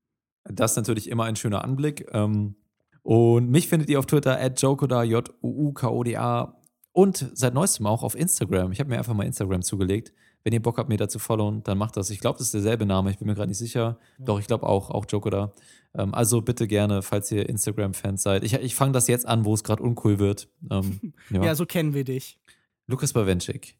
Das 0.43 0.71
ist 0.71 0.77
natürlich 0.77 1.09
immer 1.09 1.23
ein 1.23 1.35
schöner 1.35 1.63
Anblick. 1.63 2.07
Ähm, 2.11 2.55
und 3.03 3.49
mich 3.49 3.67
findet 3.67 3.89
ihr 3.89 3.99
auf 3.99 4.05
Twitter 4.05 4.39
at 4.39 4.61
jokoda, 4.61 5.03
J-U-U-K-O-D-A 5.03 6.55
und 6.93 7.31
seit 7.33 7.53
neuestem 7.53 7.87
auch 7.87 8.03
auf 8.03 8.15
Instagram. 8.15 8.71
Ich 8.71 8.79
habe 8.79 8.89
mir 8.89 8.97
einfach 8.97 9.13
mal 9.13 9.25
Instagram 9.25 9.61
zugelegt. 9.61 10.13
Wenn 10.43 10.53
ihr 10.53 10.61
Bock 10.61 10.77
habt, 10.77 10.89
mir 10.89 10.97
da 10.97 11.07
zu 11.07 11.19
followen, 11.19 11.61
dann 11.63 11.77
macht 11.77 11.97
das. 11.97 12.09
Ich 12.09 12.19
glaube, 12.19 12.37
das 12.39 12.47
ist 12.47 12.53
derselbe 12.53 12.85
Name. 12.85 13.11
Ich 13.11 13.19
bin 13.19 13.27
mir 13.27 13.35
gerade 13.35 13.47
nicht 13.49 13.59
sicher. 13.59 13.99
Doch, 14.17 14.39
ich 14.39 14.47
glaube 14.47 14.65
auch, 14.67 14.89
auch 14.89 15.05
Jokoda. 15.07 15.53
Ähm, 15.93 16.13
also 16.15 16.41
bitte 16.41 16.67
gerne, 16.67 17.01
falls 17.03 17.31
ihr 17.31 17.47
Instagram-Fans 17.47 18.23
seid. 18.23 18.43
Ich, 18.43 18.53
ich 18.53 18.75
fange 18.75 18.91
das 18.91 19.07
jetzt 19.07 19.27
an, 19.27 19.45
wo 19.45 19.53
es 19.53 19.63
gerade 19.63 19.83
uncool 19.83 20.17
wird. 20.19 20.49
Ähm, 20.69 21.13
ja. 21.29 21.43
Ja. 21.43 21.55
so 21.55 21.65
kennen 21.65 21.93
wir 21.93 22.03
dich. 22.03 22.39
Lukas 22.87 23.13
Bawenschik. 23.13 23.77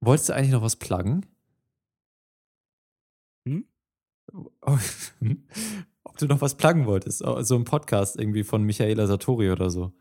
Wolltest 0.00 0.28
du 0.28 0.34
eigentlich 0.34 0.52
noch 0.52 0.62
was 0.62 0.76
pluggen? 0.76 1.24
Ob 4.32 6.18
du 6.18 6.26
noch 6.26 6.40
was 6.40 6.56
pluggen 6.56 6.86
wolltest? 6.86 7.24
Oh, 7.24 7.42
So 7.42 7.56
ein 7.56 7.64
Podcast 7.64 8.18
irgendwie 8.18 8.44
von 8.44 8.62
Michaela 8.62 9.06
Satori 9.06 9.50
oder 9.50 9.70
so. 9.70 9.92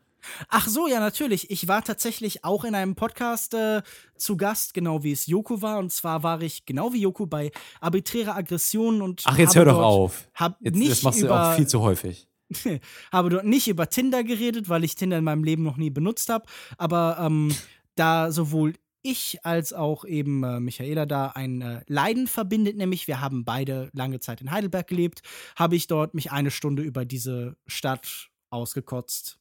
Ach 0.50 0.68
so, 0.68 0.88
ja, 0.88 1.00
natürlich. 1.00 1.52
Ich 1.52 1.68
war 1.68 1.84
tatsächlich 1.84 2.44
auch 2.44 2.64
in 2.64 2.76
einem 2.76 2.96
Podcast 2.96 3.54
äh, 3.54 3.82
zu 4.16 4.38
Gast, 4.38 4.74
genau 4.74 5.04
wie 5.04 5.12
es 5.12 5.28
Joko 5.28 5.62
war. 5.62 5.78
Und 5.78 5.92
zwar 5.92 6.24
war 6.24 6.42
ich 6.42 6.66
genau 6.66 6.94
wie 6.94 7.02
Joko 7.02 7.26
bei 7.26 7.52
arbiträrer 7.80 8.36
Aggression 8.36 9.02
und. 9.02 9.24
Ach, 9.26 9.38
jetzt 9.38 9.56
hör 9.56 9.66
doch 9.66 9.80
auf. 9.80 10.28
Hab 10.34 10.58
Jetzt, 10.62 10.76
nicht 10.76 10.92
das 10.92 11.04
machst 11.04 11.22
du 11.22 11.26
über, 11.26 11.52
auch 11.52 11.56
viel 11.56 11.68
zu 11.68 11.82
häufig. 11.82 12.28
habe 13.12 13.30
dort 13.30 13.46
nicht 13.46 13.68
über 13.68 13.90
Tinder 13.90 14.24
geredet, 14.24 14.70
weil 14.70 14.84
ich 14.84 14.96
Tinder 14.96 15.18
in 15.18 15.24
meinem 15.24 15.44
Leben 15.44 15.64
noch 15.64 15.78
nie 15.78 15.90
benutzt 15.90 16.30
habe. 16.30 16.46
Aber 16.78 17.18
ähm, 17.20 17.56
da 17.96 18.32
sowohl 18.32 18.74
ich 19.06 19.46
als 19.46 19.72
auch 19.72 20.04
eben 20.06 20.44
äh, 20.44 20.60
Michaela 20.60 21.06
da 21.06 21.28
ein 21.28 21.62
äh, 21.62 21.82
Leiden 21.88 22.28
verbindet, 22.28 22.76
nämlich 22.76 23.08
wir 23.08 23.22
haben 23.22 23.46
beide 23.46 23.90
lange 23.94 24.20
Zeit 24.20 24.42
in 24.42 24.52
Heidelberg 24.52 24.88
gelebt, 24.88 25.22
habe 25.56 25.76
ich 25.76 25.88
dort 25.88 26.14
mich 26.14 26.32
eine 26.32 26.52
Stunde 26.52 26.84
über 26.84 27.06
diese 27.06 27.56
Stadt 27.68 28.30
ausgekotzt. 28.50 29.40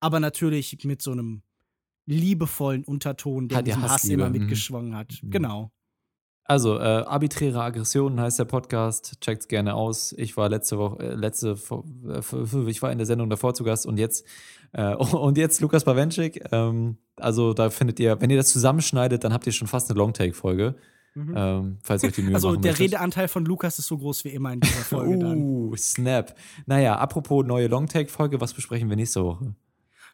Aber 0.00 0.20
natürlich 0.20 0.84
mit 0.84 1.02
so 1.02 1.12
einem 1.12 1.42
liebevollen 2.06 2.84
Unterton, 2.84 3.48
der 3.48 3.62
die 3.62 3.70
diesen 3.70 3.82
Hass 3.82 4.04
immer 4.04 4.26
mhm. 4.26 4.38
mitgeschwungen 4.38 4.96
hat. 4.96 5.20
Mhm. 5.22 5.30
Genau. 5.30 5.72
Also, 6.46 6.78
äh, 6.78 6.82
arbiträre 6.82 7.62
Aggressionen 7.62 8.20
heißt 8.20 8.38
der 8.38 8.44
Podcast. 8.44 9.18
Checkt's 9.20 9.48
gerne 9.48 9.74
aus. 9.74 10.12
Ich 10.12 10.36
war 10.36 10.50
letzte 10.50 10.78
Woche, 10.78 11.02
äh, 11.02 11.14
letzte, 11.14 11.56
äh, 12.08 12.70
ich 12.70 12.82
war 12.82 12.92
in 12.92 12.98
der 12.98 13.06
Sendung 13.06 13.30
davor 13.30 13.54
zu 13.54 13.64
Gast 13.64 13.86
und 13.86 13.98
jetzt, 13.98 14.26
äh, 14.72 14.94
und 14.94 15.38
jetzt 15.38 15.60
Lukas 15.62 15.84
Bawenschik. 15.84 16.44
Ähm, 16.52 16.98
also, 17.16 17.54
da 17.54 17.70
findet 17.70 17.98
ihr, 17.98 18.20
wenn 18.20 18.28
ihr 18.28 18.36
das 18.36 18.50
zusammenschneidet, 18.52 19.24
dann 19.24 19.32
habt 19.32 19.46
ihr 19.46 19.52
schon 19.52 19.68
fast 19.68 19.90
eine 19.90 19.98
Longtake-Folge. 19.98 20.74
Ähm, 21.16 21.78
falls 21.82 22.02
euch 22.02 22.12
die 22.12 22.22
Mühe 22.22 22.34
Also 22.34 22.56
der 22.56 22.72
möchtet. 22.72 22.86
Redeanteil 22.86 23.28
von 23.28 23.44
Lukas 23.44 23.78
ist 23.78 23.86
so 23.86 23.98
groß 23.98 24.24
wie 24.24 24.30
immer 24.30 24.52
in 24.52 24.60
dieser 24.60 24.74
Folge 24.84 25.18
dann. 25.18 25.38
Uh, 25.38 25.76
snap. 25.76 26.34
Naja, 26.66 26.96
apropos 26.96 27.46
neue 27.46 27.68
Longtake-Folge, 27.68 28.40
was 28.40 28.52
besprechen 28.52 28.88
wir 28.88 28.96
nächste 28.96 29.22
Woche? 29.24 29.54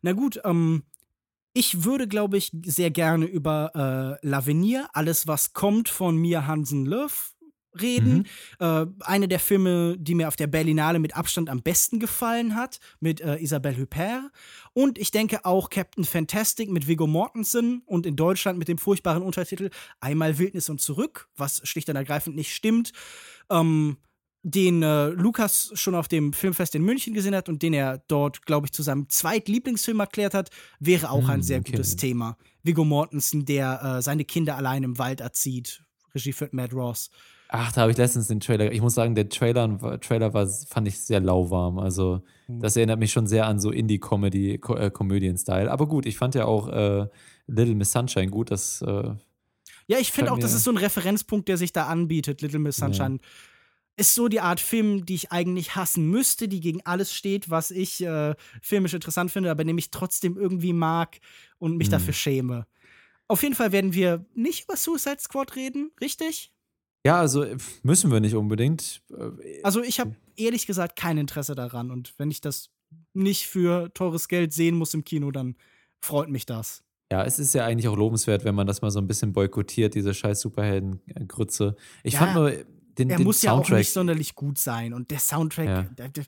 Na 0.02 0.12
gut, 0.12 0.40
ähm, 0.44 0.82
ich 1.52 1.85
würde, 1.85 2.06
glaube 2.06 2.36
ich, 2.36 2.51
sehr 2.64 2.90
gerne 2.90 3.27
über 3.27 4.18
äh, 4.22 4.27
L'Avenir, 4.27 4.86
alles 4.93 5.27
was 5.27 5.52
kommt 5.52 5.89
von 5.89 6.16
Mia 6.16 6.47
Hansen 6.47 6.86
Löw 6.86 7.35
reden. 7.81 8.27
Äh, 8.59 8.86
eine 9.01 9.28
der 9.28 9.39
Filme, 9.39 9.97
die 9.98 10.14
mir 10.14 10.28
auf 10.28 10.36
der 10.36 10.47
Berlinale 10.47 10.98
mit 10.98 11.16
Abstand 11.16 11.48
am 11.48 11.62
besten 11.62 12.01
gefallen 12.01 12.55
hat, 12.55 12.81
mit 13.01 13.20
äh, 13.20 13.36
Isabelle 13.36 13.78
Huppert. 13.78 14.31
Und 14.72 14.98
ich 14.98 15.10
denke 15.10 15.44
auch 15.44 15.70
Captain 15.70 16.05
Fantastic 16.05 16.70
mit 16.70 16.89
Viggo 16.89 17.06
Mortensen 17.06 17.82
und 17.86 18.06
in 18.06 18.16
Deutschland 18.16 18.59
mit 18.59 18.68
dem 18.68 18.78
furchtbaren 18.78 19.22
Untertitel 19.22 19.70
Einmal 20.01 20.39
Wildnis 20.39 20.68
und 20.68 20.81
zurück, 20.81 21.28
was 21.36 21.60
schlicht 21.68 21.89
und 21.89 21.97
ergreifend 21.97 22.36
nicht 22.36 22.55
stimmt. 22.55 22.93
Ähm, 23.51 23.98
den 24.43 24.83
äh, 24.83 25.09
Lukas 25.09 25.71
schon 25.75 25.95
auf 25.95 26.09
dem 26.09 26.33
Filmfest 26.33 26.75
in 26.75 26.83
München 26.83 27.12
gesehen 27.15 27.35
hat 27.35 27.49
und 27.49 27.62
den 27.62 27.75
er 27.75 27.99
dort, 28.09 28.47
glaube 28.47 28.67
ich, 28.67 28.73
zu 28.73 28.83
seinem 28.83 29.09
Zweitlieblingsfilm 29.09 30.01
erklärt 30.01 30.33
hat, 30.35 30.51
wäre 30.79 31.11
auch 31.11 31.29
ein 31.29 31.37
Hm, 31.41 31.43
sehr 31.43 31.61
okay. 31.61 31.73
gutes 31.73 31.97
Thema. 31.97 32.37
Viggo 32.62 32.85
Mortensen, 32.85 33.45
der 33.45 33.83
äh, 33.99 34.03
seine 34.03 34.25
Kinder 34.25 34.57
allein 34.57 34.83
im 34.83 34.99
Wald 34.99 35.21
erzieht. 35.21 35.83
Regie 36.15 36.33
führt 36.33 36.55
Matt 36.55 36.73
Ross. 36.73 37.11
Ach, 37.53 37.73
da 37.73 37.83
habe 37.83 37.91
ich 37.91 37.99
letztens 37.99 38.29
den 38.29 38.41
Trailer. 38.41 38.71
Ich 38.73 38.81
muss 38.81 38.95
sagen, 38.95 39.15
der 39.15 39.29
Trailer, 39.29 40.01
Trailer 40.01 40.33
war, 40.33 40.47
fand 40.47 40.87
ich 40.89 41.01
sehr 41.01 41.21
lauwarm. 41.21 41.79
Also, 41.79 42.23
Hm. 42.47 42.61
das 42.61 42.77
erinnert 42.77 42.99
mich 42.99 43.12
schon 43.12 43.27
sehr 43.27 43.47
an 43.47 43.61
so 43.61 43.71
Indie-Comedy, 43.71 44.59
Ko 44.59 44.77
äh. 44.77 44.91
Aber 45.69 45.87
gut, 45.87 46.07
ich 46.07 46.17
fand 46.17 46.35
ja 46.35 46.45
auch 46.47 46.69
äh, 46.69 47.07
Little 47.47 47.75
Miss 47.75 47.93
Sunshine 47.93 48.29
gut. 48.29 48.51
Das, 48.51 48.81
äh, 48.83 49.11
Ja, 49.87 49.99
ich 49.99 50.12
finde 50.12 50.33
auch, 50.33 50.39
das 50.39 50.55
ist 50.55 50.62
so 50.65 50.71
ein 50.71 50.77
Referenzpunkt, 50.77 51.49
der 51.49 51.57
sich 51.57 51.73
da 51.73 51.87
anbietet. 51.87 52.41
Little 52.41 52.61
Miss 52.61 52.77
Sunshine 52.77 53.19
ist 54.01 54.14
so 54.14 54.28
die 54.28 54.40
Art 54.40 54.60
Film, 54.60 55.05
die 55.06 55.14
ich 55.14 55.31
eigentlich 55.31 55.77
hassen 55.77 56.09
müsste, 56.10 56.48
die 56.48 56.60
gegen 56.60 56.81
alles 56.85 57.12
steht, 57.14 57.51
was 57.51 57.70
ich 57.70 58.02
äh, 58.02 58.35
filmisch 58.62 58.94
interessant 58.94 59.31
finde, 59.31 59.51
aber 59.51 59.64
den 59.64 59.78
ich 59.78 59.90
trotzdem 59.90 60.36
irgendwie 60.36 60.72
mag 60.72 61.18
und 61.59 61.77
mich 61.77 61.89
Mhm. 61.89 61.93
dafür 61.93 62.14
schäme. 62.14 62.66
Auf 63.28 63.43
jeden 63.43 63.55
Fall 63.55 63.70
werden 63.72 63.93
wir 63.94 64.24
nicht 64.35 64.64
über 64.64 64.77
Suicide 64.77 65.18
Squad 65.20 65.55
reden, 65.56 65.93
richtig? 66.01 66.52
ja, 67.06 67.18
also 67.18 67.43
äh, 67.44 67.56
müssen 67.82 68.10
wir 68.10 68.20
nicht 68.20 68.35
unbedingt. 68.35 69.02
Äh, 69.10 69.62
Also 69.62 69.82
ich 69.82 70.01
habe 70.01 70.16
ehrlich 70.36 70.66
gesagt 70.66 70.97
kein 70.97 71.16
Interesse 71.18 71.55
daran 71.55 71.90
und 71.90 72.12
wenn 72.18 72.31
ich 72.31 72.40
das 72.40 72.70
nicht 73.14 73.47
für 73.47 73.93
teures 73.94 74.28
Geld 74.28 74.52
sehen 74.52 74.74
muss 74.77 74.94
im 74.94 75.05
Kino, 75.05 75.31
dann 75.31 75.56
freut 76.01 76.28
mich 76.28 76.44
das. 76.47 76.82
Ja, 77.12 77.24
es 77.24 77.39
ist 77.39 77.55
ja 77.55 77.64
eigentlich 77.66 77.89
auch 77.89 77.97
lobenswert, 77.97 78.44
wenn 78.44 78.55
man 78.55 78.66
das 78.66 78.82
mal 78.82 78.90
so 78.90 79.01
ein 79.01 79.06
bisschen 79.06 79.32
boykottiert, 79.32 79.94
diese 79.94 80.12
scheiß 80.14 80.40
Superhelden-Grütze. 80.40 81.77
Ich 82.05 82.14
Ja, 82.14 82.20
fand 82.20 82.35
nur 82.35 82.52
den, 83.01 83.10
Er 83.10 83.16
den 83.18 83.24
muss 83.24 83.43
ja 83.43 83.52
auch 83.52 83.56
Soundtrack. 83.59 83.78
nicht 83.78 83.93
sonderlich 83.93 84.35
gut 84.35 84.59
sein 84.59 84.93
und 84.94 85.10
der 85.10 85.18
Soundtrack, 85.18 85.66
Ja. 85.66 85.86
da, 85.97 86.09
da, 86.09 86.22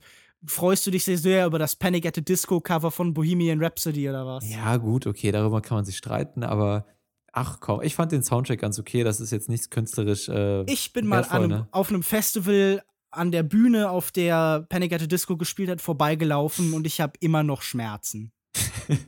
freust 0.44 0.86
du 0.86 0.90
dich 0.90 1.04
sehr, 1.04 1.46
über 1.46 1.58
das 1.58 1.76
Panic 1.76 2.04
at 2.06 2.16
the 2.16 2.24
Disco 2.24 2.60
Cover 2.60 2.90
von 2.90 3.14
Bohemian 3.14 3.62
Rhapsody 3.62 4.08
oder 4.08 4.26
was? 4.26 4.48
Ja, 4.50 4.76
gut, 4.78 5.06
okay, 5.06 5.30
darüber 5.30 5.60
kann 5.60 5.76
man 5.76 5.84
sich 5.84 5.96
streiten, 5.96 6.42
aber 6.42 6.86
ach 7.32 7.60
komm, 7.60 7.80
ich 7.82 7.94
fand 7.94 8.10
den 8.12 8.22
Soundtrack 8.22 8.60
ganz 8.60 8.78
okay. 8.78 9.04
Das 9.04 9.20
ist 9.20 9.30
jetzt 9.30 9.48
nichts 9.48 9.70
künstlerisch. 9.70 10.28
Äh, 10.28 10.64
Ich 10.64 10.92
bin 10.92 11.06
mal 11.06 11.18
wertvoll, 11.18 11.36
an 11.36 11.42
einem, 11.44 11.50
ne? 11.60 11.68
auf 11.70 11.90
einem 11.90 12.02
Festival 12.02 12.82
an 13.10 13.30
der 13.30 13.42
Bühne, 13.42 13.90
auf 13.90 14.10
der 14.10 14.66
Panic 14.68 14.92
at 14.94 15.00
the 15.00 15.08
Disco 15.08 15.36
gespielt 15.36 15.68
hat, 15.70 15.80
vorbeigelaufen 15.80 16.72
und 16.74 16.86
ich 16.86 17.00
habe 17.00 17.12
immer 17.20 17.42
noch 17.42 17.62
Schmerzen. 17.62 18.32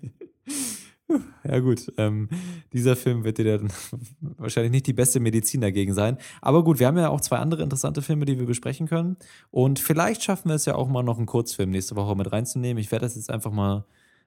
Ja, 1.45 1.61
gut. 1.61 1.93
Ähm, 1.99 2.29
dieser 2.73 2.97
Film 2.97 3.25
wird 3.25 3.39
dir 3.39 3.59
dann 3.59 3.71
wahrscheinlich 4.21 4.73
nicht 4.73 4.87
die 4.87 4.93
beste 4.93 5.21
Medizin 5.21 5.61
dagegen 5.61 5.95
sein. 5.95 6.19
Aber 6.41 6.65
gut, 6.65 6.79
wir 6.79 6.87
haben 6.87 6.97
ja 6.97 7.09
auch 7.09 7.21
zwei 7.21 7.39
andere 7.39 7.63
interessante 7.63 8.03
Filme, 8.03 8.25
die 8.25 8.39
wir 8.39 8.47
besprechen 8.47 8.89
können. 8.89 9.17
Und 9.51 9.79
vielleicht 9.79 10.23
schaffen 10.23 10.49
wir 10.49 10.57
es 10.57 10.65
ja 10.65 10.75
auch 10.75 10.89
mal 10.89 11.03
noch 11.03 11.19
einen 11.19 11.27
Kurzfilm 11.27 11.71
nächste 11.71 11.97
Woche 11.97 12.17
mit 12.17 12.33
reinzunehmen. 12.33 12.81
Ich 12.81 12.91
werde 12.91 13.05
das 13.05 13.17
jetzt 13.17 13.31
einfach 13.31 13.53
mal 13.53 13.85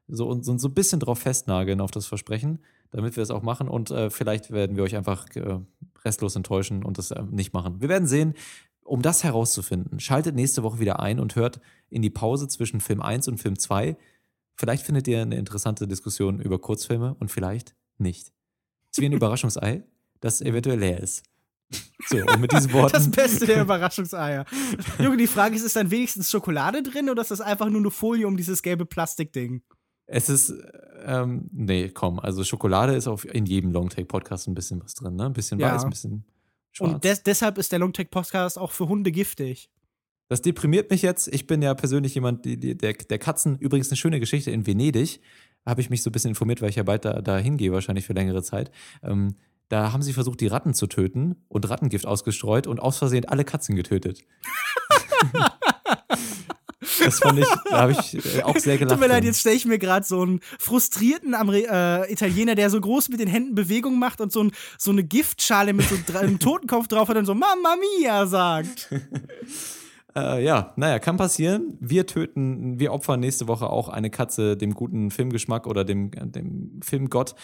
so, 0.07 0.41
so, 0.41 0.57
so 0.57 0.67
ein 0.67 0.73
bisschen 0.73 0.99
drauf 0.99 1.19
festnageln, 1.19 1.81
auf 1.81 1.91
das 1.91 2.05
Versprechen, 2.05 2.59
damit 2.91 3.15
wir 3.15 3.23
es 3.23 3.31
auch 3.31 3.41
machen. 3.41 3.67
Und 3.67 3.91
äh, 3.91 4.09
vielleicht 4.09 4.51
werden 4.51 4.75
wir 4.75 4.83
euch 4.83 4.95
einfach 4.95 5.25
äh, 5.35 5.59
restlos 6.05 6.35
enttäuschen 6.35 6.83
und 6.83 6.97
das 6.97 7.11
äh, 7.11 7.23
nicht 7.29 7.53
machen. 7.53 7.81
Wir 7.81 7.89
werden 7.89 8.07
sehen. 8.07 8.33
Um 8.83 9.01
das 9.01 9.25
herauszufinden, 9.25 9.99
schaltet 9.99 10.33
nächste 10.33 10.63
Woche 10.63 10.79
wieder 10.79 11.01
ein 11.01 11.19
und 11.19 11.35
hört 11.35 11.59
in 11.89 12.01
die 12.01 12.09
Pause 12.09 12.47
zwischen 12.47 12.79
Film 12.79 13.01
1 13.01 13.27
und 13.27 13.37
Film 13.37 13.59
2 13.59 13.97
Vielleicht 14.57 14.83
findet 14.85 15.07
ihr 15.07 15.21
eine 15.21 15.35
interessante 15.37 15.87
Diskussion 15.87 16.39
über 16.39 16.59
Kurzfilme 16.59 17.15
und 17.19 17.29
vielleicht 17.31 17.75
nicht. 17.97 18.27
Es 18.91 18.97
ist 18.97 19.01
wie 19.01 19.05
ein 19.05 19.13
Überraschungsei, 19.13 19.83
das 20.19 20.41
eventuell 20.41 20.79
leer 20.79 20.99
ist. 20.99 21.23
So, 22.07 22.17
und 22.17 22.39
mit 22.39 22.51
diesen 22.51 22.71
Worten. 22.73 22.93
Das 22.93 23.11
Beste 23.11 23.45
der 23.45 23.61
Überraschungseier. 23.63 24.45
Junge, 24.99 25.17
die 25.17 25.27
Frage 25.27 25.55
ist, 25.55 25.63
ist 25.63 25.75
dann 25.75 25.91
wenigstens 25.91 26.31
Schokolade 26.31 26.81
drin 26.81 27.09
oder 27.09 27.21
ist 27.21 27.31
das 27.31 27.41
einfach 27.41 27.67
nur 27.69 27.81
eine 27.81 27.91
Folie 27.91 28.25
um 28.27 28.37
dieses 28.37 28.61
gelbe 28.63 28.85
Plastikding? 28.85 29.61
Es 30.09 30.29
ist, 30.29 30.53
ähm, 31.05 31.49
nee, 31.51 31.89
komm, 31.89 32.19
also 32.19 32.43
Schokolade 32.45 32.95
ist 32.95 33.07
auf, 33.07 33.25
in 33.25 33.45
jedem 33.45 33.71
Longtake-Podcast 33.71 34.47
ein 34.47 34.55
bisschen 34.55 34.81
was 34.81 34.93
drin, 34.93 35.15
ne? 35.17 35.25
Ein 35.25 35.33
bisschen 35.33 35.59
Ja. 35.59 35.73
weiß, 35.75 35.83
ein 35.83 35.89
bisschen 35.89 36.25
schwarz. 36.71 36.93
Und 36.93 37.03
des 37.03 37.23
deshalb 37.23 37.57
ist 37.57 37.73
der 37.73 37.79
Longtech-Podcast 37.79 38.57
auch 38.57 38.71
für 38.71 38.87
Hunde 38.87 39.11
giftig. 39.11 39.69
Das 40.29 40.41
deprimiert 40.41 40.89
mich 40.91 41.01
jetzt. 41.01 41.27
Ich 41.33 41.47
bin 41.47 41.61
ja 41.61 41.73
persönlich 41.73 42.13
jemand, 42.15 42.43
die, 42.45 42.59
die, 42.59 42.77
der, 42.77 42.93
der 42.93 43.17
Katzen, 43.17 43.57
übrigens 43.57 43.89
eine 43.89 43.97
schöne 43.97 44.19
Geschichte 44.19 44.51
in 44.51 44.67
Venedig, 44.67 45.21
habe 45.65 45.81
ich 45.81 45.89
mich 45.89 46.03
so 46.03 46.09
ein 46.09 46.13
bisschen 46.13 46.29
informiert, 46.29 46.61
weil 46.61 46.69
ich 46.69 46.75
ja 46.75 46.83
bald 46.83 47.05
da, 47.05 47.21
da 47.21 47.37
hingehe, 47.37 47.71
wahrscheinlich 47.71 48.05
für 48.05 48.13
längere 48.13 48.43
Zeit. 48.43 48.71
Ähm, 49.03 49.35
da 49.69 49.91
haben 49.91 50.01
sie 50.01 50.13
versucht, 50.13 50.39
die 50.39 50.47
Ratten 50.47 50.73
zu 50.73 50.87
töten 50.87 51.35
und 51.49 51.69
Rattengift 51.69 52.05
ausgestreut 52.05 52.67
und 52.67 52.79
aus 52.79 52.97
Versehen 52.97 53.25
alle 53.25 53.43
Katzen 53.43 53.75
getötet. 53.75 54.21
das 57.03 57.19
fand 57.19 57.39
ich, 57.39 57.47
da 57.69 57.81
habe 57.81 57.91
ich 57.91 58.37
äh, 58.37 58.43
auch 58.43 58.57
sehr 58.57 58.77
gelacht. 58.77 58.93
Tut 58.93 59.01
mir 59.01 59.07
leid, 59.07 59.25
jetzt 59.25 59.41
stelle 59.41 59.55
ich 59.55 59.65
mir 59.65 59.77
gerade 59.77 60.05
so 60.05 60.21
einen 60.21 60.39
frustrierten 60.57 61.35
Ameri 61.35 61.67
äh, 61.69 62.11
Italiener, 62.11 62.55
der 62.55 62.69
so 62.69 62.79
groß 62.79 63.09
mit 63.09 63.19
den 63.19 63.27
Händen 63.27 63.55
Bewegung 63.55 63.99
macht 63.99 64.21
und 64.21 64.31
so, 64.31 64.43
ein, 64.43 64.51
so 64.77 64.91
eine 64.91 65.03
Giftschale 65.03 65.73
mit 65.73 65.87
so 65.89 65.97
einem 66.17 66.39
Totenkopf 66.39 66.87
drauf 66.87 67.09
hat 67.09 67.17
und 67.17 67.25
so 67.25 67.33
Mamma 67.33 67.75
Mia 67.75 68.25
sagt. 68.25 68.89
Äh, 70.17 70.43
ja, 70.43 70.73
naja, 70.77 70.97
kann 70.99 71.17
passieren. 71.17 71.77
Wir 71.79 72.07
töten, 72.07 72.79
wir 72.79 72.91
opfern 72.91 73.19
nächste 73.19 73.47
Woche 73.47 73.69
auch 73.69 73.87
eine 73.87 74.09
Katze 74.09 74.57
dem 74.57 74.73
guten 74.73 75.11
Filmgeschmack 75.11 75.67
oder 75.67 75.85
dem, 75.85 76.11
dem 76.11 76.79
Filmgott. 76.83 77.35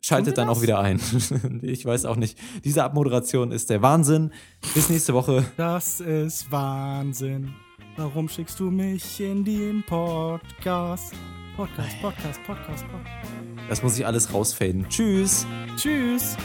Schaltet 0.00 0.38
dann 0.38 0.48
auch 0.48 0.54
das? 0.54 0.62
wieder 0.62 0.80
ein. 0.80 1.00
ich 1.62 1.84
weiß 1.84 2.06
auch 2.06 2.16
nicht. 2.16 2.38
Diese 2.64 2.84
Abmoderation 2.84 3.52
ist 3.52 3.70
der 3.70 3.82
Wahnsinn. 3.82 4.32
Bis 4.74 4.90
nächste 4.90 5.14
Woche. 5.14 5.44
Das 5.56 6.00
ist 6.00 6.50
Wahnsinn. 6.50 7.54
Warum 7.96 8.28
schickst 8.28 8.58
du 8.60 8.70
mich 8.70 9.20
in 9.20 9.44
den 9.44 9.82
Podcast? 9.84 11.14
Podcast, 11.56 12.00
Podcast, 12.00 12.40
Podcast, 12.44 12.84
Podcast. 12.86 13.32
Das 13.68 13.82
muss 13.82 13.98
ich 13.98 14.06
alles 14.06 14.32
rausfaden. 14.32 14.86
Tschüss. 14.88 15.46
Tschüss. 15.76 16.36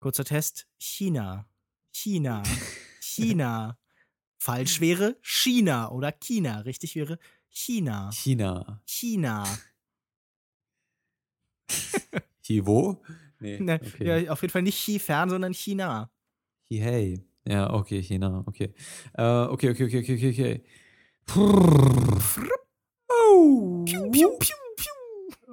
Kurzer 0.00 0.24
Test. 0.24 0.66
China. 0.78 1.46
China. 1.92 2.42
China. 3.00 3.78
Falsch 4.38 4.80
wäre 4.80 5.16
China 5.22 5.90
oder 5.90 6.12
China. 6.12 6.60
Richtig 6.60 6.96
wäre 6.96 7.18
China. 7.50 8.10
China. 8.12 8.80
China. 8.86 9.44
Chivo? 12.42 13.02
Nee. 13.38 13.60
Ne, 13.60 13.80
Okay. 13.82 14.24
ja, 14.24 14.32
auf 14.32 14.40
jeden 14.42 14.52
Fall 14.52 14.62
nicht 14.62 14.78
Chi-Fern, 14.78 15.30
sondern 15.30 15.52
China. 15.54 16.10
Chi 16.68 16.78
hey. 16.80 17.26
Ja, 17.46 17.72
okay, 17.72 18.02
China. 18.02 18.42
Okay. 18.46 18.72
Äh, 19.14 19.22
okay, 19.22 19.70
okay, 19.70 19.84
okay, 19.84 20.00
okay, 20.00 20.14
okay, 20.16 20.30
okay. 20.30 20.64
Oh. 23.08 23.84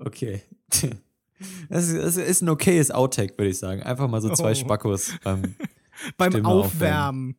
Okay. 0.06 0.44
Das 1.70 1.88
ist, 1.88 1.98
das 1.98 2.18
ist 2.18 2.42
ein 2.42 2.50
okayes 2.50 2.92
Outtake, 2.92 3.38
würde 3.38 3.50
ich 3.50 3.58
sagen. 3.58 3.82
Einfach 3.84 4.10
mal 4.10 4.22
so 4.22 4.34
zwei 4.34 4.52
oh. 4.52 4.56
Spackos 4.56 5.14
beim, 5.24 5.44
ähm, 5.44 5.56
beim 6.18 6.32
Stimme 6.32 6.48
Aufwärmen. 6.48 6.66
Aufwärmen. 6.66 7.36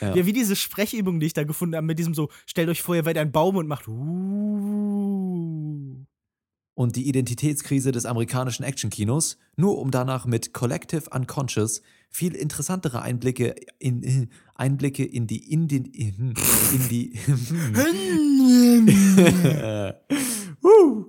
Ja. 0.00 0.16
ja. 0.16 0.26
wie 0.26 0.32
diese 0.32 0.56
Sprechübung, 0.56 1.20
die 1.20 1.26
ich 1.26 1.34
da 1.34 1.44
gefunden 1.44 1.76
habe, 1.76 1.86
mit 1.86 1.98
diesem 1.98 2.14
so, 2.14 2.30
stellt 2.46 2.68
euch 2.68 2.82
vor, 2.82 2.94
ihr 2.94 3.04
werdet 3.04 3.20
ein 3.20 3.32
Baum 3.32 3.56
und 3.56 3.66
macht 3.66 3.88
uh. 3.88 6.06
Und 6.74 6.96
die 6.96 7.08
Identitätskrise 7.08 7.92
des 7.92 8.06
amerikanischen 8.06 8.62
Actionkinos, 8.62 9.36
nur 9.56 9.78
um 9.78 9.90
danach 9.90 10.24
mit 10.24 10.54
Collective 10.54 11.10
Unconscious 11.10 11.82
viel 12.08 12.34
interessantere 12.34 13.02
Einblicke 13.02 13.54
in, 13.78 14.02
in 14.02 14.30
Einblicke 14.54 15.04
in 15.04 15.26
die 15.26 15.52
in, 15.52 15.68
den, 15.68 15.84
in, 15.86 16.34
in 16.72 16.88
die 16.88 17.18
uh. 20.62 21.04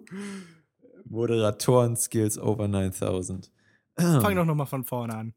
Moderatoren-Skills 1.11 2.37
over 2.37 2.67
9000. 2.67 3.51
Fang 3.97 4.35
doch 4.35 4.45
nochmal 4.45 4.65
von 4.65 4.83
vorne 4.83 5.15
an. 5.15 5.33